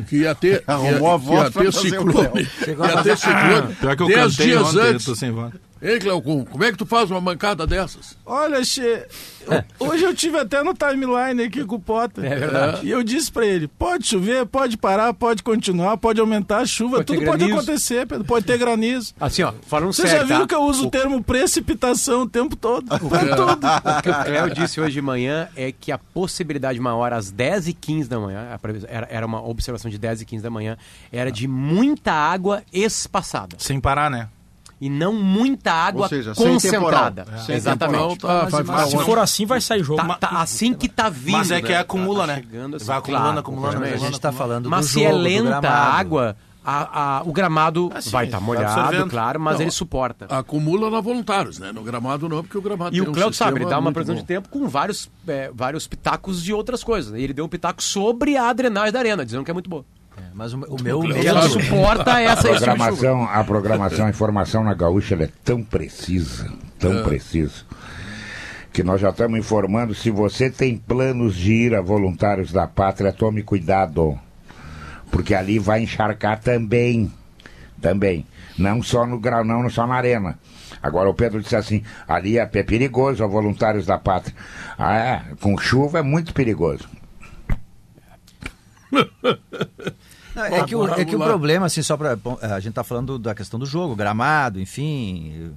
que 0.08 0.18
ia 0.18 0.34
ter, 0.36 0.62
que 0.64 0.70
ia, 0.70 0.74
Arrumou 0.74 1.10
a 1.10 1.16
voz 1.16 1.54
ia 1.54 1.62
ter 1.62 1.72
ciclone. 1.72 2.48
Ia 2.68 3.02
ter 3.02 3.16
ciclone. 3.18 3.74
Pior 3.74 3.96
que 3.96 4.02
eu 4.04 4.06
Dez 4.06 4.36
cantei 4.36 4.46
dias 4.46 4.62
ontem, 4.68 4.78
eu 4.78 4.84
antes. 4.84 5.04
tô 5.04 5.16
sem 5.16 5.30
voz. 5.32 5.52
Ei, 5.82 5.98
Cleocum, 5.98 6.44
como 6.44 6.62
é 6.62 6.70
que 6.70 6.76
tu 6.76 6.84
faz 6.84 7.10
uma 7.10 7.20
mancada 7.22 7.66
dessas? 7.66 8.14
Olha, 8.26 8.62
Che, 8.62 9.06
hoje 9.80 10.04
eu 10.04 10.14
tive 10.14 10.38
até 10.38 10.62
no 10.62 10.74
timeline 10.74 11.42
aqui 11.42 11.64
com 11.64 11.76
o 11.76 11.80
Potter. 11.80 12.22
É 12.22 12.36
verdade. 12.36 12.86
E 12.86 12.90
eu 12.90 13.02
disse 13.02 13.32
pra 13.32 13.46
ele: 13.46 13.66
pode 13.66 14.06
chover, 14.06 14.44
pode 14.44 14.76
parar, 14.76 15.14
pode 15.14 15.42
continuar, 15.42 15.96
pode 15.96 16.20
aumentar 16.20 16.58
a 16.58 16.66
chuva, 16.66 16.98
Pode 16.98 17.06
tudo 17.06 17.24
pode 17.24 17.50
acontecer, 17.50 18.06
Pedro. 18.06 18.24
Pode 18.24 18.44
ter 18.44 18.58
granizo. 18.58 19.14
Assim, 19.18 19.42
ó, 19.42 19.54
falando 19.66 19.94
Você 19.94 20.02
sério, 20.02 20.18
já 20.18 20.24
viu 20.24 20.40
tá? 20.40 20.48
que 20.48 20.54
eu 20.54 20.62
uso 20.62 20.86
o 20.86 20.90
termo 20.90 21.22
precipitação 21.22 22.22
o 22.22 22.28
tempo 22.28 22.56
todo? 22.56 22.86
Pra 22.86 22.98
tudo. 22.98 23.66
O 23.66 24.02
que 24.02 24.10
o 24.10 24.24
Cléo 24.24 24.50
disse 24.50 24.80
hoje 24.82 24.92
de 24.92 25.02
manhã 25.02 25.48
é 25.56 25.72
que 25.72 25.90
a 25.90 25.96
possibilidade 25.96 26.78
maior 26.78 27.12
às 27.12 27.32
10h15 27.32 28.06
da 28.06 28.20
manhã, 28.20 28.58
era, 28.86 29.08
era 29.10 29.26
uma 29.26 29.42
observação 29.42 29.90
de 29.90 29.96
10 29.96 30.20
e 30.22 30.24
15 30.26 30.42
da 30.42 30.50
manhã, 30.50 30.76
era 31.10 31.32
de 31.32 31.48
muita 31.48 32.12
água 32.12 32.62
espaçada. 32.70 33.56
Sem 33.58 33.80
parar, 33.80 34.10
né? 34.10 34.28
E 34.80 34.88
não 34.88 35.12
muita 35.12 35.70
água 35.72 36.02
Ou 36.04 36.08
seja, 36.08 36.34
sem 36.34 36.52
concentrada. 36.54 37.26
Sem 37.44 37.54
Exatamente. 37.56 38.18
Tá, 38.18 38.44
vai 38.46 38.62
mas 38.62 38.88
se 38.88 38.98
for 38.98 39.18
assim, 39.18 39.44
vai 39.44 39.60
sair 39.60 39.84
jogo. 39.84 40.02
Tá, 40.02 40.14
tá 40.14 40.40
assim 40.40 40.72
que 40.72 40.88
tá 40.88 41.10
vindo. 41.10 41.36
Mas 41.36 41.50
é 41.50 41.60
que 41.60 41.68
né? 41.72 41.78
acumula, 41.78 42.20
Tá 42.20 42.26
né? 42.28 42.34
chegando 42.36 42.76
assim, 42.76 42.86
Vai 42.86 42.96
acumulando, 42.98 43.24
claro, 43.24 43.38
acumulando, 43.40 43.72
completamente. 43.74 44.02
A 44.02 44.06
gente 44.06 44.14
está 44.14 44.32
falando 44.32 44.70
Mas 44.70 44.86
do 44.86 44.88
se 44.88 44.94
jogo, 44.94 45.06
é 45.06 45.10
do 45.10 45.18
lenta 45.18 45.68
a 45.68 45.92
água, 45.98 46.36
a- 46.64 47.18
a- 47.18 47.22
o 47.26 47.32
gramado 47.32 47.90
Ah, 47.94 48.00
sim, 48.00 48.08
vai 48.10 48.24
estar 48.24 48.38
tá 48.38 48.44
molhado, 48.44 48.80
absorvendo. 48.80 49.10
claro, 49.10 49.38
mas 49.40 49.54
Não, 49.56 49.62
ele 49.62 49.70
suporta. 49.70 50.26
Acumula 50.30 50.90
na 50.90 51.00
voluntários, 51.02 51.58
né? 51.58 51.72
No 51.72 51.82
gramado 51.82 52.26
não, 52.26 52.42
porque 52.42 52.56
o 52.56 52.62
gramado 52.62 52.96
E 52.96 52.98
tem 53.00 53.06
o 53.06 53.10
um 53.10 53.14
Cléo 53.14 53.24
sabe, 53.34 53.50
sistema 53.50 53.58
ele 53.58 53.66
dá 53.70 53.78
uma 53.78 53.92
previsão 53.92 54.14
de 54.16 54.24
tempo 54.24 54.48
com 54.48 54.66
vários, 54.66 55.10
é, 55.28 55.50
vários 55.54 55.86
pitacos 55.86 56.42
de 56.42 56.54
outras 56.54 56.82
coisas. 56.82 57.12
E 57.18 57.22
ele 57.22 57.34
deu 57.34 57.44
um 57.44 57.48
pitaco 57.48 57.82
sobre 57.82 58.36
a 58.38 58.50
drenagem 58.52 58.92
da 58.92 58.98
arena, 58.98 59.24
dizendo 59.26 59.44
que 59.44 59.50
é 59.50 59.54
muito 59.54 59.68
boa. 59.68 59.84
Mas 60.34 60.52
o, 60.52 60.58
o 60.58 60.82
meu 60.82 61.02
sabe. 61.02 61.64
suporta 61.64 62.14
A 62.14 62.20
essa 62.20 62.50
esse 62.50 62.58
tipo 62.60 62.76
programação, 62.76 63.24
a 63.24 63.44
programação, 63.44 64.06
a 64.06 64.10
informação 64.10 64.64
na 64.64 64.74
Gaúcha 64.74 65.14
ela 65.14 65.24
é 65.24 65.30
tão 65.44 65.62
precisa, 65.62 66.50
tão 66.78 67.02
precisa, 67.02 67.64
que 68.72 68.82
nós 68.82 69.00
já 69.00 69.10
estamos 69.10 69.38
informando. 69.38 69.94
Se 69.94 70.10
você 70.10 70.48
tem 70.50 70.76
planos 70.76 71.36
de 71.36 71.52
ir 71.52 71.74
a 71.74 71.80
voluntários 71.80 72.52
da 72.52 72.66
pátria, 72.66 73.12
tome 73.12 73.42
cuidado, 73.42 74.18
porque 75.10 75.34
ali 75.34 75.58
vai 75.58 75.82
encharcar 75.82 76.40
também, 76.40 77.12
também, 77.80 78.26
não 78.56 78.82
só 78.82 79.06
no 79.06 79.18
grau, 79.18 79.44
não 79.44 79.68
só 79.68 79.86
na 79.86 79.94
arena. 79.94 80.38
Agora 80.82 81.10
o 81.10 81.14
Pedro 81.14 81.42
disse 81.42 81.56
assim, 81.56 81.82
ali 82.08 82.38
é 82.38 82.48
é 82.50 82.62
perigoso 82.62 83.22
a 83.22 83.26
voluntários 83.26 83.84
da 83.84 83.98
pátria. 83.98 84.34
Ah, 84.78 84.96
é, 84.96 85.22
com 85.40 85.58
chuva 85.58 85.98
é 85.98 86.02
muito 86.02 86.32
perigoso. 86.32 86.88
Não, 90.48 90.56
é 90.56 90.64
que, 90.64 90.74
o, 90.74 90.94
é 90.94 91.04
que 91.04 91.16
o 91.16 91.18
problema, 91.18 91.66
assim, 91.66 91.82
só 91.82 91.96
para 91.96 92.16
A 92.40 92.60
gente 92.60 92.74
tá 92.74 92.84
falando 92.84 93.18
da 93.18 93.34
questão 93.34 93.58
do 93.60 93.66
jogo, 93.66 93.94
gramado, 93.94 94.60
enfim. 94.60 95.52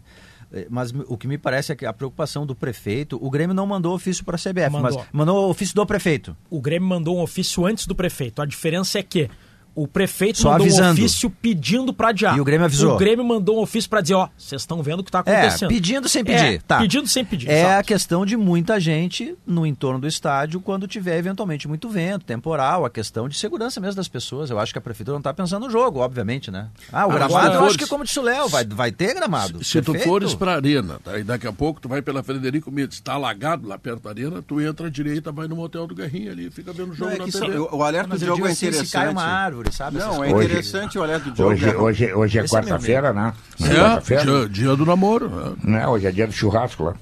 eh, 0.51 0.67
Mas 0.69 0.91
o 1.07 1.17
que 1.17 1.27
me 1.27 1.37
parece 1.37 1.71
é 1.71 1.75
que 1.75 1.85
a 1.85 1.93
preocupação 1.93 2.45
do 2.45 2.53
prefeito. 2.55 3.17
O 3.21 3.29
Grêmio 3.29 3.53
não 3.55 3.65
mandou 3.65 3.93
ofício 3.95 4.23
para 4.25 4.35
a 4.35 4.39
CBF, 4.39 4.69
Mandou. 4.71 4.81
mas 4.99 5.07
mandou 5.11 5.49
ofício 5.49 5.75
do 5.75 5.85
prefeito. 5.85 6.35
O 6.49 6.61
Grêmio 6.61 6.87
mandou 6.87 7.17
um 7.17 7.21
ofício 7.21 7.65
antes 7.65 7.85
do 7.87 7.95
prefeito. 7.95 8.41
A 8.41 8.45
diferença 8.45 8.99
é 8.99 9.03
que 9.03 9.29
o 9.75 9.87
prefeito 9.87 10.37
Só 10.39 10.51
mandou 10.51 10.65
um 10.67 10.69
avisando. 10.69 10.91
ofício 10.93 11.29
pedindo 11.29 11.93
para 11.93 12.09
adiar. 12.09 12.37
E 12.37 12.41
o 12.41 12.43
Grêmio 12.43 12.65
avisou. 12.65 12.93
O 12.95 12.97
Grêmio 12.97 13.25
mandou 13.25 13.57
um 13.57 13.61
ofício 13.61 13.89
para 13.89 14.01
dizer, 14.01 14.13
ó, 14.15 14.29
vocês 14.37 14.61
estão 14.61 14.81
vendo 14.83 14.99
o 14.99 15.03
que 15.03 15.11
tá 15.11 15.23
É, 15.25 15.41
acontecendo. 15.41 15.69
pedindo 15.69 16.07
sem 16.09 16.23
pedir. 16.23 16.45
É, 16.55 16.59
tá. 16.59 16.77
Pedindo 16.79 17.07
sem 17.07 17.25
pedir. 17.25 17.49
É 17.49 17.75
a 17.77 17.83
questão 17.83 18.25
de 18.25 18.37
muita 18.37 18.79
gente 18.79 19.35
no 19.45 19.65
entorno 19.65 19.99
do 19.99 20.07
estádio 20.07 20.59
quando 20.61 20.87
tiver 20.87 21.17
eventualmente 21.17 21.67
muito 21.67 21.89
vento, 21.89 22.25
temporal, 22.25 22.85
a 22.85 22.89
questão 22.89 23.27
de 23.27 23.37
segurança 23.37 23.79
mesmo 23.79 23.95
das 23.95 24.07
pessoas. 24.07 24.49
Eu 24.49 24.59
acho 24.59 24.71
que 24.71 24.77
a 24.77 24.81
prefeitura 24.81 25.13
não 25.15 25.19
está 25.21 25.33
pensando 25.33 25.65
no 25.65 25.71
jogo, 25.71 25.99
obviamente, 25.99 26.51
né? 26.51 26.67
Ah, 26.91 27.07
o 27.07 27.11
Ah, 27.11 27.13
gramado, 27.15 27.31
se 27.33 27.35
eu 27.37 27.51
tu 27.59 27.65
acho 27.65 27.73
que 27.73 27.79
fores- 27.85 27.89
como 27.89 28.03
disse 28.03 28.19
o 28.19 28.23
Léo, 28.23 28.47
vai, 28.49 28.65
vai 28.65 28.91
ter 28.91 29.13
gramado. 29.13 29.63
Se 29.63 29.81
tu 29.81 29.91
Perfeito. 29.91 30.07
fores 30.09 30.33
pra 30.35 30.55
arena, 30.55 30.99
tá? 31.03 31.17
e 31.17 31.23
daqui 31.23 31.47
a 31.47 31.53
pouco 31.53 31.79
tu 31.81 31.89
vai 31.89 32.01
pela 32.01 32.21
Frederico 32.23 32.71
Mendes, 32.71 32.99
tá 32.99 33.13
alagado 33.13 33.67
lá 33.67 33.77
perto 33.77 34.03
da 34.03 34.09
arena, 34.09 34.41
tu 34.45 34.59
entra 34.61 34.87
à 34.87 34.89
direita, 34.89 35.31
vai 35.31 35.47
no 35.47 35.55
motel 35.55 35.87
do 35.87 35.95
Garrinha 35.95 36.31
ali, 36.31 36.49
fica 36.51 36.71
vendo 36.71 36.85
o 36.85 36.87
Não, 36.89 36.95
jogo 36.95 37.11
é 37.11 37.17
na 37.17 37.25
TV. 37.25 37.31
são- 37.37 37.49
O, 37.71 37.77
o 37.77 37.83
alerta 37.83 38.17
do 38.17 38.25
jogo 38.25 38.45
é 38.47 38.51
assim, 38.51 38.67
interessante. 38.67 38.87
se 38.87 38.93
cai 38.93 39.09
uma 39.09 39.23
árvore, 39.23 39.62
sabe? 39.71 39.97
Não, 39.97 40.23
é 40.23 40.29
interessante 40.31 40.97
o 40.97 41.03
alerta 41.03 41.29
do 41.29 41.35
jogo. 41.37 41.51
Hoje, 41.51 41.75
hoje, 41.75 42.13
hoje 42.13 42.39
é 42.39 42.43
é 42.43 42.47
quarta-feira, 42.47 43.13
né? 43.13 43.33
Não 43.59 43.67
É, 43.67 43.75
quarta-feira? 43.75 44.23
dia, 44.23 44.49
dia 44.49 44.75
do 44.75 44.85
namoro. 44.85 45.29
né? 45.29 45.53
Né? 45.63 45.87
Hoje 45.87 46.07
é 46.07 46.11
dia 46.11 46.27
do 46.27 46.33
churrasco 46.33 46.83
lá. 46.83 46.95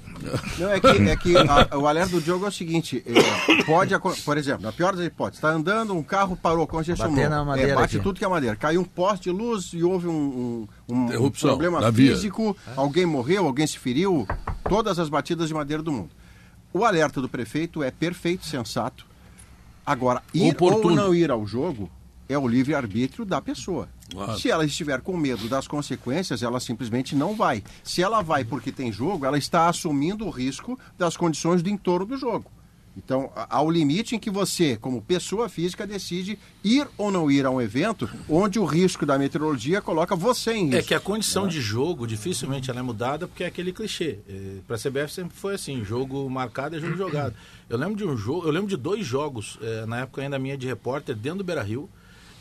Não, 0.60 0.70
é 0.70 0.80
que, 0.80 0.88
é 0.88 1.16
que 1.16 1.36
a- 1.36 1.76
o 1.78 1.88
alerta 1.88 2.12
do 2.12 2.22
jogo 2.22 2.46
é 2.46 2.50
o 2.50 2.52
seguinte: 2.52 3.04
é, 3.08 3.64
pode, 3.64 3.96
por 4.24 4.38
exemplo, 4.38 4.62
na 4.62 4.72
pior 4.72 4.96
das 4.96 5.04
hipóteses, 5.08 5.40
está 5.40 5.50
andando, 5.50 5.96
um 5.96 6.04
carro 6.04 6.36
parou, 6.36 6.68
congestionou. 6.68 7.16
Bater 7.16 7.28
na 7.30 7.44
madeira 7.44 7.72
É, 7.72 7.76
bate 7.76 7.96
aqui. 7.96 8.04
tudo 8.04 8.20
que 8.20 8.24
é 8.24 8.28
madeira. 8.28 8.56
Caiu 8.56 8.82
um 8.82 8.84
poste 8.84 9.24
de 9.24 9.32
luz 9.32 9.72
e 9.74 9.84
houve 9.84 10.08
um, 10.08 10.68
um- 10.88 11.26
um 11.26 11.32
problema 11.32 11.90
via. 11.92 12.12
físico, 12.14 12.56
alguém 12.78 13.04
morreu, 13.06 13.48
alguém 13.48 13.66
se 13.66 13.80
feriu, 13.80 14.28
todas 14.70 15.00
as 15.00 15.10
batidas 15.10 15.48
de 15.48 15.56
madeira 15.56 15.82
do 15.82 15.92
mundo. 15.92 16.12
O 16.72 16.86
alerta 16.86 17.20
do 17.20 17.28
prefeito 17.28 17.82
é 17.82 17.90
perfeito, 17.90 18.46
sensato. 18.46 19.06
Agora, 19.84 20.22
ir 20.34 20.52
Oportuno. 20.52 20.90
ou 20.90 20.96
não 20.96 21.16
ir 21.16 21.32
ao 21.32 21.46
jogo 21.48 21.90
é 22.32 22.38
o 22.38 22.48
livre-arbítrio 22.48 23.26
da 23.26 23.42
pessoa. 23.42 23.90
Claro. 24.10 24.40
Se 24.40 24.50
ela 24.50 24.66
estiver 24.66 25.02
com 25.02 25.16
medo 25.18 25.48
das 25.48 25.68
consequências, 25.68 26.44
ela 26.44 26.60
simplesmente 26.60 27.16
não 27.16 27.36
vai. 27.36 27.64
Se 27.84 28.02
ela 28.02 28.22
vai 28.22 28.44
porque 28.44 28.72
tem 28.72 28.92
jogo, 28.92 29.26
ela 29.26 29.38
está 29.38 29.68
assumindo 29.68 30.26
o 30.26 30.30
risco 30.30 30.80
das 30.98 31.18
condições 31.18 31.62
do 31.62 31.70
entorno 31.70 32.06
do 32.06 32.18
jogo. 32.18 32.52
Então, 32.96 33.32
há 33.36 33.62
o 33.62 33.72
limite 33.72 34.16
em 34.16 34.20
que 34.20 34.30
você, 34.30 34.76
como 34.76 35.02
pessoa 35.02 35.48
física, 35.48 35.88
decide 35.88 36.38
ir 36.62 36.86
ou 36.98 37.10
não 37.10 37.32
ir 37.32 37.46
a 37.46 37.50
um 37.50 37.62
evento 37.62 38.10
onde 38.28 38.60
o 38.60 38.66
risco 38.66 39.06
da 39.06 39.18
meteorologia 39.18 39.82
coloca 39.82 40.14
você 40.14 40.54
em 40.54 40.66
risco. 40.66 40.78
É 40.78 40.82
que 40.82 40.94
a 40.94 41.00
condição 41.00 41.48
de 41.48 41.62
jogo 41.62 42.06
dificilmente 42.06 42.70
ela 42.70 42.80
é 42.80 42.84
mudada 42.84 43.28
porque 43.28 43.46
é 43.46 43.48
aquele 43.48 43.72
clichê. 43.72 44.20
Para 44.68 44.76
a 44.76 44.80
CBF 44.80 45.14
sempre 45.14 45.38
foi 45.38 45.56
assim, 45.56 45.86
jogo 45.86 46.30
marcado 46.30 46.76
é 46.76 46.80
jogo 46.80 46.98
jogado. 46.98 47.34
Eu 47.70 47.78
lembro 47.78 47.96
de 47.96 48.04
um 48.04 48.18
jogo, 48.18 48.46
eu 48.46 48.52
lembro 48.52 48.68
de 48.68 48.76
dois 48.76 49.06
jogos 49.06 49.58
eh, 49.62 49.86
na 49.86 50.02
época 50.02 50.22
ainda 50.22 50.38
minha 50.38 50.58
de 50.58 50.68
repórter 50.68 51.16
dentro 51.16 51.40
do 51.40 51.44
Beira-Rio 51.46 51.90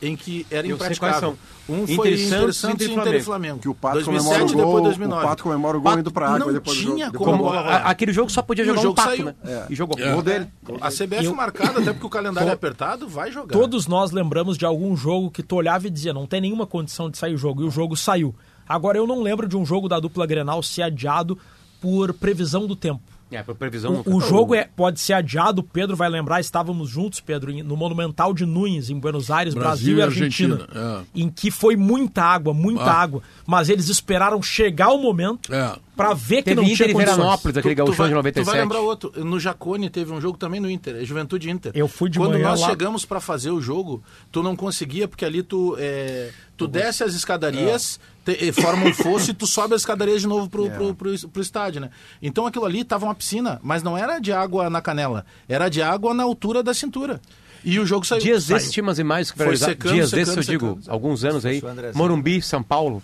em 0.03 0.17
que 0.17 0.47
era 0.51 0.67
Eu 0.67 0.75
impraticável. 0.77 1.37
Um 1.69 1.87
foi 1.87 1.95
Inter 2.13 2.27
Inter 2.27 2.53
Santos, 2.53 2.65
Inter 2.87 2.91
Inter 2.99 3.15
e 3.15 3.23
Flamengo. 3.23 3.59
Que 3.61 3.69
o 3.69 3.75
Pato 3.75 3.95
2007 4.03 4.25
comemora 4.39 4.43
o 4.43 4.47
e 4.47 4.57
depois 4.57 4.73
gol, 4.75 4.83
2009. 4.83 5.23
o 5.25 5.29
Pato 5.29 5.43
comemora 5.45 5.79
o 5.79 5.81
gol 5.81 5.99
indo 5.99 6.11
pra 6.11 6.27
água 6.27 6.39
não 6.41 6.53
depois 6.53 6.77
do 6.79 6.83
tinha 6.95 7.07
jogo- 7.07 7.19
como 7.19 7.33
depois 7.37 7.49
do 7.49 7.55
Como, 7.55 7.63
gol. 7.63 7.71
a- 7.73 7.77
aquele 7.91 8.13
jogo 8.13 8.31
só 8.31 8.43
podia 8.43 8.65
E 8.65 8.67
o 8.67 8.69
jogar 8.69 8.81
um 8.81 8.83
jogo 8.83 8.95
pato, 8.97 9.09
saiu. 9.11 9.25
né? 9.27 9.35
É. 9.45 9.67
E 9.71 9.75
jogou. 9.77 9.97
Gol 9.97 10.23
dele. 10.23 10.49
A 10.81 10.91
CBF 10.91 11.25
Eu- 11.27 11.35
marcada, 11.35 11.81
até 11.81 11.93
porque 11.93 12.07
o 12.07 12.11
calendário 12.11 12.49
é 12.51 12.53
apertado, 12.53 13.07
vai 13.09 13.31
jogar. 13.31 13.53
Todos 13.57 13.87
nós 13.87 14.11
lembramos 14.11 14.59
de 14.59 14.65
algum 14.65 14.97
jogo 14.97 15.31
que 15.31 15.43
tu 15.43 15.55
olhava 15.57 15.87
e 15.87 15.91
dizia, 15.91 16.13
não 16.13 16.27
tem 16.27 16.41
nenhuma 16.41 16.67
condição 16.67 17.09
de 17.09 17.17
sair 17.17 17.35
o 17.35 17.39
jogo, 17.39 17.63
e 17.63 17.65
o 17.67 17.71
jogo 17.71 17.97
saiu. 17.97 18.35
Agora 18.69 18.99
eu 18.99 19.07
não 19.07 19.23
lembro 19.23 19.47
de 19.47 19.57
um 19.57 19.65
jogo 19.65 19.89
da 19.89 20.01
dupla 20.01 20.27
Grenal 20.27 20.63
ser 20.63 20.83
adiado 20.83 21.39
por 21.81 22.13
previsão 22.15 22.67
do 22.67 22.75
tempo. 22.75 23.01
É, 23.31 23.43
por 23.43 23.55
previsão. 23.55 24.03
O, 24.07 24.17
o 24.17 24.21
jogo 24.21 24.55
é, 24.55 24.65
pode 24.75 24.99
ser 25.01 25.13
adiado, 25.13 25.61
o 25.61 25.65
Pedro 25.65 25.97
vai 25.97 26.09
lembrar, 26.09 26.41
estávamos 26.41 26.89
juntos, 26.89 27.21
Pedro, 27.21 27.53
no 27.65 27.77
Monumental 27.77 28.35
de 28.35 28.45
Nunes, 28.45 28.91
em 28.91 28.99
Buenos 28.99 29.31
Aires, 29.31 29.55
Brasil 29.55 29.95
Brasil, 29.95 29.99
e 29.99 30.03
Argentina, 30.03 30.55
Argentina, 30.57 31.07
em 31.15 31.29
que 31.31 31.51
foi 31.51 31.77
muita 31.77 32.23
água, 32.23 32.53
muita 32.53 32.83
Ah. 32.85 33.01
água, 33.01 33.23
mas 33.47 33.69
eles 33.69 33.89
esperaram 33.89 34.43
chegar 34.43 34.89
o 34.91 34.99
momento 34.99 35.53
É. 35.55 35.77
para 35.97 36.13
ver 36.15 36.37
que 36.39 36.43
Teve 36.45 36.57
não 36.57 36.65
Inter 36.65 36.77
tinha 36.77 36.93
condições. 36.93 37.17
Veranópolis, 37.17 37.57
aquele 37.57 37.75
gauchão 37.75 37.95
vai, 37.95 38.07
de 38.09 38.13
Tu 38.13 38.17
97. 38.17 38.47
vai 38.47 38.61
lembrar 38.61 38.81
outro. 38.81 39.13
No 39.25 39.39
Jacone 39.39 39.89
teve 39.91 40.13
um 40.13 40.21
jogo 40.21 40.37
também 40.37 40.59
no 40.61 40.69
Inter, 40.71 40.97
é 40.97 41.05
Juventude 41.05 41.49
Inter. 41.51 41.73
Eu 41.75 41.87
fui 41.87 42.11
de 42.11 42.19
Quando 42.19 42.33
manhã 42.33 42.49
nós 42.49 42.61
lá. 42.61 42.69
chegamos 42.69 43.05
para 43.05 43.21
fazer 43.21 43.51
o 43.51 43.61
jogo, 43.61 44.03
tu 44.33 44.43
não 44.43 44.57
conseguia, 44.57 45.07
porque 45.07 45.25
ali 45.25 45.43
tu, 45.43 45.77
é, 45.79 46.31
tu 46.57 46.67
desce 46.67 47.05
as 47.05 47.15
escadarias, 47.15 48.01
te- 48.25 48.49
eh, 48.49 48.53
forma 48.53 48.87
um 48.87 48.93
fosso 48.95 49.31
e 49.31 49.35
tu 49.35 49.47
sobe 49.47 49.75
as 49.75 49.83
escadarias 49.83 50.21
de 50.23 50.27
novo 50.27 50.49
pro, 50.49 50.71
pro, 50.71 50.95
pro, 50.95 51.29
pro 51.29 51.43
estádio, 51.43 51.81
né? 51.81 51.91
Então 52.23 52.47
aquilo 52.47 52.65
ali 52.65 52.85
tava 52.85 53.05
uma 53.07 53.15
piscina, 53.15 53.59
mas 53.63 53.83
não 53.83 53.97
era 53.97 54.19
de 54.19 54.33
água 54.33 54.69
na 54.71 54.81
canela, 54.81 55.25
era 55.49 55.69
de 55.69 55.81
água 55.83 56.13
na 56.15 56.23
altura 56.23 56.63
da 56.63 56.73
cintura. 56.75 57.21
E 57.63 57.79
o 57.79 57.85
jogo 57.85 58.07
saiu. 58.07 58.23
Dias 58.23 58.47
desses 58.47 58.73
tinha 58.73 58.83
umas 58.83 58.99
imagens 58.99 59.31
que 59.31 59.37
Foi 59.37 59.55
secando, 59.57 59.93
Dias 59.93 60.11
desses, 60.11 60.35
eu 60.35 60.43
digo, 60.43 60.69
secando. 60.79 60.91
alguns 60.91 61.25
anos 61.25 61.45
aí. 61.45 61.61
O 61.63 61.67
Andrezinho. 61.69 61.99
Morumbi, 61.99 62.41
São 62.41 62.63
Paulo. 62.63 63.03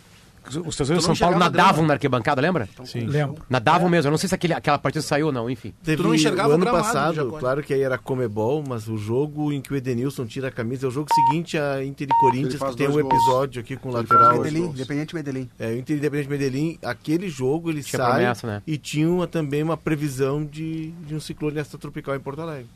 Os 0.49 0.77
torcedores 0.77 1.01
de 1.01 1.07
São 1.07 1.17
Paulo 1.17 1.39
nadavam 1.39 1.85
na 1.87 1.95
arquibancada, 1.95 2.41
lembra? 2.41 2.69
Sim. 2.85 3.01
Lembro. 3.07 3.43
Nadavam 3.51 3.89
mesmo. 3.89 4.09
Eu 4.09 4.11
não 4.13 4.19
sei 4.19 4.29
se 4.29 4.35
aquele, 4.35 4.53
aquela 4.53 4.79
partida 4.79 5.03
saiu 5.03 5.27
ou 5.27 5.33
não, 5.33 5.51
enfim. 5.51 5.73
Teve 5.83 6.03
não 6.03 6.15
enxergava 6.15 6.51
o 6.51 6.53
ano 6.53 6.65
gramado 6.65 6.83
do 6.85 6.87
passado, 6.93 7.33
claro 7.39 7.63
que 7.63 7.75
aí 7.75 7.81
era 7.83 7.99
Comebol, 7.99 8.63
mas 8.67 8.89
o 8.89 8.97
jogo 8.97 9.53
em 9.53 9.61
que 9.61 9.73
o 9.73 9.77
Edenilson 9.77 10.25
tira 10.27 10.49
a 10.49 10.51
camisa 10.51 10.87
é 10.87 10.89
o 10.89 10.91
jogo 10.93 11.09
seguinte 11.13 11.59
a 11.59 11.85
Inter 11.85 12.09
e 12.11 12.21
Corinthians, 12.21 12.63
que 12.63 12.77
tem 12.77 12.89
um 12.89 12.93
gols. 12.93 13.05
episódio 13.07 13.61
aqui 13.61 13.77
com 13.77 13.89
o 13.89 13.93
lateral. 13.93 14.37
Medellín. 14.39 14.67
Independente 14.67 15.15
Medellín. 15.15 15.51
É, 15.59 15.69
o 15.69 15.79
Inter 15.79 15.97
Independente 15.97 16.29
Medellín, 16.29 16.79
aquele 16.85 17.29
jogo 17.29 17.71
ele 17.71 17.83
Tinha 17.83 17.99
sai 18.03 18.13
promessa, 18.21 18.47
né? 18.47 18.63
e 18.67 18.79
tinha 18.79 19.09
uma- 19.11 19.27
também 19.27 19.63
uma 19.63 19.77
previsão 19.77 20.45
de, 20.45 20.91
de 21.07 21.15
um 21.15 21.21
ciclone 21.21 21.63
tropical 21.65 22.15
em 22.15 22.21
Porto 22.21 22.41
Alegre. 22.41 22.67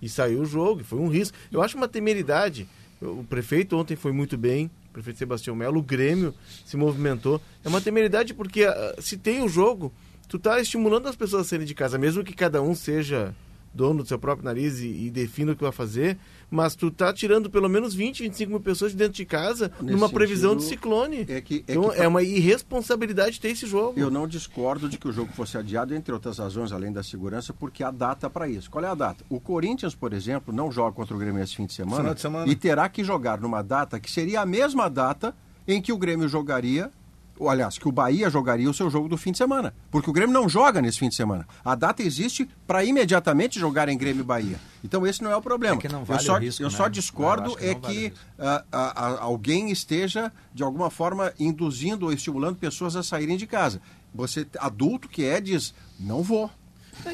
E 0.00 0.08
saiu 0.08 0.42
o 0.42 0.46
jogo, 0.46 0.80
e 0.82 0.84
foi 0.84 0.98
um 0.98 1.08
risco. 1.08 1.36
Eu 1.50 1.62
acho 1.62 1.76
uma 1.76 1.88
temeridade. 1.88 2.68
O 3.00 3.24
prefeito 3.24 3.76
ontem 3.76 3.96
foi 3.96 4.12
muito 4.12 4.36
bem, 4.36 4.70
prefeito 4.94 5.18
Sebastião 5.18 5.54
Melo, 5.54 5.80
o 5.80 5.82
Grêmio 5.82 6.34
se 6.64 6.76
movimentou. 6.76 7.40
É 7.62 7.68
uma 7.68 7.80
temeridade 7.80 8.32
porque 8.32 8.64
ah, 8.64 8.94
se 8.98 9.18
tem 9.18 9.42
o 9.42 9.48
jogo, 9.48 9.92
tu 10.28 10.38
tá 10.38 10.60
estimulando 10.60 11.08
as 11.08 11.16
pessoas 11.16 11.42
a 11.42 11.48
saírem 11.48 11.66
de 11.66 11.74
casa, 11.74 11.98
mesmo 11.98 12.24
que 12.24 12.32
cada 12.32 12.62
um 12.62 12.74
seja 12.74 13.34
dono 13.74 14.02
do 14.02 14.08
seu 14.08 14.18
próprio 14.18 14.44
nariz 14.44 14.78
e, 14.80 14.86
e 15.06 15.10
defina 15.10 15.52
o 15.52 15.56
que 15.56 15.62
vai 15.62 15.72
fazer, 15.72 16.16
mas 16.50 16.74
tu 16.76 16.90
tá 16.90 17.12
tirando 17.12 17.50
pelo 17.50 17.68
menos 17.68 17.94
20, 17.94 18.22
25 18.22 18.50
mil 18.50 18.60
pessoas 18.60 18.92
de 18.92 18.98
dentro 18.98 19.14
de 19.14 19.24
casa 19.24 19.72
Nesse 19.80 19.92
numa 19.94 20.08
previsão 20.08 20.56
de 20.56 20.62
ciclone. 20.62 21.26
é 21.28 21.40
que- 21.40 21.64
é 21.66 21.72
então 21.72 21.90
que- 21.90 22.00
é 22.00 22.06
uma 22.06 22.22
irresponsabilidade 22.22 23.40
ter 23.40 23.48
esse 23.48 23.66
jogo. 23.66 23.98
Eu 23.98 24.10
não 24.10 24.26
discordo 24.26 24.88
de 24.88 24.96
que 24.98 25.08
o 25.08 25.12
jogo 25.12 25.32
fosse 25.32 25.58
adiado, 25.58 25.94
entre 25.94 26.12
outras 26.12 26.38
razões, 26.38 26.72
além 26.72 26.92
da 26.92 27.02
segurança, 27.02 27.52
porque 27.52 27.82
há 27.82 27.90
data 27.90 28.30
para 28.30 28.48
isso. 28.48 28.70
Qual 28.70 28.84
é 28.84 28.88
a 28.88 28.94
data? 28.94 29.24
O 29.28 29.40
Corinthians, 29.40 29.94
por 29.94 30.12
exemplo, 30.12 30.54
não 30.54 30.70
joga 30.70 30.92
contra 30.92 31.14
o 31.14 31.18
Grêmio 31.18 31.42
esse 31.42 31.56
fim 31.56 31.66
de 31.66 31.72
semana, 31.74 32.14
de 32.14 32.20
semana. 32.20 32.50
e 32.50 32.54
terá 32.56 32.88
que 32.88 33.02
jogar 33.04 33.40
numa 33.40 33.62
data 33.62 33.98
que 34.00 34.10
seria 34.10 34.40
a 34.40 34.46
mesma 34.46 34.88
data 34.88 35.34
em 35.66 35.80
que 35.80 35.92
o 35.92 35.98
Grêmio 35.98 36.28
jogaria, 36.28 36.90
ou 37.38 37.48
aliás, 37.48 37.78
que 37.78 37.88
o 37.88 37.92
Bahia 37.92 38.30
jogaria 38.30 38.68
o 38.70 38.74
seu 38.74 38.88
jogo 38.90 39.08
do 39.08 39.16
fim 39.16 39.32
de 39.32 39.38
semana. 39.38 39.74
Porque 39.90 40.08
o 40.08 40.12
Grêmio 40.12 40.32
não 40.32 40.48
joga 40.48 40.80
nesse 40.80 40.98
fim 40.98 41.08
de 41.08 41.14
semana. 41.14 41.46
A 41.64 41.74
data 41.74 42.02
existe 42.02 42.48
para 42.66 42.84
imediatamente 42.84 43.58
jogar 43.58 43.88
em 43.88 43.96
Grêmio 43.98 44.20
e 44.20 44.24
Bahia. 44.24 44.60
Então 44.82 45.06
esse 45.06 45.22
não 45.22 45.30
é 45.30 45.36
o 45.36 45.42
problema. 45.42 45.76
É 45.76 45.78
que 45.80 45.88
não 45.88 46.04
vale 46.04 46.20
eu 46.20 46.24
só, 46.24 46.34
o 46.34 46.38
risco, 46.38 46.62
eu 46.62 46.70
né? 46.70 46.76
só 46.76 46.84
Eu 46.86 46.90
discordo 46.90 47.56
que 47.56 47.64
é 47.64 47.74
vale 47.74 47.80
que 47.94 48.00
risco. 48.08 48.18
ah, 48.38 48.64
ah, 48.72 48.92
ah, 48.96 49.16
alguém 49.20 49.70
esteja, 49.70 50.32
de 50.54 50.62
alguma 50.62 50.90
forma, 50.90 51.32
induzindo 51.38 52.06
ou 52.06 52.12
estimulando 52.12 52.56
pessoas 52.56 52.94
a 52.96 53.02
saírem 53.02 53.36
de 53.36 53.46
casa. 53.46 53.80
Você, 54.14 54.46
adulto 54.60 55.08
que 55.08 55.24
é, 55.24 55.40
diz, 55.40 55.74
não 55.98 56.22
vou. 56.22 56.50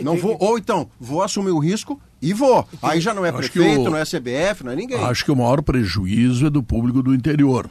Não 0.03 0.17
vou. 0.19 0.37
Ou 0.39 0.59
então, 0.59 0.91
vou 1.01 1.23
assumir 1.23 1.51
o 1.53 1.59
risco 1.59 1.99
e 2.21 2.35
vou. 2.35 2.69
Aí 2.83 3.01
já 3.01 3.15
não 3.15 3.25
é 3.25 3.31
Acho 3.31 3.39
prefeito, 3.39 3.81
o- 3.81 3.91
não 3.91 3.97
é 3.97 4.05
CBF, 4.05 4.63
não 4.63 4.73
é 4.73 4.77
ninguém. 4.77 5.03
Acho 5.03 5.25
que 5.25 5.33
o 5.33 5.37
maior 5.37 5.63
prejuízo 5.63 6.47
é 6.47 6.51
do 6.51 6.63
público 6.63 7.03
do 7.03 7.15
interior. 7.15 7.71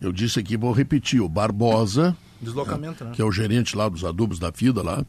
Eu 0.00 0.12
disse 0.12 0.40
aqui, 0.40 0.56
vou 0.56 0.72
repetir, 0.72 1.20
o 1.20 1.28
Barbosa, 1.28 2.16
Deslocamento, 2.40 3.04
né? 3.04 3.10
que 3.12 3.20
é 3.20 3.24
o 3.24 3.30
gerente 3.30 3.76
lá 3.76 3.86
dos 3.86 4.02
adubos 4.02 4.38
da 4.38 4.50
FIDA 4.50 4.82
lá, 4.82 5.04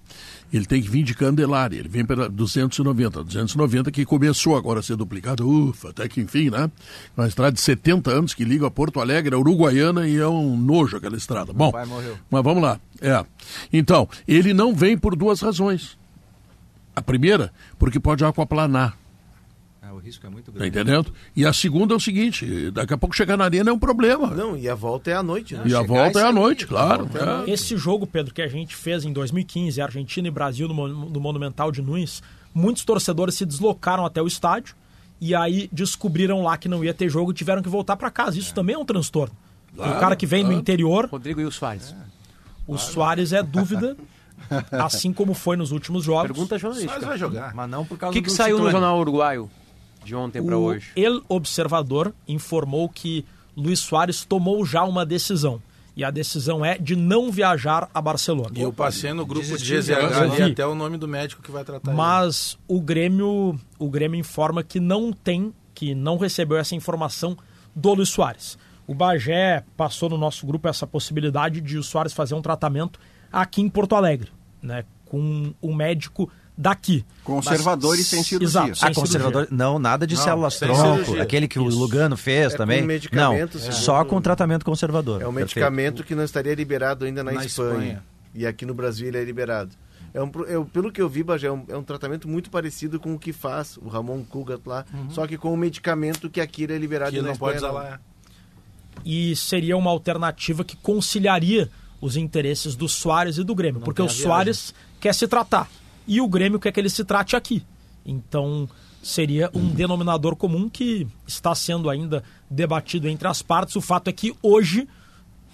ele 0.51 0.65
tem 0.65 0.81
que 0.81 0.89
vir 0.89 1.01
de 1.01 1.15
Candelária, 1.15 1.77
ele 1.77 1.87
vem 1.87 2.05
para 2.05 2.27
290, 2.27 3.23
290 3.23 3.89
que 3.89 4.03
começou 4.03 4.57
agora 4.57 4.81
a 4.81 4.83
ser 4.83 4.97
duplicada, 4.97 5.45
ufa, 5.45 5.91
até 5.91 6.09
que 6.09 6.19
enfim, 6.19 6.49
né? 6.49 6.69
Uma 7.15 7.27
estrada 7.27 7.53
de 7.53 7.61
70 7.61 8.11
anos 8.11 8.33
que 8.33 8.43
liga 8.43 8.67
a 8.67 8.71
Porto 8.71 8.99
Alegre, 8.99 9.33
a 9.33 9.39
Uruguaiana 9.39 10.05
e 10.09 10.17
é 10.17 10.27
um 10.27 10.57
nojo 10.57 10.97
aquela 10.97 11.15
estrada. 11.15 11.53
Bom, 11.53 11.71
mas 12.29 12.43
vamos 12.43 12.61
lá. 12.61 12.77
É. 12.99 13.25
Então, 13.71 14.09
ele 14.27 14.53
não 14.53 14.75
vem 14.75 14.97
por 14.97 15.15
duas 15.15 15.39
razões. 15.39 15.97
A 16.93 17.01
primeira, 17.01 17.53
porque 17.79 17.99
pode 17.99 18.25
aquaplanar. 18.25 18.97
O 20.02 20.06
risco 20.06 20.26
é 20.26 20.30
muito 20.30 20.52
Tá 20.52 20.58
grande. 20.58 20.80
entendendo? 20.80 21.14
E 21.36 21.45
a 21.45 21.54
segunda 21.54 21.93
é 21.93 21.97
o 21.97 21.99
seguinte: 21.99 22.72
daqui 22.72 22.93
a 22.93 22.97
pouco 22.97 23.16
chegar 23.16 23.38
na 23.38 23.43
arena 23.43 23.70
é 23.70 23.74
um 23.74 23.78
problema. 23.80 24.28
Não, 24.32 24.58
e 24.58 24.68
a 24.68 24.74
volta 24.74 25.12
é 25.12 25.16
à 25.16 25.22
noite, 25.22 25.54
né? 25.54 25.62
e 25.66 25.68
a 25.76 25.82
Chegar 25.82 25.84
volta 25.88 26.20
é 26.20 26.24
à 26.24 26.26
sair, 26.26 26.34
noite, 26.34 26.66
claro. 26.68 27.08
é 27.14 27.20
à 27.20 27.22
é. 27.22 27.26
noite. 27.38 27.52
Esse 27.52 27.78
jogo, 27.78 28.08
Pedro, 28.08 28.34
que 28.34 28.41
a 28.41 28.47
gente 28.47 28.76
fez 28.76 29.06
em 29.06 29.14
2015, 29.14 29.80
Argentina 29.82 30.28
e 30.28 30.32
Brasil 30.32 30.68
no, 30.68 30.88
no 30.88 31.20
Monumental 31.20 31.72
de 31.72 31.82
Nunes, 31.82 32.24
muitos 32.54 32.84
torcedores 32.84 33.36
se 33.36 33.45
deslocaram 33.45 34.06
até 34.06 34.22
o 34.22 34.28
estádio 34.28 34.76
e 35.20 35.36
aí 35.36 35.70
descobriram 35.72 36.41
lá 36.41 36.58
que 36.58 36.68
não 36.68 36.84
ia 36.84 36.93
ter 36.95 37.08
jogo 37.08 37.30
e 37.32 37.34
tiveram 37.36 37.62
que 37.62 37.70
voltar 37.70 37.95
para 37.95 38.10
casa. 38.10 38.39
Isso 38.39 38.54
também 38.56 38.76
é 38.76 38.80
um 38.80 38.86
transtorno. 38.86 39.36
o 39.78 39.82
cara 39.99 40.16
que 40.16 40.26
vem 40.26 40.43
do 40.43 40.52
interior, 40.52 41.06
Rodrigo 41.12 41.39
e 41.39 41.45
o 41.45 41.52
Soares. 41.52 41.95
o 42.66 42.76
Soares 42.78 43.32
é 43.34 43.43
dúvida, 43.43 43.95
assim 44.84 45.14
como 45.14 45.36
foi 45.36 45.56
nos 45.56 45.72
últimos 45.72 46.04
jogos. 46.04 46.24
Pergunta 46.32 46.56
Mas 46.56 46.62
jornalística. 46.62 47.06
vai 47.06 47.18
jogar. 47.20 47.54
Mas 47.54 47.70
não 47.70 47.86
por 47.86 47.93
O 47.93 47.97
causa 47.99 48.14
que, 48.14 48.22
que 48.24 48.30
do 48.30 48.34
saiu 48.34 48.58
no 48.58 48.72
jornal 48.72 48.99
uruguaio 48.99 49.47
de 50.04 50.16
ontem 50.16 50.43
para 50.43 50.58
hoje? 50.58 50.91
El 50.95 51.22
Observador 51.28 52.14
informou 52.28 52.89
que 52.89 53.26
Luiz 53.56 53.80
Soares 53.80 54.26
tomou 54.26 54.66
já 54.66 54.84
uma 54.84 55.06
decisão. 55.06 55.62
E 55.95 56.06
a 56.06 56.10
decisão 56.10 56.64
é 56.64 56.78
de 56.78 56.95
não 56.95 57.30
viajar 57.30 57.89
a 57.93 58.02
Barcelona. 58.02 58.52
E 58.56 58.62
eu 58.62 58.72
passei 58.72 59.12
no 59.12 59.26
grupo 59.26 59.45
de 59.45 59.52
desistiu 59.52 59.82
de 59.82 59.93
GZH 59.93 60.36
vi. 60.36 60.43
até 60.43 60.66
o 60.66 60.74
nome 60.74 60.97
do 60.97 61.08
médico 61.08 61.41
que 61.41 61.52
vai 61.52 61.66
tratar 61.66 61.91
ele. 61.91 61.97
Mas 61.97 62.58
o 62.66 62.80
Grêmio, 62.80 63.60
o 63.78 63.89
Grêmio 63.89 64.18
informa 64.18 64.64
que 64.64 64.80
não 64.80 65.12
tem, 65.12 65.54
que 65.76 65.93
não 65.93 66.18
recebeu 66.18 66.58
essa 66.58 66.76
informação 66.76 67.38
do 67.76 67.93
Luiz 67.93 68.10
Soares. 68.10 68.58
O 68.88 68.93
Bagé 68.93 69.64
passou 69.76 70.10
no 70.10 70.18
nosso 70.18 70.45
grupo 70.45 70.68
essa 70.68 70.88
possibilidade 70.88 71.60
de 71.62 71.78
o 71.78 71.84
Soares 71.84 72.14
fazer 72.14 72.36
um 72.36 72.41
tratamento 72.41 72.99
aqui 73.32 73.62
em 73.62 73.70
Porto 73.70 73.95
Alegre, 73.95 74.32
né, 74.62 74.86
com 75.06 75.54
um 75.62 75.76
médico 75.76 76.30
daqui. 76.62 77.03
Conservador 77.24 77.91
Mas- 77.91 77.99
e 77.99 78.03
sem 78.03 78.24
cirurgia. 78.24 78.47
Exato, 78.62 78.76
sem 78.78 78.89
Ah, 78.89 78.93
conservador. 78.93 79.47
Não, 79.51 79.78
nada 79.80 80.05
de 80.07 80.16
Não, 80.16 80.24
células 80.24 80.57
tronco, 80.59 81.20
aquele 81.20 81.47
que 81.47 81.59
o 81.59 81.64
Lugano 81.64 82.16
fez 82.16 82.53
É 82.53 82.57
também. 82.57 82.82
não, 83.12 83.34
segundo- 83.49 83.74
só 83.74 84.03
com 84.05 84.22
tratamento 84.22 84.64
conservador. 84.64 85.22
É 85.22 85.28
um 85.28 85.34
Perfeito. 85.34 85.55
medicamento 85.57 86.03
que 86.03 86.16
não 86.16 86.24
estaria 86.24 86.53
liberado 86.55 87.05
ainda 87.05 87.24
na, 87.24 87.32
Na 87.32 87.43
Espanha. 87.45 87.72
Espanha. 87.74 88.03
E 88.34 88.45
aqui 88.45 88.66
no 88.66 88.74
Brasil 88.74 89.07
ele 89.07 89.18
é 89.18 89.24
liberado. 89.24 89.72
É 90.14 90.22
um, 90.22 90.30
é, 90.47 90.66
pelo 90.74 90.91
que 90.91 91.01
eu 91.01 91.07
vi, 91.07 91.24
Bagé, 91.24 91.47
é 91.47 91.51
um, 91.51 91.64
é 91.70 91.78
um 91.78 91.84
tratamento 91.84 92.28
muito 92.28 92.49
parecido 92.49 92.99
com 92.99 93.14
o 93.14 93.20
que 93.20 93.32
faz 93.32 93.78
o 93.78 93.88
Ramon 93.88 94.24
Kugat 94.24 94.62
lá, 94.66 94.86
só 95.09 95.26
que 95.26 95.38
com 95.38 95.53
o 95.53 95.57
medicamento 95.57 96.30
que 96.30 96.41
aqui 96.41 96.64
ele 96.64 96.74
é 96.74 96.78
liberado 96.78 97.12
que 97.12 97.18
e 97.18 97.22
na 97.22 97.30
não 97.30 97.36
pode 97.38 97.57
usar 97.57 97.72
lá. 97.72 97.99
E 99.05 99.36
seria 99.38 99.78
uma 99.78 99.89
alternativa 99.89 100.64
que 100.64 100.76
conciliaria 100.76 101.70
os 102.01 102.18
interesses 102.18 102.76
do 102.76 102.89
Soares 102.89 103.38
e 103.38 103.43
do 103.43 103.55
Grêmio, 103.55 103.80
Não 103.80 103.86
porque 103.86 104.01
o. 104.01 104.09
Soares 104.09 104.74
quer 104.99 105.14
se 105.14 105.28
tratar 105.28 105.70
e 106.12 106.20
o 106.20 106.28
Grêmio 106.28 106.59
quer 106.59 106.74
que 106.74 106.80
ele 106.80 106.89
se 106.89 107.05
trate 107.05 107.38
aqui. 107.38 107.64
Então 108.05 108.68
seria 109.01 109.49
um 109.53 109.70
denominador 109.70 110.36
comum 110.36 110.68
que 110.68 111.07
está 111.26 111.55
sendo 111.55 111.89
ainda 111.89 112.22
debatido 112.49 113.07
entre 113.07 113.30
as 113.30 113.41
partes. 113.41 113.78
O 113.78 113.82
fato 113.82 114.09
é 114.09 114.12
que 114.12 114.36
hoje, 114.43 114.89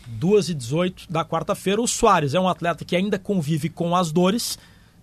2 0.08 0.50
e 0.50 0.54
18 0.56 1.12
da 1.12 1.24
quarta-feira, 1.24 1.80
o 1.80 1.88
Soares 1.88 2.34
é 2.34 2.40
um 2.40 2.48
atleta 2.48 2.84
que 2.84 2.96
ainda 2.96 3.20
convive 3.20 3.70
com 3.70 3.96
as 3.96 4.12
dores, 4.12 4.58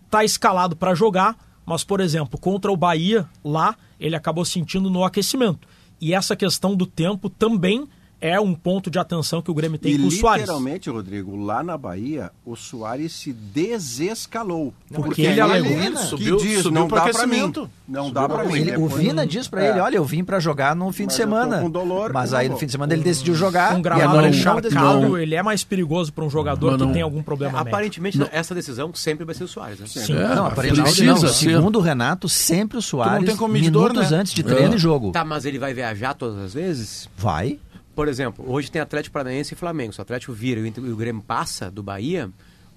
está 0.04 0.24
escalado 0.24 0.74
para 0.74 0.92
jogar, 0.92 1.36
mas, 1.64 1.84
por 1.84 2.00
exemplo, 2.00 2.36
contra 2.36 2.72
o 2.72 2.76
Bahia, 2.76 3.24
lá, 3.44 3.76
ele 4.00 4.16
acabou 4.16 4.44
sentindo 4.44 4.90
no 4.90 5.04
aquecimento. 5.04 5.68
E 6.00 6.12
essa 6.12 6.34
questão 6.34 6.74
do 6.74 6.84
tempo 6.84 7.30
também 7.30 7.88
é 8.20 8.40
um 8.40 8.54
ponto 8.54 8.90
de 8.90 8.98
atenção 8.98 9.42
que 9.42 9.50
o 9.50 9.54
Grêmio 9.54 9.78
tem 9.78 9.92
e 9.92 9.98
com 9.98 10.06
o 10.06 10.10
Soares. 10.10 10.42
literalmente, 10.42 10.88
Rodrigo, 10.88 11.36
lá 11.36 11.62
na 11.62 11.76
Bahia, 11.76 12.30
o 12.44 12.56
Soares 12.56 13.12
se 13.12 13.32
desescalou. 13.32 14.72
porque 14.92 15.22
ele 15.22 15.40
alegou. 15.40 15.70
que 15.76 15.96
Subiu- 15.98 16.36
diz, 16.38 16.58
subiu 16.62 16.70
não 16.72 16.88
dá 16.88 16.94
pra 17.00 17.02
aquecimento. 17.04 17.62
mim. 17.62 17.70
Não 17.86 18.10
dá 18.10 18.28
pra 18.28 18.44
mim. 18.44 18.54
Ele- 18.58 18.70
É 18.70 18.78
o 18.78 18.88
Vina 18.88 19.26
diz 19.26 19.46
pra 19.48 19.62
É. 19.64 19.70
ele, 19.70 19.80
olha, 19.80 19.96
eu 19.96 20.04
vim 20.04 20.24
pra 20.24 20.38
jogar 20.40 20.74
no 20.74 20.90
fim 20.92 21.04
Mas 21.04 21.12
de 21.12 21.16
semana. 21.16 21.60
com 21.60 21.70
dor, 21.70 22.12
mas 22.12 22.32
eu 22.32 22.38
aí 22.38 22.46
não 22.48 22.54
no 22.54 22.58
fim 22.58 22.66
de 22.66 22.72
semana 22.72 22.92
ele 22.94 23.02
decidiu 23.02 23.34
jogar. 23.34 23.74
Um 23.76 23.82
gramado 23.82 24.18
ele 24.20 24.28
encharcado, 24.28 25.18
ele 25.18 25.34
é 25.34 25.42
mais 25.42 25.62
perigoso 25.64 26.12
para 26.12 26.24
um 26.24 26.30
jogador 26.30 26.78
que 26.78 26.84
não- 26.84 26.92
tem 26.92 27.02
algum 27.02 27.22
problema 27.22 27.52
médico. 27.58 27.68
Aparentemente, 27.68 28.18
essa 28.32 28.54
decisão 28.54 28.92
sempre 28.94 29.24
vai 29.24 29.34
ser 29.34 29.44
o 29.44 29.48
Soares, 29.48 29.78
né? 29.80 29.86
Sim. 29.86 30.14
É, 30.16 30.34
Não, 30.34 30.46
aparentemente 30.46 30.82
precisa 30.96 31.12
não. 31.26 31.28
Segundo 31.32 31.78
o 31.78 31.82
Renato, 31.82 32.28
sempre 32.28 32.78
o 32.78 32.82
Soares, 32.82 33.26
tem 33.26 33.36
como 33.36 33.52
medidor, 33.52 33.90
minutos 33.90 34.10
né? 34.10 34.18
antes 34.18 34.32
de 34.32 34.42
treino 34.42 34.72
É. 34.72 34.76
e 34.76 34.78
jogo. 34.78 35.12
Tá, 35.12 35.24
mas 35.24 35.44
ele 35.44 35.58
vai 35.58 35.74
viajar 35.74 36.14
todas 36.14 36.38
as 36.38 36.54
vezes? 36.54 37.08
Vai. 37.16 37.58
Por 37.94 38.08
exemplo, 38.08 38.44
hoje 38.48 38.70
tem 38.70 38.80
Atlético 38.80 39.12
Paranaense 39.12 39.54
e 39.54 39.56
Flamengo. 39.56 39.92
Se 39.92 40.00
o 40.00 40.02
Atlético 40.02 40.32
vira 40.32 40.60
e 40.60 40.90
o 40.90 40.96
Grêmio 40.96 41.22
passa 41.22 41.70
do 41.70 41.82
Bahia, 41.82 42.30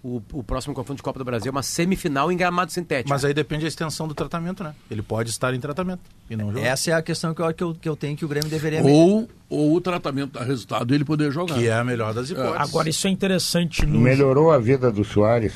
o, 0.03 0.21
o 0.31 0.43
próximo 0.43 0.73
confronto 0.73 0.97
de 0.97 1.03
Copa 1.03 1.17
do 1.19 1.25
Brasil 1.25 1.49
é 1.49 1.51
uma 1.51 1.63
semifinal 1.63 2.31
em 2.31 2.37
gramado 2.37 2.71
sintético. 2.71 3.09
Mas 3.09 3.25
aí 3.25 3.33
depende 3.33 3.63
da 3.63 3.67
extensão 3.67 4.07
do 4.07 4.13
tratamento, 4.13 4.63
né? 4.63 4.73
Ele 4.89 5.01
pode 5.01 5.29
estar 5.29 5.53
em 5.53 5.59
tratamento 5.59 6.01
e 6.29 6.35
não 6.35 6.51
jogar. 6.51 6.65
Essa 6.65 6.91
é 6.91 6.93
a 6.93 7.01
questão 7.01 7.33
que 7.33 7.41
eu, 7.41 7.53
que 7.53 7.63
eu, 7.63 7.75
que 7.75 7.89
eu 7.89 7.95
tenho 7.95 8.15
que 8.15 8.23
o 8.23 8.27
Grêmio 8.27 8.49
deveria... 8.49 8.83
Ou, 8.83 9.27
ou 9.49 9.75
o 9.75 9.81
tratamento 9.81 10.33
dar 10.33 10.45
resultado 10.45 10.93
e 10.93 10.95
ele 10.95 11.03
poder 11.03 11.31
jogar. 11.31 11.55
Que 11.55 11.67
é 11.67 11.73
a 11.73 11.83
melhor 11.83 12.13
das 12.13 12.29
hipóteses. 12.29 12.55
Agora, 12.57 12.89
isso 12.89 13.07
é 13.07 13.09
interessante 13.09 13.85
no. 13.85 13.99
Melhorou 13.99 14.51
a 14.51 14.59
vida 14.59 14.91
do 14.91 15.03
Soares. 15.03 15.53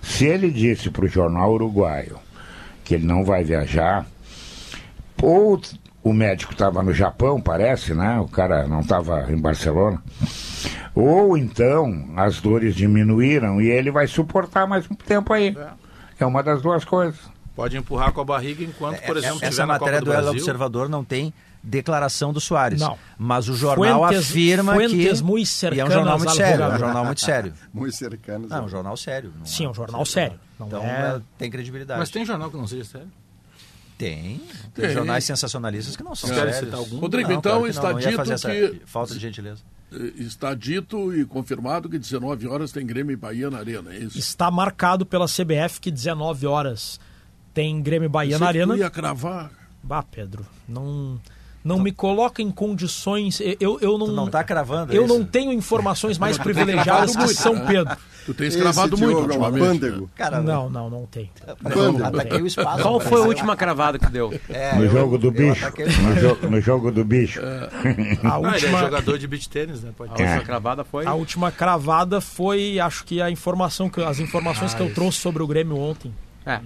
Se 0.00 0.26
ele 0.26 0.50
disse 0.50 0.90
para 0.90 1.04
o 1.04 1.08
jornal 1.08 1.52
uruguaio 1.52 2.18
que 2.84 2.94
ele 2.94 3.06
não 3.06 3.24
vai 3.24 3.44
viajar, 3.44 4.06
ou 5.20 5.60
o 6.02 6.12
médico 6.12 6.52
estava 6.52 6.82
no 6.82 6.92
Japão, 6.92 7.40
parece, 7.40 7.94
né? 7.94 8.18
O 8.18 8.26
cara 8.28 8.66
não 8.66 8.80
estava 8.80 9.30
em 9.32 9.36
Barcelona. 9.36 10.02
Ou 10.94 11.36
então 11.36 12.10
as 12.16 12.40
dores 12.40 12.74
diminuíram 12.74 13.60
e 13.60 13.68
ele 13.68 13.90
vai 13.90 14.06
suportar 14.06 14.66
mais 14.66 14.90
um 14.90 14.94
tempo 14.94 15.32
aí. 15.32 15.56
É 16.18 16.26
uma 16.26 16.42
das 16.42 16.60
duas 16.60 16.84
coisas. 16.84 17.18
Pode 17.54 17.76
empurrar 17.76 18.12
com 18.12 18.20
a 18.20 18.24
barriga 18.24 18.64
enquanto, 18.64 19.00
por 19.02 19.16
exemplo, 19.16 19.36
Essa 19.36 19.46
estiver 19.46 19.66
na 19.66 19.78
Copa 19.78 19.92
matéria 19.92 20.00
do 20.00 20.10
do 20.10 20.28
El. 20.28 20.30
Observador 20.30 20.88
não 20.88 21.04
tem 21.04 21.32
declaração 21.62 22.32
do 22.32 22.40
Soares. 22.40 22.80
Não. 22.80 22.98
Mas 23.16 23.48
o 23.48 23.54
jornal 23.54 24.00
Fuentes- 24.00 24.30
afirma 24.30 24.74
fuentes 24.74 25.20
que... 25.20 25.24
muy 25.24 25.42
e 25.72 25.80
é 25.80 25.84
um 25.84 25.90
jornal 25.90 26.18
muito 26.18 26.34
sério. 26.34 26.64
É 26.64 26.68
um 26.68 26.78
jornal 26.78 27.04
muito 27.04 27.20
sério. 27.20 27.54
Muito 27.72 27.96
cercanos. 27.96 28.50
Não, 28.50 28.58
é 28.58 28.62
um 28.62 28.68
jornal 28.68 28.96
sério. 28.96 29.32
não 29.38 29.46
Sim, 29.46 29.66
é 29.66 29.68
um 29.68 29.74
jornal 29.74 30.04
sério. 30.04 30.40
Então 30.60 30.82
é... 30.82 31.16
é, 31.16 31.20
tem 31.38 31.50
credibilidade. 31.50 32.00
Mas 32.00 32.10
tem 32.10 32.24
jornal 32.24 32.50
que 32.50 32.56
não 32.56 32.66
seja 32.66 32.84
sério? 32.84 33.08
Tem. 33.98 34.38
Tem 34.74 34.86
Tem. 34.86 34.90
jornais 34.94 35.24
sensacionalistas 35.24 35.96
que 35.96 36.02
não 36.02 36.14
são 36.14 36.28
Quer 36.30 36.52
citar 36.54 36.74
algum? 36.74 36.98
Rodrigo, 36.98 37.28
Não, 37.30 37.38
então 37.38 37.52
claro 37.52 37.66
está 37.68 37.92
não, 37.92 37.98
dito 38.00 38.16
fazer 38.16 38.32
essa 38.34 38.50
que 38.50 38.80
Falta 38.86 39.14
de 39.14 39.20
gentileza. 39.20 39.60
eh, 39.92 40.12
está 40.16 40.54
dito 40.54 41.14
e 41.14 41.24
confirmado 41.24 41.88
que 41.88 41.98
19 41.98 42.48
horas 42.48 42.72
tem 42.72 42.84
Grêmio 42.86 43.12
e 43.12 43.16
Bahia 43.16 43.48
na 43.50 43.58
Arena, 43.58 43.92
é 43.94 43.98
isso? 43.98 44.18
Está 44.18 44.50
marcado 44.50 45.06
pela 45.06 45.26
CBF 45.26 45.80
que 45.80 45.90
19 45.90 46.46
horas 46.46 46.98
tem 47.54 47.80
Grêmio 47.82 48.06
e 48.06 48.08
Bahia 48.08 48.38
na 48.38 48.46
Arena. 48.46 48.76
ia 48.76 48.90
cravar. 48.90 49.50
Bah, 49.82 50.02
Pedro, 50.02 50.46
não, 50.68 51.20
não 51.64 51.78
me 51.78 51.92
coloca 51.92 52.42
em 52.42 52.50
condições. 52.50 53.40
Eu, 53.60 53.78
eu 53.80 53.98
não. 53.98 54.06
Tu 54.06 54.12
não 54.12 54.28
tá 54.28 54.42
cravando, 54.44 54.92
é 54.92 54.96
Eu 54.96 55.04
isso? 55.04 55.14
não 55.18 55.24
tenho 55.24 55.52
informações 55.52 56.18
mais 56.18 56.36
Tu 56.38 56.42
privilegiadas 56.42 57.14
que 57.16 57.28
São? 57.34 57.58
Pedro. 57.66 57.96
Tu 58.24 58.32
tens 58.34 58.54
cravado 58.54 58.96
muito 58.96 59.08
Diogo 59.16 59.32
é 59.32 59.36
um 59.36 59.40
ultimamente. 59.42 59.64
pândego. 59.80 60.10
Cara, 60.14 60.40
Não, 60.40 60.70
não, 60.70 60.88
não 60.88 61.06
tem. 61.06 61.28
Pândego. 61.60 62.04
ataquei 62.06 62.40
o 62.40 62.46
espaço. 62.46 62.80
Qual 62.82 63.00
foi 63.00 63.20
a 63.20 63.24
última 63.24 63.56
cravada 63.56 63.98
que 63.98 64.06
deu? 64.08 64.32
É, 64.48 64.76
no 64.76 64.84
eu- 64.84 64.90
jogo 64.92 65.18
do 65.18 65.26
eu 65.26 65.32
bicho. 65.32 65.66
ataquei- 65.66 65.86
No, 65.86 66.14
jo- 66.14 66.48
no 66.48 66.60
jogo 66.60 66.92
do 66.92 67.04
bicho. 67.04 67.40
A 68.22 68.34
Ah, 68.36 68.38
ele 68.38 68.46
é 68.46 68.52
última, 68.52 68.78
jogador 68.78 69.18
de 69.18 69.26
beach 69.26 69.48
tênis, 69.48 69.82
né? 69.82 69.90
Pode 69.98 70.10
A 70.12 70.14
última 70.24 70.40
cravada 70.44 70.84
foi. 70.84 71.04
a 71.04 71.14
última 71.14 71.50
cravada 71.50 72.20
foi, 72.20 72.78
acho 72.78 73.04
que 73.04 73.20
a 73.20 73.28
informação 73.28 73.90
que 73.90 74.00
as 74.00 74.20
informações 74.20 74.72
que 74.72 74.80
eu 74.80 74.94
trouxe 74.94 75.18
sobre 75.18 75.42
o 75.42 75.46
Grêmio 75.48 75.76
ontem. 75.76 76.14
É. 76.44 76.50
É, 76.54 76.60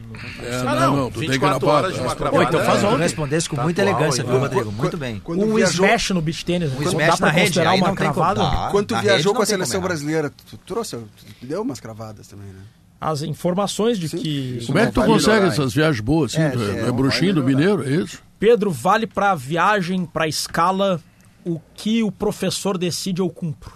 Ah, 0.56 0.62
não, 0.64 0.74
não, 0.74 0.96
não, 0.96 1.10
tu 1.10 1.20
tem 1.20 1.28
24 1.28 1.38
gravado. 1.60 1.66
horas 1.66 1.94
de 1.94 2.00
uma 2.00 2.06
Essa- 2.06 2.16
cravada. 2.16 2.36
Ou 2.36 2.42
então 2.48 2.64
faz 2.64 2.82
ontem. 2.84 2.98
respondesse 3.02 3.48
com 3.48 3.56
Tá 3.56 3.62
muita 3.62 3.82
elegância, 3.82 4.24
viu. 4.24 4.38
Rodrigo? 4.38 4.72
Muito 4.72 4.96
bem. 4.96 5.20
Quando 5.22 5.42
Um 5.44 5.54
viajou, 5.54 5.84
smash 5.86 6.10
no 6.10 6.22
beach 6.22 6.44
tênis. 6.44 6.72
Um 6.72 6.76
dá 6.82 6.88
smash 6.90 7.16
pra 7.18 7.26
na 7.26 7.32
rede, 7.32 7.60
aí 7.60 7.78
uma 7.78 7.88
não 7.88 7.94
tem 7.94 8.06
como 8.12 8.14
cravada? 8.14 8.40
dar. 8.40 8.70
quando 8.70 8.86
tu 8.86 8.94
Na 8.94 9.00
viajou 9.02 9.34
com 9.34 9.42
a 9.42 9.44
tem 9.46 9.54
seleção 9.54 9.78
errar. 9.80 9.88
brasileira, 9.88 10.32
tu 10.50 10.56
trouxe, 10.58 10.96
tu 10.96 11.46
deu 11.46 11.60
umas 11.62 11.78
cravadas 11.78 12.26
também, 12.26 12.46
né? 12.48 12.60
As 12.98 13.20
informações 13.20 13.98
de 13.98 14.08
que 14.08 14.64
Como 14.66 14.78
é 14.78 14.86
que 14.86 14.92
tu 14.92 15.02
consegue 15.02 15.34
melhorar, 15.40 15.52
essas 15.52 15.74
viagens 15.74 16.00
boas 16.00 16.32
assim? 16.34 16.42
É, 16.42 16.46
é, 16.46 16.84
é, 16.84 16.88
é 16.88 16.92
bruxinho 16.92 17.34
do 17.34 17.44
melhorar. 17.44 17.76
mineiro, 17.76 18.00
é 18.00 18.02
isso? 18.04 18.18
Pedro 18.40 18.70
vale 18.70 19.06
para 19.06 19.34
viagem, 19.34 20.06
para 20.06 20.26
escala, 20.26 20.98
o 21.44 21.60
que 21.74 22.02
o 22.02 22.10
professor 22.10 22.78
decide 22.78 23.20
eu 23.20 23.28
cumpro. 23.28 23.70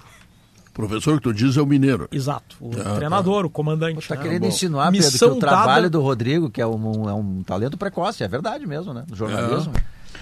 O 0.71 0.73
professor 0.73 1.16
que 1.18 1.23
tu 1.25 1.35
diz 1.35 1.57
é 1.57 1.61
o 1.62 1.66
mineiro. 1.66 2.09
Exato. 2.12 2.57
O 2.61 2.71
Ah, 2.85 2.95
treinador, 2.95 3.45
o 3.45 3.51
comandante. 3.51 4.07
Tá 4.07 4.14
né? 4.14 4.23
querendo 4.23 4.43
bom. 4.43 4.49
insinuar, 4.49 4.91
Pedro, 4.93 5.07
que 5.07 5.12
Missão 5.12 5.33
o 5.33 5.37
trabalho 5.41 5.66
dada- 5.83 5.91
do 5.91 6.01
Rodrigo, 6.01 6.49
que 6.49 6.61
é 6.61 6.66
um, 6.66 7.09
é 7.09 7.12
um 7.12 7.43
talento 7.43 7.77
precoce, 7.77 8.23
é 8.23 8.29
verdade 8.29 8.66
mesmo, 8.66 8.95
né? 8.95 9.05
No 9.09 9.16
jornalismo. 9.16 9.73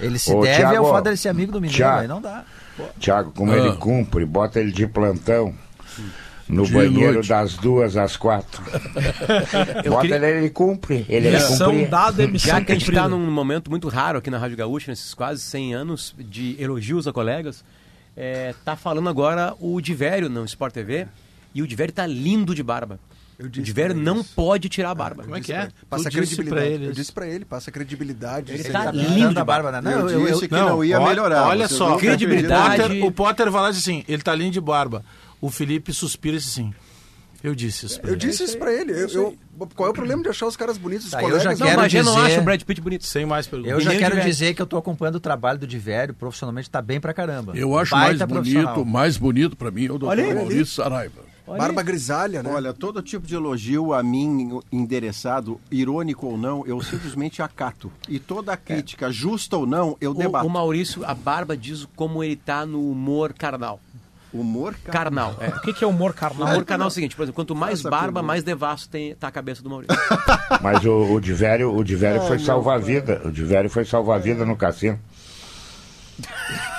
Ele 0.01 0.19
se 0.19 0.33
Ô, 0.33 0.43
deve 0.43 0.57
Thiago, 0.57 0.77
ao 0.87 0.93
fato 0.93 1.05
dele 1.05 1.17
ser 1.17 1.29
amigo 1.29 1.53
do 1.53 1.61
Mineiro, 1.61 1.77
Thiago. 1.77 2.01
aí 2.01 2.09
não 2.09 2.21
dá. 2.21 2.45
Tiago, 2.99 3.33
como 3.33 3.53
Ah. 3.53 3.57
ele 3.59 3.73
cumpre, 3.77 4.25
bota 4.25 4.59
ele 4.61 4.73
de 4.73 4.87
plantão 4.87 5.55
no 6.49 6.65
De 6.65 6.73
banheiro 6.73 7.15
noite. 7.15 7.29
das 7.29 7.55
duas 7.57 7.97
às 7.97 8.17
quatro. 8.17 8.63
bota 9.89 10.01
queria- 10.03 10.17
ele, 10.17 10.39
ele 10.39 10.51
cumpre. 10.51 11.05
Ele 11.09 11.31
Missão 11.31 11.71
cumprir. 11.73 11.89
dada 11.89 12.23
é 12.23 12.27
missão 12.27 12.51
Já 12.53 12.61
que 12.65 12.73
a 12.73 12.75
gente 12.75 12.89
está 12.91 13.09
num 13.09 13.31
momento 13.31 13.71
muito 13.71 13.89
raro 13.89 14.19
aqui 14.19 14.31
na 14.31 14.39
Rádio 14.39 14.57
Gaúcha, 14.57 14.91
nesses 14.91 15.13
quase 15.15 15.43
100 15.43 15.75
anos 15.75 16.15
de 16.19 16.57
elogios 16.59 17.07
a 17.07 17.13
colegas, 17.13 17.65
é, 18.21 18.53
tá 18.65 18.75
falando 18.75 19.09
agora 19.09 19.55
o 19.61 19.81
Divério 19.81 20.29
no 20.29 20.45
Sport 20.45 20.75
TV, 20.75 21.07
e 21.55 21.63
o 21.63 21.67
Divério 21.67 21.95
tá 21.95 22.05
lindo 22.07 22.53
de 22.55 22.63
barba. 22.65 22.99
Eu 23.39 23.47
O 23.47 23.49
disse 23.49 23.63
Divério 23.65 23.95
não 23.95 24.17
eles. 24.17 24.27
pode 24.27 24.69
tirar 24.69 24.91
a 24.91 24.95
barba. 24.97 25.23
Como 25.23 25.37
é 25.37 25.41
que 25.41 25.53
é? 25.53 25.69
Passa 25.89 26.11
credibilidade. 26.11 26.85
Eu 26.87 26.93
disse 26.93 27.13
pra 27.13 27.25
ele, 27.29 27.45
passa 27.45 27.71
credibilidade. 27.71 28.53
Ele 28.53 28.65
tá 28.65 28.87
tá- 28.87 28.91
lindo 28.91 29.29
de 29.29 29.35
da 29.37 29.45
barba. 29.45 29.71
né? 29.71 29.81
Não, 29.81 29.93
eu, 29.93 30.11
eu, 30.11 30.27
disse 30.33 30.49
que 30.49 30.55
Não, 30.55 30.69
não 30.71 30.85
ia 30.85 30.99
olha- 30.99 31.09
melhorar. 31.09 31.47
olha 31.47 31.69
só. 31.69 31.97
Credibilidade. 31.97 32.83
O 32.83 32.89
Potter, 32.89 33.05
o 33.07 33.13
Potter 33.13 33.51
vai 33.53 33.63
lá 33.63 33.69
e 33.69 33.73
diz 33.75 33.83
assim, 33.83 34.05
ele 34.09 34.23
tá 34.23 34.35
lindo 34.35 34.51
de 34.51 34.61
barba. 34.61 35.05
O 35.41 35.51
Felipe 35.53 35.93
suspira 35.93 36.35
e 36.37 36.41
diz 36.41 36.49
assim, 36.49 36.75
eu 37.43 37.55
disse 37.55 37.87
isso 37.87 38.01
pra 38.01 38.11
Eu 38.11 38.15
ele. 38.15 38.21
disse 38.21 38.45
isso 38.45 38.59
pra 38.59 38.73
ele. 38.73 38.93
Eu, 38.93 39.09
eu- 39.09 39.39
qual 39.75 39.89
é 39.89 39.91
o 39.91 39.95
problema 39.95 40.23
de 40.23 40.29
achar 40.29 40.47
os 40.47 40.57
caras 40.57 40.77
bonitos, 40.79 41.07
os 41.07 41.11
Tá, 41.13 41.19
eu 41.19 41.23
colegas? 41.23 41.43
já 41.45 41.51
Não, 41.51 41.57
quero 41.67 41.81
mas 41.81 41.95
eu 41.95 42.05
não 42.05 42.15
dizer- 42.15 42.27
acho 42.27 42.41
o 42.41 42.45
Brad 42.45 42.63
Pitt 42.63 42.81
bonito. 42.81 43.05
Sem 43.07 43.27
mais 43.27 43.47
perguntas. 43.47 43.73
eu 43.73 43.81
já 43.81 43.93
o 43.93 43.99
quero 43.99 44.21
dizer 44.21 44.55
que 44.55 44.63
eu 44.63 44.67
tô 44.67 44.77
acompanhando 44.77 45.17
o 45.17 45.21
trabalho 45.21 45.59
do 45.59 45.67
Divério, 45.67 46.15
profissionalmente 46.15 46.69
tá 46.71 46.81
bem 46.83 47.01
pra 47.01 47.13
caramba. 47.15 47.53
Eu 47.57 47.77
acho 47.79 47.91
Baita 47.93 48.27
mais 48.27 48.43
bonito, 48.49 48.85
mais 48.87 49.17
bonito 49.17 49.57
pra 49.57 49.71
mim 49.71 49.87
é 49.87 49.93
o 49.93 49.99
doutor. 49.99 50.17
Maurício 50.35 50.67
Saraiva. 50.67 51.29
Barba 51.49 51.83
grisalha, 51.83 52.43
né? 52.43 52.51
Olha, 52.53 52.75
todo 52.75 53.01
tipo 53.01 53.27
de 53.27 53.35
elogio 53.35 53.95
a 53.95 54.03
mim 54.03 54.61
endereçado, 54.71 55.59
irônico 55.71 56.27
ou 56.27 56.37
não, 56.37 56.67
eu 56.67 56.79
simplesmente 56.83 57.41
acato. 57.41 57.91
E 58.07 58.19
toda 58.19 58.55
crítica, 58.55 59.11
justa 59.11 59.57
ou 59.57 59.65
não, 59.67 59.97
eu 59.99 60.11
O, 60.11 60.15
debato. 60.15 60.47
o 60.47 60.51
Maurício, 60.51 61.05
a 61.07 61.15
barba 61.15 61.57
diz 61.57 61.87
como 61.97 62.23
ele 62.23 62.37
tá 62.37 62.67
no 62.67 62.91
humor 62.91 63.33
carnal. 63.33 63.81
Humor, 64.33 64.75
cara. 64.85 65.05
Carnal, 65.05 65.37
é. 65.41 65.49
O 65.49 65.61
que, 65.63 65.73
que 65.73 65.83
é 65.83 65.87
humor 65.87 66.11
O 66.11 66.15
carnal? 66.15 66.49
humor 66.49 66.65
carnal 66.65 66.87
é 66.87 66.91
o 66.91 66.93
seguinte, 66.93 67.17
por 67.17 67.23
exemplo, 67.23 67.37
quanto 67.37 67.55
mais 67.55 67.81
Essa 67.81 67.89
barba, 67.89 68.23
mais 68.23 68.43
devasso 68.43 68.89
tem, 68.89 69.15
tá 69.15 69.29
a 69.29 69.31
cabeça 69.31 69.63
do 69.63 69.71
Maurício. 69.71 69.97
Mas 70.61 70.85
o, 70.85 71.15
o 71.15 71.21
Divério, 71.21 71.75
o 71.75 71.83
Divério 71.83 72.21
foi 72.23 72.39
salvar 72.39 72.77
a 72.77 72.79
vida. 72.79 73.23
O 73.25 73.33
Divério 73.33 73.71
foi 73.71 73.85
salvar 73.85 74.17
a 74.17 74.23
vida 74.23 74.45
no 74.45 74.55
cassino. 74.57 74.99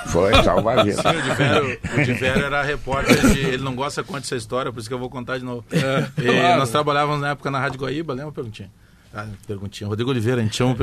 Foi 0.07 0.33
salvar 0.43 0.79
a 0.79 0.83
vida. 0.83 1.01
O 1.01 1.21
Divério, 1.21 1.79
o 1.97 2.03
Divério 2.03 2.45
era 2.45 2.61
repórter 2.61 3.19
de. 3.33 3.39
Ele 3.39 3.63
não 3.63 3.75
gosta 3.75 4.03
que 4.03 4.09
conte 4.09 4.25
essa 4.25 4.35
história, 4.35 4.71
por 4.71 4.79
isso 4.79 4.87
que 4.89 4.93
eu 4.93 4.99
vou 4.99 5.09
contar 5.09 5.37
de 5.37 5.45
novo. 5.45 5.63
E 5.71 6.23
claro. 6.23 6.59
Nós 6.59 6.69
trabalhávamos 6.69 7.21
na 7.21 7.29
época 7.31 7.49
na 7.49 7.59
Rádio 7.59 7.79
Guaíba, 7.79 8.13
lembra, 8.13 8.31
Perguntinha? 8.31 8.69
Ah, 9.13 9.25
perguntinha. 9.47 9.87
Rodrigo 9.87 10.11
Oliveira, 10.11 10.39
a 10.39 10.43
gente 10.43 10.55
chama 10.55 10.75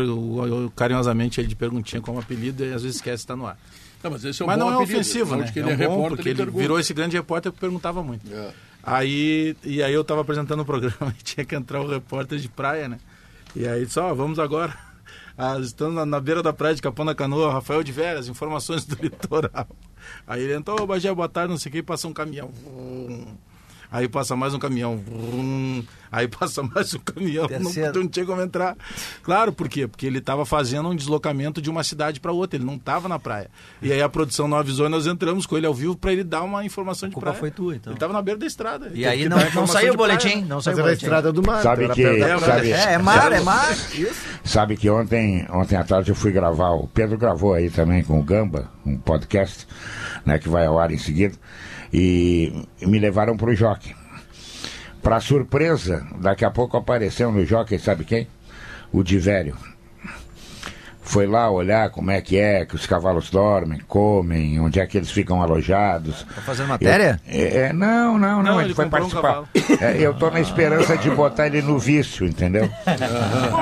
carinhosamente 0.74 1.40
ele 1.40 1.46
de 1.46 1.54
Perguntinha 1.54 2.02
como 2.02 2.18
apelido 2.18 2.64
e 2.64 2.72
às 2.72 2.82
vezes 2.82 2.96
esquece 2.96 3.18
de 3.18 3.22
estar 3.22 3.36
no 3.36 3.46
ar. 3.46 3.56
Tá, 4.02 4.10
mas 4.10 4.24
esse 4.24 4.42
é 4.42 4.44
um 4.44 4.48
Mas 4.48 4.58
bom 4.58 4.70
não 4.70 4.72
é 4.72 4.82
ofensivo, 4.82 5.36
né? 5.36 5.50
que 5.50 5.58
É, 5.58 5.62
ele 5.62 5.70
é, 5.70 5.74
um 5.74 5.76
bom, 5.76 5.82
repórter, 5.84 6.08
porque 6.16 6.28
ele 6.28 6.42
ele 6.42 6.50
virou 6.50 6.78
esse 6.78 6.92
grande 6.94 7.16
repórter 7.16 7.52
que 7.52 7.58
perguntava 7.58 8.02
muito. 8.02 8.32
É. 8.32 8.52
Aí, 8.82 9.56
e 9.64 9.82
aí 9.82 9.92
eu 9.92 10.04
tava 10.04 10.20
apresentando 10.20 10.60
o 10.60 10.64
programa 10.64 11.14
e 11.18 11.22
tinha 11.22 11.44
que 11.44 11.54
entrar 11.54 11.80
o 11.80 11.88
repórter 11.88 12.38
de 12.38 12.48
praia, 12.48 12.88
né? 12.88 12.98
E 13.54 13.66
aí 13.66 13.86
só, 13.88 14.14
vamos 14.14 14.38
agora. 14.38 14.76
Ah, 15.38 15.58
estamos 15.60 15.94
na, 15.94 16.06
na 16.06 16.18
beira 16.18 16.42
da 16.42 16.50
praia 16.50 16.74
de 16.74 16.80
Capão 16.80 17.04
da 17.04 17.14
Canoa, 17.14 17.52
Rafael 17.52 17.82
de 17.82 17.92
Veras, 17.92 18.26
informações 18.26 18.86
do 18.86 18.96
litoral. 19.04 19.68
Aí 20.26 20.42
ele 20.42 20.54
entrou, 20.54 20.80
ô 20.80 20.86
Bagé, 20.86 21.12
boa 21.12 21.28
tarde, 21.28 21.50
não 21.50 21.58
sei 21.58 21.68
o 21.68 21.72
que, 21.74 21.78
e 21.80 21.82
passou 21.82 22.10
um 22.10 22.14
caminhão. 22.14 22.48
Vum. 22.48 23.34
Aí 23.90 24.08
passa 24.08 24.34
mais 24.36 24.52
um 24.54 24.58
caminhão. 24.58 24.96
vrum, 24.96 25.82
Aí 26.10 26.28
passa 26.28 26.62
mais 26.74 26.94
um 26.94 26.98
caminhão. 27.00 27.42
Não, 27.42 27.48
Terceiro. 27.72 28.00
não 28.00 28.08
tinha 28.08 28.24
como 28.24 28.40
entrar. 28.40 28.76
Claro, 29.22 29.52
por 29.52 29.68
quê? 29.68 29.86
Porque 29.88 30.06
ele 30.06 30.18
estava 30.18 30.46
fazendo 30.46 30.88
um 30.88 30.94
deslocamento 30.94 31.60
de 31.60 31.68
uma 31.68 31.82
cidade 31.84 32.20
para 32.20 32.32
outra. 32.32 32.56
Ele 32.56 32.64
não 32.64 32.74
estava 32.76 33.08
na 33.08 33.18
praia. 33.18 33.50
E 33.82 33.92
aí 33.92 34.00
a 34.00 34.08
produção 34.08 34.46
não 34.48 34.56
avisou 34.56 34.86
e 34.86 34.88
nós 34.88 35.06
entramos 35.06 35.46
com 35.46 35.56
ele 35.56 35.66
ao 35.66 35.74
vivo 35.74 35.96
para 35.96 36.12
ele 36.12 36.22
dar 36.24 36.42
uma 36.42 36.64
informação 36.64 37.08
de 37.08 37.14
culpa 37.14 37.26
praia. 37.30 37.40
foi 37.40 37.50
tua, 37.50 37.74
então. 37.76 37.90
Ele 37.92 37.96
estava 37.96 38.12
na 38.12 38.22
beira 38.22 38.38
da 38.38 38.46
estrada. 38.46 38.90
E 38.94 39.04
aí 39.04 39.28
não, 39.28 39.36
não 39.54 39.66
saiu 39.66 39.88
o 39.88 39.96
de 39.96 39.96
praia. 40.02 40.18
boletim. 40.18 40.42
Não 40.44 40.60
saiu 40.60 40.76
o 40.76 40.80
era 40.80 40.82
a 40.82 40.90
boletim. 40.90 41.04
estrada 41.06 41.32
do 41.32 41.42
mar. 41.42 41.62
Sabe 41.62 41.88
que- 41.90 42.04
É, 42.04 42.38
sabe- 42.38 42.70
É, 42.72 42.92
é 42.94 42.98
mar, 42.98 43.32
é 43.32 43.40
mar. 43.40 43.74
Sabe 44.44 44.76
que 44.76 44.88
ontem, 44.88 45.46
ontem 45.50 45.76
à 45.76 45.84
tarde 45.84 46.10
eu 46.10 46.14
fui 46.14 46.30
gravar, 46.32 46.70
o 46.70 46.86
Pedro 46.86 47.18
gravou 47.18 47.52
aí 47.54 47.68
também 47.68 48.02
com 48.04 48.18
o 48.18 48.22
Gamba, 48.22 48.70
um 48.84 48.96
podcast, 48.96 49.66
né, 50.24 50.38
que 50.38 50.48
vai 50.48 50.66
ao 50.66 50.78
ar 50.78 50.90
em 50.92 50.98
seguida, 50.98 51.34
e, 51.92 52.52
me 52.82 52.98
levaram 52.98 53.36
pro 53.36 53.54
Jockey. 53.54 53.94
Pra 55.02 55.20
surpresa, 55.20 56.04
daqui 56.20 56.44
a 56.44 56.50
pouco 56.50 56.76
apareceu 56.76 57.30
no 57.30 57.44
Jockey, 57.44 57.78
sabe 57.78 58.04
quem? 58.04 58.26
O 58.92 59.02
Divério. 59.02 59.56
Foi 61.08 61.24
lá 61.24 61.48
olhar 61.48 61.88
como 61.90 62.10
é 62.10 62.20
que 62.20 62.36
é, 62.36 62.66
que 62.66 62.74
os 62.74 62.84
cavalos 62.84 63.30
dormem, 63.30 63.80
comem, 63.86 64.58
onde 64.58 64.80
é 64.80 64.86
que 64.86 64.98
eles 64.98 65.08
ficam 65.08 65.40
alojados. 65.40 66.24
Tá 66.34 66.40
fazendo 66.42 66.66
matéria? 66.66 67.20
Eu- 67.28 67.32
é, 67.46 67.56
é, 67.68 67.72
não, 67.72 68.18
não, 68.18 68.36
não, 68.38 68.42
Não, 68.42 68.54
ele, 68.60 68.70
ele 68.70 68.74
foi 68.74 68.86
comprou 68.86 69.06
um 69.06 69.10
participar. 69.10 69.86
É, 69.86 69.98
eu 70.00 70.12
tô 70.14 70.28
na 70.32 70.40
esperança 70.40 70.96
de 70.98 71.08
botar 71.10 71.46
ele 71.46 71.62
no 71.62 71.78
vício, 71.78 72.26
entendeu? 72.26 72.68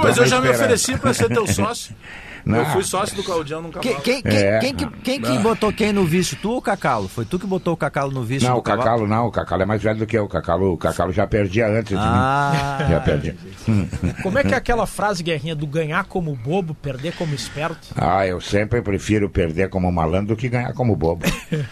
Mas 0.03 0.17
eu 0.17 0.25
já 0.27 0.41
me 0.41 0.49
ofereci 0.49 0.97
para 0.97 1.13
ser 1.13 1.29
teu 1.29 1.47
sócio. 1.47 1.95
Não. 2.45 2.59
Eu 2.59 2.67
fui 2.67 2.83
sócio 2.85 3.17
do 3.17 3.23
Claudião 3.25 3.63
num 3.63 3.71
Quem, 3.71 3.81
cavalo. 3.95 4.03
quem, 4.03 4.23
quem, 4.23 4.33
É. 4.37 4.59
quem 4.59 4.75
que, 4.75 4.87
quem 5.03 5.21
que 5.21 5.39
botou 5.39 5.73
quem 5.73 5.93
no 5.93 6.05
vício? 6.05 6.37
Tu 6.43 6.51
ou 6.51 6.59
o 6.59 6.63
Cacalo? 6.63 7.09
Foi 7.09 7.25
tu 7.25 7.39
que 7.39 7.47
botou 7.47 7.73
o 7.73 7.77
Cacalo 7.77 8.11
no 8.13 8.23
vício 8.23 8.47
Não, 8.47 8.57
do 8.57 8.61
o 8.61 8.63
Cacalo 8.63 9.07
não, 9.07 9.27
o 9.27 9.31
Cacalo 9.31 9.63
é 9.63 9.67
mais 9.67 9.83
velho 9.83 9.99
do 10.01 10.07
que 10.07 10.17
eu. 10.19 10.25
O 10.25 10.29
Cacalo, 10.29 10.73
o 10.73 10.77
Cacalo 10.77 11.13
já 11.13 11.27
perdia 11.27 11.67
antes 11.69 11.91
de 11.91 11.97
Ah, 11.99 12.79
mim. 12.81 12.89
Já 12.91 13.01
perdia. 13.01 13.37
Como 14.23 14.39
é 14.39 14.43
que 14.45 14.53
é 14.53 14.57
aquela 14.57 14.87
frase, 14.87 15.23
Guerrinha, 15.23 15.55
do 15.57 15.67
ganhar 15.67 16.05
como 16.05 16.35
bobo, 16.37 16.75
perder 16.75 17.15
como 17.17 17.35
esperto? 17.35 17.89
Ah, 17.97 18.27
eu 18.27 18.41
sempre 18.41 18.83
prefiro 18.83 19.29
perder 19.31 19.69
como 19.71 19.91
malandro 19.91 20.35
do 20.35 20.39
que 20.39 20.49
ganhar 20.49 20.73
como 20.75 20.95
bobo. 20.95 21.25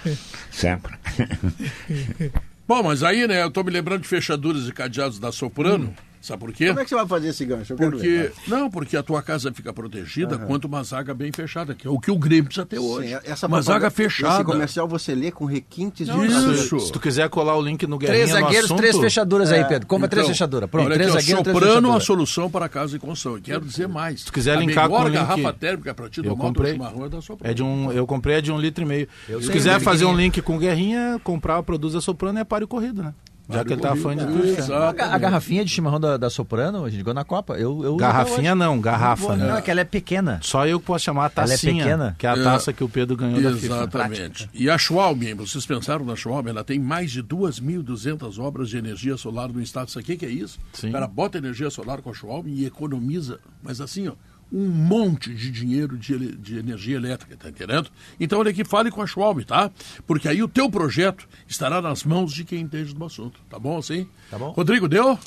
sempre. 0.50 0.94
Bom, 2.66 2.82
mas 2.82 3.02
aí, 3.02 3.26
né, 3.26 3.42
eu 3.42 3.50
tô 3.50 3.62
me 3.62 3.70
lembrando 3.70 4.02
de 4.02 4.08
fechaduras 4.08 4.66
e 4.68 4.72
cadeados 4.72 5.18
da 5.18 5.30
Soprano. 5.32 5.92
Sabe 6.22 6.38
por 6.40 6.52
quê? 6.52 6.68
Como 6.68 6.78
é 6.78 6.84
que 6.84 6.88
você 6.90 6.94
vai 6.94 7.06
fazer 7.06 7.28
esse 7.28 7.44
gancho? 7.44 7.72
Eu 7.72 7.76
quero 7.76 7.90
Porque, 7.90 8.06
ver. 8.08 8.32
não, 8.46 8.70
porque 8.70 8.96
a 8.96 9.02
tua 9.02 9.20
casa 9.20 9.52
fica 9.52 9.72
protegida 9.72 10.38
quanto 10.38 10.66
uma 10.66 10.82
zaga 10.84 11.12
bem 11.12 11.32
fechada, 11.32 11.74
que 11.74 11.86
é 11.86 11.90
o 11.90 11.98
que 11.98 12.10
o 12.12 12.16
Grêmio 12.16 12.44
precisa 12.44 12.64
ter 12.64 12.78
hoje. 12.78 13.08
Sim, 13.08 13.18
essa 13.24 13.46
uma 13.48 13.60
zaga 13.60 13.88
Esse 13.88 13.96
fechada. 13.96 14.44
comercial 14.44 14.86
você 14.86 15.14
lê 15.14 15.32
com 15.32 15.44
requintes 15.44 16.06
de 16.06 16.26
Isso. 16.26 16.78
Se 16.78 16.92
tu 16.92 17.00
quiser 17.00 17.28
colar 17.28 17.56
o 17.56 17.60
link 17.60 17.84
no 17.88 17.98
Guerrinha 17.98 18.24
Três 18.26 18.30
zagueiros, 18.40 18.64
assunto, 18.66 18.78
três 18.78 18.96
fechaduras 18.96 19.50
aí, 19.50 19.64
Pedro. 19.64 19.86
Como 19.88 20.04
é 20.04 20.08
três 20.08 20.24
Então, 20.26 20.32
fechaduras? 20.34 20.70
Pronto, 20.70 20.86
olha 20.86 20.94
três 20.94 21.10
aqui, 21.10 21.20
zagueiros, 21.22 21.42
três 21.42 21.54
Soprano 21.56 21.72
a 21.72 21.80
fechaduras. 21.80 22.04
solução 22.04 22.48
para 22.50 22.68
casa 22.68 22.96
e 22.96 22.98
construção. 23.00 23.38
E 23.38 23.40
quero 23.40 23.64
dizer 23.64 23.88
mais. 23.88 24.20
Se 24.20 24.26
tu 24.26 24.32
quiser 24.32 24.56
linkar 24.58 24.88
com 24.88 25.00
o 25.00 25.04
link- 25.04 25.14
garrafa 25.14 25.52
térmica 25.52 25.92
para 25.92 26.08
ti 26.08 26.18
Eu 26.20 26.24
tomar 26.24 26.34
o 26.34 26.36
teu 26.38 26.46
comprei. 26.46 26.72
chimarrão 26.74 27.04
é 27.04 27.08
da 27.08 27.20
Soprano. 27.20 27.50
É 27.50 27.54
de 27.54 27.62
um, 27.64 27.90
eu 27.90 28.06
comprei 28.06 28.36
a 28.36 28.40
de 28.40 28.52
um 28.52 28.60
litro 28.60 28.84
e 28.84 28.86
meio. 28.86 29.08
Se 29.26 29.32
tenho 29.38 29.50
quiser 29.50 29.80
fazer 29.80 30.04
um 30.04 30.08
pequenininho. 30.10 30.26
link 30.36 30.42
com 30.42 30.56
Guerrinha, 30.56 31.20
comprar 31.24 31.58
o 31.58 31.64
produto 31.64 31.92
da 31.94 32.00
Soprano 32.00 32.38
é 32.38 32.44
páreo 32.44 32.68
corrido, 32.68 33.02
né? 33.02 33.12
Já 33.48 33.64
que 33.64 33.72
ele 33.72 33.82
tá 33.82 33.94
fã 33.96 34.16
de 34.16 34.24
tudo. 34.24 34.44
Exato. 34.46 35.02
A 35.02 35.18
garrafinha 35.18 35.64
de 35.64 35.70
chimarrão 35.70 35.98
da, 36.00 36.16
da 36.16 36.30
Soprano, 36.30 36.84
a 36.84 36.88
gente 36.90 37.00
jogou 37.00 37.12
na 37.12 37.24
Copa. 37.24 37.54
Eu, 37.54 37.82
eu 37.84 37.96
Garrafinha 37.96 38.54
não, 38.54 38.80
garrafa, 38.80 39.32
hoje. 39.32 39.40
né? 39.42 39.48
Não, 39.48 39.56
é 39.56 39.62
que 39.62 39.70
ela 39.70 39.80
é 39.80 39.84
pequena. 39.84 40.38
Só 40.42 40.66
eu 40.66 40.78
que 40.80 40.86
posso 40.86 41.04
chamar 41.04 41.26
a 41.36 41.42
Ela 41.42 41.52
é 41.54 41.58
pequena? 41.58 42.16
que 42.18 42.26
é 42.26 42.30
a 42.30 42.36
É. 42.36 42.42
taça 42.42 42.72
que 42.72 42.82
o 42.84 42.88
Pedro 42.88 43.16
ganhou 43.16 43.42
da 43.42 43.52
FIFA. 43.52 43.66
Exatamente. 43.74 44.50
E 44.54 44.70
a 44.70 44.78
Schwalm, 44.78 45.20
vocês 45.36 45.66
pensaram 45.66 46.04
na 46.04 46.14
Schwalm, 46.16 46.46
ela 46.48 46.64
tem 46.64 46.78
mais 46.78 47.10
de 47.10 47.22
2.200 47.22 48.38
obras 48.38 48.68
de 48.68 48.76
energia 48.78 49.16
solar 49.16 49.48
no 49.48 49.60
estado. 49.60 49.88
Isso 49.88 49.98
aqui 49.98 50.16
que 50.16 50.26
é 50.26 50.30
isso? 50.30 50.58
Sim. 50.72 50.88
O 50.88 50.92
cara 50.92 51.06
bota 51.06 51.38
energia 51.38 51.70
solar 51.70 52.00
com 52.00 52.10
a 52.10 52.14
Schwalm 52.14 52.46
e 52.46 52.64
economiza, 52.64 53.38
mas 53.62 53.80
assim, 53.80 54.08
ó, 54.08 54.12
um 54.52 54.68
monte 54.68 55.34
de 55.34 55.50
dinheiro 55.50 55.96
de, 55.96 56.36
de 56.36 56.58
energia 56.58 56.96
elétrica, 56.96 57.36
tá 57.36 57.48
entendendo? 57.48 57.88
Então, 58.20 58.38
olha 58.38 58.50
aqui, 58.50 58.64
fale 58.64 58.90
com 58.90 59.00
a 59.00 59.06
Schwalm, 59.06 59.40
tá? 59.40 59.70
Porque 60.06 60.28
aí 60.28 60.42
o 60.42 60.48
teu 60.48 60.68
projeto 60.70 61.26
estará 61.48 61.80
nas 61.80 62.04
mãos 62.04 62.32
de 62.32 62.44
quem 62.44 62.60
entende 62.60 62.94
do 62.94 63.04
assunto, 63.04 63.40
tá 63.48 63.58
bom 63.58 63.78
assim? 63.78 64.06
Tá 64.30 64.38
bom. 64.38 64.50
Rodrigo, 64.50 64.88
deu? 64.88 65.18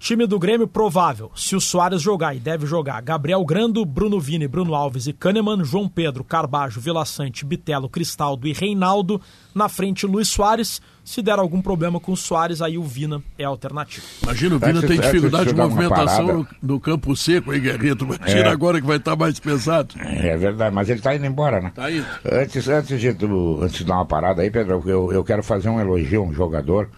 Time 0.00 0.26
do 0.26 0.38
Grêmio 0.38 0.66
provável, 0.66 1.30
se 1.36 1.54
o 1.54 1.60
Soares 1.60 2.00
jogar 2.00 2.34
e 2.34 2.40
deve 2.40 2.64
jogar, 2.64 3.02
Gabriel 3.02 3.44
Grando, 3.44 3.84
Bruno 3.84 4.18
Vini, 4.18 4.48
Bruno 4.48 4.74
Alves 4.74 5.06
e 5.06 5.12
Kahneman, 5.12 5.62
João 5.62 5.86
Pedro, 5.86 6.24
Carbajo, 6.24 6.80
Vila 6.80 7.04
Sante, 7.04 7.44
Bitelo, 7.44 7.86
Cristaldo 7.86 8.48
e 8.48 8.52
Reinaldo. 8.54 9.20
Na 9.54 9.68
frente, 9.68 10.06
Luiz 10.06 10.28
Soares. 10.28 10.80
Se 11.10 11.22
der 11.22 11.40
algum 11.40 11.60
problema 11.60 11.98
com 11.98 12.12
o 12.12 12.16
Soares, 12.16 12.62
aí 12.62 12.78
o 12.78 12.84
Vina 12.84 13.20
é 13.36 13.44
a 13.44 13.48
alternativa. 13.48 14.06
Imagina, 14.22 14.54
o 14.54 14.58
Vina 14.60 14.78
Antes- 14.78 14.88
tem 14.88 15.00
dificuldade 15.00 15.50
de 15.50 15.56
movimentação 15.56 16.46
no, 16.62 16.78
campo 16.78 17.16
seco, 17.16 17.52
hein, 17.52 17.60
Guerreiro? 17.60 18.04
Imagina 18.04 18.48
É. 18.48 18.52
agora 18.52 18.80
que 18.80 18.86
vai 18.86 18.96
estar 18.98 19.16
mais 19.16 19.40
pesado. 19.40 19.96
É 19.98 20.36
verdade, 20.36 20.72
mas 20.72 20.88
ele 20.88 21.00
tá 21.00 21.12
indo 21.16 21.26
embora, 21.26 21.60
né? 21.60 21.72
Tá 21.74 21.90
indo. 21.90 22.06
Antes, 22.30 22.68
antes, 22.68 23.00
de, 23.00 23.12
tu- 23.12 23.58
antes 23.60 23.78
de 23.78 23.84
dar 23.84 23.94
uma 23.96 24.06
parada 24.06 24.42
aí, 24.42 24.52
Pedro, 24.52 24.84
eu, 24.86 25.12
eu 25.12 25.24
quero 25.24 25.42
fazer 25.42 25.68
um 25.68 25.80
elogio 25.80 26.22
a 26.22 26.26
um 26.26 26.32
jogador 26.32 26.88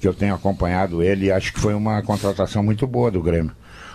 que 0.00 0.08
eu 0.08 0.12
tenho 0.12 0.34
acompanhado 0.34 1.00
ele 1.00 1.26
e 1.26 1.30
acho 1.30 1.52
que 1.52 1.60
foi 1.60 1.74
uma 1.74 2.02
contratação 2.02 2.60
muito 2.60 2.88
boa 2.88 3.08
do 3.08 3.22
Grêmio. 3.22 3.52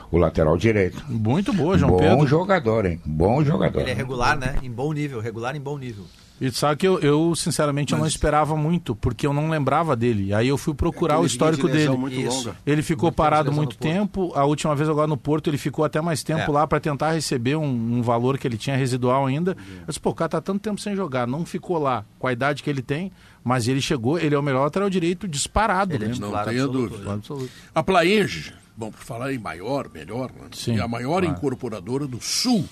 O 0.10 0.18
lateral 0.18 0.58
direito. 0.58 1.04
Muito 1.10 1.52
boa, 1.54 1.78
João 1.78 1.92
Bom 1.92 1.98
Pedro. 2.00 2.26
jogador, 2.28 2.86
hein? 2.86 3.00
Bom 3.06 3.44
jogador. 3.44 3.82
Ele 3.82 3.92
é 3.92 3.94
regular, 3.94 4.36
né? 4.40 4.56
Em 4.64 4.72
bom 4.72 4.92
nível, 4.94 5.20
regular 5.20 5.54
em 5.56 5.60
bom 5.62 5.78
nível. 5.78 6.06
E 6.42 6.50
sabe 6.52 6.78
que 6.78 6.88
eu, 6.88 7.00
eu, 7.00 7.36
sinceramente, 7.36 7.92
eu 7.94 8.00
não 8.00 8.06
esperava 8.08 8.56
muito, 8.56 8.96
porque 8.96 9.28
eu 9.28 9.34
não 9.34 9.50
lembrava 9.50 9.96
dele. 9.96 10.34
Aí 10.34 10.48
eu 10.48 10.58
fui 10.58 10.74
procurar 10.74 11.16
o 11.16 11.18
Aquele 11.18 11.28
histórico 11.28 11.68
de 11.68 11.74
dele. 11.74 11.90
muito 11.98 12.20
Isso. 12.20 12.38
longa. 12.48 12.56
Ele 12.66 12.82
ficou 12.82 13.08
Muito 13.08 13.16
parado 13.16 13.52
muito 13.52 13.78
tempo. 13.78 14.32
A 14.36 14.46
última 14.46 14.74
vez 14.76 14.88
agora 14.90 15.08
no 15.08 15.18
Porto 15.18 15.50
ele 15.50 15.58
ficou 15.58 15.84
até 15.84 16.00
mais 16.00 16.24
tempo 16.24 16.42
É. 16.44 16.50
lá 16.50 16.66
para 16.66 16.80
tentar 16.80 17.12
receber 17.12 17.56
um, 17.58 17.64
um 17.66 18.02
valor 18.02 18.38
que 18.38 18.48
ele 18.48 18.58
tinha 18.58 18.78
residual 18.78 19.26
ainda. 19.26 19.52
Eu 19.82 19.86
disse, 19.88 20.00
pô, 20.00 20.12
o 20.12 20.16
cara 20.16 20.30
tá 20.30 20.42
tanto 20.42 20.62
tempo 20.62 20.80
sem 20.80 20.96
jogar, 20.96 21.28
não 21.28 21.46
ficou 21.46 21.78
lá 21.78 22.06
com 22.18 22.28
a 22.28 22.32
idade 22.32 22.64
que 22.64 22.70
ele 22.70 22.82
tem, 22.82 23.12
mas 23.44 23.68
ele 23.68 23.82
chegou, 23.82 24.18
ele 24.18 24.34
é 24.34 24.40
o 24.40 24.44
melhor 24.44 24.64
lateral 24.64 24.90
direito 24.90 25.28
disparado. 25.28 25.94
Ele 25.94 26.06
é 26.06 26.08
né? 26.08 26.14
titular 26.14 26.46
tenha 26.46 26.64
absoluto, 26.64 26.90
dúvida. 26.94 27.14
Absoluto. 27.14 27.52
A 27.76 27.84
Plaenge, 27.84 28.54
bom, 28.78 28.92
por 28.92 29.02
falar 29.04 29.34
em 29.34 29.38
maior, 29.40 29.90
melhor, 29.94 30.30
né? 30.32 30.48
Sim, 30.54 30.78
é 30.78 30.82
a 30.82 30.88
maior 30.88 31.22
claro. 31.22 31.26
incorporadora 31.38 32.08
do 32.08 32.22
Sul. 32.22 32.64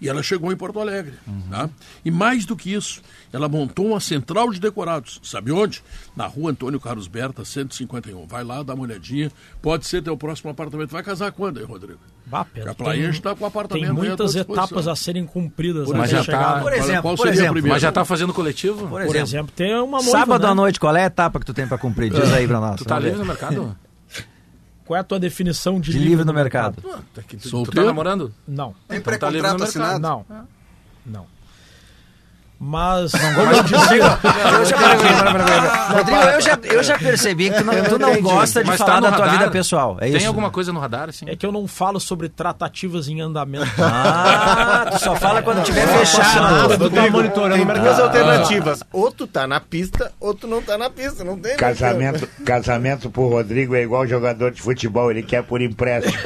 E 0.00 0.08
ela 0.08 0.22
chegou 0.22 0.52
em 0.52 0.56
Porto 0.56 0.78
Alegre. 0.80 1.14
Uhum. 1.26 1.42
Tá? 1.50 1.70
E 2.04 2.10
mais 2.10 2.44
do 2.44 2.54
que 2.54 2.72
isso, 2.72 3.00
ela 3.32 3.48
montou 3.48 3.86
uma 3.86 4.00
central 4.00 4.50
de 4.52 4.60
decorados. 4.60 5.18
Sabe 5.22 5.50
onde? 5.52 5.82
Na 6.14 6.26
rua 6.26 6.50
Antônio 6.50 6.78
Carlos 6.78 7.08
Berta, 7.08 7.44
151. 7.44 8.26
Vai 8.26 8.44
lá, 8.44 8.62
dá 8.62 8.74
uma 8.74 8.82
olhadinha. 8.84 9.30
Pode 9.62 9.86
ser 9.86 10.02
teu 10.02 10.16
próximo 10.16 10.50
apartamento. 10.50 10.90
Vai 10.90 11.02
casar 11.02 11.32
quando, 11.32 11.60
hein, 11.60 11.66
Rodrigo? 11.66 11.98
Bah, 12.26 12.44
Pedro, 12.44 12.72
A 12.72 12.74
Plaenge 12.74 13.10
está 13.18 13.34
com 13.34 13.44
o 13.44 13.46
apartamento 13.46 13.84
tem 13.86 13.90
aí 14.02 14.08
muitas 14.08 14.34
etapas 14.34 14.88
a 14.88 14.96
serem 14.96 15.24
cumpridas 15.24 15.88
Mas 15.90 16.10
já 16.10 16.24
chegar 16.24 16.54
tá- 16.56 16.60
Por 16.60 16.72
exemplo, 16.72 17.02
qual 17.02 17.16
por 17.16 17.22
seria 17.22 17.30
a 17.32 17.34
exemplo. 17.34 17.52
primeira? 17.54 17.74
Mas 17.76 17.82
já 17.82 17.92
tá 17.92 18.04
fazendo 18.04 18.34
coletivo? 18.34 18.80
Por 18.80 18.88
Por 18.88 19.00
exemplo, 19.02 19.20
exemplo, 19.22 19.52
tem 19.54 19.74
uma 19.76 19.98
noiva, 19.98 20.10
sábado 20.10 20.42
né? 20.44 20.50
à 20.50 20.54
noite, 20.54 20.80
qual 20.80 20.94
é 20.96 21.04
a 21.04 21.06
etapa 21.06 21.38
que 21.38 21.46
tu 21.46 21.54
tem 21.54 21.66
pra 21.68 21.78
cumprir? 21.78 22.10
Diz 22.10 22.32
aí 22.32 22.46
pra 22.46 22.58
nós. 22.60 22.76
Tu 22.76 22.84
tá 22.84 22.98
livre 22.98 23.18
no 23.18 23.24
mercado? 23.24 23.76
Qual 24.86 24.96
é 24.96 25.00
a 25.00 25.04
tua 25.04 25.18
definição 25.18 25.78
de, 25.80 25.90
De 25.92 25.98
livre 25.98 26.24
no 26.24 26.32
mercado. 26.32 26.80
Pô, 26.80 26.88
tá 27.12 27.20
aqui, 27.20 27.36
tu, 27.36 27.42
tu 27.42 27.48
Solteiro? 27.48 27.80
tá 27.80 27.86
namorando? 27.86 28.32
Não, 28.46 28.74
Tem 28.88 28.98
Então 28.98 29.18
tá 29.18 29.28
livre 29.30 29.48
no 29.50 29.56
pré-contrato 29.58 29.58
mercado. 29.58 29.62
assinado? 29.96 30.00
não, 30.00 30.46
não. 31.04 31.26
Mas, 32.58 33.12
como 33.12 33.40
eu 33.52 33.62
dizia, 33.64 34.18
Eu 34.58 34.64
já, 34.64 34.76
Rodrigo, 35.92 36.20
eu 36.22 36.40
já, 36.40 36.58
eu 36.64 36.82
já 36.82 36.98
percebi 36.98 37.50
que 37.50 37.58
tu 37.58 37.64
não, 37.64 37.84
tu 37.84 37.98
não 37.98 38.22
gosta 38.22 38.62
de 38.62 38.68
Mas 38.70 38.78
falar 38.78 38.94
tá 38.94 39.00
da 39.00 39.12
tua 39.12 39.26
radar? 39.26 39.38
vida 39.40 39.50
pessoal. 39.50 39.96
É 40.00 40.06
Tem 40.06 40.16
isso? 40.16 40.26
alguma 40.26 40.50
coisa 40.50 40.72
no 40.72 40.80
radar, 40.80 41.10
assim? 41.10 41.26
é 41.28 41.36
que 41.36 41.44
eu 41.44 41.52
não 41.52 41.66
falo 41.68 42.00
sobre 42.00 42.28
tratativas 42.30 43.08
em 43.08 43.20
andamento. 43.20 43.66
Ah, 43.78 44.86
tu 44.90 44.98
só 45.00 45.14
fala 45.16 45.42
quando 45.42 45.62
tiver 45.64 45.84
Ah, 45.84 45.98
fechado. 45.98 46.78
tu 46.78 46.90
tá 46.90 47.10
monitorando 47.10 47.66
mercado. 47.66 47.84
duas 47.84 48.00
alternativas. 48.00 48.82
Ou 48.92 49.12
tu 49.12 49.26
tá 49.26 49.46
na 49.46 49.60
pista, 49.60 50.10
ou 50.18 50.32
tu 50.34 50.46
não 50.46 50.62
tá 50.62 50.78
na 50.78 50.88
pista. 50.88 51.22
Não 51.24 51.38
tem 51.38 51.56
Casamento, 51.56 52.26
casamento 52.44 53.10
pro 53.10 53.28
Rodrigo 53.28 53.74
é 53.74 53.82
igual 53.82 54.06
jogador 54.06 54.50
de 54.50 54.62
futebol, 54.62 55.10
ele 55.10 55.22
quer 55.22 55.42
por 55.42 55.60
empréstimo. 55.60 56.16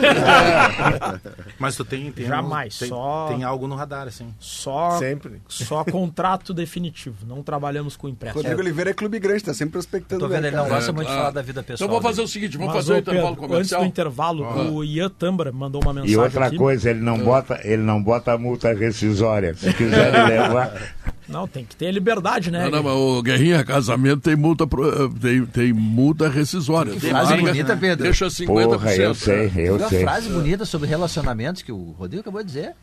Mas 1.59 1.75
tu 1.77 1.85
tem, 1.85 2.11
tem 2.13 2.27
Jamais, 2.27 2.79
tem, 2.79 2.89
só- 2.89 3.27
tem 3.29 3.43
algo 3.45 3.67
no 3.67 3.75
radar, 3.75 4.07
assim. 4.07 4.33
Só, 4.39 4.99
Sempre. 4.99 5.43
só 5.49 5.85
contrato 6.21 6.53
definitivo. 6.55 7.17
Não 7.27 7.43
trabalhamos 7.43 7.97
com 7.97 8.09
empréstimo. 8.09 8.43
Rodrigo 8.43 8.61
Oliveira 8.61 8.91
é 8.91 8.93
clube 8.95 9.19
grande, 9.19 9.45
tá 9.45 9.55
sempre 9.55 9.73
prospectando. 9.73 10.21
Tô 10.21 10.29
vendo, 10.29 10.47
ele 10.47 10.57
não 10.57 10.69
gosta 10.69 10.93
muito 10.93 11.07
de 11.09 11.13
Ah. 11.15 11.17
falar 11.17 11.31
da 11.31 11.43
vida 11.43 11.63
pessoal. 11.63 11.87
Então 11.87 11.89
vamos 11.89 12.03
fazer 12.03 12.17
dele. 12.17 12.25
o 12.25 12.29
seguinte, 12.29 12.59
vamos 12.59 12.75
Mas, 12.75 12.85
fazer 12.87 12.99
o 12.99 13.01
intervalo 13.01 13.29
Pedro, 13.37 13.45
antes 13.45 13.51
comercial. 13.71 13.81
do 13.81 13.87
intervalo, 13.87 14.73
o 14.75 14.85
Ian 14.85 15.09
Tambra 15.11 15.51
mandou 15.51 15.81
uma 15.83 15.93
mensagem 15.95 16.15
E 16.15 16.19
outra 16.19 16.47
aqui. 16.47 16.57
coisa, 16.57 16.91
ele 16.91 17.01
não 17.01 17.19
bota, 17.19 17.61
ele 17.65 17.83
não 17.83 18.03
bota 18.03 18.33
a 18.33 18.39
multa 18.39 18.73
rescisória. 18.75 19.55
Se 19.55 19.73
quiser 19.73 20.13
levar. 20.29 20.73
Não, 21.31 21.47
tem 21.47 21.65
que 21.65 21.77
ter 21.77 21.91
liberdade, 21.93 22.51
né? 22.51 22.65
Não, 22.65 22.71
não, 22.71 22.83
mas 22.83 22.93
o 22.93 23.23
Guerrinha, 23.23 23.65
casamento 23.65 24.21
tem 24.23 24.35
multa, 24.37 24.67
pro- 24.67 24.89
eh, 24.89 25.09
tem, 25.21 25.47
tem 25.47 25.73
multa 25.73 26.29
rescisória. 26.29 26.93
frase 26.99 27.37
bonita, 27.37 27.77
Pedro. 27.77 28.05
Deixa 28.05 28.27
50%. 28.29 28.47
Porra, 28.47 28.95
eu 28.97 29.15
sei, 29.15 29.53
eu 29.57 29.77
Uma 29.77 29.89
sei. 29.89 30.03
frase 30.03 30.29
bonita 30.29 30.65
sobre 30.65 30.89
relacionamentos 30.89 31.63
que 31.63 31.71
o 31.73 31.93
Rodrigo 31.99 32.21
acabou 32.23 32.41
de 32.43 32.47
dizer. 32.49 32.75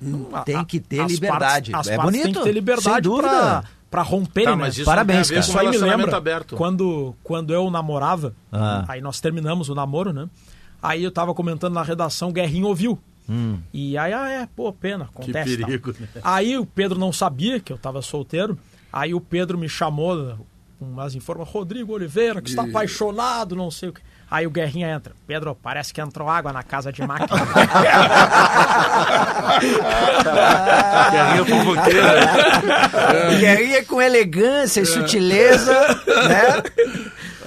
Tem 0.45 0.63
que 0.63 0.79
ter 0.79 1.01
As 1.01 1.11
liberdade. 1.11 1.71
partes- 1.71 1.73
as 1.73 1.87
é 1.93 1.95
partes 1.97 2.11
bonito. 2.11 2.23
Tem 2.23 2.33
que 2.33 2.39
ter 2.39 2.43
sem 2.45 2.53
liberdade 2.53 3.01
dúvida. 3.01 3.27
pra, 3.29 3.63
pra 3.91 4.01
romperem, 4.01 4.49
Tá, 4.49 4.55
né? 4.55 4.61
mas 4.63 4.75
isso 4.75 4.85
Parabéns, 4.85 5.17
não 5.19 5.23
tem 5.27 5.37
a 5.37 5.41
ver 5.41 5.47
Isso 5.49 5.59
aí 5.59 5.67
me 5.69 5.77
lembra 5.77 6.17
aberto. 6.17 6.55
quando, 6.55 7.13
quando 7.23 7.53
eu 7.53 7.69
namorava, 7.69 8.33
Ah. 8.51 8.85
aí 8.87 9.01
nós 9.01 9.19
terminamos 9.19 9.69
o 9.69 9.75
namoro, 9.75 10.13
né? 10.13 10.27
Aí 10.81 11.03
eu 11.03 11.11
tava 11.11 11.33
comentando 11.33 11.73
na 11.73 11.83
redação, 11.83 12.29
o 12.29 12.31
Guerrinho 12.33 12.67
ouviu. 12.67 12.97
E 13.73 13.97
aí, 13.97 14.13
ah, 14.13 14.29
é, 14.29 14.47
pô, 14.55 14.71
pena, 14.71 15.05
acontece. 15.05 15.51
Que 15.51 15.57
tal. 15.57 15.67
perigo, 15.67 15.93
né? 15.99 16.07
Aí 16.23 16.57
o 16.57 16.65
Pedro 16.65 16.99
não 16.99 17.11
sabia 17.11 17.59
que 17.59 17.71
eu 17.71 17.77
tava 17.77 18.01
solteiro. 18.01 18.57
Aí 18.91 19.13
o 19.13 19.21
Pedro 19.21 19.57
me 19.57 19.67
chamou 19.67 20.37
com 20.79 20.85
umas 20.85 21.15
informações, 21.15 21.53
Rodrigo 21.53 21.93
Oliveira, 21.93 22.41
que 22.41 22.49
está 22.49 22.63
apaixonado, 22.63 23.55
não 23.55 23.69
sei 23.69 23.89
o 23.89 23.93
que. 23.93 24.01
Aí 24.29 24.45
o 24.45 24.51
Guerrinha 24.51 24.89
entra. 24.89 25.13
Pedro, 25.25 25.55
parece 25.55 25.93
que 25.93 26.01
entrou 26.01 26.29
água 26.29 26.51
na 26.51 26.61
casa 26.61 26.91
de 26.91 27.01
máquina. 27.01 27.29
Guerrinha 31.11 31.45
fofoqueira. 31.45 33.29
Guerrinha 33.39 33.85
com 33.85 34.01
elegância 34.01 34.81
e 34.81 34.85
sutileza, 34.85 35.73
né? 36.27 36.61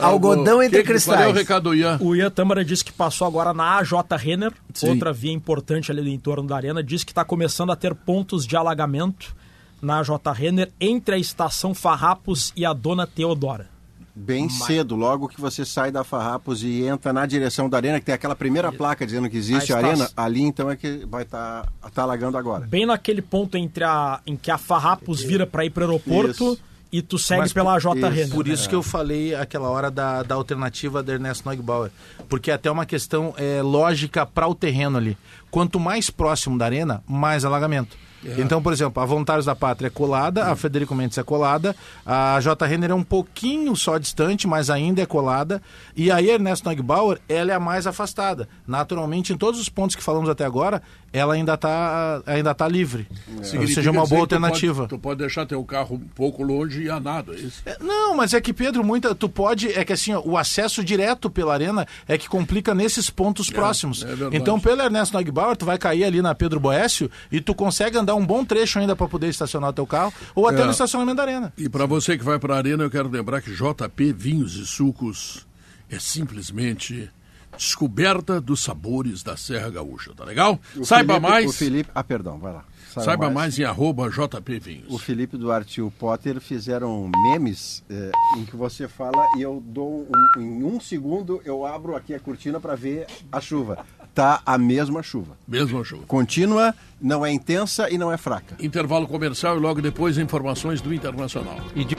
Algodão 0.07 0.63
entre 0.63 0.83
Que- 0.83 0.85
Qual 0.85 1.17
é 1.17 1.19
o 1.21 1.23
cristais. 1.25 1.35
recado 1.35 1.63
do 1.71 1.75
Ian? 1.75 1.99
O 2.01 2.15
Ian 2.15 2.31
Tâmara 2.31 2.65
disse 2.65 2.85
que 2.85 2.93
passou 2.93 3.27
agora 3.27 3.53
na 3.53 3.79
AJ 3.79 3.93
Renner, 4.19 4.53
Sim. 4.75 4.91
outra 4.91 5.13
via 5.13 5.33
importante 5.33 5.91
ali 5.91 6.03
do 6.03 6.09
entorno 6.09 6.49
da 6.49 6.57
arena. 6.57 6.83
Disse 6.83 7.05
que 7.05 7.13
está 7.13 7.25
começando 7.25 7.71
a 7.71 7.77
ter 7.77 7.95
pontos 7.95 8.47
de 8.47 8.57
alagamento 8.57 9.35
na 9.81 9.99
AJ 10.01 10.11
Renner 10.35 10.71
entre 10.81 11.15
a 11.15 11.19
estação 11.19 11.75
Farrapos 11.75 12.53
e 12.57 12.65
a 12.65 12.73
Dona 12.73 13.07
Teodora. 13.07 13.69
Bem 14.15 14.49
cedo, 14.51 14.97
logo 14.97 15.29
que 15.29 15.41
você 15.41 15.65
sai 15.65 15.91
da 15.91 16.03
Farrapos 16.03 16.63
e 16.63 16.83
entra 16.85 17.13
na 17.13 17.25
direção 17.25 17.71
da 17.71 17.77
arena, 17.79 18.01
que 18.01 18.07
tem 18.07 18.15
aquela 18.15 18.35
primeira 18.35 18.71
placa 18.73 19.07
dizendo 19.07 19.31
que 19.31 19.37
existe 19.37 19.73
A 19.73 19.77
a, 19.77 19.79
arena, 19.79 20.11
ali 20.17 20.43
então 20.43 20.69
é 20.71 20.77
que 20.77 21.07
vai 21.09 21.23
estar 21.23 21.67
tá, 21.95 22.03
alagando 22.03 22.37
agora. 22.37 22.67
Bem 22.67 22.85
naquele 22.85 23.23
ponto 23.23 23.57
entre 23.57 23.85
a, 23.85 24.21
em 24.27 24.37
que 24.37 24.51
a 24.51 24.59
Farrapos 24.59 25.23
vira 25.23 25.47
para 25.47 25.65
ir 25.65 25.71
para 25.71 25.87
o 25.87 25.91
aeroporto 25.91 26.53
Isso. 26.53 26.59
E 26.93 27.03
tu 27.03 27.19
segue 27.19 27.43
Mas 27.43 27.53
pela 27.53 27.77
isso, 27.77 27.91
Renner. 27.93 28.31
Por 28.31 28.47
né? 28.47 28.53
isso 28.53 28.69
que 28.69 28.75
eu 28.75 28.83
falei 28.83 29.35
aquela 29.35 29.69
hora 29.69 29.91
da, 29.91 30.23
da 30.23 30.35
alternativa 30.35 31.03
da 31.03 31.12
Ernesto 31.12 31.49
Neugbauer. 31.49 31.91
Porque 32.29 32.51
é 32.51 32.55
até 32.55 32.71
uma 32.71 32.87
questão 32.87 33.35
é, 33.37 33.62
lógica 33.62 34.27
para 34.27 34.49
o 34.49 34.55
terreno 34.55 34.99
ali. 34.99 35.17
Quanto 35.51 35.79
mais 35.79 36.11
próximo 36.11 36.59
da 36.59 36.65
arena, 36.65 37.03
mais 37.07 37.45
alagamento. 37.45 37.97
Então, 38.39 38.62
por 38.62 38.73
exemplo, 38.73 39.03
a 39.03 39.07
Voluntários 39.07 39.47
da 39.47 39.57
Pátria 39.57 39.87
é 39.87 39.91
colada, 39.91 40.47
a 40.47 40.57
Federico 40.57 40.95
Mendes 40.95 41.17
é 41.17 41.23
colada, 41.23 41.75
a 42.05 42.39
J. 42.41 42.67
Renner 42.67 42.91
é 42.91 42.95
um 42.95 43.03
pouquinho 43.03 43.75
só 43.75 43.97
distante, 43.97 44.47
mas 44.47 44.69
ainda 44.69 45.01
é 45.01 45.07
colada, 45.07 45.62
e 45.97 46.11
a 46.11 46.23
Ernesto 46.23 46.69
Neugbauer, 46.69 47.19
ela 47.29 47.53
é 47.53 47.55
a 47.55 47.61
mais 47.61 47.87
afastada. 47.87 48.49
Naturalmente, 48.67 49.33
em 49.33 49.37
todos 49.37 49.59
os 49.59 49.69
pontos 49.69 49.97
que 49.97 50.03
falamos 50.03 50.29
até 50.29 50.45
agora, 50.45 50.83
ela 51.12 51.35
ainda 51.35 51.55
está 51.55 52.23
ainda 52.27 52.55
tá 52.55 52.69
livre. 52.69 53.07
Ou 53.37 53.43
Significa 53.45 53.81
seja, 53.81 53.91
uma 53.91 54.07
boa 54.07 54.07
que 54.07 54.09
tu 54.09 54.11
pode- 54.12 54.35
alternativa. 54.35 54.87
Tu 54.89 54.99
pode, 54.99 55.19
deixar 55.20 55.45
teu 55.47 55.65
carro 55.65 55.97
um 55.97 56.09
pouco 56.15 56.43
longe 56.43 56.82
e 56.82 56.91
a 56.91 57.01
nada, 57.01 57.32
é 57.35 57.37
isso? 57.37 57.62
É, 57.66 57.77
Não, 57.81 58.15
mas 58.16 58.32
é 58.35 58.41
que, 58.41 58.53
Pedro, 58.53 58.85
muita, 58.85 59.15
tu 59.15 59.28
pode. 59.28 59.69
É 59.73 59.85
que 59.85 59.93
assim, 59.93 60.12
ó, 60.12 60.20
o 60.24 60.37
acesso 60.37 60.85
direto 60.85 61.28
pela 61.28 61.53
arena 61.53 61.87
é 62.07 62.16
que 62.16 62.28
complica 62.28 62.74
nesses 62.74 63.11
pontos 63.11 63.51
próximos. 63.51 64.05
é 64.05 64.09
então, 64.32 64.61
pelo 64.61 64.82
Ernesto 64.82 65.16
Neugbauer, 65.16 65.57
tu 65.57 65.65
vai 65.65 65.78
cair 65.78 66.05
ali 66.05 66.23
na 66.23 66.35
Pedro 66.35 66.61
Boécio 66.61 67.11
e 67.32 67.41
tu 67.41 67.55
consegue 67.55 67.99
andar 67.99 68.15
um 68.15 68.24
bom 68.24 68.45
trecho 68.45 68.78
ainda 68.78 68.95
para 68.95 69.09
poder 69.09 69.28
estacionar 69.28 69.70
o 69.70 69.73
teu 69.73 69.87
carro 69.87 70.12
ou 70.35 70.47
até 70.49 70.62
É. 70.62 70.65
no 70.65 70.70
estacionamento 70.70 71.16
da 71.16 71.23
arena. 71.24 71.53
E 71.59 71.69
para 71.69 71.87
você 71.87 72.16
que 72.16 72.24
vai 72.24 72.39
para 72.39 72.55
a 72.55 72.59
arena, 72.59 72.85
eu 72.85 72.91
quero 72.91 73.09
lembrar 73.09 73.41
que 73.43 73.51
JP 73.53 74.12
Vinhos 74.12 74.55
e 74.57 74.65
Sucos 74.66 75.47
é 75.91 75.99
simplesmente 75.99 77.11
descoberta 77.57 78.41
dos 78.41 78.63
sabores 78.63 79.23
da 79.23 79.37
Serra 79.37 79.71
Gaúcha, 79.71 80.13
tá 80.17 80.25
legal? 80.25 80.59
O 80.77 80.85
Saiba 80.85 81.15
Felipe- 81.15 81.31
mais, 81.31 81.47
O 81.51 81.53
Felipe, 81.53 81.91
ah, 81.95 82.03
perdão, 82.05 82.39
vai 82.39 82.53
lá. 82.53 82.65
saiba 82.95 83.31
mais 83.31 83.59
em 83.59 83.65
arroba 83.65 84.09
JP 84.11 84.59
Vinhos. 84.59 84.87
O 84.89 84.99
Felipe 84.99 85.37
Duarte 85.37 85.81
e 85.81 85.83
o 85.83 85.91
Potter 85.91 86.41
fizeram 86.41 87.11
memes 87.33 87.85
eh, 87.89 88.11
em 88.37 88.45
que 88.45 88.57
você 88.57 88.89
fala 88.89 89.25
e 89.39 89.43
eu 89.43 89.63
dou 89.65 90.09
um- 90.37 90.41
em 90.41 90.65
um 90.65 90.81
segundo 90.81 91.41
eu 91.45 91.65
abro 91.67 91.95
aqui 91.95 92.15
a 92.15 92.19
cortina 92.21 92.59
para 92.59 92.75
ver 92.75 93.07
a 93.31 93.41
chuva. 93.41 93.85
Tá 94.13 94.43
a 94.45 94.59
mesma 94.59 95.03
chuva. 95.05 95.37
Mesmo 95.47 95.85
chuva. 95.85 96.05
Contínua, 96.07 96.75
não 97.01 97.25
é 97.25 97.31
intensa 97.31 97.89
e 97.89 97.97
não 97.97 98.11
é 98.11 98.17
fraca. 98.17 98.57
Intervalo 98.59 99.07
comercial 99.07 99.57
e 99.57 99.61
logo 99.61 99.81
depois 99.81 100.19
informações 100.19 100.81
do 100.81 100.93
Internacional. 100.93 101.61
E 101.77 101.85
de- 101.85 101.97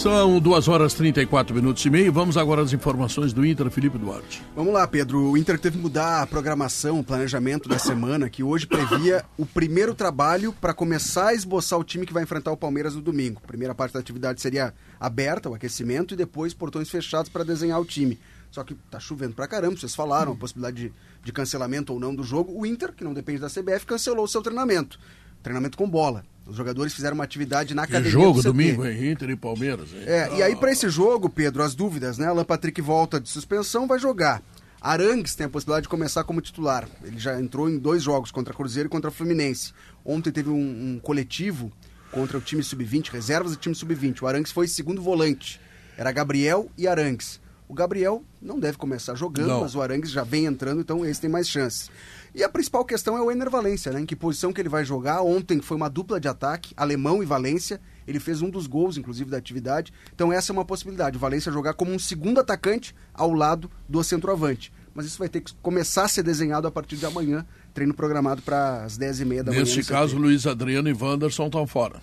São 0.00 0.40
2 0.40 0.66
horas 0.66 0.94
34 0.94 1.54
minutos 1.54 1.84
e 1.84 1.90
meio. 1.90 2.10
Vamos 2.10 2.38
agora 2.38 2.62
às 2.62 2.72
informações 2.72 3.34
do 3.34 3.44
Inter, 3.44 3.70
Felipe 3.70 3.98
Duarte. 3.98 4.42
Vamos 4.56 4.72
lá, 4.72 4.88
Pedro. 4.88 5.32
O 5.32 5.36
Inter 5.36 5.60
teve 5.60 5.76
que 5.76 5.82
mudar 5.82 6.22
a 6.22 6.26
programação, 6.26 6.98
o 6.98 7.04
planejamento 7.04 7.68
da 7.68 7.78
semana, 7.78 8.30
que 8.30 8.42
hoje 8.42 8.66
previa 8.66 9.22
o 9.36 9.44
primeiro 9.44 9.94
trabalho 9.94 10.54
para 10.58 10.72
começar 10.72 11.28
a 11.28 11.34
esboçar 11.34 11.78
o 11.78 11.84
time 11.84 12.06
que 12.06 12.14
vai 12.14 12.22
enfrentar 12.22 12.50
o 12.50 12.56
Palmeiras 12.56 12.94
no 12.94 13.02
domingo. 13.02 13.42
A 13.44 13.46
primeira 13.46 13.74
parte 13.74 13.92
da 13.92 14.00
atividade 14.00 14.40
seria 14.40 14.72
aberta, 14.98 15.50
o 15.50 15.54
aquecimento, 15.54 16.14
e 16.14 16.16
depois 16.16 16.54
portões 16.54 16.88
fechados 16.88 17.28
para 17.28 17.44
desenhar 17.44 17.78
o 17.78 17.84
time. 17.84 18.18
Só 18.50 18.64
que 18.64 18.74
tá 18.90 18.98
chovendo 18.98 19.34
pra 19.34 19.46
caramba, 19.46 19.76
vocês 19.76 19.94
falaram, 19.94 20.32
a 20.32 20.36
possibilidade 20.36 20.76
de, 20.76 20.92
de 21.22 21.30
cancelamento 21.30 21.92
ou 21.92 22.00
não 22.00 22.14
do 22.14 22.24
jogo. 22.24 22.58
O 22.58 22.64
Inter, 22.64 22.94
que 22.94 23.04
não 23.04 23.12
depende 23.12 23.40
da 23.40 23.50
CBF, 23.50 23.84
cancelou 23.84 24.24
o 24.24 24.28
seu 24.28 24.40
treinamento. 24.40 24.98
Treinamento 25.42 25.76
com 25.76 25.86
bola. 25.86 26.24
Os 26.50 26.56
jogadores 26.56 26.92
fizeram 26.92 27.14
uma 27.14 27.22
atividade 27.24 27.74
na 27.74 27.86
Que 27.86 27.92
academia. 27.92 28.10
jogo 28.12 28.42
do 28.42 28.52
domingo, 28.52 28.84
hein? 28.84 29.12
Inter 29.12 29.30
e 29.30 29.36
Palmeiras. 29.36 29.88
Hein? 29.92 30.02
É, 30.04 30.38
e 30.38 30.42
aí 30.42 30.56
pra 30.56 30.72
esse 30.72 30.88
jogo, 30.90 31.30
Pedro, 31.30 31.62
as 31.62 31.74
dúvidas, 31.74 32.18
né? 32.18 32.26
Alan 32.26 32.44
Patrick 32.44 32.80
volta 32.82 33.20
de 33.20 33.28
suspensão, 33.28 33.86
vai 33.86 33.98
jogar. 33.98 34.42
Arangues 34.80 35.34
tem 35.34 35.46
a 35.46 35.48
possibilidade 35.48 35.84
de 35.84 35.88
começar 35.88 36.24
como 36.24 36.40
titular. 36.40 36.88
Ele 37.04 37.18
já 37.18 37.38
entrou 37.40 37.68
em 37.70 37.78
dois 37.78 38.02
jogos, 38.02 38.30
contra 38.30 38.52
Cruzeiro 38.52 38.88
e 38.88 38.90
contra 38.90 39.10
Fluminense. 39.10 39.72
Ontem 40.04 40.32
teve 40.32 40.48
um, 40.50 40.94
um 40.94 40.98
coletivo 40.98 41.70
contra 42.10 42.36
o 42.36 42.40
time 42.40 42.62
sub-20, 42.62 43.10
reservas 43.10 43.52
do 43.52 43.56
time 43.58 43.74
sub-20. 43.74 44.22
O 44.22 44.26
Arangues 44.26 44.50
foi 44.50 44.66
segundo 44.66 45.00
volante. 45.00 45.60
Era 45.96 46.10
Gabriel 46.10 46.68
e 46.76 46.88
Arangues. 46.88 47.38
O 47.68 47.74
Gabriel 47.74 48.24
não 48.42 48.58
deve 48.58 48.76
começar 48.78 49.14
jogando, 49.14 49.46
Não. 49.48 49.60
mas 49.60 49.76
o 49.76 49.82
Arangues 49.82 50.10
já 50.10 50.24
vem 50.24 50.46
entrando, 50.46 50.80
então 50.80 51.04
esse 51.06 51.20
tem 51.20 51.30
mais 51.30 51.48
chances. 51.48 51.88
E 52.34 52.44
a 52.44 52.48
principal 52.48 52.84
questão 52.84 53.16
é 53.16 53.20
o 53.20 53.30
Ener 53.30 53.50
Valência, 53.50 53.92
né? 53.92 54.00
Em 54.00 54.06
que 54.06 54.14
posição 54.14 54.52
que 54.52 54.60
ele 54.60 54.68
vai 54.68 54.84
jogar? 54.84 55.22
Ontem 55.22 55.60
foi 55.60 55.76
uma 55.76 55.90
dupla 55.90 56.20
de 56.20 56.28
ataque, 56.28 56.72
alemão 56.76 57.22
e 57.22 57.26
Valência. 57.26 57.80
Ele 58.06 58.20
fez 58.20 58.40
um 58.40 58.48
dos 58.48 58.66
gols, 58.66 58.96
inclusive, 58.96 59.30
da 59.30 59.36
atividade. 59.36 59.92
Então 60.14 60.32
essa 60.32 60.52
é 60.52 60.54
uma 60.54 60.64
possibilidade. 60.64 61.16
O 61.16 61.20
Valência 61.20 61.50
jogar 61.50 61.74
como 61.74 61.92
um 61.92 61.98
segundo 61.98 62.38
atacante 62.38 62.94
ao 63.12 63.32
lado 63.32 63.70
do 63.88 64.02
centroavante. 64.04 64.72
Mas 64.94 65.06
isso 65.06 65.18
vai 65.18 65.28
ter 65.28 65.40
que 65.40 65.54
começar 65.54 66.04
a 66.04 66.08
ser 66.08 66.22
desenhado 66.22 66.66
a 66.66 66.70
partir 66.70 66.96
de 66.96 67.06
amanhã. 67.06 67.44
Treino 67.74 67.94
programado 67.94 68.42
para 68.42 68.84
as 68.84 68.98
10h30 68.98 69.42
da 69.42 69.50
manhã. 69.50 69.60
Neste 69.60 69.78
no 69.78 69.84
CT. 69.84 69.92
caso, 69.92 70.16
Luiz 70.16 70.46
Adriano 70.46 70.88
e 70.88 70.92
Wanderson 70.92 71.46
estão 71.46 71.66
fora. 71.66 72.00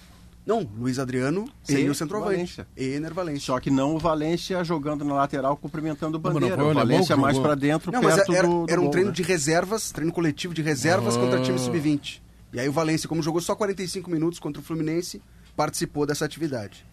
Não, 0.47 0.65
Luiz 0.79 0.97
Adriano 0.97 1.45
E 1.67 1.89
o 1.89 1.93
centroavante. 1.93 2.35
Valência. 2.37 2.67
E 2.77 2.85
Ener 2.95 3.13
Valência. 3.13 3.41
Só 3.47 3.59
que 3.59 3.69
não 3.69 3.95
o 3.95 3.99
Valência 3.99 4.63
jogando 4.63 5.03
na 5.03 5.13
lateral, 5.13 5.57
cumprimentando 5.57 6.17
o 6.17 6.21
Não, 6.21 6.31
mas 6.31 6.33
não 6.33 6.39
bandeira. 6.39 6.55
foi 6.63 6.71
o 6.71 6.73
Valência 6.73 7.15
que 7.15 7.21
mais 7.21 7.37
para 7.37 7.53
dentro, 7.53 7.91
Não, 7.91 8.01
mas 8.01 8.15
perto 8.15 8.33
era, 8.33 8.47
do, 8.47 8.65
do 8.65 8.71
era 8.71 8.79
um 8.79 8.85
gol, 8.85 8.91
treino 8.91 9.09
né? 9.09 9.15
de 9.15 9.23
reservas, 9.23 9.91
treino 9.91 10.13
coletivo 10.13 10.53
de 10.53 10.61
reservas 10.61 11.17
Ah. 11.17 11.19
contra 11.19 11.41
time 11.41 11.59
sub-20. 11.59 12.21
E 12.53 12.61
aí 12.61 12.69
o 12.69 12.71
Valência, 12.71 13.09
como 13.09 13.21
jogou 13.21 13.41
só 13.41 13.55
45 13.57 14.09
minutos 14.09 14.39
contra 14.39 14.61
o 14.61 14.63
Fluminense, 14.63 15.21
participou 15.53 16.05
dessa 16.05 16.23
atividade. 16.23 16.85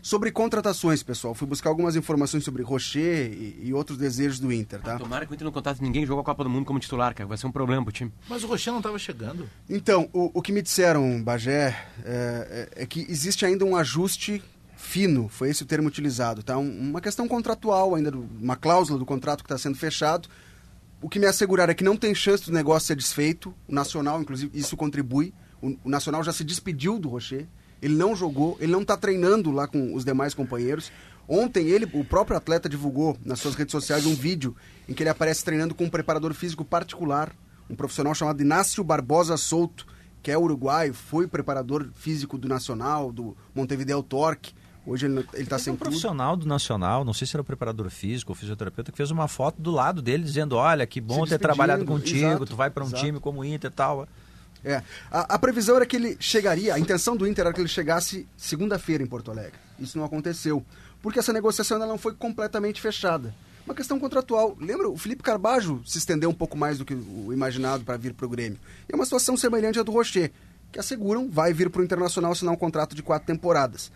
Sobre 0.00 0.30
contratações, 0.30 1.02
pessoal, 1.02 1.34
fui 1.34 1.46
buscar 1.46 1.70
algumas 1.70 1.96
informações 1.96 2.44
sobre 2.44 2.62
Rocher 2.62 3.32
e, 3.32 3.60
e 3.68 3.74
outros 3.74 3.98
desejos 3.98 4.38
do 4.38 4.52
Inter, 4.52 4.80
tá? 4.80 4.96
Tomara 4.98 5.26
que 5.26 5.32
o 5.32 5.34
Inter 5.34 5.44
não 5.44 5.52
contrate 5.52 5.82
ninguém 5.82 6.06
jogou 6.06 6.22
a 6.22 6.24
Copa 6.24 6.44
do 6.44 6.50
Mundo 6.50 6.64
como 6.64 6.78
titular, 6.78 7.14
cara. 7.14 7.26
Vai 7.28 7.36
ser 7.36 7.46
um 7.46 7.52
problema 7.52 7.82
pro 7.82 7.92
time. 7.92 8.12
Mas 8.28 8.42
o 8.44 8.46
Rocher 8.46 8.72
não 8.72 8.78
estava 8.78 8.98
chegando. 8.98 9.48
Então, 9.68 10.08
o, 10.12 10.30
o 10.38 10.40
que 10.42 10.52
me 10.52 10.62
disseram, 10.62 11.22
Bagé, 11.22 11.76
é, 12.04 12.68
é- 12.76 12.82
é 12.82 12.86
que 12.86 13.04
existe 13.08 13.44
ainda 13.44 13.64
um 13.64 13.76
ajuste 13.76 14.42
fino, 14.76 15.28
foi 15.28 15.50
esse 15.50 15.62
o 15.62 15.66
termo 15.66 15.88
utilizado, 15.88 16.42
tá? 16.42 16.56
Um- 16.56 16.90
uma 16.90 17.00
questão 17.00 17.26
contratual 17.26 17.94
ainda, 17.94 18.10
do- 18.10 18.28
uma 18.40 18.56
cláusula 18.56 18.98
do 18.98 19.04
contrato 19.04 19.42
que 19.42 19.46
está 19.46 19.58
sendo 19.58 19.76
fechado. 19.76 20.28
O 21.02 21.08
que 21.08 21.18
me 21.18 21.26
asseguraram 21.26 21.70
é 21.72 21.74
que 21.74 21.84
não 21.84 21.96
tem 21.96 22.14
chance 22.14 22.44
do 22.46 22.52
negócio 22.52 22.86
ser 22.86 22.96
desfeito. 22.96 23.54
O 23.68 23.74
Nacional, 23.74 24.20
inclusive, 24.22 24.50
isso 24.58 24.76
contribui. 24.76 25.34
O, 25.60 25.76
o 25.84 25.88
Nacional 25.90 26.22
já 26.24 26.32
se 26.32 26.44
despediu 26.44 26.98
do 26.98 27.08
Rocher. 27.08 27.46
Ele 27.80 27.94
não 27.94 28.14
jogou, 28.14 28.56
ele 28.60 28.72
não 28.72 28.82
está 28.82 28.96
treinando 28.96 29.50
lá 29.50 29.66
com 29.66 29.94
os 29.94 30.04
demais 30.04 30.34
companheiros. 30.34 30.90
Ontem 31.28 31.68
ele, 31.68 31.88
o 31.92 32.04
próprio 32.04 32.36
atleta 32.36 32.68
divulgou 32.68 33.16
nas 33.24 33.38
suas 33.38 33.54
redes 33.54 33.72
sociais 33.72 34.06
um 34.06 34.14
vídeo 34.14 34.56
em 34.88 34.94
que 34.94 35.02
ele 35.02 35.10
aparece 35.10 35.44
treinando 35.44 35.74
com 35.74 35.84
um 35.84 35.90
preparador 35.90 36.32
físico 36.32 36.64
particular, 36.64 37.32
um 37.68 37.76
profissional 37.76 38.14
chamado 38.14 38.40
Inácio 38.40 38.82
Barbosa 38.82 39.36
Souto, 39.36 39.86
que 40.22 40.30
é 40.30 40.38
uruguaio, 40.38 40.94
foi 40.94 41.26
preparador 41.26 41.88
físico 41.94 42.38
do 42.38 42.48
Nacional, 42.48 43.12
do 43.12 43.36
Montevideo 43.54 44.02
Torque. 44.02 44.52
Hoje 44.86 45.04
ele 45.04 45.20
está 45.34 45.56
Teve 45.56 45.58
sem 45.58 45.72
um 45.74 45.76
profissional 45.76 46.34
do 46.34 46.46
Nacional, 46.46 47.04
não 47.04 47.12
sei 47.12 47.26
se 47.26 47.36
era 47.36 47.42
o 47.42 47.44
preparador 47.44 47.90
físico 47.90 48.32
ou 48.32 48.34
fisioterapeuta, 48.36 48.90
que 48.90 48.96
fez 48.96 49.10
uma 49.10 49.28
foto 49.28 49.60
do 49.60 49.70
lado 49.70 50.00
dele 50.00 50.22
dizendo: 50.22 50.56
Olha, 50.56 50.86
que 50.86 50.98
bom 50.98 51.26
ter 51.26 51.38
trabalhado 51.38 51.84
contigo, 51.84 52.26
exato, 52.26 52.46
tu 52.46 52.56
vai 52.56 52.70
para 52.70 52.84
um 52.84 52.86
exato. 52.86 53.04
time 53.04 53.20
como 53.20 53.40
o 53.40 53.44
Inter 53.44 53.70
e 53.70 53.74
tal. 53.74 54.08
É. 54.68 54.82
A, 55.10 55.34
a 55.34 55.38
previsão 55.38 55.76
era 55.76 55.86
que 55.86 55.96
ele 55.96 56.14
chegaria, 56.20 56.74
a 56.74 56.78
intenção 56.78 57.16
do 57.16 57.26
Inter 57.26 57.46
era 57.46 57.54
que 57.54 57.60
ele 57.60 57.68
chegasse 57.68 58.28
segunda-feira 58.36 59.02
em 59.02 59.06
Porto 59.06 59.30
Alegre. 59.30 59.58
Isso 59.80 59.96
não 59.96 60.04
aconteceu. 60.04 60.62
porque 61.00 61.18
essa 61.18 61.32
negociação 61.32 61.76
ainda 61.76 61.86
não 61.86 61.96
foi 61.96 62.12
completamente 62.14 62.80
fechada. 62.80 63.34
Uma 63.64 63.74
questão 63.74 63.98
contratual. 63.98 64.56
Lembra, 64.60 64.88
o 64.88 64.96
Felipe 64.98 65.22
Carbajo 65.22 65.80
se 65.86 65.96
estendeu 65.96 66.28
um 66.28 66.34
pouco 66.34 66.56
mais 66.56 66.76
do 66.78 66.84
que 66.84 66.94
o 66.94 67.32
imaginado 67.32 67.84
para 67.84 67.96
vir 67.96 68.12
para 68.12 68.26
o 68.26 68.28
Grêmio. 68.28 68.58
E 68.88 68.92
é 68.92 68.94
uma 68.94 69.04
situação 69.04 69.36
semelhante 69.36 69.78
à 69.78 69.82
do 69.82 69.92
Rocher, 69.92 70.32
que 70.70 70.78
asseguram 70.78 71.30
vai 71.30 71.52
vir 71.54 71.70
para 71.70 71.80
o 71.80 71.84
Internacional 71.84 72.32
assinar 72.32 72.52
um 72.52 72.58
contrato 72.58 72.94
de 72.94 73.02
quatro 73.02 73.26
temporadas. 73.26 73.90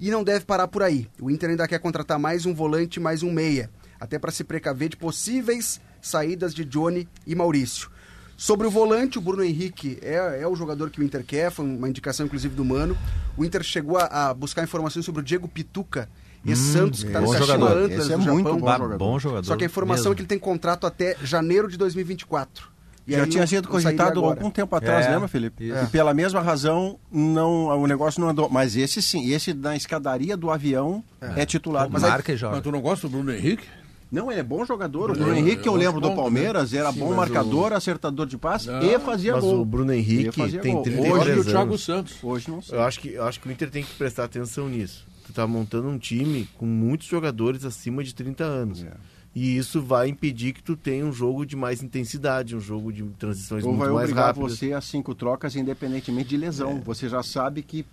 E 0.00 0.10
não 0.10 0.24
deve 0.24 0.44
parar 0.44 0.66
por 0.66 0.82
aí. 0.82 1.08
O 1.20 1.30
Inter 1.30 1.50
ainda 1.50 1.68
quer 1.68 1.78
contratar 1.78 2.18
mais 2.18 2.46
um 2.46 2.54
volante, 2.54 2.98
mais 2.98 3.22
um 3.22 3.32
meia, 3.32 3.70
até 4.00 4.18
para 4.18 4.32
se 4.32 4.42
precaver 4.42 4.88
de 4.88 4.96
possíveis 4.96 5.80
saídas 6.00 6.54
de 6.54 6.64
Johnny 6.64 7.08
e 7.26 7.34
Maurício. 7.34 7.90
Sobre 8.36 8.66
o 8.66 8.70
volante, 8.70 9.18
o 9.18 9.20
Bruno 9.20 9.42
Henrique 9.42 9.98
é, 10.02 10.40
é 10.42 10.46
o 10.46 10.54
jogador 10.54 10.90
que 10.90 11.00
o 11.00 11.02
Inter 11.04 11.24
quer, 11.24 11.50
foi 11.50 11.64
uma 11.64 11.88
indicação 11.88 12.26
inclusive 12.26 12.54
do 12.54 12.64
Mano. 12.64 12.96
O 13.36 13.44
Inter 13.44 13.62
chegou 13.62 13.96
a, 13.98 14.28
a 14.28 14.34
buscar 14.34 14.62
informações 14.62 15.04
sobre 15.06 15.22
o 15.22 15.24
Diego 15.24 15.48
Pituca, 15.48 16.08
e 16.44 16.54
Santos, 16.54 17.00
que 17.02 17.08
está 17.08 17.20
no 17.20 17.32
Kashima. 17.32 17.70
Antlers 17.70 17.92
Esse 18.04 18.12
é 18.12 18.16
do 18.16 18.22
muito 18.22 18.44
Japão. 18.46 18.60
bom 18.60 18.68
jogador. 18.70 18.98
bom 18.98 19.18
jogador. 19.18 19.44
Só 19.46 19.56
que 19.56 19.64
a 19.64 19.66
informação 19.66 20.04
mesmo. 20.04 20.12
é 20.12 20.14
que 20.16 20.20
ele 20.22 20.28
tem 20.28 20.38
contrato 20.38 20.86
até 20.86 21.16
janeiro 21.22 21.66
de 21.68 21.76
2024. 21.76 22.68
E 23.04 23.12
Já 23.12 23.22
aí 23.24 23.28
tinha 23.28 23.46
sido 23.46 23.66
cogitado 23.68 24.24
algum 24.24 24.48
tempo 24.50 24.74
atrás, 24.76 25.06
É, 25.06 25.10
lembra, 25.10 25.26
Felipe? 25.28 25.68
isso. 25.68 25.84
E 25.84 25.86
pela 25.88 26.12
mesma 26.14 26.40
razão, 26.40 26.98
não, 27.10 27.66
o 27.80 27.86
negócio 27.86 28.20
não 28.20 28.28
andou. 28.28 28.48
Mas 28.48 28.76
esse 28.76 29.00
sim, 29.02 29.30
esse 29.32 29.54
na 29.54 29.74
escadaria 29.76 30.36
do 30.36 30.50
avião 30.50 31.02
é, 31.20 31.44
titular. 31.46 31.88
Mas 31.90 32.04
aí- 32.04 32.10
Marca 32.10 32.32
e 32.32 32.36
joga. 32.36 32.54
Mas 32.56 32.62
tu 32.62 32.70
não 32.70 32.80
gosta 32.80 33.08
do 33.08 33.12
Bruno 33.12 33.32
Henrique? 33.32 33.66
Não, 34.10 34.30
ele 34.30 34.40
é 34.40 34.42
bom 34.42 34.64
jogador. 34.64 35.10
O 35.10 35.14
Eu- 35.14 35.18
Bruno 35.18 35.34
Henrique, 35.36 35.62
que 35.62 35.68
eu 35.68 35.72
eu 35.72 35.78
lembro 35.78 36.00
do 36.00 36.08
bom 36.10 36.16
Palmeiras, 36.16 36.72
era 36.72 36.92
Sim, 36.92 37.00
bom 37.00 37.14
marcador, 37.14 37.72
acertador 37.72 38.26
de 38.26 38.38
passe 38.38 38.68
Não, 38.68 38.82
e 38.82 38.98
fazia 38.98 39.34
Mas 39.34 39.44
gol. 39.44 39.60
o 39.60 39.64
Bruno 39.64 39.92
Henrique 39.92 40.30
tem 40.60 40.74
gol. 40.74 40.82
33 40.82 41.12
Hoje 41.12 41.30
anos. 41.30 41.46
o 41.46 41.50
Thiago 41.50 41.78
Santos. 41.78 42.14
Hoje 42.22 42.50
não 42.50 42.62
sei. 42.62 42.76
Eu 42.78 42.82
acho, 42.82 43.00
que, 43.00 43.08
eu 43.12 43.24
acho 43.24 43.40
que 43.40 43.48
o 43.48 43.52
Inter 43.52 43.70
tem 43.70 43.82
que 43.82 43.94
prestar 43.94 44.24
atenção 44.24 44.68
nisso. 44.68 45.06
Tu 45.26 45.32
tá 45.32 45.46
montando 45.46 45.88
um 45.88 45.98
time 45.98 46.48
com 46.56 46.66
muitos 46.66 47.06
jogadores 47.08 47.64
acima 47.64 48.04
de 48.04 48.14
30 48.14 48.44
anos. 48.44 48.84
É. 48.84 48.92
E 49.34 49.58
isso 49.58 49.82
vai 49.82 50.08
impedir 50.08 50.54
que 50.54 50.62
tu 50.62 50.76
tenha 50.76 51.04
um 51.04 51.12
jogo 51.12 51.44
de 51.44 51.54
mais 51.56 51.82
intensidade, 51.82 52.56
um 52.56 52.60
jogo 52.60 52.90
de 52.90 53.02
transições 53.18 53.62
Ou 53.64 53.70
muito 53.72 53.80
vai 53.80 53.90
mais 53.92 54.04
obrigar 54.08 54.26
rápidas. 54.28 54.52
você 54.58 54.72
a 54.72 54.80
cinco 54.80 55.14
trocas 55.14 55.54
independentemente 55.56 56.28
de 56.30 56.36
lesão. 56.38 56.80
Você 56.84 57.06
já 57.08 57.22
sabe 57.22 57.62
que 57.62 57.84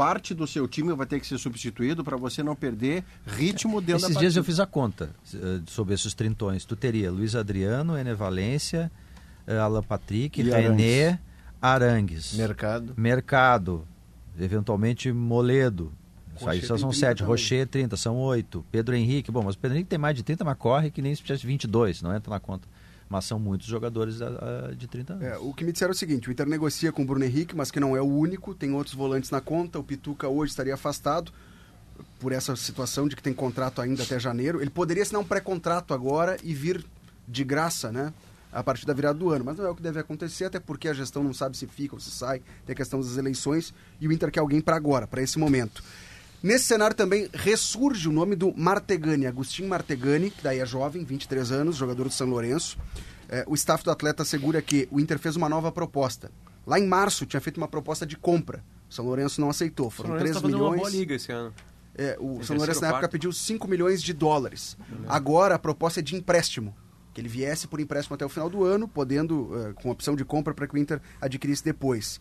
parte 0.00 0.32
do 0.32 0.46
seu 0.46 0.66
time 0.66 0.94
vai 0.94 1.04
ter 1.06 1.20
que 1.20 1.26
ser 1.26 1.36
substituído 1.36 2.02
para 2.02 2.16
você 2.16 2.42
não 2.42 2.56
perder 2.56 3.04
ritmo 3.26 3.82
dentro 3.82 4.06
Esses 4.06 4.14
da 4.14 4.20
dias 4.20 4.34
eu 4.34 4.42
fiz 4.42 4.58
a 4.58 4.64
conta 4.64 5.10
eh, 5.34 5.60
sobre 5.66 5.92
esses 5.92 6.14
trintões. 6.14 6.64
Tu 6.64 6.74
teria 6.74 7.10
Luiz 7.10 7.36
Adriano, 7.36 7.98
Ené 7.98 8.14
Valência, 8.14 8.90
eh, 9.46 9.58
Alan 9.58 9.82
Patrick, 9.82 10.40
E 10.40 10.44
René, 10.44 11.20
Arangues, 11.60 12.32
Mercado. 12.32 12.94
Mercado, 12.96 13.86
eventualmente 14.40 15.12
Moledo. 15.12 15.92
Isso 16.34 16.48
aí 16.48 16.60
Rocher 16.60 16.68
só 16.68 16.78
são 16.78 16.88
30 16.88 17.06
sete. 17.06 17.22
Rocher, 17.22 17.66
30, 17.66 17.96
são 17.98 18.16
oito. 18.16 18.64
Pedro 18.72 18.96
Henrique, 18.96 19.30
bom, 19.30 19.42
mas 19.42 19.54
o 19.54 19.58
Pedro 19.58 19.76
Henrique 19.76 19.90
tem 19.90 19.98
mais 19.98 20.16
de 20.16 20.22
30, 20.22 20.42
mas 20.46 20.56
corre 20.56 20.90
que 20.90 21.02
nem 21.02 21.14
se 21.14 21.22
tivesse 21.22 21.46
22, 21.46 22.00
não 22.00 22.16
entra 22.16 22.30
na 22.30 22.40
conta. 22.40 22.66
Mas 23.10 23.24
são 23.24 23.40
muitos 23.40 23.66
jogadores 23.66 24.22
ah, 24.22 24.68
ah, 24.70 24.72
de 24.72 24.86
30 24.86 25.14
anos. 25.14 25.24
É, 25.24 25.36
o 25.36 25.52
que 25.52 25.64
me 25.64 25.72
disseram 25.72 25.90
é 25.90 25.94
o 25.94 25.98
seguinte: 25.98 26.28
o 26.28 26.32
Inter 26.32 26.46
negocia 26.46 26.92
com 26.92 27.02
o 27.02 27.04
Bruno 27.04 27.24
Henrique, 27.24 27.56
mas 27.56 27.68
que 27.72 27.80
não 27.80 27.96
é 27.96 28.00
o 28.00 28.06
único, 28.06 28.54
tem 28.54 28.72
outros 28.72 28.94
volantes 28.94 29.30
na 29.30 29.40
conta. 29.40 29.80
O 29.80 29.82
Pituca 29.82 30.28
hoje 30.28 30.52
estaria 30.52 30.72
afastado 30.72 31.32
por 32.20 32.30
essa 32.30 32.54
situação 32.54 33.08
de 33.08 33.16
que 33.16 33.22
tem 33.22 33.34
contrato 33.34 33.82
ainda 33.82 34.04
até 34.04 34.16
janeiro. 34.20 34.60
Ele 34.60 34.70
poderia 34.70 35.02
assinar 35.02 35.20
um 35.20 35.24
pré-contrato 35.24 35.92
agora 35.92 36.36
e 36.44 36.54
vir 36.54 36.86
de 37.26 37.42
graça, 37.42 37.90
né? 37.90 38.14
A 38.52 38.62
partir 38.62 38.86
da 38.86 38.92
virada 38.92 39.18
do 39.18 39.30
ano, 39.30 39.44
mas 39.44 39.58
não 39.58 39.66
é 39.66 39.70
o 39.70 39.74
que 39.74 39.82
deve 39.82 39.98
acontecer, 39.98 40.44
até 40.44 40.60
porque 40.60 40.88
a 40.88 40.94
gestão 40.94 41.24
não 41.24 41.34
sabe 41.34 41.56
se 41.56 41.66
fica 41.66 41.96
ou 41.96 42.00
se 42.00 42.10
sai, 42.10 42.40
tem 42.64 42.72
a 42.72 42.76
questão 42.76 43.00
das 43.00 43.16
eleições 43.16 43.74
e 44.00 44.06
o 44.06 44.12
Inter 44.12 44.30
quer 44.30 44.40
alguém 44.40 44.60
para 44.60 44.76
agora, 44.76 45.06
para 45.06 45.20
esse 45.20 45.38
momento. 45.38 45.82
Nesse 46.42 46.64
cenário 46.64 46.96
também 46.96 47.28
ressurge 47.34 48.08
o 48.08 48.12
nome 48.12 48.34
do 48.34 48.52
Martegani, 48.56 49.26
Agostinho 49.26 49.68
Martegani, 49.68 50.30
que 50.30 50.42
daí 50.42 50.58
é 50.58 50.66
jovem, 50.66 51.04
23 51.04 51.52
anos, 51.52 51.76
jogador 51.76 52.04
do 52.04 52.10
São 52.10 52.28
Lourenço. 52.28 52.78
É, 53.28 53.44
o 53.46 53.54
staff 53.54 53.84
do 53.84 53.90
atleta 53.90 54.22
assegura 54.22 54.62
que 54.62 54.88
o 54.90 54.98
Inter 54.98 55.18
fez 55.18 55.36
uma 55.36 55.48
nova 55.48 55.70
proposta. 55.70 56.30
Lá 56.66 56.78
em 56.78 56.86
março 56.86 57.26
tinha 57.26 57.40
feito 57.40 57.58
uma 57.58 57.68
proposta 57.68 58.06
de 58.06 58.16
compra. 58.16 58.64
O 58.88 58.94
São 58.94 59.04
Lourenço 59.04 59.40
não 59.40 59.50
aceitou. 59.50 59.90
Foram 59.90 60.16
3 60.18 60.34
tá 60.34 60.40
fazendo 60.40 60.56
uma 60.56 60.70
milhões. 60.70 60.80
boa 60.80 60.90
liga 60.90 61.14
esse 61.14 61.30
ano. 61.30 61.52
É, 61.94 62.16
o 62.18 62.36
Tem 62.36 62.44
São 62.44 62.56
Lourenço 62.56 62.80
na 62.80 62.86
época 62.88 63.00
quarto. 63.02 63.12
pediu 63.12 63.32
5 63.32 63.68
milhões 63.68 64.02
de 64.02 64.12
dólares. 64.14 64.76
Agora 65.08 65.54
a 65.56 65.58
proposta 65.58 66.00
é 66.00 66.02
de 66.02 66.16
empréstimo. 66.16 66.74
Que 67.12 67.20
ele 67.20 67.28
viesse 67.28 67.66
por 67.66 67.80
empréstimo 67.80 68.14
até 68.14 68.24
o 68.24 68.28
final 68.28 68.48
do 68.48 68.64
ano, 68.64 68.88
podendo, 68.88 69.50
eh, 69.58 69.72
com 69.82 69.90
opção 69.90 70.14
de 70.14 70.24
compra 70.24 70.54
para 70.54 70.66
que 70.66 70.74
o 70.74 70.78
Inter 70.78 71.00
adquirisse 71.20 71.62
depois. 71.64 72.20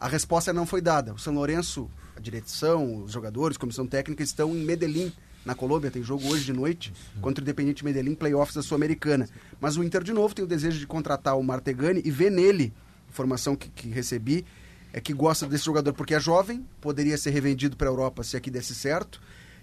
A 0.00 0.08
resposta 0.08 0.50
não 0.50 0.64
foi 0.64 0.80
dada. 0.80 1.12
O 1.12 1.18
São 1.18 1.34
Lourenço, 1.34 1.90
a 2.16 2.20
direção, 2.20 3.04
os 3.04 3.12
jogadores, 3.12 3.58
comissão 3.58 3.86
técnica 3.86 4.22
estão 4.22 4.56
em 4.56 4.64
Medellín, 4.64 5.12
na 5.44 5.54
Colômbia. 5.54 5.90
Tem 5.90 6.02
jogo 6.02 6.26
hoje 6.26 6.42
de 6.46 6.54
noite 6.54 6.90
contra 7.20 7.42
o 7.42 7.44
Independente 7.44 7.84
Medellín, 7.84 8.14
playoffs 8.14 8.54
da 8.54 8.62
Sul-Americana. 8.62 9.28
Mas 9.60 9.76
o 9.76 9.84
Inter, 9.84 10.02
de 10.02 10.14
novo, 10.14 10.34
tem 10.34 10.42
o 10.42 10.48
desejo 10.48 10.78
de 10.78 10.86
contratar 10.86 11.36
o 11.36 11.42
Martegani 11.42 12.00
e 12.02 12.10
ver 12.10 12.30
nele, 12.30 12.72
informação 13.10 13.54
que, 13.54 13.68
que 13.68 13.90
recebi, 13.90 14.46
é 14.90 15.02
que 15.02 15.12
gosta 15.12 15.46
desse 15.46 15.66
jogador 15.66 15.92
porque 15.92 16.14
é 16.14 16.20
jovem, 16.20 16.66
poderia 16.80 17.18
ser 17.18 17.28
revendido 17.28 17.76
para 17.76 17.86
a 17.86 17.92
Europa 17.92 18.24
se 18.24 18.38
aqui 18.38 18.50
desse 18.50 18.74
certo. 18.74 19.20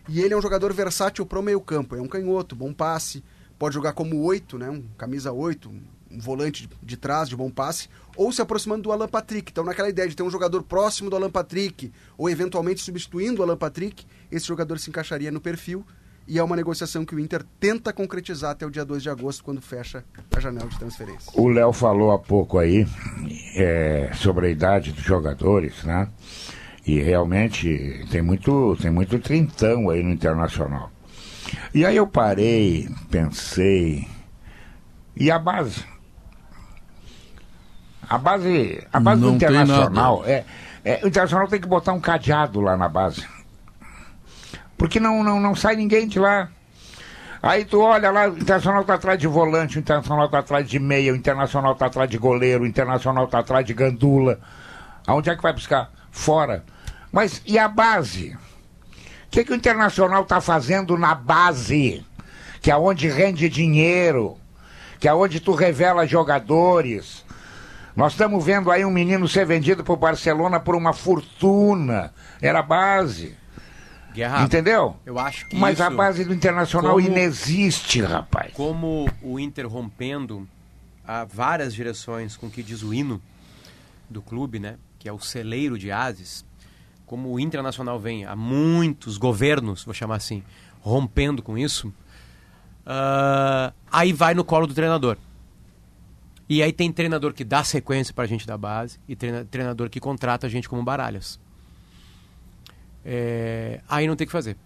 E 0.08 0.22
ele 0.22 0.36
é 0.36 0.38
um 0.38 0.42
jogador 0.42 0.72
versátil 0.72 1.26
pro 1.26 1.42
meio 1.42 1.60
campo. 1.60 1.96
É 1.96 2.02
um 2.02 2.08
canhoto, 2.08 2.56
bom 2.56 2.72
passe, 2.72 3.24
pode 3.58 3.74
jogar 3.74 3.94
como 3.94 4.22
oito, 4.22 4.60
né? 4.60 4.70
Um 4.70 4.84
camisa 5.00 5.32
oito, 5.32 5.74
volante 6.12 6.68
de, 6.68 6.76
de 6.82 6.98
trás, 6.98 7.30
de 7.30 7.36
bom 7.36 7.50
passe, 7.50 7.90
ou 8.16 8.32
se 8.32 8.42
aproximando 8.42 8.84
do 8.84 8.92
Alan 8.92 9.08
Patrick. 9.08 9.52
Então, 9.52 9.64
naquela 9.64 9.90
ideia 9.90 10.08
de 10.08 10.16
ter 10.16 10.24
um 10.24 10.30
jogador 10.30 10.64
próximo 10.64 11.10
do 11.10 11.16
Alan 11.16 11.30
Patrick, 11.30 11.92
ou 12.18 12.30
eventualmente 12.30 12.82
substituindo 12.82 13.42
o 13.42 13.44
Alan 13.44 13.58
Patrick, 13.58 14.06
esse 14.32 14.46
jogador 14.46 14.80
se 14.80 14.90
encaixaria 14.90 15.32
no 15.32 15.42
perfil. 15.42 15.86
E 16.28 16.38
é 16.38 16.44
uma 16.44 16.58
negociação 16.58 17.06
que 17.06 17.16
o 17.16 17.20
Inter 17.20 17.42
tenta 17.58 17.94
concretizar 17.94 18.52
até 18.52 18.66
o 18.66 18.70
dia 18.70 18.84
2 18.84 19.02
de 19.02 19.10
agosto, 19.10 19.44
quando 19.44 19.62
fecha 19.62 20.04
a 20.36 20.40
janela 20.42 20.68
de 20.68 20.78
transferência. 20.78 21.32
O 21.34 21.48
Léo 21.48 21.72
falou 21.72 22.12
há 22.12 22.20
pouco 22.20 22.58
aí 22.58 22.86
é, 23.56 24.12
sobre 24.14 24.48
a 24.48 24.50
idade 24.50 24.92
dos 24.92 25.04
jogadores, 25.04 25.84
né? 25.84 26.10
E 26.86 27.00
realmente 27.00 28.06
tem 28.12 28.22
muito, 28.22 28.78
tem 28.82 28.92
muito 28.92 29.20
trintão 29.20 29.90
aí 29.90 30.04
no 30.04 30.12
Internacional. 30.12 30.92
E 31.74 31.86
aí 31.86 31.96
eu 31.96 32.08
parei, 32.08 32.90
pensei. 33.10 34.08
E 35.16 35.32
a 35.32 35.40
base? 35.40 35.86
A 38.10 38.18
base, 38.18 38.88
a 38.92 39.00
base 39.00 39.22
do 39.22 39.32
Não 39.32 39.38
tem 39.38 39.50
Internacional 39.50 40.24
é, 40.26 40.46
é, 40.86 41.02
o 41.04 41.08
Internacional 41.08 41.48
tem 41.48 41.60
que 41.60 41.68
botar 41.68 41.92
um 41.92 42.00
cadeado 42.00 42.62
lá 42.62 42.78
na 42.78 42.88
base. 42.88 43.28
Porque 44.78 45.00
não, 45.00 45.24
não, 45.24 45.40
não 45.40 45.56
sai 45.56 45.76
ninguém 45.76 46.08
de 46.08 46.20
lá. 46.20 46.50
Aí 47.42 47.66
tu 47.66 47.82
olha 47.82 48.10
lá, 48.10 48.30
o 48.30 48.38
Internacional 48.38 48.84
tá 48.84 48.94
atrás 48.94 49.20
de 49.20 49.28
volante, 49.28 49.78
o 49.78 49.80
Internacional 49.80 50.30
tá 50.30 50.40
atrás 50.40 50.68
de 50.68 50.80
meia, 50.80 51.12
o 51.12 51.16
Internacional 51.16 51.76
tá 51.76 51.88
atrás 51.88 52.10
de 52.10 52.18
goleiro, 52.18 52.64
o 52.64 52.68
Internacional 52.68 53.28
tá 53.28 53.40
atrás 53.40 53.66
de 53.66 53.74
gandula. 53.74 54.40
Aonde 55.06 55.30
é 55.30 55.36
que 55.36 55.44
vai 55.44 55.54
buscar? 55.54 55.92
Fora. 56.10 56.64
Mas 57.12 57.42
e 57.46 57.60
a 57.60 57.68
base? 57.68 58.38
O 59.28 59.30
que, 59.30 59.44
que 59.44 59.52
o 59.52 59.56
Internacional 59.56 60.24
tá 60.26 60.40
fazendo 60.40 60.98
na 60.98 61.14
base? 61.14 62.06
Que 62.62 62.72
é 62.72 62.78
onde 62.78 63.08
rende 63.08 63.50
dinheiro, 63.50 64.38
que 65.00 65.08
é 65.08 65.14
onde 65.14 65.40
tu 65.40 65.52
revela 65.52 66.08
jogadores. 66.08 67.26
Nós 67.98 68.14
estamos 68.14 68.46
vendo 68.46 68.70
aí 68.70 68.86
um 68.86 68.92
menino 68.92 69.28
ser 69.28 69.44
vendido 69.44 69.84
pro 69.84 69.96
Barcelona 69.98 70.60
por 70.60 70.76
uma 70.76 70.94
fortuna. 70.94 72.14
Era 72.40 72.60
a 72.60 72.62
base. 72.62 73.36
Guerra. 74.14 74.44
Entendeu? 74.44 74.96
Eu 75.04 75.18
acho 75.18 75.48
que 75.48 75.56
Mas 75.56 75.82
a 75.82 75.90
base 75.90 76.24
do 76.24 76.32
Internacional 76.32 76.94
como- 76.94 77.08
inexiste, 77.08 78.00
rapaz. 78.04 78.54
Como 78.54 79.10
o 79.20 79.40
Inter 79.40 79.68
rompendo 79.68 80.48
há 81.08 81.26
várias 81.26 81.74
direções 81.74 82.38
com 82.38 82.46
o 82.46 82.52
que 82.52 82.62
diz 82.62 82.84
o 82.84 82.94
hino 82.94 83.20
do 84.08 84.22
clube, 84.22 84.60
né? 84.60 84.76
Que 85.00 85.10
é 85.10 85.12
o 85.12 85.20
celeiro 85.20 85.76
de 85.76 85.92
ases. 85.92 86.46
Como 87.08 87.34
o 87.34 87.40
Internacional 87.40 88.00
vem 88.00 88.26
há 88.26 88.36
muitos 88.36 89.18
governos, 89.18 89.84
vou 89.84 89.94
chamar 89.96 90.18
assim, 90.18 90.44
rompendo 90.82 91.42
com 91.42 91.58
isso, 91.58 91.92
ah, 92.86 93.74
aí 93.92 94.14
vai 94.14 94.36
no 94.36 94.44
colo 94.44 94.68
do 94.68 94.76
treinador. 94.76 95.18
E 96.50 96.64
aí 96.64 96.72
tem 96.72 96.92
treinador 96.92 97.34
que 97.34 97.44
dá 97.44 97.64
sequência 97.64 98.14
pra 98.14 98.26
gente 98.26 98.48
da 98.48 98.58
base 98.58 99.00
e 99.08 99.16
treina- 99.16 99.46
treinador 99.46 99.90
que 99.90 100.00
contrata 100.00 100.48
a 100.48 100.50
gente 100.50 100.70
como 100.70 100.82
baralhas. 100.84 101.40
É, 103.04 103.82
aí 103.88 104.08
não 104.08 104.16
tem 104.16 104.26
o 104.26 104.28
que 104.28 104.32
fazer. 104.32 104.58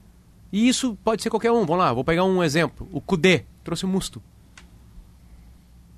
E 0.51 0.67
isso 0.67 0.97
pode 1.03 1.21
ser 1.23 1.29
qualquer 1.29 1.51
um. 1.51 1.65
Vamos 1.65 1.77
lá, 1.77 1.93
vou 1.93 2.03
pegar 2.03 2.23
um 2.23 2.43
exemplo. 2.43 2.87
O 2.91 2.99
Cudê 2.99 3.45
trouxe 3.63 3.85
o 3.85 3.87
Musto. 3.87 4.21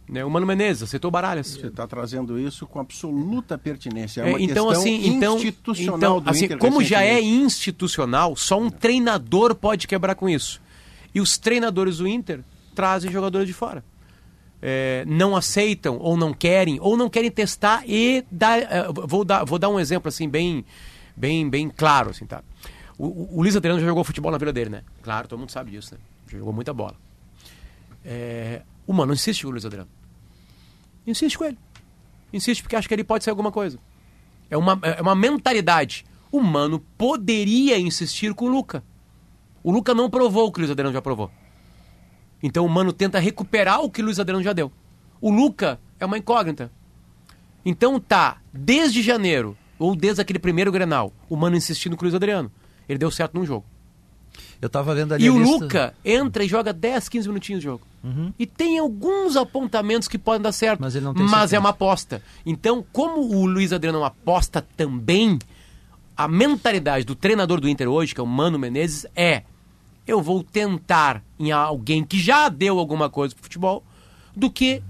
Né? 0.08 0.24
O 0.24 0.30
Mano 0.30 0.46
Menezes 0.46 0.84
aceitou 0.84 1.10
baralhas. 1.10 1.48
Você 1.48 1.68
está 1.68 1.88
trazendo 1.88 2.38
isso 2.40 2.68
com 2.68 2.80
absoluta 2.80 3.58
pertinência. 3.58 4.22
É 4.22 4.26
É, 4.26 4.30
uma 4.34 4.42
então, 4.42 4.68
questão 4.68 4.70
assim, 4.70 5.08
então, 5.08 5.36
institucional 5.38 5.98
então, 5.98 6.22
do 6.22 6.30
assim, 6.30 6.46
Inter 6.46 6.58
como 6.60 6.84
já 6.84 7.04
é 7.04 7.22
institucional, 7.22 8.36
só 8.36 8.60
um 8.60 8.70
treinador 8.70 9.56
pode 9.56 9.88
quebrar 9.88 10.16
com 10.16 10.30
isso. 10.30 10.62
E 11.16 11.22
os 11.22 11.38
treinadores 11.38 11.98
do 11.98 12.08
Inter 12.08 12.42
trazem 12.76 13.12
jogadores 13.12 13.48
de 13.48 13.54
fora. 13.54 13.84
É, 14.66 15.04
não 15.06 15.36
aceitam 15.36 15.98
ou 15.98 16.16
não 16.16 16.34
querem 16.34 16.80
ou 16.80 16.96
não 16.96 17.10
querem 17.10 17.30
testar 17.30 17.84
e 17.86 18.24
dar, 18.32 18.60
é, 18.60 18.88
vou 18.94 19.26
dar 19.26 19.44
vou 19.44 19.60
dar 19.60 19.68
um 19.68 19.78
exemplo 19.78 20.08
assim 20.08 20.30
bem 20.30 20.64
bem 21.18 21.50
bem 21.50 21.70
claro 21.70 22.12
assim 22.12 22.26
tá 22.26 22.42
O, 22.98 23.08
o, 23.08 23.40
o 23.40 23.42
Luiz 23.42 23.58
Adriano 23.58 23.78
já 23.82 23.86
jogou 23.86 24.06
futebol 24.06 24.32
na 24.32 24.38
vida 24.38 24.54
dele, 24.54 24.70
né? 24.70 24.84
Claro, 25.02 25.28
todo 25.28 25.38
mundo 25.38 25.50
sabe 25.52 25.72
disso, 25.72 25.94
né? 25.94 26.00
Já 26.28 26.38
jogou 26.38 26.54
muita 26.54 26.74
bola. 26.74 26.96
É, 28.06 28.62
o 28.88 28.94
Mano 28.94 29.12
insiste 29.14 29.42
com 29.42 29.50
o 29.50 29.52
Luiz 29.52 29.66
Adriano. 29.66 29.90
Insiste 31.06 31.38
com 31.38 31.44
ele. 31.44 31.58
Insiste 32.32 32.62
porque 32.64 32.76
acha 32.76 32.88
que 32.88 32.94
ele 32.94 33.04
pode 33.04 33.24
ser 33.24 33.32
alguma 33.32 33.52
coisa. 33.52 33.78
É 34.50 34.56
uma, 34.56 34.80
é 34.82 35.02
uma 35.02 35.16
mentalidade. 35.16 36.06
O 36.32 36.40
Mano 36.40 36.80
poderia 36.98 37.78
insistir 37.78 38.34
com 38.34 38.46
o 38.46 38.48
Luca. 38.48 38.84
O 39.62 39.72
Luca 39.72 39.94
não 39.94 40.10
provou 40.10 40.48
o 40.48 40.52
que 40.52 40.60
o 40.60 40.62
Luiz 40.62 40.72
Adriano 40.72 40.94
já 40.94 41.02
provou. 41.02 41.30
Então 42.44 42.66
o 42.66 42.70
Mano 42.70 42.92
tenta 42.94 43.18
recuperar 43.20 43.82
o 43.82 43.90
que 43.90 44.02
o 44.02 44.06
Luiz 44.06 44.20
Adriano 44.20 44.44
já 44.44 44.52
deu. 44.54 44.72
O 45.22 45.32
Luca 45.32 45.80
é 46.00 46.06
uma 46.06 46.18
incógnita. 46.18 46.70
Então 47.66 48.00
tá, 48.00 48.38
desde 48.54 49.02
janeiro, 49.02 49.58
ou 49.80 49.96
desde 49.96 50.22
aquele 50.22 50.38
primeiro 50.40 50.72
Grenal, 50.72 51.14
o 51.30 51.36
Mano 51.38 51.56
insistindo 51.56 51.96
com 51.96 52.04
o 52.04 52.06
Luiz 52.06 52.14
Adriano. 52.16 52.52
Ele 52.88 53.00
deu 53.00 53.10
certo 53.10 53.34
num 53.36 53.46
jogo. 53.46 53.66
Eu 54.62 54.68
tava 54.70 54.94
vendo 54.96 55.14
ali 55.14 55.26
E 55.26 55.30
o 55.30 55.38
lista- 55.40 55.64
Luca 55.64 55.94
entra 56.04 56.44
e 56.44 56.48
joga 56.48 56.74
10, 56.74 57.08
15 57.08 57.28
minutinhos 57.28 57.62
de 57.62 57.66
jogo. 57.66 57.86
E 58.38 58.46
tem 58.46 58.80
alguns 58.80 59.38
apontamentos 59.38 60.10
que 60.10 60.18
podem 60.18 60.42
dar 60.42 60.52
certo. 60.52 60.82
Mas 60.82 60.94
ele 60.96 61.06
não 61.06 61.14
tem 61.14 61.24
Mas 61.24 61.32
sequência. 61.32 61.56
é 61.56 61.60
uma 61.60 61.70
aposta. 61.70 62.22
Então, 62.46 62.84
como 62.92 63.22
o 63.22 63.46
Luiz 63.46 63.72
Adriano 63.72 64.00
é 64.00 64.02
uma 64.02 64.08
aposta 64.08 64.62
também, 64.76 65.40
a 66.18 66.28
mentalidade 66.28 67.06
do 67.06 67.16
treinador 67.16 67.62
do 67.62 67.70
Inter 67.70 67.88
hoje, 67.88 68.14
que 68.14 68.20
é 68.20 68.24
o 68.24 68.28
Mano 68.28 68.60
Menezes, 68.60 69.06
é 69.16 69.44
eu 70.06 70.22
vou 70.22 70.44
tentar 70.44 71.24
em 71.48 71.52
alguém 71.52 72.04
que 72.04 72.20
já 72.20 72.50
deu 72.50 72.80
alguma 72.80 73.10
coisa 73.10 73.34
pro 73.36 73.44
futebol, 73.44 73.84
do 74.36 74.50
que 74.50 74.82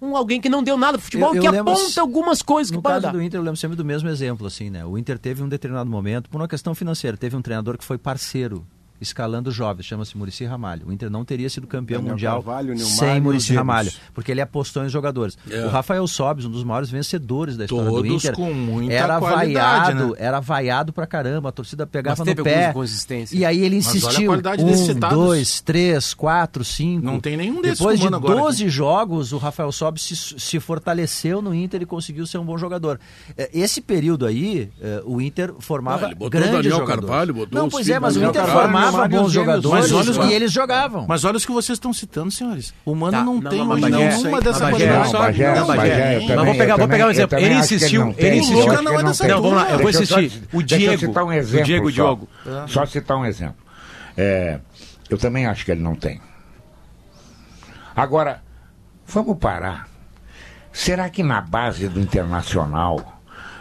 um 0.00 0.16
alguém 0.16 0.40
que 0.40 0.48
não 0.50 0.62
deu 0.62 0.76
nada 0.76 0.98
pro 0.98 1.04
futebol, 1.04 1.30
Eu- 1.30 1.36
eu 1.36 1.42
que 1.42 1.48
lembro- 1.50 1.72
aponta 1.72 2.00
algumas 2.00 2.42
coisas 2.42 2.70
que 2.70 2.76
No 2.76 2.82
caso 2.82 3.00
dar. 3.02 3.12
do 3.12 3.22
Inter, 3.22 3.40
eu 3.40 3.44
lembro 3.44 3.56
sempre 3.56 3.76
do 3.76 3.84
mesmo 3.84 4.08
exemplo, 4.08 4.46
assim, 4.46 4.68
né? 4.68 4.84
O 4.84 4.98
Inter 4.98 5.18
teve 5.18 5.42
um 5.42 5.48
determinado 5.48 5.88
momento, 5.88 6.28
por 6.28 6.40
uma 6.40 6.48
questão 6.48 6.74
financeira, 6.74 7.16
teve 7.16 7.34
um 7.36 7.40
treinador 7.42 7.78
que 7.78 7.84
foi 7.84 7.96
parceiro, 7.96 8.66
escalando 9.04 9.50
jovens, 9.50 9.86
chama-se 9.86 10.16
Murici 10.16 10.44
Ramalho. 10.44 10.88
O 10.88 10.92
Inter 10.92 11.08
não 11.08 11.24
teria 11.24 11.48
sido 11.48 11.66
campeão 11.66 11.98
Daniel 11.98 12.14
mundial 12.14 12.42
Carvalho, 12.42 12.78
sem 12.78 13.20
Murici. 13.20 13.54
Ramalho, 13.54 13.92
porque 14.12 14.32
ele 14.32 14.40
apostou 14.40 14.84
em 14.84 14.88
jogadores. 14.88 15.38
É. 15.48 15.64
O 15.64 15.68
Rafael 15.68 16.06
Sobis, 16.06 16.44
um 16.44 16.50
dos 16.50 16.64
maiores 16.64 16.90
vencedores 16.90 17.56
da 17.56 17.64
história 17.64 17.84
do 17.84 17.96
Todos 17.96 18.24
Inter, 18.24 18.34
com 18.34 18.52
muita 18.52 18.92
era 18.92 19.18
vaiado, 19.18 20.08
né? 20.10 20.14
era 20.18 20.40
vaiado 20.40 20.92
pra 20.92 21.06
caramba, 21.06 21.50
a 21.50 21.52
torcida 21.52 21.86
pegava 21.86 22.24
Mas 22.24 22.36
no 22.36 22.42
pé. 22.42 22.74
E 23.32 23.44
aí 23.44 23.62
ele 23.62 23.76
insistiu. 23.76 24.32
um, 24.32 25.10
dois, 25.10 25.60
três, 25.60 26.14
quatro, 26.14 26.64
cinco. 26.64 27.04
Não 27.04 27.20
tem 27.20 27.36
nenhum 27.36 27.60
desses 27.60 27.78
Depois 27.78 27.98
de 27.98 28.06
comando 28.06 28.26
agora 28.26 28.40
12 28.40 28.68
jogos, 28.68 29.32
o 29.32 29.38
Rafael 29.38 29.70
Sobis 29.70 30.02
se, 30.02 30.16
se 30.16 30.60
fortaleceu 30.60 31.40
no 31.42 31.54
Inter 31.54 31.82
e 31.82 31.86
conseguiu 31.86 32.26
ser 32.26 32.38
um 32.38 32.44
bom 32.44 32.56
jogador. 32.56 32.98
É, 33.36 33.50
Esse 33.52 33.80
período 33.80 34.26
aí, 34.26 34.70
é, 34.80 35.02
o 35.04 35.20
Inter 35.20 35.54
formava 35.58 36.06
Ah, 36.06 36.08
ele 36.08 36.14
botou 36.14 36.26
o 36.26 36.30
grandes 36.30 36.52
Daniel 36.52 36.78
jogadores. 36.78 37.06
Carvalho, 37.06 37.34
botou 37.34 37.58
Não, 37.60 37.68
pois 37.68 37.88
é, 37.88 37.98
mas 37.98 38.14
do 38.14 38.20
o 38.20 38.24
Inter 38.24 38.44
Carvalho, 38.44 38.60
formava 38.62 38.93
Mário 38.98 39.20
bons 39.20 39.32
jogadores 39.32 39.92
olha- 39.92 40.24
e 40.26 40.32
eles 40.32 40.52
jogavam. 40.52 41.06
Mas 41.08 41.24
olha 41.24 41.36
os 41.36 41.44
que 41.46 41.52
vocês 41.52 41.76
estão 41.76 41.92
citando, 41.92 42.30
senhores. 42.30 42.72
O 42.84 42.94
Mano 42.94 43.12
Tá, 43.12 43.24
não, 43.24 43.34
não, 43.40 43.50
tem 43.50 43.60
hoje 43.62 43.80
Bagé, 43.82 43.96
nenhuma 44.08 44.40
dessa 44.40 44.70
qualidade. 44.70 45.12
não, 45.12 45.20
Bagé, 45.20 45.54
Não, 45.54 45.66
Mas 46.36 46.44
vou 46.46 46.54
pegar- 46.54 46.76
vou 46.76 46.88
pegar 46.88 47.06
um 47.06 47.10
exemplo. 47.10 47.38
Ele 47.38 47.54
insistiu, 47.54 48.04
não 48.06 48.14
ele 48.16 48.36
insistiu. 48.36 48.66
Não 48.82 48.92
é 48.92 48.96
não 49.02 49.04
dessa. 49.04 49.28
Não, 49.28 49.42
vamos 49.42 49.56
lá, 49.56 49.70
eu 49.70 49.78
vou 49.78 49.90
insistir. 49.90 50.42
O 50.52 50.62
Diego, 50.62 50.98
citar 50.98 51.24
um 51.24 51.28
o 51.28 51.32
exemplo 51.32 51.64
Diego. 51.66 51.92
Diogo. 51.92 52.28
Só 52.68 52.86
citar 52.86 53.16
um 53.16 53.24
exemplo. 53.24 53.56
É, 54.16 54.58
eu 55.10 55.18
também 55.18 55.46
acho 55.46 55.64
que 55.64 55.70
ele 55.72 55.82
não 55.82 55.94
tem. 55.94 56.20
Agora, 57.94 58.42
vamos 59.06 59.38
parar. 59.38 59.88
Será 60.72 61.08
que 61.08 61.22
na 61.22 61.40
base 61.40 61.88
do 61.88 62.00
Internacional 62.00 63.13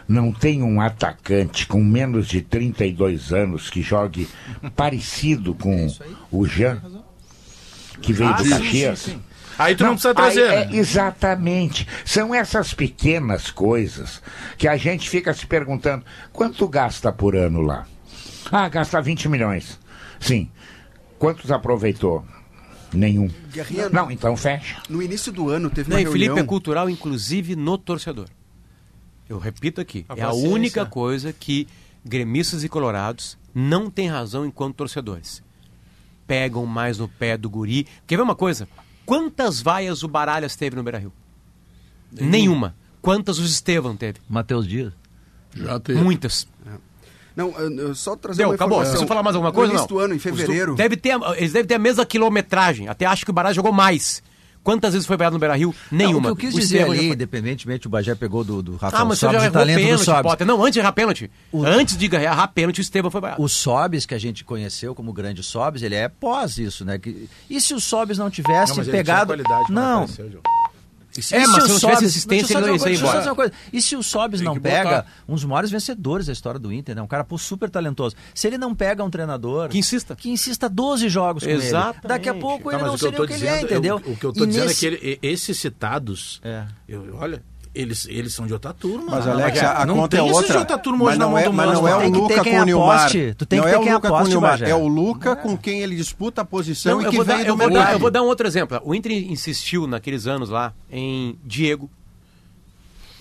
não 0.08 0.32
tem 0.32 0.62
um 0.64 0.80
atacante 0.82 1.66
com 1.68 1.84
menos 1.84 2.28
de 2.28 2.42
32 2.42 3.32
anos 3.34 3.70
que 3.70 3.82
jogue 3.82 4.28
parecido 4.76 5.54
com 5.54 5.88
o 6.32 6.46
Jean? 6.46 6.82
Que 8.02 8.12
veio 8.14 8.30
Ah, 8.32 8.34
do 8.34 8.44
sim, 8.44 8.50
Caxias? 8.50 9.00
sim, 9.00 9.12
sim. 9.14 9.22
Aí 9.58 9.76
tu 9.76 9.84
não, 9.84 9.92
precisa 9.92 10.10
aí 10.10 10.16
trazer. 10.16 10.42
é- 10.52 10.76
exatamente. 10.76 11.88
São 12.04 12.34
essas 12.34 12.74
pequenas 12.74 13.52
coisas 13.52 14.22
que 14.58 14.68
a 14.68 14.76
gente 14.78 15.08
fica 15.10 15.32
se 15.34 15.46
perguntando: 15.46 16.04
quanto 16.32 16.68
gasta 16.68 17.12
por 17.14 17.36
ano 17.36 17.62
lá? 17.62 17.86
Ah, 18.52 18.68
gasta 18.68 19.00
20 19.02 19.30
milhões. 19.30 19.80
Sim. 20.20 20.50
Quantos 21.20 21.52
aproveitou? 21.52 22.26
Nenhum. 22.92 23.30
Guerrinha, 23.52 23.90
Não, 23.90 24.12
então 24.12 24.36
fecha. 24.36 24.76
no 24.90 25.02
início 25.02 25.32
do 25.32 25.50
ano 25.50 25.70
teve 25.70 25.90
Não, 25.90 25.98
uma 25.98 26.04
Felipe 26.12 26.26
reunião... 26.26 26.44
é 26.44 26.48
cultural, 26.48 26.90
inclusive 26.90 27.56
no 27.56 27.78
torcedor. 27.78 28.28
Eu 29.34 29.40
repito 29.40 29.82
aqui, 29.82 30.06
A 30.08 30.14
é 30.16 30.22
a 30.22 30.28
paciência. 30.28 30.50
única 30.50 30.86
coisa 30.86 31.34
que 31.34 31.68
gremistas 32.06 32.64
e 32.64 32.70
colorados 32.70 33.36
não 33.54 33.90
têm 33.90 34.08
razão 34.08 34.46
enquanto 34.46 34.76
torcedores. 34.76 35.42
Pegam 36.28 36.66
mais 36.68 37.00
no 37.00 37.08
pé 37.08 37.36
do 37.36 37.50
guri. 37.50 37.88
Quer 38.06 38.18
ver 38.18 38.22
uma 38.22 38.36
coisa? 38.36 38.68
Quantas 39.06 39.62
vaias 39.62 40.04
o 40.04 40.08
Baralhas 40.08 40.56
teve 40.56 40.76
no 40.76 40.84
Beira-Rio? 40.84 41.12
Nenhuma. 42.12 42.76
Quantas 43.02 43.40
o 43.40 43.44
Estevam 43.44 43.96
teve? 43.98 44.20
Matheus 44.30 44.68
Dias. 44.68 44.94
Já 45.56 45.80
teve. 45.80 46.00
Muitas. 46.00 46.48
Não, 47.36 47.50
eu- 47.60 47.72
eu 47.80 47.96
só 47.96 48.16
trazer 48.16 48.38
Deu, 48.38 48.50
uma 48.50 48.56
acabou. 48.56 48.80
Preciso 48.82 49.08
falar 49.08 49.24
mais 49.24 49.36
alguma 49.36 49.52
coisa? 49.52 49.74
No 49.74 49.80
início 49.80 49.90
não? 49.92 49.98
do 49.98 50.06
ano, 50.06 50.14
em 50.14 50.20
fevereiro... 50.20 50.76
Deve 50.76 50.96
ter, 50.96 51.12
a- 51.12 51.36
eles 51.36 51.52
devem 51.52 51.68
ter 51.68 51.74
a 51.74 51.80
mesma 51.80 52.06
quilometragem. 52.06 52.88
Até 52.88 53.06
acho 53.08 53.26
que 53.26 53.32
o 53.32 53.34
Baralhas 53.34 53.56
jogou 53.56 53.74
mais. 53.74 54.22
Quantas 54.64 54.94
vezes 54.94 55.06
foi 55.06 55.18
vaiado 55.18 55.34
no 55.34 55.40
Beira-Rio? 55.40 55.76
Nenhuma. 55.92 56.30
Não, 56.30 56.34
o 56.34 56.36
que 56.38 56.46
eu 56.46 56.50
quis 56.50 56.56
O 56.56 56.60
dizer 56.62 56.84
ali, 56.84 56.98
foi- 56.98 57.08
independentemente, 57.08 57.86
o 57.88 57.90
Bagé 57.90 58.16
pegou 58.16 58.44
do, 58.44 58.62
do 58.62 58.72
Rafael 58.78 59.02
Ah, 59.02 59.06
mas 59.06 59.20
você 59.20 59.26
Sobis, 59.26 59.36
já 59.36 59.42
o 59.42 59.44
errou 59.46 59.54
talento 59.60 59.78
do 59.80 59.84
pênalti, 59.84 60.06
Sobis. 60.06 60.22
Potter. 60.24 60.48
Não, 60.48 60.62
antes 60.62 60.74
de 60.74 60.80
errar 60.80 60.92
pênalti. 60.94 61.32
O- 61.52 61.66
Antes 61.66 61.98
de 61.98 62.06
errar 62.16 62.48
pênalti, 62.48 62.80
o 62.80 62.82
Estevam 62.82 63.12
foi 63.12 63.20
vaiado. 63.22 63.42
O 63.42 63.50
Sobis, 63.50 64.06
que 64.06 64.14
a 64.16 64.20
gente 64.20 64.44
conheceu 64.44 64.96
como 64.96 65.12
grande 65.12 65.44
Sobis, 65.44 65.84
ele 65.84 65.96
é 65.96 66.08
pós 66.08 66.58
isso, 66.58 66.86
né? 66.86 67.00
E 67.50 67.60
se 67.60 67.74
o 67.74 67.80
Sobis 67.80 68.18
não 68.18 68.30
tivesse 68.30 68.72
Não, 68.72 68.78
mas 68.78 68.88
ele 68.88 68.98
pegado... 68.98 69.34
tinha 69.36 69.44
qualidade 69.46 69.66
quando 69.68 69.76
não. 69.76 70.08
E 71.18 71.22
se, 71.22 71.36
É, 71.36 71.44
e 71.44 71.48
mas 71.48 71.56
se 71.56 71.62
se 71.62 71.66
o 71.66 71.74
não 71.74 71.80
tivesse 71.80 71.84
só 71.84 71.90
ele 71.90 72.08
dizer 72.08 72.20
ia 72.20 72.62
coisa, 72.70 72.86
deixa 72.86 73.04
eu 73.06 73.08
só 73.08 73.20
embora. 73.20 73.36
coisa. 73.36 73.54
E 73.72 73.82
se 73.82 73.96
o 73.96 74.02
Sobis 74.04 74.42
não 74.42 74.60
pega 74.60 74.84
botar. 74.90 75.06
um 75.28 75.34
dos 75.36 75.44
maiores 75.46 75.70
vencedores 75.70 76.26
da 76.26 76.34
história 76.34 76.60
do 76.60 76.74
Inter, 76.74 76.96
né? 76.96 77.02
Um 77.02 77.08
cara 77.08 77.24
pô, 77.24 77.38
super 77.38 77.70
talentoso. 77.70 78.16
Se 78.34 78.48
ele 78.48 78.58
não 78.58 78.74
pega 78.74 79.04
um 79.04 79.10
treinador... 79.10 79.70
Que 79.70 79.78
insista. 79.78 80.16
Que 80.16 80.30
insista 80.30 80.68
12 80.68 81.10
jogos 81.10 81.44
com 81.44 81.50
ele. 81.50 81.64
Exatamente. 81.64 82.08
Daqui 82.08 82.30
a 82.30 82.34
pouco 82.34 82.70
Tá, 82.72 82.78
ele 82.78 82.86
não 82.86 82.98
seria 82.98 83.22
o 83.22 83.28
que 83.28 83.34
ele 83.34 83.40
dizendo, 83.40 83.56
é, 83.56 83.62
entendeu? 83.62 84.02
eu- 84.06 84.12
o 84.14 84.18
que 84.18 84.26
eu 84.26 84.34
tô 84.34 84.44
E 84.44 84.48
dizendo 84.48 84.66
nesse- 84.68 84.88
é 84.88 84.90
que 84.90 84.96
ele- 85.06 85.20
esses 85.22 85.58
citados, 85.60 86.42
É. 86.44 86.66
eu- 86.88 87.16
olha, 87.20 87.44
eles, 87.76 88.06
eles 88.10 88.34
são 88.34 88.46
de 88.46 88.54
outra 88.54 88.72
turma. 88.74 89.12
Mas, 89.12 89.26
Não, 89.26 89.34
Alex, 89.34 89.62
não, 89.62 89.68
a, 89.70 89.74
a 89.82 89.86
não 89.86 89.96
conta 89.96 90.18
é 90.18 90.22
outra. 90.22 90.52
de 90.52 90.58
outra 90.58 90.78
turma 90.78 90.98
mas 91.00 91.08
hoje 91.10 91.18
na 91.20 91.26
não 91.26 91.32
mão 91.32 91.40
é, 91.40 91.44
do 91.46 91.54
mas 91.54 91.66
Mano. 91.68 91.82
não 91.82 91.88
é 91.88 91.96
o 91.96 92.00
Tem 92.00 92.12
que 92.12 92.18
ter 92.18 92.22
Luca 92.22 92.44
com 92.44 92.60
o 92.62 92.66
Nilmar. 92.66 93.10
Tu 93.12 93.46
tem 93.46 93.62
que 93.62 93.68
é 93.68 93.70
ter 93.72 93.78
o 93.78 93.82
quem 93.84 93.94
Luca 93.94 94.08
com 94.08 94.14
o 94.14 94.18
aposte. 94.18 94.64
É 94.66 94.76
o 94.76 94.88
Luca 94.88 95.36
com 95.36 95.58
quem 95.58 95.82
ele 95.82 95.96
disputa 95.96 96.42
a 96.42 96.46
posição 96.46 97.00
Não, 97.02 97.02
e 97.02 97.10
que 97.10 97.18
vem 97.18 97.26
dar, 97.26 97.38
do 97.44 97.48
eu, 97.50 97.58
vou 97.58 97.68
dar, 97.68 97.74
mercado. 97.74 97.94
eu 97.94 98.00
vou 98.00 98.12
dar 98.12 98.22
um 98.22 98.26
outro 98.28 98.46
exemplo. 98.48 98.80
O 98.84 98.94
Inter 98.94 99.12
insistiu 99.12 99.88
naqueles 99.88 100.28
anos 100.28 100.50
lá 100.50 100.72
em 100.92 101.36
Diego, 101.44 101.90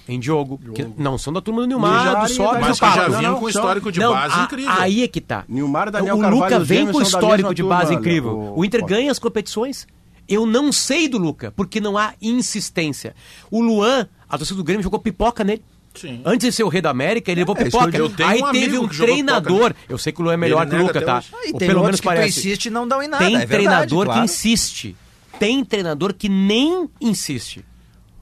em 0.08 0.18
Diogo, 0.18 0.58
que 0.74 0.86
não 0.98 1.16
são 1.16 1.32
da 1.32 1.40
turma 1.40 1.60
do 1.62 1.66
Nilmar, 1.68 2.02
do 2.26 2.32
e 2.32 2.36
da- 2.36 2.60
Mas 2.60 2.78
do 2.78 2.84
que 2.86 2.94
já 2.94 3.08
vinham 3.08 3.38
com 3.38 3.48
histórico 3.48 3.92
de 3.92 4.00
Não, 4.00 4.12
base 4.12 4.34
a- 4.38 4.44
incrível. 4.44 4.72
Aí 4.76 5.02
é 5.02 5.08
que 5.08 5.20
tá. 5.20 5.44
Nilmar, 5.48 5.90
Daniel 5.90 6.16
o 6.16 6.20
Carvalho 6.20 6.42
Luca 6.42 6.58
vem 6.58 6.90
com 6.90 7.00
histórico 7.00 7.54
de 7.54 7.62
base 7.62 7.94
incrível. 7.94 8.32
O- 8.36 8.58
O 8.60 8.64
Inter 8.64 8.84
ganha 8.84 9.10
as 9.10 9.18
competições. 9.18 9.86
Eu 10.28 10.46
não 10.46 10.72
sei 10.72 11.08
do 11.08 11.18
Luca, 11.18 11.52
porque 11.52 11.80
não 11.80 11.98
há 11.98 12.14
insistência. 12.22 13.14
O 13.50 13.60
Luan, 13.60 14.08
a 14.32 14.38
torcida 14.38 14.56
do 14.56 14.64
Grêmio 14.64 14.82
jogou 14.82 14.98
pipoca 14.98 15.44
nele. 15.44 15.62
Sim. 15.94 16.22
Antes 16.24 16.46
de 16.48 16.52
ser 16.52 16.64
o 16.64 16.68
rei 16.68 16.80
da 16.80 16.88
América, 16.88 17.30
ele 17.30 17.42
levou 17.42 17.54
É, 17.58 17.64
pipoca. 17.64 17.96
eu 17.96 18.08
tenho 18.08 18.28
Aí 18.28 18.42
um 18.42 18.50
teve 18.50 18.78
um 18.78 18.88
que 18.88 18.94
jogou 18.96 19.12
treinador. 19.12 19.74
Eu 19.88 19.98
sei 19.98 20.10
que 20.12 20.20
o 20.20 20.24
Luan 20.24 20.32
é 20.32 20.36
melhor 20.38 20.66
que 20.66 20.74
o 20.74 20.78
Luca, 20.82 21.02
tá? 21.02 21.22
Ah, 21.32 21.46
e 21.46 21.52
Ou 21.52 21.58
tem 21.58 21.68
pelo 21.68 21.82
menos 21.84 22.00
que 22.00 22.06
tu 22.06 22.08
parece. 22.08 22.38
insiste 22.40 22.66
e 22.66 22.70
não 22.70 22.88
dão 22.88 23.02
em 23.02 23.08
nada. 23.08 23.22
Tem 23.22 23.34
é 23.36 23.38
verdade, 23.40 23.50
treinador 23.52 24.04
claro. 24.06 24.20
que 24.20 24.24
insiste. 24.24 24.96
Tem 25.38 25.62
treinador 25.64 26.14
que 26.14 26.28
nem 26.30 26.88
insiste. 27.00 27.62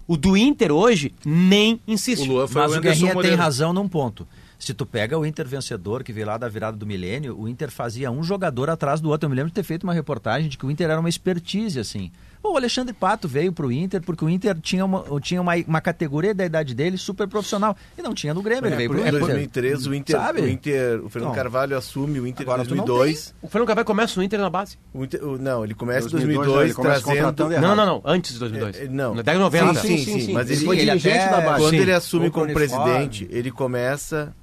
O 0.09 0.17
do 0.17 0.37
Inter 0.37 0.73
hoje 0.73 1.15
nem 1.25 1.81
insiste. 1.87 2.29
O 2.29 2.33
Luan 2.33 2.49
foi 2.49 2.61
Mas 2.63 2.73
o 2.73 2.79
o 2.79 2.81
Guerrinha 2.81 3.15
tem 3.23 3.35
razão 3.37 3.73
num 3.73 3.89
ponto. 3.89 4.27
Se 4.59 4.75
tu 4.75 4.85
pega 4.85 5.17
o 5.17 5.25
Inter 5.25 5.47
vencedor, 5.47 6.03
que 6.03 6.13
veio 6.13 6.27
lá 6.27 6.37
da 6.37 6.49
virada 6.49 6.77
do 6.77 6.85
milênio, 6.85 7.39
o 7.39 7.49
Inter 7.49 7.71
fazia 7.71 8.11
um 8.11 8.23
jogador 8.23 8.69
atrás 8.69 9.01
do 9.01 9.09
outro. 9.09 9.27
Eu 9.27 9.31
me 9.31 9.37
lembro 9.37 9.51
de 9.51 9.55
ter 9.55 9.63
feito 9.63 9.85
uma 9.85 9.95
reportagem 9.95 10.49
de 10.51 10.59
que 10.59 10.67
o 10.67 10.71
Inter 10.71 10.91
era 10.91 10.99
uma 11.01 11.09
expertise, 11.09 11.79
assim. 11.79 12.11
O 12.43 12.57
Alexandre 12.57 12.93
Pato 12.95 13.29
veio 13.29 13.53
pro 13.53 13.71
Inter 13.71 14.01
porque 14.01 14.25
o 14.25 14.29
Inter 14.29 14.59
tinha 14.61 14.85
uma, 14.85 15.05
tinha 15.21 15.41
uma, 15.41 15.53
uma 15.69 15.81
categoria 15.81 16.35
da 16.35 16.45
idade 16.47 16.75
dele 16.75 16.97
super 16.97 17.29
profissional. 17.29 17.77
E 17.99 18.03
não 18.03 18.15
tinha 18.15 18.33
no 18.33 18.43
Grêmio, 18.43 18.67
ele 18.67 18.75
É, 18.75 18.77
veio 18.79 18.89
porque 18.91 19.03
pro 19.03 19.11
em 19.15 19.17
Inter. 19.19 19.63
2013 19.63 19.89
o 19.89 19.95
Inter, 19.95 20.17
Sabe? 20.17 20.41
o 20.41 20.49
Inter, 20.49 21.05
o 21.05 21.09
Fernando 21.11 21.31
Então, 21.33 21.43
Carvalho 21.43 21.77
assume 21.77 22.19
o 22.19 22.27
Inter 22.27 22.43
em 22.47 22.51
agora 22.51 22.65
tu 22.67 22.75
não 22.75 22.85
2002. 22.85 23.35
O 23.43 23.49
Fernando 23.49 23.67
Carvalho 23.69 23.87
começa 23.87 24.19
no 24.19 24.25
Inter 24.25 24.41
na 24.41 24.51
base. 24.51 24.79
O 24.95 25.05
Inter- 25.05 25.23
o- 25.23 25.39
não, 25.39 25.65
ele 25.65 25.75
começa 25.75 26.09
em 26.09 26.11
2002, 26.11 26.47
2002, 26.47 26.65
ele 26.65 26.75
começa 26.75 27.03
trazendo 27.35 27.61
Não, 27.61 27.77
não, 27.77 27.87
não. 27.87 28.03
Antes 28.05 28.33
de 28.33 28.39
2002. 28.39 28.77
É, 28.77 28.85
é, 28.85 28.89
não. 28.89 29.15
Na 29.15 29.23
década 29.23 29.37
de 29.51 29.61
90. 29.61 29.81
Sim, 29.81 29.99
sim, 29.99 30.21
sim, 30.21 30.33
mas 30.33 30.49
ele 30.49 30.59
ele- 30.59 30.67
foi 30.67 30.77
ele 30.79 30.87
dirigente 30.87 31.19
até- 31.19 31.31
da 31.31 31.41
base. 31.43 31.63
Quando 31.63 31.71
Sim. 31.71 31.77
ele 31.81 31.93
assume 31.93 32.31
como 32.31 32.53
presidente, 32.53 33.29
ele 33.31 33.51
começa 33.51 34.35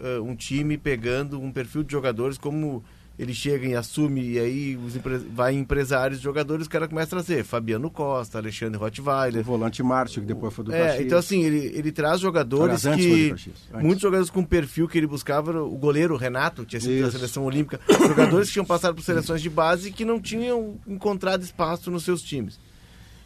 uh, 0.00 0.22
um 0.22 0.34
time 0.34 0.76
pegando 0.78 1.38
um 1.40 1.52
perfil 1.52 1.82
de 1.84 1.92
jogadores 1.92 2.38
como 2.38 2.82
ele 3.22 3.34
chega 3.34 3.66
e 3.66 3.74
assume, 3.74 4.32
e 4.32 4.38
aí 4.38 4.76
os 4.76 4.96
empre... 4.96 5.18
vai 5.18 5.54
empresários, 5.54 6.20
jogadores, 6.20 6.66
o 6.66 6.70
cara 6.70 6.88
começa 6.88 7.06
a 7.06 7.22
trazer 7.22 7.44
Fabiano 7.44 7.88
Costa, 7.88 8.38
Alexandre 8.38 8.76
O 8.76 8.80
Rottweiler. 8.80 9.44
volante 9.44 9.82
Márcio, 9.82 10.20
que 10.20 10.26
depois 10.26 10.52
foi 10.52 10.64
do 10.64 10.74
É, 10.74 11.00
então 11.00 11.18
assim, 11.18 11.42
ele, 11.44 11.70
ele 11.74 11.92
traz 11.92 12.20
jogadores 12.20 12.84
Aliás, 12.84 13.00
que. 13.00 13.52
Muitos 13.80 14.02
jogadores 14.02 14.28
com 14.28 14.42
perfil 14.44 14.88
que 14.88 14.98
ele 14.98 15.06
buscava, 15.06 15.62
o 15.62 15.76
goleiro 15.76 16.16
Renato, 16.16 16.64
tinha 16.64 16.80
sido 16.80 17.04
da 17.04 17.12
seleção 17.12 17.44
olímpica, 17.44 17.80
jogadores 18.08 18.48
que 18.48 18.54
tinham 18.54 18.66
passado 18.66 18.94
por 18.94 19.02
seleções 19.02 19.40
de 19.40 19.48
base 19.48 19.88
e 19.88 19.92
que 19.92 20.04
não 20.04 20.20
tinham 20.20 20.80
encontrado 20.86 21.42
espaço 21.42 21.90
nos 21.90 22.02
seus 22.02 22.22
times. 22.22 22.58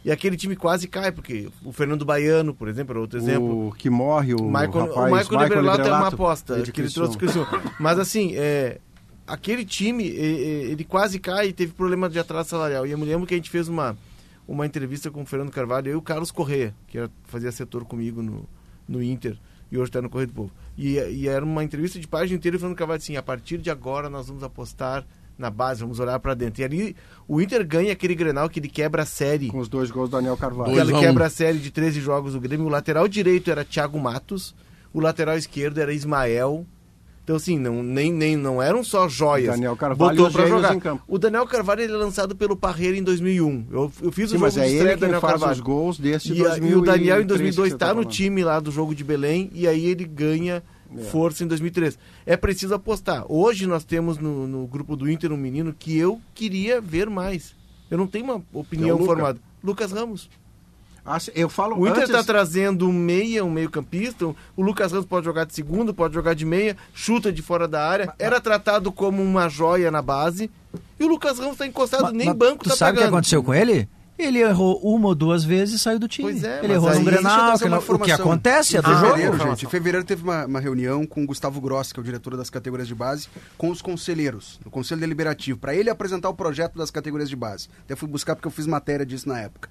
E 0.05 0.11
aquele 0.11 0.37
time 0.37 0.55
quase 0.55 0.87
cai, 0.87 1.11
porque 1.11 1.49
o 1.65 1.71
Fernando 1.71 2.05
Baiano, 2.05 2.53
por 2.53 2.67
exemplo, 2.67 2.93
era 2.93 2.99
outro 3.01 3.17
exemplo. 3.17 3.67
O 3.67 3.71
que 3.73 3.89
morre, 3.89 4.33
o, 4.33 4.37
O 4.37 4.47
Michael, 4.47 4.69
rapaz, 4.69 4.95
o 4.95 5.15
Michael 5.15 5.43
Librelato 5.43 5.81
é 5.81 5.91
uma 5.91 6.07
aposta 6.07 6.61
que 6.61 6.81
ele 6.81 6.89
trouxe 6.89 7.17
Criciúma. 7.17 7.61
Mas 7.79 7.99
assim, 7.99 8.33
é, 8.35 8.79
aquele 9.27 9.65
time, 9.65 10.07
ele 10.07 10.83
quase 10.83 11.19
cai 11.19 11.49
e 11.49 11.53
teve 11.53 11.73
problema 11.73 12.09
de 12.09 12.17
atraso 12.17 12.49
salarial. 12.49 12.87
E 12.87 12.91
eu 12.91 12.97
me 12.97 13.05
lembro 13.05 13.27
que 13.27 13.33
a 13.33 13.37
gente 13.37 13.49
fez 13.49 13.67
uma, 13.67 13.97
uma 14.47 14.65
entrevista 14.65 15.11
com 15.11 15.21
o 15.21 15.25
Fernando 15.25 15.51
Carvalho, 15.51 15.89
eu 15.89 15.93
e 15.93 15.95
o 15.95 16.01
Carlos 16.01 16.31
Corrêa, 16.31 16.73
que 16.87 16.97
era, 16.97 17.11
fazia 17.25 17.51
setor 17.51 17.83
comigo 17.85 18.21
no, 18.21 18.47
no 18.87 19.03
Inter 19.03 19.37
e 19.71 19.77
hoje 19.77 19.89
está 19.89 20.01
no 20.01 20.09
Correio 20.09 20.27
do 20.27 20.33
Povo. 20.33 20.51
E, 20.77 20.93
e 20.93 21.27
era 21.27 21.43
uma 21.43 21.63
entrevista 21.63 21.99
de 21.99 22.07
página 22.07 22.37
inteira 22.37 22.55
e 22.55 22.57
o 22.57 22.59
Fernando 22.59 22.77
Carvalho 22.77 22.99
assim, 22.99 23.17
a 23.17 23.23
partir 23.23 23.57
de 23.57 23.69
agora 23.69 24.09
nós 24.09 24.27
vamos 24.27 24.43
apostar 24.43 25.05
na 25.37 25.49
base, 25.49 25.81
vamos 25.81 25.99
olhar 25.99 26.19
para 26.19 26.33
dentro. 26.33 26.61
E 26.61 26.65
ali 26.65 26.95
o 27.27 27.41
Inter 27.41 27.65
ganha 27.65 27.91
aquele 27.91 28.15
Grenal 28.15 28.49
que 28.49 28.59
ele 28.59 28.69
quebra 28.69 29.03
a 29.03 29.05
série. 29.05 29.49
Com 29.49 29.59
os 29.59 29.69
dois 29.69 29.91
gols 29.91 30.09
do 30.09 30.15
Daniel 30.17 30.37
Carvalho. 30.37 30.79
Ele 30.79 30.93
um. 30.93 30.99
quebra 30.99 31.25
a 31.27 31.29
série 31.29 31.59
de 31.59 31.69
13 31.69 31.99
jogos 31.99 32.33
do 32.33 32.39
Grêmio. 32.39 32.65
O 32.65 32.69
lateral 32.69 33.07
direito 33.07 33.51
era 33.51 33.63
Thiago 33.63 33.99
Matos. 33.99 34.55
O 34.93 34.99
lateral 34.99 35.37
esquerdo 35.37 35.79
era 35.79 35.93
Ismael. 35.93 36.65
Então, 37.27 37.35
assim, 37.35 37.59
não, 37.59 37.83
nem, 37.83 38.09
nem, 38.09 38.37
não 38.37 38.61
eram 38.61 38.81
só 38.85 39.09
joias. 39.09 39.51
Daniel 39.51 39.75
Carvalho 39.75 40.15
Botou 40.15 40.29
gênios 40.31 40.49
jogar. 40.61 40.73
em 40.73 40.79
campo. 40.79 41.03
O 41.09 41.17
Daniel 41.19 41.45
Carvalho 41.45 41.81
ele 41.81 41.91
é 41.91 41.97
lançado 41.97 42.33
pelo 42.37 42.55
Parreira 42.55 42.95
em 42.95 43.03
2001. 43.03 43.65
Eu, 43.69 43.91
eu 44.01 44.11
fiz 44.13 44.29
Sim, 44.29 44.37
o 44.37 44.39
jogo 44.39 44.43
mas 44.43 44.57
é 44.57 44.69
ele 44.71 44.87
quem 44.91 44.97
Daniel 44.97 45.19
faz 45.19 45.33
Carvalho. 45.33 45.51
os 45.51 45.59
gols 45.59 45.99
desse 45.99 46.29
E, 46.31 46.39
a- 46.45 46.51
2003 46.51 46.71
e 46.71 46.75
o 46.77 46.81
Daniel 46.81 47.17
em 47.17 47.21
que 47.23 47.27
2002 47.27 47.67
você 47.69 47.75
está 47.75 47.87
tá 47.87 47.93
no 47.93 48.05
time 48.05 48.45
lá 48.45 48.61
do 48.61 48.71
jogo 48.71 48.95
de 48.95 49.03
Belém 49.03 49.49
e 49.53 49.67
aí 49.67 49.85
ele 49.87 50.05
ganha 50.05 50.63
força 51.11 51.43
em 51.43 51.47
2003. 51.47 51.99
É 52.25 52.37
preciso 52.37 52.73
apostar. 52.73 53.25
Hoje 53.29 53.67
nós 53.67 53.83
temos 53.83 54.17
no, 54.17 54.47
no 54.47 54.65
grupo 54.65 54.95
do 54.95 55.11
Inter 55.11 55.33
um 55.33 55.37
menino 55.37 55.75
que 55.77 55.97
eu 55.97 56.21
queria 56.33 56.79
ver 56.79 57.09
mais. 57.09 57.53
Eu 57.91 57.97
não 57.97 58.07
tenho 58.07 58.23
uma 58.23 58.41
opinião 58.53 58.91
É 58.91 58.93
Luca. 58.93 59.05
formada. 59.05 59.39
Lucas 59.61 59.91
Ramos. 59.91 60.29
Ah, 61.07 61.19
se- 61.19 61.31
eu 61.33 61.47
falo 61.47 61.77
O 61.79 61.87
Inter 61.87 62.03
antes... 62.03 62.09
está 62.09 62.21
trazendo 62.23 62.87
um 62.87 62.91
meia, 62.93 63.43
um 63.45 63.49
meio 63.49 63.69
campista. 63.69 64.25
O 64.25 64.61
Lucas 64.61 64.91
Ramos 64.91 65.05
pode 65.07 65.25
jogar 65.25 65.45
de 65.45 65.53
segundo, 65.55 65.93
pode 65.93 66.13
jogar 66.13 66.33
de 66.33 66.43
meia, 66.45 66.75
chuta 66.93 67.31
de 67.31 67.41
fora 67.41 67.67
da 67.67 67.81
área. 67.87 68.13
Era 68.19 68.41
tratado 68.41 68.91
como 68.91 69.23
uma 69.23 69.47
joia 69.47 69.89
na 69.89 70.01
base. 70.01 70.51
E 70.99 71.03
o 71.03 71.07
Lucas 71.07 71.37
Ramos 71.39 71.53
está 71.53 71.65
encostado, 71.65 72.03
Mas- 72.03 72.13
nem 72.13 72.27
mas 72.27 72.35
banco 72.37 72.65
tu 72.65 72.69
tá 72.71 72.75
sabe 72.75 72.97
o 72.97 73.01
que 73.01 73.07
aconteceu 73.07 73.41
com 73.41 73.53
ele? 73.53 73.87
Ele 74.19 74.39
errou 74.39 74.79
uma 74.81 75.09
ou 75.09 75.13
duas 75.15 75.43
vezes 75.43 75.75
e 75.75 75.79
saiu 75.79 75.99
do 75.99 76.07
time. 76.07 76.31
Pois 76.31 76.43
é, 76.43 76.57
ele 76.63 76.69
mas 76.69 76.83
errou 76.83 76.99
no 76.99 77.05
Grenal, 77.05 77.53
o 77.55 77.99
que 77.99 78.11
acontece 78.11 78.75
é 78.75 78.81
do 78.81 78.89
Em 78.91 78.93
jogo. 78.95 79.05
fevereiro, 79.11 79.37
gente, 79.37 79.65
em 79.67 79.69
fevereiro 79.69 80.03
teve 80.07 80.23
uma, 80.23 80.45
uma 80.47 80.59
reunião 80.59 81.05
com 81.05 81.23
o 81.23 81.27
Gustavo 81.27 81.61
Grossi, 81.61 81.93
que 81.93 81.99
é 81.99 82.01
o 82.01 82.03
diretor 82.03 82.35
das 82.35 82.49
categorias 82.49 82.87
de 82.87 82.95
base, 82.95 83.27
com 83.59 83.69
os 83.69 83.79
conselheiros, 83.79 84.59
no 84.65 84.71
Conselho 84.71 84.99
Deliberativo, 85.01 85.59
para 85.59 85.75
ele 85.75 85.91
apresentar 85.91 86.29
o 86.29 86.33
projeto 86.33 86.79
das 86.79 86.89
categorias 86.89 87.29
de 87.29 87.35
base. 87.35 87.69
Até 87.85 87.95
fui 87.95 88.09
buscar 88.09 88.35
porque 88.35 88.47
eu 88.47 88.51
fiz 88.51 88.65
matéria 88.65 89.05
disso 89.05 89.29
na 89.29 89.39
época. 89.39 89.69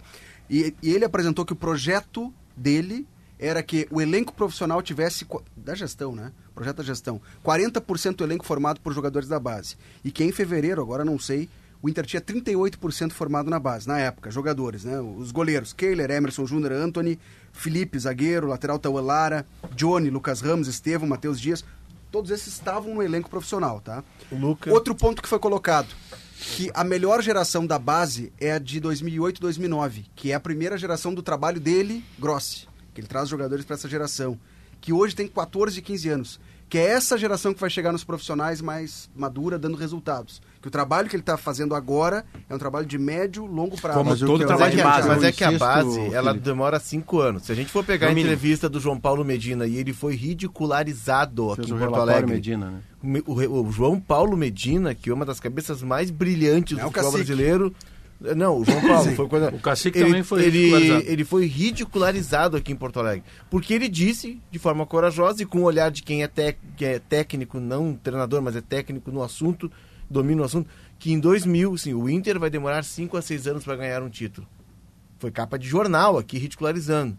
E, 0.49 0.75
e 0.83 0.95
ele 0.95 1.05
apresentou 1.05 1.45
que 1.45 1.53
o 1.53 1.57
projeto 1.57 2.33
dele 2.57 3.07
era 3.39 3.63
que 3.63 3.87
o 3.91 4.01
elenco 4.01 4.33
profissional 4.33 4.81
tivesse, 4.81 5.27
da 5.57 5.75
gestão, 5.75 6.15
né? 6.15 6.33
Projeto 6.55 6.79
da 6.79 6.83
gestão, 6.83 7.21
40% 7.45 8.17
do 8.17 8.25
elenco 8.25 8.47
formado 8.47 8.81
por 8.81 8.93
jogadores 8.93 9.29
da 9.29 9.39
base. 9.39 9.77
E 10.03 10.11
que 10.11 10.25
em 10.25 10.33
fevereiro, 10.33 10.81
agora 10.81 11.05
não 11.05 11.19
sei, 11.19 11.49
o 11.83 11.89
Inter 11.89 12.07
tinha 12.07 12.21
38% 12.21 13.13
formado 13.13 13.51
na 13.51 13.59
base, 13.59 13.87
na 13.87 13.99
época, 13.99 14.31
jogadores, 14.31 14.85
né? 14.85 14.99
Os 15.01 15.31
goleiros, 15.31 15.73
Kehler, 15.73 16.11
Emerson 16.11 16.47
Júnior, 16.47 16.73
Anthony, 16.73 17.19
Felipe, 17.53 17.99
zagueiro, 17.99 18.47
lateral 18.47 18.79
Tauan 18.79 19.03
Lara, 19.03 19.47
Johnny, 19.75 20.09
Lucas 20.09 20.41
Ramos, 20.41 20.69
Estevam, 20.69 21.09
Matheus 21.09 21.39
Dias, 21.39 21.65
todos 22.11 22.31
esses 22.31 22.55
estavam 22.55 22.95
no 22.95 23.03
elenco 23.03 23.29
profissional, 23.29 23.81
tá? 23.81 24.03
Luca. 24.33 24.73
Outro 24.73 24.95
ponto 24.95 25.21
que 25.21 25.29
foi 25.29 25.39
colocado, 25.39 25.89
que 26.39 26.71
a 26.75 26.85
melhor 26.85 27.23
geração 27.23 27.67
da 27.67 27.79
base 27.79 28.33
é 28.39 28.53
a 28.53 28.59
de 28.59 28.79
2008 28.79 29.41
2009, 29.41 30.05
que 30.15 30.33
é 30.33 30.35
a 30.35 30.41
primeira 30.41 30.77
geração 30.77 31.15
do 31.15 31.23
trabalho 31.23 31.59
dele, 31.59 32.05
Grossi, 32.19 32.69
que 32.95 33.01
ele 33.01 33.09
traz 33.09 33.29
jogadores 33.29 33.65
para 33.65 33.75
essa 33.75 33.89
geração, 33.89 34.39
que 34.81 34.93
hoje 34.93 35.17
tem 35.17 35.27
14 35.27 35.79
e 35.79 35.83
15 35.83 36.09
anos, 36.11 36.41
que 36.69 36.77
é 36.77 36.87
essa 36.87 37.17
geração 37.17 37.55
que 37.55 37.61
vai 37.61 37.71
chegar 37.71 37.91
nos 37.91 38.05
profissionais 38.05 38.61
mais 38.61 39.09
madura, 39.17 39.59
dando 39.59 39.77
resultados. 39.77 40.43
Que 40.61 40.69
o 40.69 40.71
trabalho 40.71 41.09
que 41.09 41.15
ele 41.15 41.23
está 41.23 41.37
fazendo 41.37 41.75
agora 41.75 42.25
é 42.51 42.55
um 42.55 42.59
trabalho 42.59 42.87
de 42.87 42.99
médio, 42.99 43.45
longo 43.47 43.81
prazo. 43.81 43.99
Como 43.99 44.11
Mas 44.11 44.19
todo 44.21 44.33
Mas 44.33 44.41
é, 44.43 44.47
trabalho 44.47 44.71
que, 44.73 44.77
de 44.79 44.83
base. 44.83 45.09
mas 45.09 45.23
é 45.23 45.33
que 45.33 45.45
a 45.45 45.53
base, 45.53 46.01
ela 46.15 46.35
demora 46.35 46.81
cinco 46.81 47.21
anos. 47.21 47.45
Se 47.45 47.53
a 47.53 47.55
gente 47.55 47.71
for 47.71 47.85
pegar 47.85 48.07
No 48.07 48.13
a 48.13 48.15
mínimo. 48.15 48.33
entrevista 48.35 48.69
do 48.69 48.81
João 48.81 48.99
Paulo 48.99 49.25
Medina 49.25 49.67
e 49.67 49.77
ele 49.77 49.93
foi 49.93 50.17
ridicularizado 50.17 51.53
aqui 51.53 51.57
Fez 51.63 51.71
em 51.71 51.75
o 51.75 51.79
Porto 51.79 52.01
Alegre. 52.01 52.33
Medina, 52.33 52.71
né? 53.03 53.23
O 53.27 53.71
João 53.71 54.01
Paulo 54.01 54.37
Medina, 54.37 54.95
que 54.95 55.11
é 55.11 55.15
uma 55.15 55.25
das 55.25 55.39
cabeças 55.39 55.83
mais 55.83 56.11
brilhantes 56.11 56.77
É 56.79 56.81
do 56.83 56.87
futebol 56.89 57.13
brasileiro. 57.13 57.75
Não, 58.35 58.61
o 58.61 58.65
João 58.65 58.81
Paulo 58.81 59.13
foi 59.15 59.29
quando 59.29 59.55
O 59.55 59.61
cacique 59.61 59.99
ele, 59.99 60.07
também 60.07 60.23
foi 60.23 60.43
ele, 60.43 60.59
ridicularizado. 60.59 61.05
ele 61.07 61.25
foi 61.25 61.47
ridicularizado 61.47 62.57
aqui 62.57 62.73
em 62.73 62.77
Porto 62.77 62.99
Alegre, 62.99 63.23
porque 63.51 63.75
ele 63.75 63.89
disse 63.89 64.41
de 64.51 64.59
forma 64.59 64.87
corajosa 64.87 65.43
e 65.43 65.47
com 65.47 65.59
o 65.59 65.63
olhar 65.65 65.91
de 65.91 66.03
quem 66.03 66.23
é, 66.23 66.27
tec- 66.27 66.57
que 66.79 66.85
é 66.87 66.99
técnico, 66.99 67.61
não 67.61 67.93
treinador, 67.95 68.41
mas 68.41 68.57
é 68.57 68.63
técnico 68.63 69.11
no 69.11 69.23
assunto, 69.23 69.71
domina 70.09 70.43
o 70.43 70.45
assunto, 70.45 70.69
que 70.99 71.13
em 71.13 71.21
2000, 71.21 71.77
sim, 71.79 71.95
o 71.95 72.09
Inter 72.09 72.39
vai 72.39 72.51
demorar 72.51 72.83
5 72.85 73.17
a 73.17 73.23
6 73.23 73.47
anos 73.47 73.65
para 73.65 73.77
ganhar 73.77 74.03
um 74.03 74.09
título. 74.09 74.47
Foi 75.19 75.31
capa 75.31 75.59
de 75.59 75.67
jornal 75.67 76.19
aqui 76.19 76.39
ridicularizando. 76.39 77.17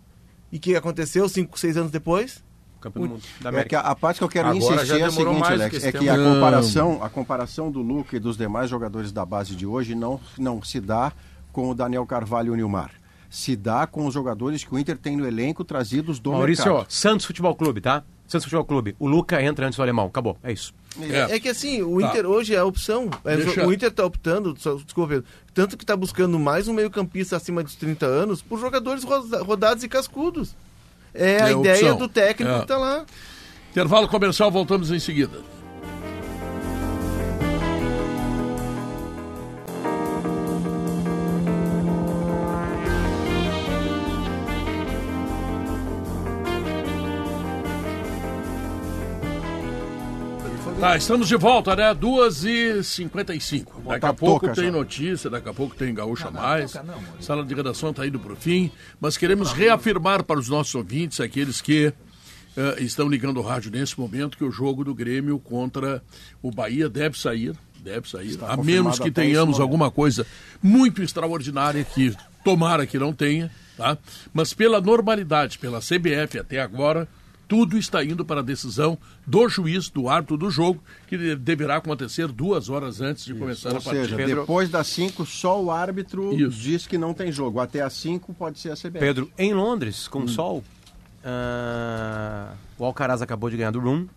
E 0.51 0.57
o 0.57 0.59
que 0.59 0.76
aconteceu 0.76 1.27
5, 1.27 1.59
6 1.59 1.77
anos 1.77 1.91
depois? 1.91 2.43
Campeão 2.80 3.03
do 3.03 3.09
mundo. 3.14 3.23
Da 3.41 3.49
É 3.49 3.51
que 3.51 3.76
América. 3.76 3.80
a, 3.80 3.91
a 3.91 3.95
parte 3.95 4.18
que 4.19 4.23
eu 4.23 4.30
quero 4.30 4.49
Agora 4.49 4.64
insistir 4.64 5.01
é 5.01 5.03
a 5.03 5.11
seguinte, 5.11 5.43
Alex, 5.43 5.77
que 5.80 5.88
é 5.88 5.91
que 5.91 6.09
a 6.09 6.15
comparação, 6.18 7.03
a 7.03 7.09
comparação 7.09 7.72
do 7.72 7.81
Luca 7.81 8.15
e 8.15 8.19
dos 8.19 8.38
demais 8.38 8.69
jogadores 8.69 9.11
da 9.11 9.26
base 9.26 9.55
de 9.55 9.65
hoje 9.65 9.95
não, 9.95 10.19
não 10.38 10.61
se 10.61 10.80
dá 10.80 11.11
com 11.51 11.69
o 11.69 11.76
Daniel 11.76 12.05
Carvalho 12.05 12.49
e 12.49 12.51
o 12.51 12.55
Nilmar. 12.55 12.91
Se 13.30 13.55
dá 13.55 13.85
com 13.88 14.05
os 14.05 14.14
jogadores 14.14 14.64
que 14.64 14.73
o 14.73 14.80
Inter 14.80 14.97
tem 14.97 15.18
no 15.18 15.27
elenco 15.27 15.64
trazidos 15.65 16.19
do 16.19 16.31
Maurício, 16.31 16.65
mercado. 16.65 16.85
Santos 16.89 17.26
Futebol 17.26 17.55
Clube, 17.55 17.81
tá? 17.81 18.03
Santos 18.28 18.44
Futebol 18.45 18.66
Clube. 18.66 18.95
O 18.99 19.08
Luca 19.08 19.41
entra 19.41 19.66
antes 19.66 19.78
do 19.78 19.82
alemão. 19.82 20.08
Acabou. 20.08 20.38
É 20.44 20.52
isso. 20.52 20.74
É. 20.99 21.36
É, 21.36 21.40
que 21.40 21.48
assim, 21.49 21.82
o 21.82 21.99
Tá. 22.02 22.08
Inter 22.08 22.26
hoje 22.26 22.54
é 22.54 22.58
a 22.58 22.66
opção. 22.66 23.10
É, 23.24 23.38
Deixa- 23.38 23.66
O 23.66 23.72
Inter 23.72 23.90
está 23.90 24.06
optando, 24.06 24.56
só- 24.60 24.76
desculpa, 24.76 25.10
Pedro, 25.14 25.26
tanto 25.54 25.78
que 25.78 25.84
está 25.84 25.95
buscando 25.95 26.38
mais 26.38 26.68
um 26.68 26.74
meio-campista 26.74 27.36
acima 27.38 27.64
dos 27.64 27.76
30 27.76 28.06
anos 28.06 28.41
por 28.41 28.60
jogadores 28.60 29.04
roda- 29.04 29.41
rodados 29.44 29.84
e 29.84 29.88
cascudos. 29.88 30.56
É, 31.14 31.38
a 31.38 31.40
É 31.40 31.41
a 31.44 31.52
ideia 31.52 31.76
opção. 31.94 31.98
do 31.98 32.08
técnico 32.08 32.52
É. 32.52 32.56
que 32.58 32.62
está 32.64 32.78
lá. 32.78 33.06
Intervalo 33.72 34.08
comercial, 34.08 34.49
voltamos 34.52 34.91
em 34.91 34.99
seguida. 34.99 35.40
Tá, 50.80 50.95
estamos 50.95 51.28
de 51.28 51.36
volta, 51.36 51.76
né? 51.76 51.94
2h55. 51.95 53.84
Daqui 53.88 54.06
a 54.06 54.14
pouco 54.14 54.45
toca 54.45 54.54
tem 54.54 54.66
já. 54.66 54.72
notícia, 54.72 55.28
daqui 55.28 55.49
a 55.49 55.54
pouco 55.54 55.76
tem 55.76 55.91
Gaúcha 55.91 56.30
Mais. 56.30 56.76
Sala 57.20 57.44
de 57.44 57.56
redação 57.56 57.90
está 57.90 58.06
indo 58.06 58.20
para 58.20 58.34
o 58.34 58.36
fim, 58.36 58.70
mas 59.02 59.18
queremos 59.18 59.52
reafirmar 59.52 60.24
para 60.24 60.40
os 60.40 60.48
nossos 60.48 60.76
ouvintes, 60.76 61.20
aqueles 61.20 61.62
que 61.62 61.91
eh, 62.56 62.76
estão 62.78 63.10
ligando 63.10 63.38
o 63.38 63.41
rádio 63.41 63.72
nesse 63.72 63.99
momento, 63.99 64.38
que 64.38 64.44
o 64.44 64.52
jogo 64.52 64.84
do 64.84 64.94
Grêmio 64.94 65.40
contra 65.40 66.04
o 66.44 66.52
Bahia 66.52 66.88
deve 66.88 67.18
sair. 67.18 67.56
Deve 67.80 68.08
sair. 68.08 68.28
Está 68.28 68.54
a 68.54 68.58
menos 68.58 68.99
que 68.99 69.10
tenhamos 69.10 69.60
alguma 69.60 69.90
coisa 69.90 70.28
muito 70.62 71.02
extraordinária 71.02 71.84
que 71.84 72.16
tomara 72.44 72.86
que 72.86 72.99
não 72.99 73.14
tenha, 73.14 73.49
tá? 73.76 73.98
Mas 74.32 74.54
pela 74.54 74.80
normalidade, 74.80 75.58
pela 75.58 75.80
CBF 75.80 76.38
até 76.40 76.62
agora, 76.62 77.08
tudo 77.48 77.78
está 77.78 78.03
indo 78.03 78.26
para 78.26 78.41
a 78.41 78.44
decisão 78.44 78.98
do 79.26 79.48
juiz, 79.48 79.90
do 79.90 80.10
árbitro 80.10 80.36
do 80.38 80.49
jogo, 80.52 80.84
que 81.07 81.18
de- 81.18 81.36
deverá 81.36 81.78
acontecer 81.78 82.28
duas 82.28 82.68
horas 82.69 82.99
antes 83.02 83.24
de 83.26 83.34
começar 83.34 83.69
Ou 83.69 83.78
a 83.78 83.82
partida. 83.82 84.03
seja, 84.03 84.15
Pedro- 84.18 84.41
depois 84.41 84.69
das 84.69 84.88
5, 84.88 85.26
só 85.26 85.61
o 85.64 85.72
árbitro 85.72 86.34
Isso. 86.36 86.57
diz 86.60 86.86
que 86.88 86.98
não 86.98 87.14
tem 87.14 87.32
jogo. 87.32 87.60
Até 87.60 87.82
as 87.82 87.94
5 87.94 88.34
pode 88.34 88.60
ser 88.60 88.72
a 88.72 88.76
CBF. 88.76 88.99
Pedro, 88.99 89.32
em 89.38 89.53
Londres, 89.53 90.07
com 90.07 90.28
sol, 90.28 90.64
ah, 91.24 92.53
o 92.78 92.86
Alcaraz 92.86 93.22
acabou 93.22 93.49
de 93.49 93.57
ganhar 93.57 93.72
do 93.72 93.80
Room. 93.80 94.07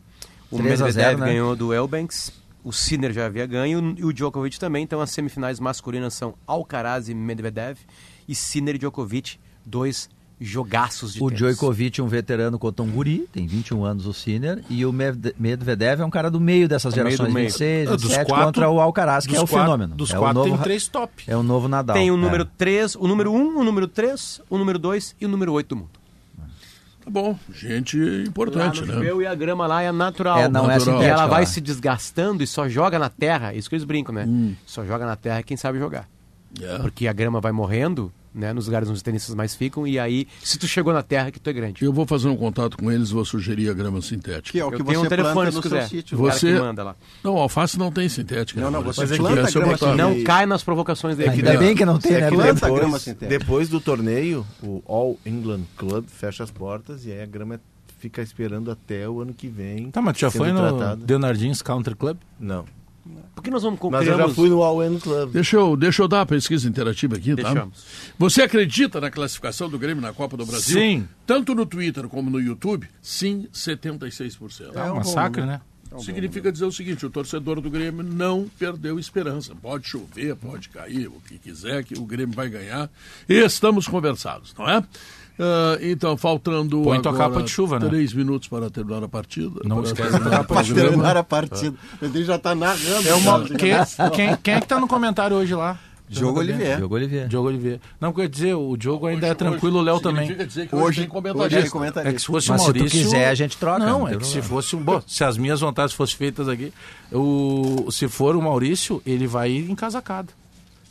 O 0.51 0.57
3 0.59 0.81
a 0.83 0.85
Medvedev 0.87 1.11
0, 1.13 1.19
né? 1.19 1.27
ganhou 1.27 1.55
do 1.57 1.73
Elbanks. 1.73 2.33
O 2.63 2.73
Sinner 2.73 3.13
já 3.13 3.27
havia 3.27 3.47
ganho 3.47 3.95
e 3.97 4.05
o 4.05 4.13
Djokovic 4.13 4.59
também. 4.59 4.83
Então 4.83 5.01
as 5.01 5.11
semifinais 5.11 5.59
masculinas 5.59 6.13
são 6.15 6.35
Alcaraz 6.47 7.09
e 7.09 7.15
Medvedev. 7.15 7.79
E 8.29 8.35
Sinner 8.35 8.75
e 8.75 8.79
Djokovic, 8.79 9.39
dois 9.65 10.09
jogaços 10.41 11.13
de 11.15 11.23
O 11.23 11.27
tênis. 11.29 11.39
Djokovic, 11.57 12.01
um 12.01 12.07
veterano 12.07 12.59
contra 12.59 12.83
um 12.83 12.91
guri, 12.91 13.29
tem 13.33 13.47
21 13.47 13.85
anos 13.85 14.07
o 14.07 14.15
senior, 14.15 14.61
e 14.71 14.87
o 14.87 14.93
Med- 14.93 15.35
Medvedev 15.39 16.01
é 16.01 16.05
um 16.05 16.11
cara 16.11 16.31
do 16.31 16.41
meio 16.41 16.67
dessas 16.67 16.95
meio 16.95 17.07
gerações, 17.11 17.33
meio. 17.35 17.47
26, 17.49 17.89
Ah, 17.89 17.93
dos 17.93 18.03
27, 18.05 18.27
quatro- 18.27 18.45
contra 18.47 18.71
o 18.71 18.81
Alcaraz, 18.81 19.27
que 19.27 19.37
é 19.37 19.39
o 19.41 19.47
quatro- 19.47 19.59
fenômeno. 19.65 19.95
Dos 19.95 20.11
é 20.13 20.17
quatro 20.17 20.35
novo, 20.39 20.51
tem 20.55 20.59
três 20.63 20.89
top. 20.89 21.25
É 21.27 21.37
o 21.37 21.43
novo 21.43 21.69
Nadal. 21.69 21.95
Tem 21.95 22.11
o 22.11 22.15
É. 22.15 22.17
número 22.17 22.45
3, 22.47 22.95
o 22.97 23.07
número 23.07 23.33
1, 23.33 23.59
o 23.59 23.65
número 23.65 23.87
3, 23.87 24.41
o 24.49 24.57
número 24.57 24.79
2 24.79 25.15
e 25.21 25.27
o 25.27 25.29
número 25.29 25.53
8 25.53 25.69
do 25.69 25.77
mundo. 25.77 25.91
Tá 27.05 27.11
bom, 27.11 27.39
gente 27.53 27.99
Lá 27.99 28.23
importante, 28.27 28.81
no 28.83 28.87
né? 28.87 28.93
judeu 28.95 29.23
e 29.23 29.27
a 29.27 29.35
grama 29.35 29.67
lá 29.67 29.83
é 29.83 29.91
natural. 29.91 30.39
É, 30.39 30.49
não 30.49 30.65
é 30.71 30.75
Natural. 30.75 30.79
E 30.79 30.81
sintética. 30.99 31.07
ela 31.13 31.27
vai 31.27 31.41
lá. 31.41 31.47
se 31.47 31.61
desgastando 31.61 32.43
e 32.43 32.47
só 32.47 32.69
joga 32.69 32.99
na 32.99 33.09
terra, 33.09 33.55
isso 33.55 33.69
que 33.71 33.75
eles 33.75 33.85
brincam, 33.85 34.15
né? 34.15 34.25
Hum. 34.29 34.55
Só 34.67 34.85
joga 34.85 35.07
na 35.07 35.17
terra 35.17 35.43
quem 35.43 35.57
sabe 35.57 35.79
jogar. 35.79 36.07
É. 36.61 36.79
Porque 36.79 37.07
a 37.09 37.13
grama 37.13 37.41
vai 37.41 37.53
morrendo, 37.53 38.13
né? 38.35 38.53
Nos 38.53 38.67
lugares 38.67 38.89
onde 38.89 38.97
os 38.97 39.03
tenistas 39.03 39.35
mais 39.35 39.55
ficam, 39.55 39.87
e 39.87 39.99
aí, 39.99 40.27
se 40.43 40.59
tu 40.59 40.67
chegou 40.67 40.93
na 40.93 41.03
terra, 41.03 41.29
é 41.29 41.31
que 41.31 41.41
tu 41.41 41.51
é 41.51 41.53
grande. 41.53 41.85
Eu 41.85 41.93
vou 41.93 42.07
fazer 42.07 42.29
um 42.29 42.37
contato 42.37 42.77
com 42.77 42.91
eles, 42.91 43.11
vou 43.11 43.25
sugerir 43.25 43.69
a 43.71 43.73
grama 43.75 44.01
sintética. 44.01 44.51
Que 44.53 44.61
é 44.61 44.65
o 44.65 44.69
Eu 44.69 44.79
que 44.79 44.85
tenho 44.85 45.01
você 45.01 45.07
um 45.07 45.09
telefone, 45.09 45.35
planta 45.35 45.51
se 45.51 45.57
no 45.57 45.63
quiser. 45.63 45.81
seu 45.81 45.89
sítio. 45.89 46.19
Você- 46.19 46.53
que 46.55 46.61
manda 46.61 46.83
lá. 46.85 46.97
Não, 47.25 47.37
alface 47.37 47.79
não 47.79 47.91
tem 47.91 48.09
sintética. 48.09 48.61
Não, 48.61 48.71
não, 48.71 48.83
você 48.83 49.07
se 49.07 49.17
planta 49.17 49.31
eu 49.31 49.35
grama 49.53 49.77
sintética. 49.77 49.95
Não 49.97 50.23
cai 50.25 50.47
nas 50.47 50.63
provocações 50.63 51.17
dele. 51.17 51.31
Ainda 51.31 51.59
bem 51.59 51.75
que 51.75 51.85
não 51.85 51.99
tem, 51.99 52.13
É 52.13 52.21
né? 52.23 52.29
que 52.31 52.35
Planta 52.37 52.67
a 52.67 52.69
grama 52.69 52.85
depois, 52.85 53.03
sintética. 53.03 53.39
depois 53.39 53.69
do 53.69 53.81
torneio, 53.81 54.47
o 54.63 54.83
All 54.87 55.19
England 55.27 55.63
Club 55.77 56.07
fecha 56.09 56.45
as 56.45 56.51
portas 56.51 57.05
e 57.07 57.13
aí 57.13 57.23
a 57.23 57.27
grama 57.27 57.61
fica 57.99 58.23
esperando 58.23 58.71
até 58.71 59.07
o 59.09 59.21
ano 59.21 59.35
que 59.35 59.47
vem. 59.47 59.91
Tá, 59.91 60.01
mas 60.01 60.17
tu 60.17 60.21
já 60.21 60.31
foi 60.31 60.53
no 60.53 60.59
tratada. 60.59 61.05
Leonardin's 61.07 61.61
Country 61.61 61.95
Club? 61.95 62.17
Não. 62.39 62.65
Por 63.35 63.43
que 63.43 63.51
nós 63.51 63.63
vamos 63.63 63.79
Mas 63.91 64.07
eu 64.07 64.17
já 64.17 64.29
fui 64.29 64.49
no 64.49 64.63
All 64.63 64.79
Club. 65.01 65.33
Deixa 65.33 65.57
eu, 65.57 65.77
deixa 65.77 66.03
eu 66.03 66.09
dar 66.09 66.23
a 66.23 66.27
pesquisa 66.27 66.69
interativa 66.69 67.17
aqui, 67.17 67.35
tá? 67.35 67.43
Deixamos. 67.43 67.85
Você 68.19 68.43
acredita 68.43 69.01
na 69.01 69.11
classificação 69.11 69.69
do 69.69 69.79
Grêmio 69.79 70.03
na 70.03 70.13
Copa 70.13 70.37
do 70.37 70.45
Brasil? 70.45 70.79
Sim. 70.79 71.09
Tanto 71.27 71.55
no 71.55 71.65
Twitter 71.65 72.09
como 72.09 72.31
no 72.31 72.41
YouTube? 72.41 72.89
Sim, 73.01 73.49
76%. 73.53 74.75
É 74.75 74.93
um 74.93 74.97
massacre, 74.97 75.45
né? 75.47 75.61
Significa 75.99 76.53
dizer 76.53 76.65
o 76.65 76.73
seguinte: 76.73 77.05
o 77.05 77.11
torcedor 77.11 77.61
do 77.61 77.71
Grêmio 77.71 78.03
não 78.03 78.49
perdeu 78.59 78.99
esperança. 78.99 79.55
Pode 79.61 79.89
chover, 79.89 80.37
pode 80.37 80.69
cair, 80.69 81.09
o 81.09 81.21
que 81.27 81.39
quiser, 81.39 81.85
que 81.85 81.99
o 81.99 82.05
Grêmio 82.05 82.35
vai 82.35 82.49
ganhar. 82.49 82.89
Estamos 83.29 83.89
conversados, 83.89 84.55
não 84.57 84.69
é? 84.69 84.83
Ah, 85.41 85.79
então, 85.81 86.17
faltando. 86.19 86.83
Põe 86.83 87.01
tua 87.01 87.13
agora 87.13 87.31
capa 87.31 87.43
de 87.43 87.51
chuva, 87.51 87.79
né? 87.79 87.89
Três 87.89 88.13
minutos 88.13 88.47
para 88.47 88.69
terminar 88.69 89.03
a 89.03 89.09
partida. 89.09 89.61
Não 89.65 89.77
para 89.77 89.87
esquece 89.87 90.17
o 90.17 90.31
capa 90.31 90.63
de 90.63 90.69
programa. 90.69 90.89
Terminar 90.91 91.17
a 91.17 91.25
partida. 91.25 91.77
Ele 92.03 92.25
já 92.25 92.39
tá 92.39 92.55
narrando. 92.55 93.09
É 93.09 93.15
uma... 93.15 93.45
quem, 93.45 93.73
quem, 94.15 94.37
quem 94.37 94.55
é 94.55 94.61
que 94.61 94.69
tá 94.69 94.79
no 94.79 94.87
comentário 94.87 95.37
hoje 95.37 95.55
lá? 95.55 95.79
Diogo 96.11 96.41
Oliveira. 96.41 96.77
Diogo 96.77 96.95
Oliveira. 96.97 97.29
Diogo 97.29 97.49
Oliveira. 97.49 97.81
Não, 98.01 98.13
quer 98.13 98.29
dizer, 98.29 98.55
o 98.55 98.77
Diogo 98.77 99.07
ainda 99.07 99.27
é 99.27 99.31
Hoje- 99.31 99.39
tranquilo, 99.39 99.79
o 99.79 99.83
Léo 99.83 100.01
também. 100.01 100.27
dizer 100.35 100.67
que 100.69 100.75
Hoje- 100.75 100.85
hoje 100.85 100.97
tem 100.97 101.05
hoje 101.05 101.07
comentarista. 101.07 101.59
ele 101.61 101.71
comenta 101.71 102.01
É 102.01 102.13
que 102.13 102.19
se 102.19 102.27
fosse 102.27 102.49
Mas 102.51 102.61
o 102.61 102.65
se 102.67 102.73
tu 102.73 102.77
Maurício... 102.79 103.01
quiser, 103.05 103.29
a 103.29 103.35
gente 103.35 103.57
troca, 103.57 103.79
Não, 103.79 104.01
não 104.01 104.09
é 104.09 104.17
que 104.17 104.27
se 104.27 104.43
fosse 104.43 104.75
um... 104.75 104.83
Bom, 104.83 105.01
se 105.07 105.23
as 105.23 105.39
minhas 105.39 105.61
vontades 105.61 105.95
fossem 105.95 106.17
feitas 106.17 106.49
aqui, 106.49 106.73
o... 107.13 107.87
se 107.91 108.09
for 108.09 108.35
o 108.35 108.43
Maurício, 108.43 109.01
ele 109.07 109.27
vai 109.27 109.51
ir 109.51 109.71
encasacado. 109.71 110.33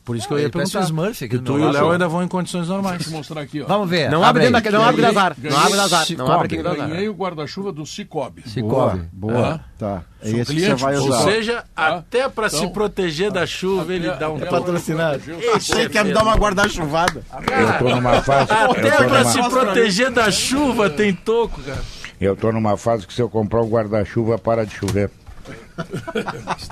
Por 0.05 0.15
isso 0.15 0.27
que 0.27 0.33
eu 0.33 0.37
ia 0.39 0.45
ele 0.45 0.51
perguntar. 0.51 0.79
o 0.79 0.83
Smurf 0.83 1.23
aqui 1.25 1.35
E 1.35 1.37
do 1.37 1.43
tu 1.43 1.59
e 1.59 1.61
o. 1.61 1.69
Léo 1.71 1.91
ainda 1.91 2.07
vão 2.07 2.23
em 2.23 2.27
condições 2.27 2.67
normais. 2.67 2.97
Deixa 2.97 3.11
eu 3.11 3.17
mostrar 3.17 3.41
aqui, 3.41 3.61
ó. 3.61 3.65
Vamos 3.67 3.89
ver. 3.89 4.09
Não 4.09 4.23
abre, 4.23 4.49
dentro 4.49 4.61
da, 4.71 4.71
não 4.79 4.83
abre 4.85 5.05
azar. 5.05 5.35
Ganhei- 5.37 5.55
Não 5.57 5.63
abre 5.63 5.75
do 5.75 5.81
azar. 5.81 6.05
Não 6.17 6.31
abre 6.31 6.45
aqui 6.47 6.63
do 6.63 6.69
azar. 6.69 6.89
Ganhei 6.89 7.09
o 7.09 7.13
guarda-chuva 7.13 7.71
do 7.71 7.85
Cicobi. 7.85 8.41
Cicobi. 8.49 9.01
Boa. 9.13 9.59
Tá. 9.77 10.01
É 10.21 10.29
esse 10.31 10.35
que 10.37 10.45
você 10.45 10.53
cliente, 10.65 10.81
vai 10.81 10.97
ou 10.97 11.03
Ou 11.03 11.09
usar. 11.09 11.23
seja, 11.23 11.63
Tá? 11.75 11.87
até 11.97 12.27
para 12.27 12.49
se 12.49 12.57
Então- 12.57 12.69
proteger 12.71 13.31
da 13.31 13.45
chuva, 13.45 13.93
ele 13.93 14.09
dá 14.11 14.29
um... 14.31 14.39
Patrocinado. 14.39 15.21
Você 15.53 15.87
quer 15.87 16.03
me 16.03 16.11
dar 16.13 16.23
uma 16.23 16.35
guarda-chuvada? 16.35 17.21
Eu 17.31 17.77
tô 17.79 17.95
numa 17.95 18.21
fase. 18.21 18.51
eu, 18.51 18.71
Até 18.71 19.03
para 19.07 19.25
se 19.25 19.49
proteger 19.49 20.11
da 20.11 20.31
chuva 20.31 20.89
tem 20.89 21.13
toco, 21.13 21.61
cara. 21.61 21.81
eu 22.19 22.35
tô 22.35 22.51
numa 22.51 22.75
fase 22.77 23.05
que 23.05 23.13
se 23.13 23.21
eu 23.21 23.29
comprar 23.29 23.61
um 23.61 23.69
guarda-chuva, 23.69 24.37
para 24.39 24.65
de 24.65 24.73
chover. 24.75 25.09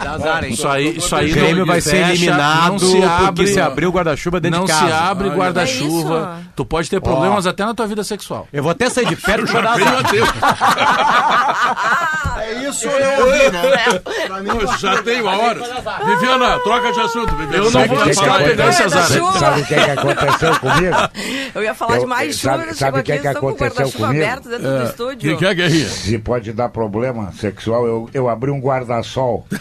Dá 0.04 0.12
azar, 0.12 0.44
hein? 0.44 0.54
Isso 0.54 0.68
aí, 0.68 0.98
isso 0.98 1.16
aí 1.16 1.32
O 1.32 1.36
Grêmio 1.36 1.58
não 1.60 1.66
vai 1.66 1.82
ser 1.82 1.98
eliminado 2.10 2.72
não 2.74 2.80
se 2.80 3.04
abre, 3.04 3.26
porque 3.36 3.48
se 3.48 3.62
abriu 3.62 3.90
o 3.90 3.92
guarda-chuva 3.92 4.40
dentro 4.40 4.60
não 4.60 4.66
de 4.66 4.74
se 4.74 4.80
casa. 4.80 4.96
abre 4.96 5.28
Olha. 5.30 5.38
guarda-chuva. 5.38 6.40
É 6.44 6.48
tu 6.56 6.66
pode 6.66 6.90
ter 6.90 7.00
problemas 7.02 7.46
até 7.46 7.66
na 7.66 7.74
tua 7.74 7.88
vida 7.88 8.04
sexual. 8.04 8.48
Eu 8.52 8.64
vou 8.64 8.72
até 8.72 8.90
sair 8.90 9.06
de 9.08 9.16
perto 9.16 9.46
a 9.58 10.04
tempo. 10.04 10.28
É 12.40 12.54
isso 12.70 12.88
eu 12.88 13.26
ouvi, 13.26 13.52
né? 13.52 14.42
Não, 14.44 14.62
isso 14.62 14.78
já 14.80 15.02
tem 15.04 15.22
uma 15.22 15.38
hora. 15.38 15.60
Viviana, 16.06 16.60
troca 16.60 16.92
de 16.94 17.00
assunto, 17.02 17.36
Viviana. 17.36 17.66
Eu 17.66 17.72
não 17.72 17.88
vou 17.88 17.98
na 17.98 18.04
arriscar 18.04 18.26
fala 18.28 18.40
aí. 18.40 18.46
pegar 18.50 18.70
esse 18.70 18.82
É, 18.82 18.86
azar. 18.86 19.04
Sabe 19.08 19.62
o 19.62 19.66
que, 19.66 19.76
que 19.76 19.92
aconteceu 19.92 20.60
comigo? 20.60 20.96
Eu 21.56 21.64
ia 21.64 21.74
falar 21.74 21.96
Eu- 21.96 22.00
de 22.02 22.06
mais 22.06 22.36
chuva, 22.38 22.54
sabe- 22.54 22.64
eles 22.68 22.78
sabe 22.78 23.00
o 23.00 23.04
que 23.04 23.12
que 23.12 23.18
estão 23.28 23.42
com 23.42 23.48
o 23.48 23.50
aconteceu 23.50 23.76
guarda-chuva 23.76 24.08
comigo? 24.08 24.24
aberto 24.26 24.50
dentro 24.50 24.68
do 24.78 24.84
estúdio. 24.86 25.30
Quem 25.30 25.38
quer, 25.38 25.56
Guerrinha? 25.56 25.90
Se 25.90 26.18
pode 26.20 26.54
dar 26.54 26.70
problema 26.70 27.32
sexual, 27.34 27.86
eu, 27.86 28.10
eu 28.14 28.30
abri 28.30 28.52
um 28.52 28.62
guarda-sol. 29.02 29.48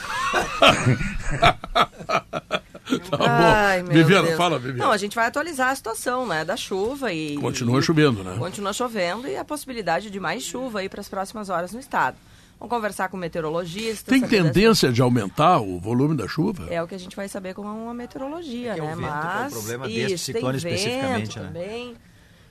Tá 3.10 3.18
Ai, 3.18 3.82
bom. 3.82 3.88
meu 3.88 3.96
Viviana, 3.98 4.26
Deus. 4.28 4.36
fala, 4.36 4.58
Viviana. 4.60 4.84
Não, 4.84 4.92
a 4.92 4.96
gente 4.96 5.16
vai 5.16 5.26
atualizar 5.26 5.70
a 5.70 5.74
situação, 5.74 6.24
né, 6.24 6.44
da 6.44 6.56
chuva 6.56 7.12
e... 7.12 7.36
Continua 7.36 7.82
chovendo, 7.82 8.22
né? 8.22 8.36
Continua 8.38 8.72
chovendo 8.72 9.26
e 9.26 9.36
a 9.36 9.44
possibilidade 9.44 10.08
de 10.08 10.20
mais 10.20 10.44
chuva 10.44 10.78
aí 10.80 10.88
para 10.88 11.00
as 11.00 11.08
próximas 11.08 11.50
horas 11.50 11.72
no 11.72 11.80
estado. 11.80 12.16
Vamos 12.60 12.72
conversar 12.72 13.08
com 13.08 13.16
o 13.16 13.20
meteorologista. 13.20 14.10
Tem 14.10 14.22
tendência 14.22 14.92
de 14.92 15.02
aumentar 15.02 15.60
o 15.60 15.80
volume 15.80 16.16
da 16.16 16.28
chuva? 16.28 16.68
É 16.70 16.80
o 16.80 16.86
que 16.86 16.94
a 16.94 16.98
gente 16.98 17.16
vai 17.16 17.28
saber 17.28 17.54
com 17.54 17.62
uma 17.62 17.92
meteorologia, 17.92 18.74
Que 18.74 18.80
é 18.80 18.82
o 18.82 18.86
né? 18.86 18.94
vento, 18.94 19.02
que 19.02 19.06
é 19.06 19.10
o 19.10 19.42
Mas 19.42 19.52
problema 19.52 19.86
deste 19.88 20.14
isso, 20.14 20.24
ciclone 20.24 20.60
tem 20.60 20.72
especificamente, 20.74 21.26
vento 21.26 21.40
né? 21.40 21.46
também. 21.46 21.94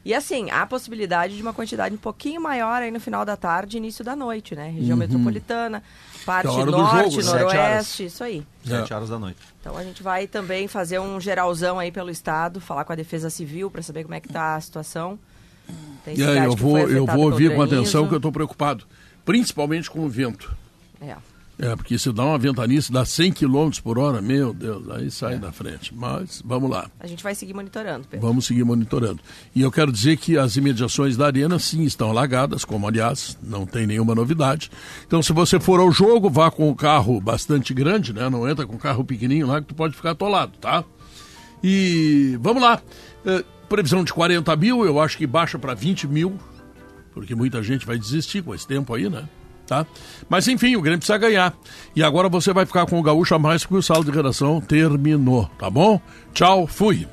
E 0.03 0.13
assim, 0.13 0.51
há 0.51 0.61
a 0.61 0.67
possibilidade 0.67 1.35
de 1.35 1.41
uma 1.41 1.53
quantidade 1.53 1.95
um 1.95 1.97
pouquinho 1.97 2.39
maior 2.39 2.81
aí 2.83 2.91
no 2.91 2.99
final 2.99 3.25
da 3.25 3.35
tarde 3.35 3.77
e 3.77 3.79
início 3.79 4.03
da 4.05 4.15
noite, 4.15 4.53
né? 4.53 4.69
Região 4.69 4.95
metropolitana, 4.95 5.81
parte 6.25 6.47
É 6.47 6.65
norte, 6.65 7.21
jogo, 7.21 7.33
né? 7.33 7.43
Noroeste, 7.43 8.05
isso 8.05 8.23
aí. 8.23 8.45
Sete 8.65 8.93
horas 8.93 9.09
da 9.09 9.19
noite. 9.19 9.39
Então 9.61 9.77
a 9.77 9.83
gente 9.83 10.01
vai 10.01 10.27
também 10.27 10.67
fazer 10.67 10.99
um 10.99 11.19
geralzão 11.19 11.79
aí 11.79 11.91
pelo 11.91 12.09
estado, 12.09 12.59
falar 12.59 12.83
com 12.83 12.93
a 12.93 12.95
Defesa 12.95 13.29
Civil 13.29 13.69
para 13.69 13.81
saber 13.81 14.03
como 14.03 14.15
é 14.15 14.19
que 14.19 14.29
tá 14.29 14.55
a 14.55 14.61
situação. 14.61 15.19
Tem 16.03 16.15
cidade 16.15 16.45
eu 16.45 16.55
que 16.55 16.61
vou, 16.61 16.71
foi 16.79 16.97
eu 16.97 17.05
vou 17.05 17.31
ouvir 17.31 17.55
com 17.55 17.61
atenção 17.61 18.07
que 18.07 18.13
eu 18.13 18.17
estou 18.17 18.31
preocupado. 18.31 18.85
Principalmente 19.23 19.89
com 19.89 20.01
o 20.01 20.09
vento. 20.09 20.55
É. 21.01 21.15
É, 21.57 21.73
porque 21.75 21.97
se 21.97 22.11
dá 22.11 22.25
uma 22.25 22.37
ventania, 22.37 22.81
se 22.81 22.91
dá 22.91 23.05
100 23.05 23.31
km 23.31 23.69
por 23.81 23.97
hora, 23.97 24.21
meu 24.21 24.53
Deus, 24.53 24.89
aí 24.89 25.09
sai 25.09 25.37
da 25.37 25.51
frente. 25.51 25.93
Mas 25.95 26.41
vamos 26.43 26.69
lá. 26.69 26.89
A 26.99 27.07
gente 27.07 27.23
vai 27.23 27.33
seguir 27.33 27.53
monitorando, 27.53 28.05
Pedro. 28.09 28.27
Vamos 28.27 28.45
seguir 28.45 28.65
monitorando. 28.65 29.21
E 29.55 29.61
eu 29.61 29.71
quero 29.71 29.91
dizer 29.91 30.17
que 30.17 30.37
as 30.37 30.57
imediações 30.57 31.15
da 31.15 31.27
arena 31.27 31.57
sim 31.57 31.83
estão 31.83 32.09
alagadas, 32.09 32.65
como 32.65 32.87
aliás 32.87 33.37
não 33.41 33.65
tem 33.65 33.87
nenhuma 33.87 34.13
novidade. 34.13 34.69
Então, 35.07 35.23
se 35.23 35.31
você 35.31 35.59
for 35.59 35.79
ao 35.79 35.91
jogo, 35.91 36.29
vá 36.29 36.51
com 36.51 36.69
o 36.69 36.75
carro 36.75 37.21
bastante 37.21 37.73
grande, 37.73 38.11
né? 38.11 38.29
Não 38.29 38.47
entra 38.47 38.67
com 38.67 38.75
o 38.75 38.79
carro 38.79 39.05
pequenininho 39.05 39.47
lá 39.47 39.61
que 39.61 39.67
tu 39.67 39.75
pode 39.75 39.95
ficar 39.95 40.11
atolado, 40.11 40.57
tá? 40.59 40.83
E 41.63 42.37
vamos 42.41 42.61
lá. 42.61 42.81
Eh, 43.25 43.43
previsão 43.69 44.03
de 44.03 44.13
40 44.13 44.53
mil, 44.55 44.85
eu 44.85 44.99
acho 44.99 45.17
que 45.17 45.25
baixa 45.25 45.57
para 45.57 45.73
20 45.73 46.07
mil, 46.07 46.37
porque 47.13 47.33
muita 47.33 47.63
gente 47.63 47.85
vai 47.85 47.97
desistir 47.97 48.43
com 48.43 48.53
esse 48.53 48.67
tempo 48.67 48.93
aí, 48.93 49.09
né? 49.09 49.27
Tá? 49.67 49.85
Mas 50.29 50.47
enfim, 50.47 50.75
o 50.75 50.81
Grêmio 50.81 50.99
precisa 50.99 51.17
ganhar. 51.17 51.53
E 51.95 52.03
agora 52.03 52.29
você 52.29 52.53
vai 52.53 52.65
ficar 52.65 52.85
com 52.85 52.99
o 52.99 53.03
Gaúcho 53.03 53.35
a 53.35 53.39
mais 53.39 53.63
porque 53.63 53.77
o 53.77 53.81
saldo 53.81 54.11
de 54.11 54.15
redação 54.15 54.61
terminou, 54.61 55.49
tá 55.57 55.69
bom? 55.69 55.99
Tchau, 56.33 56.67
fui. 56.67 57.07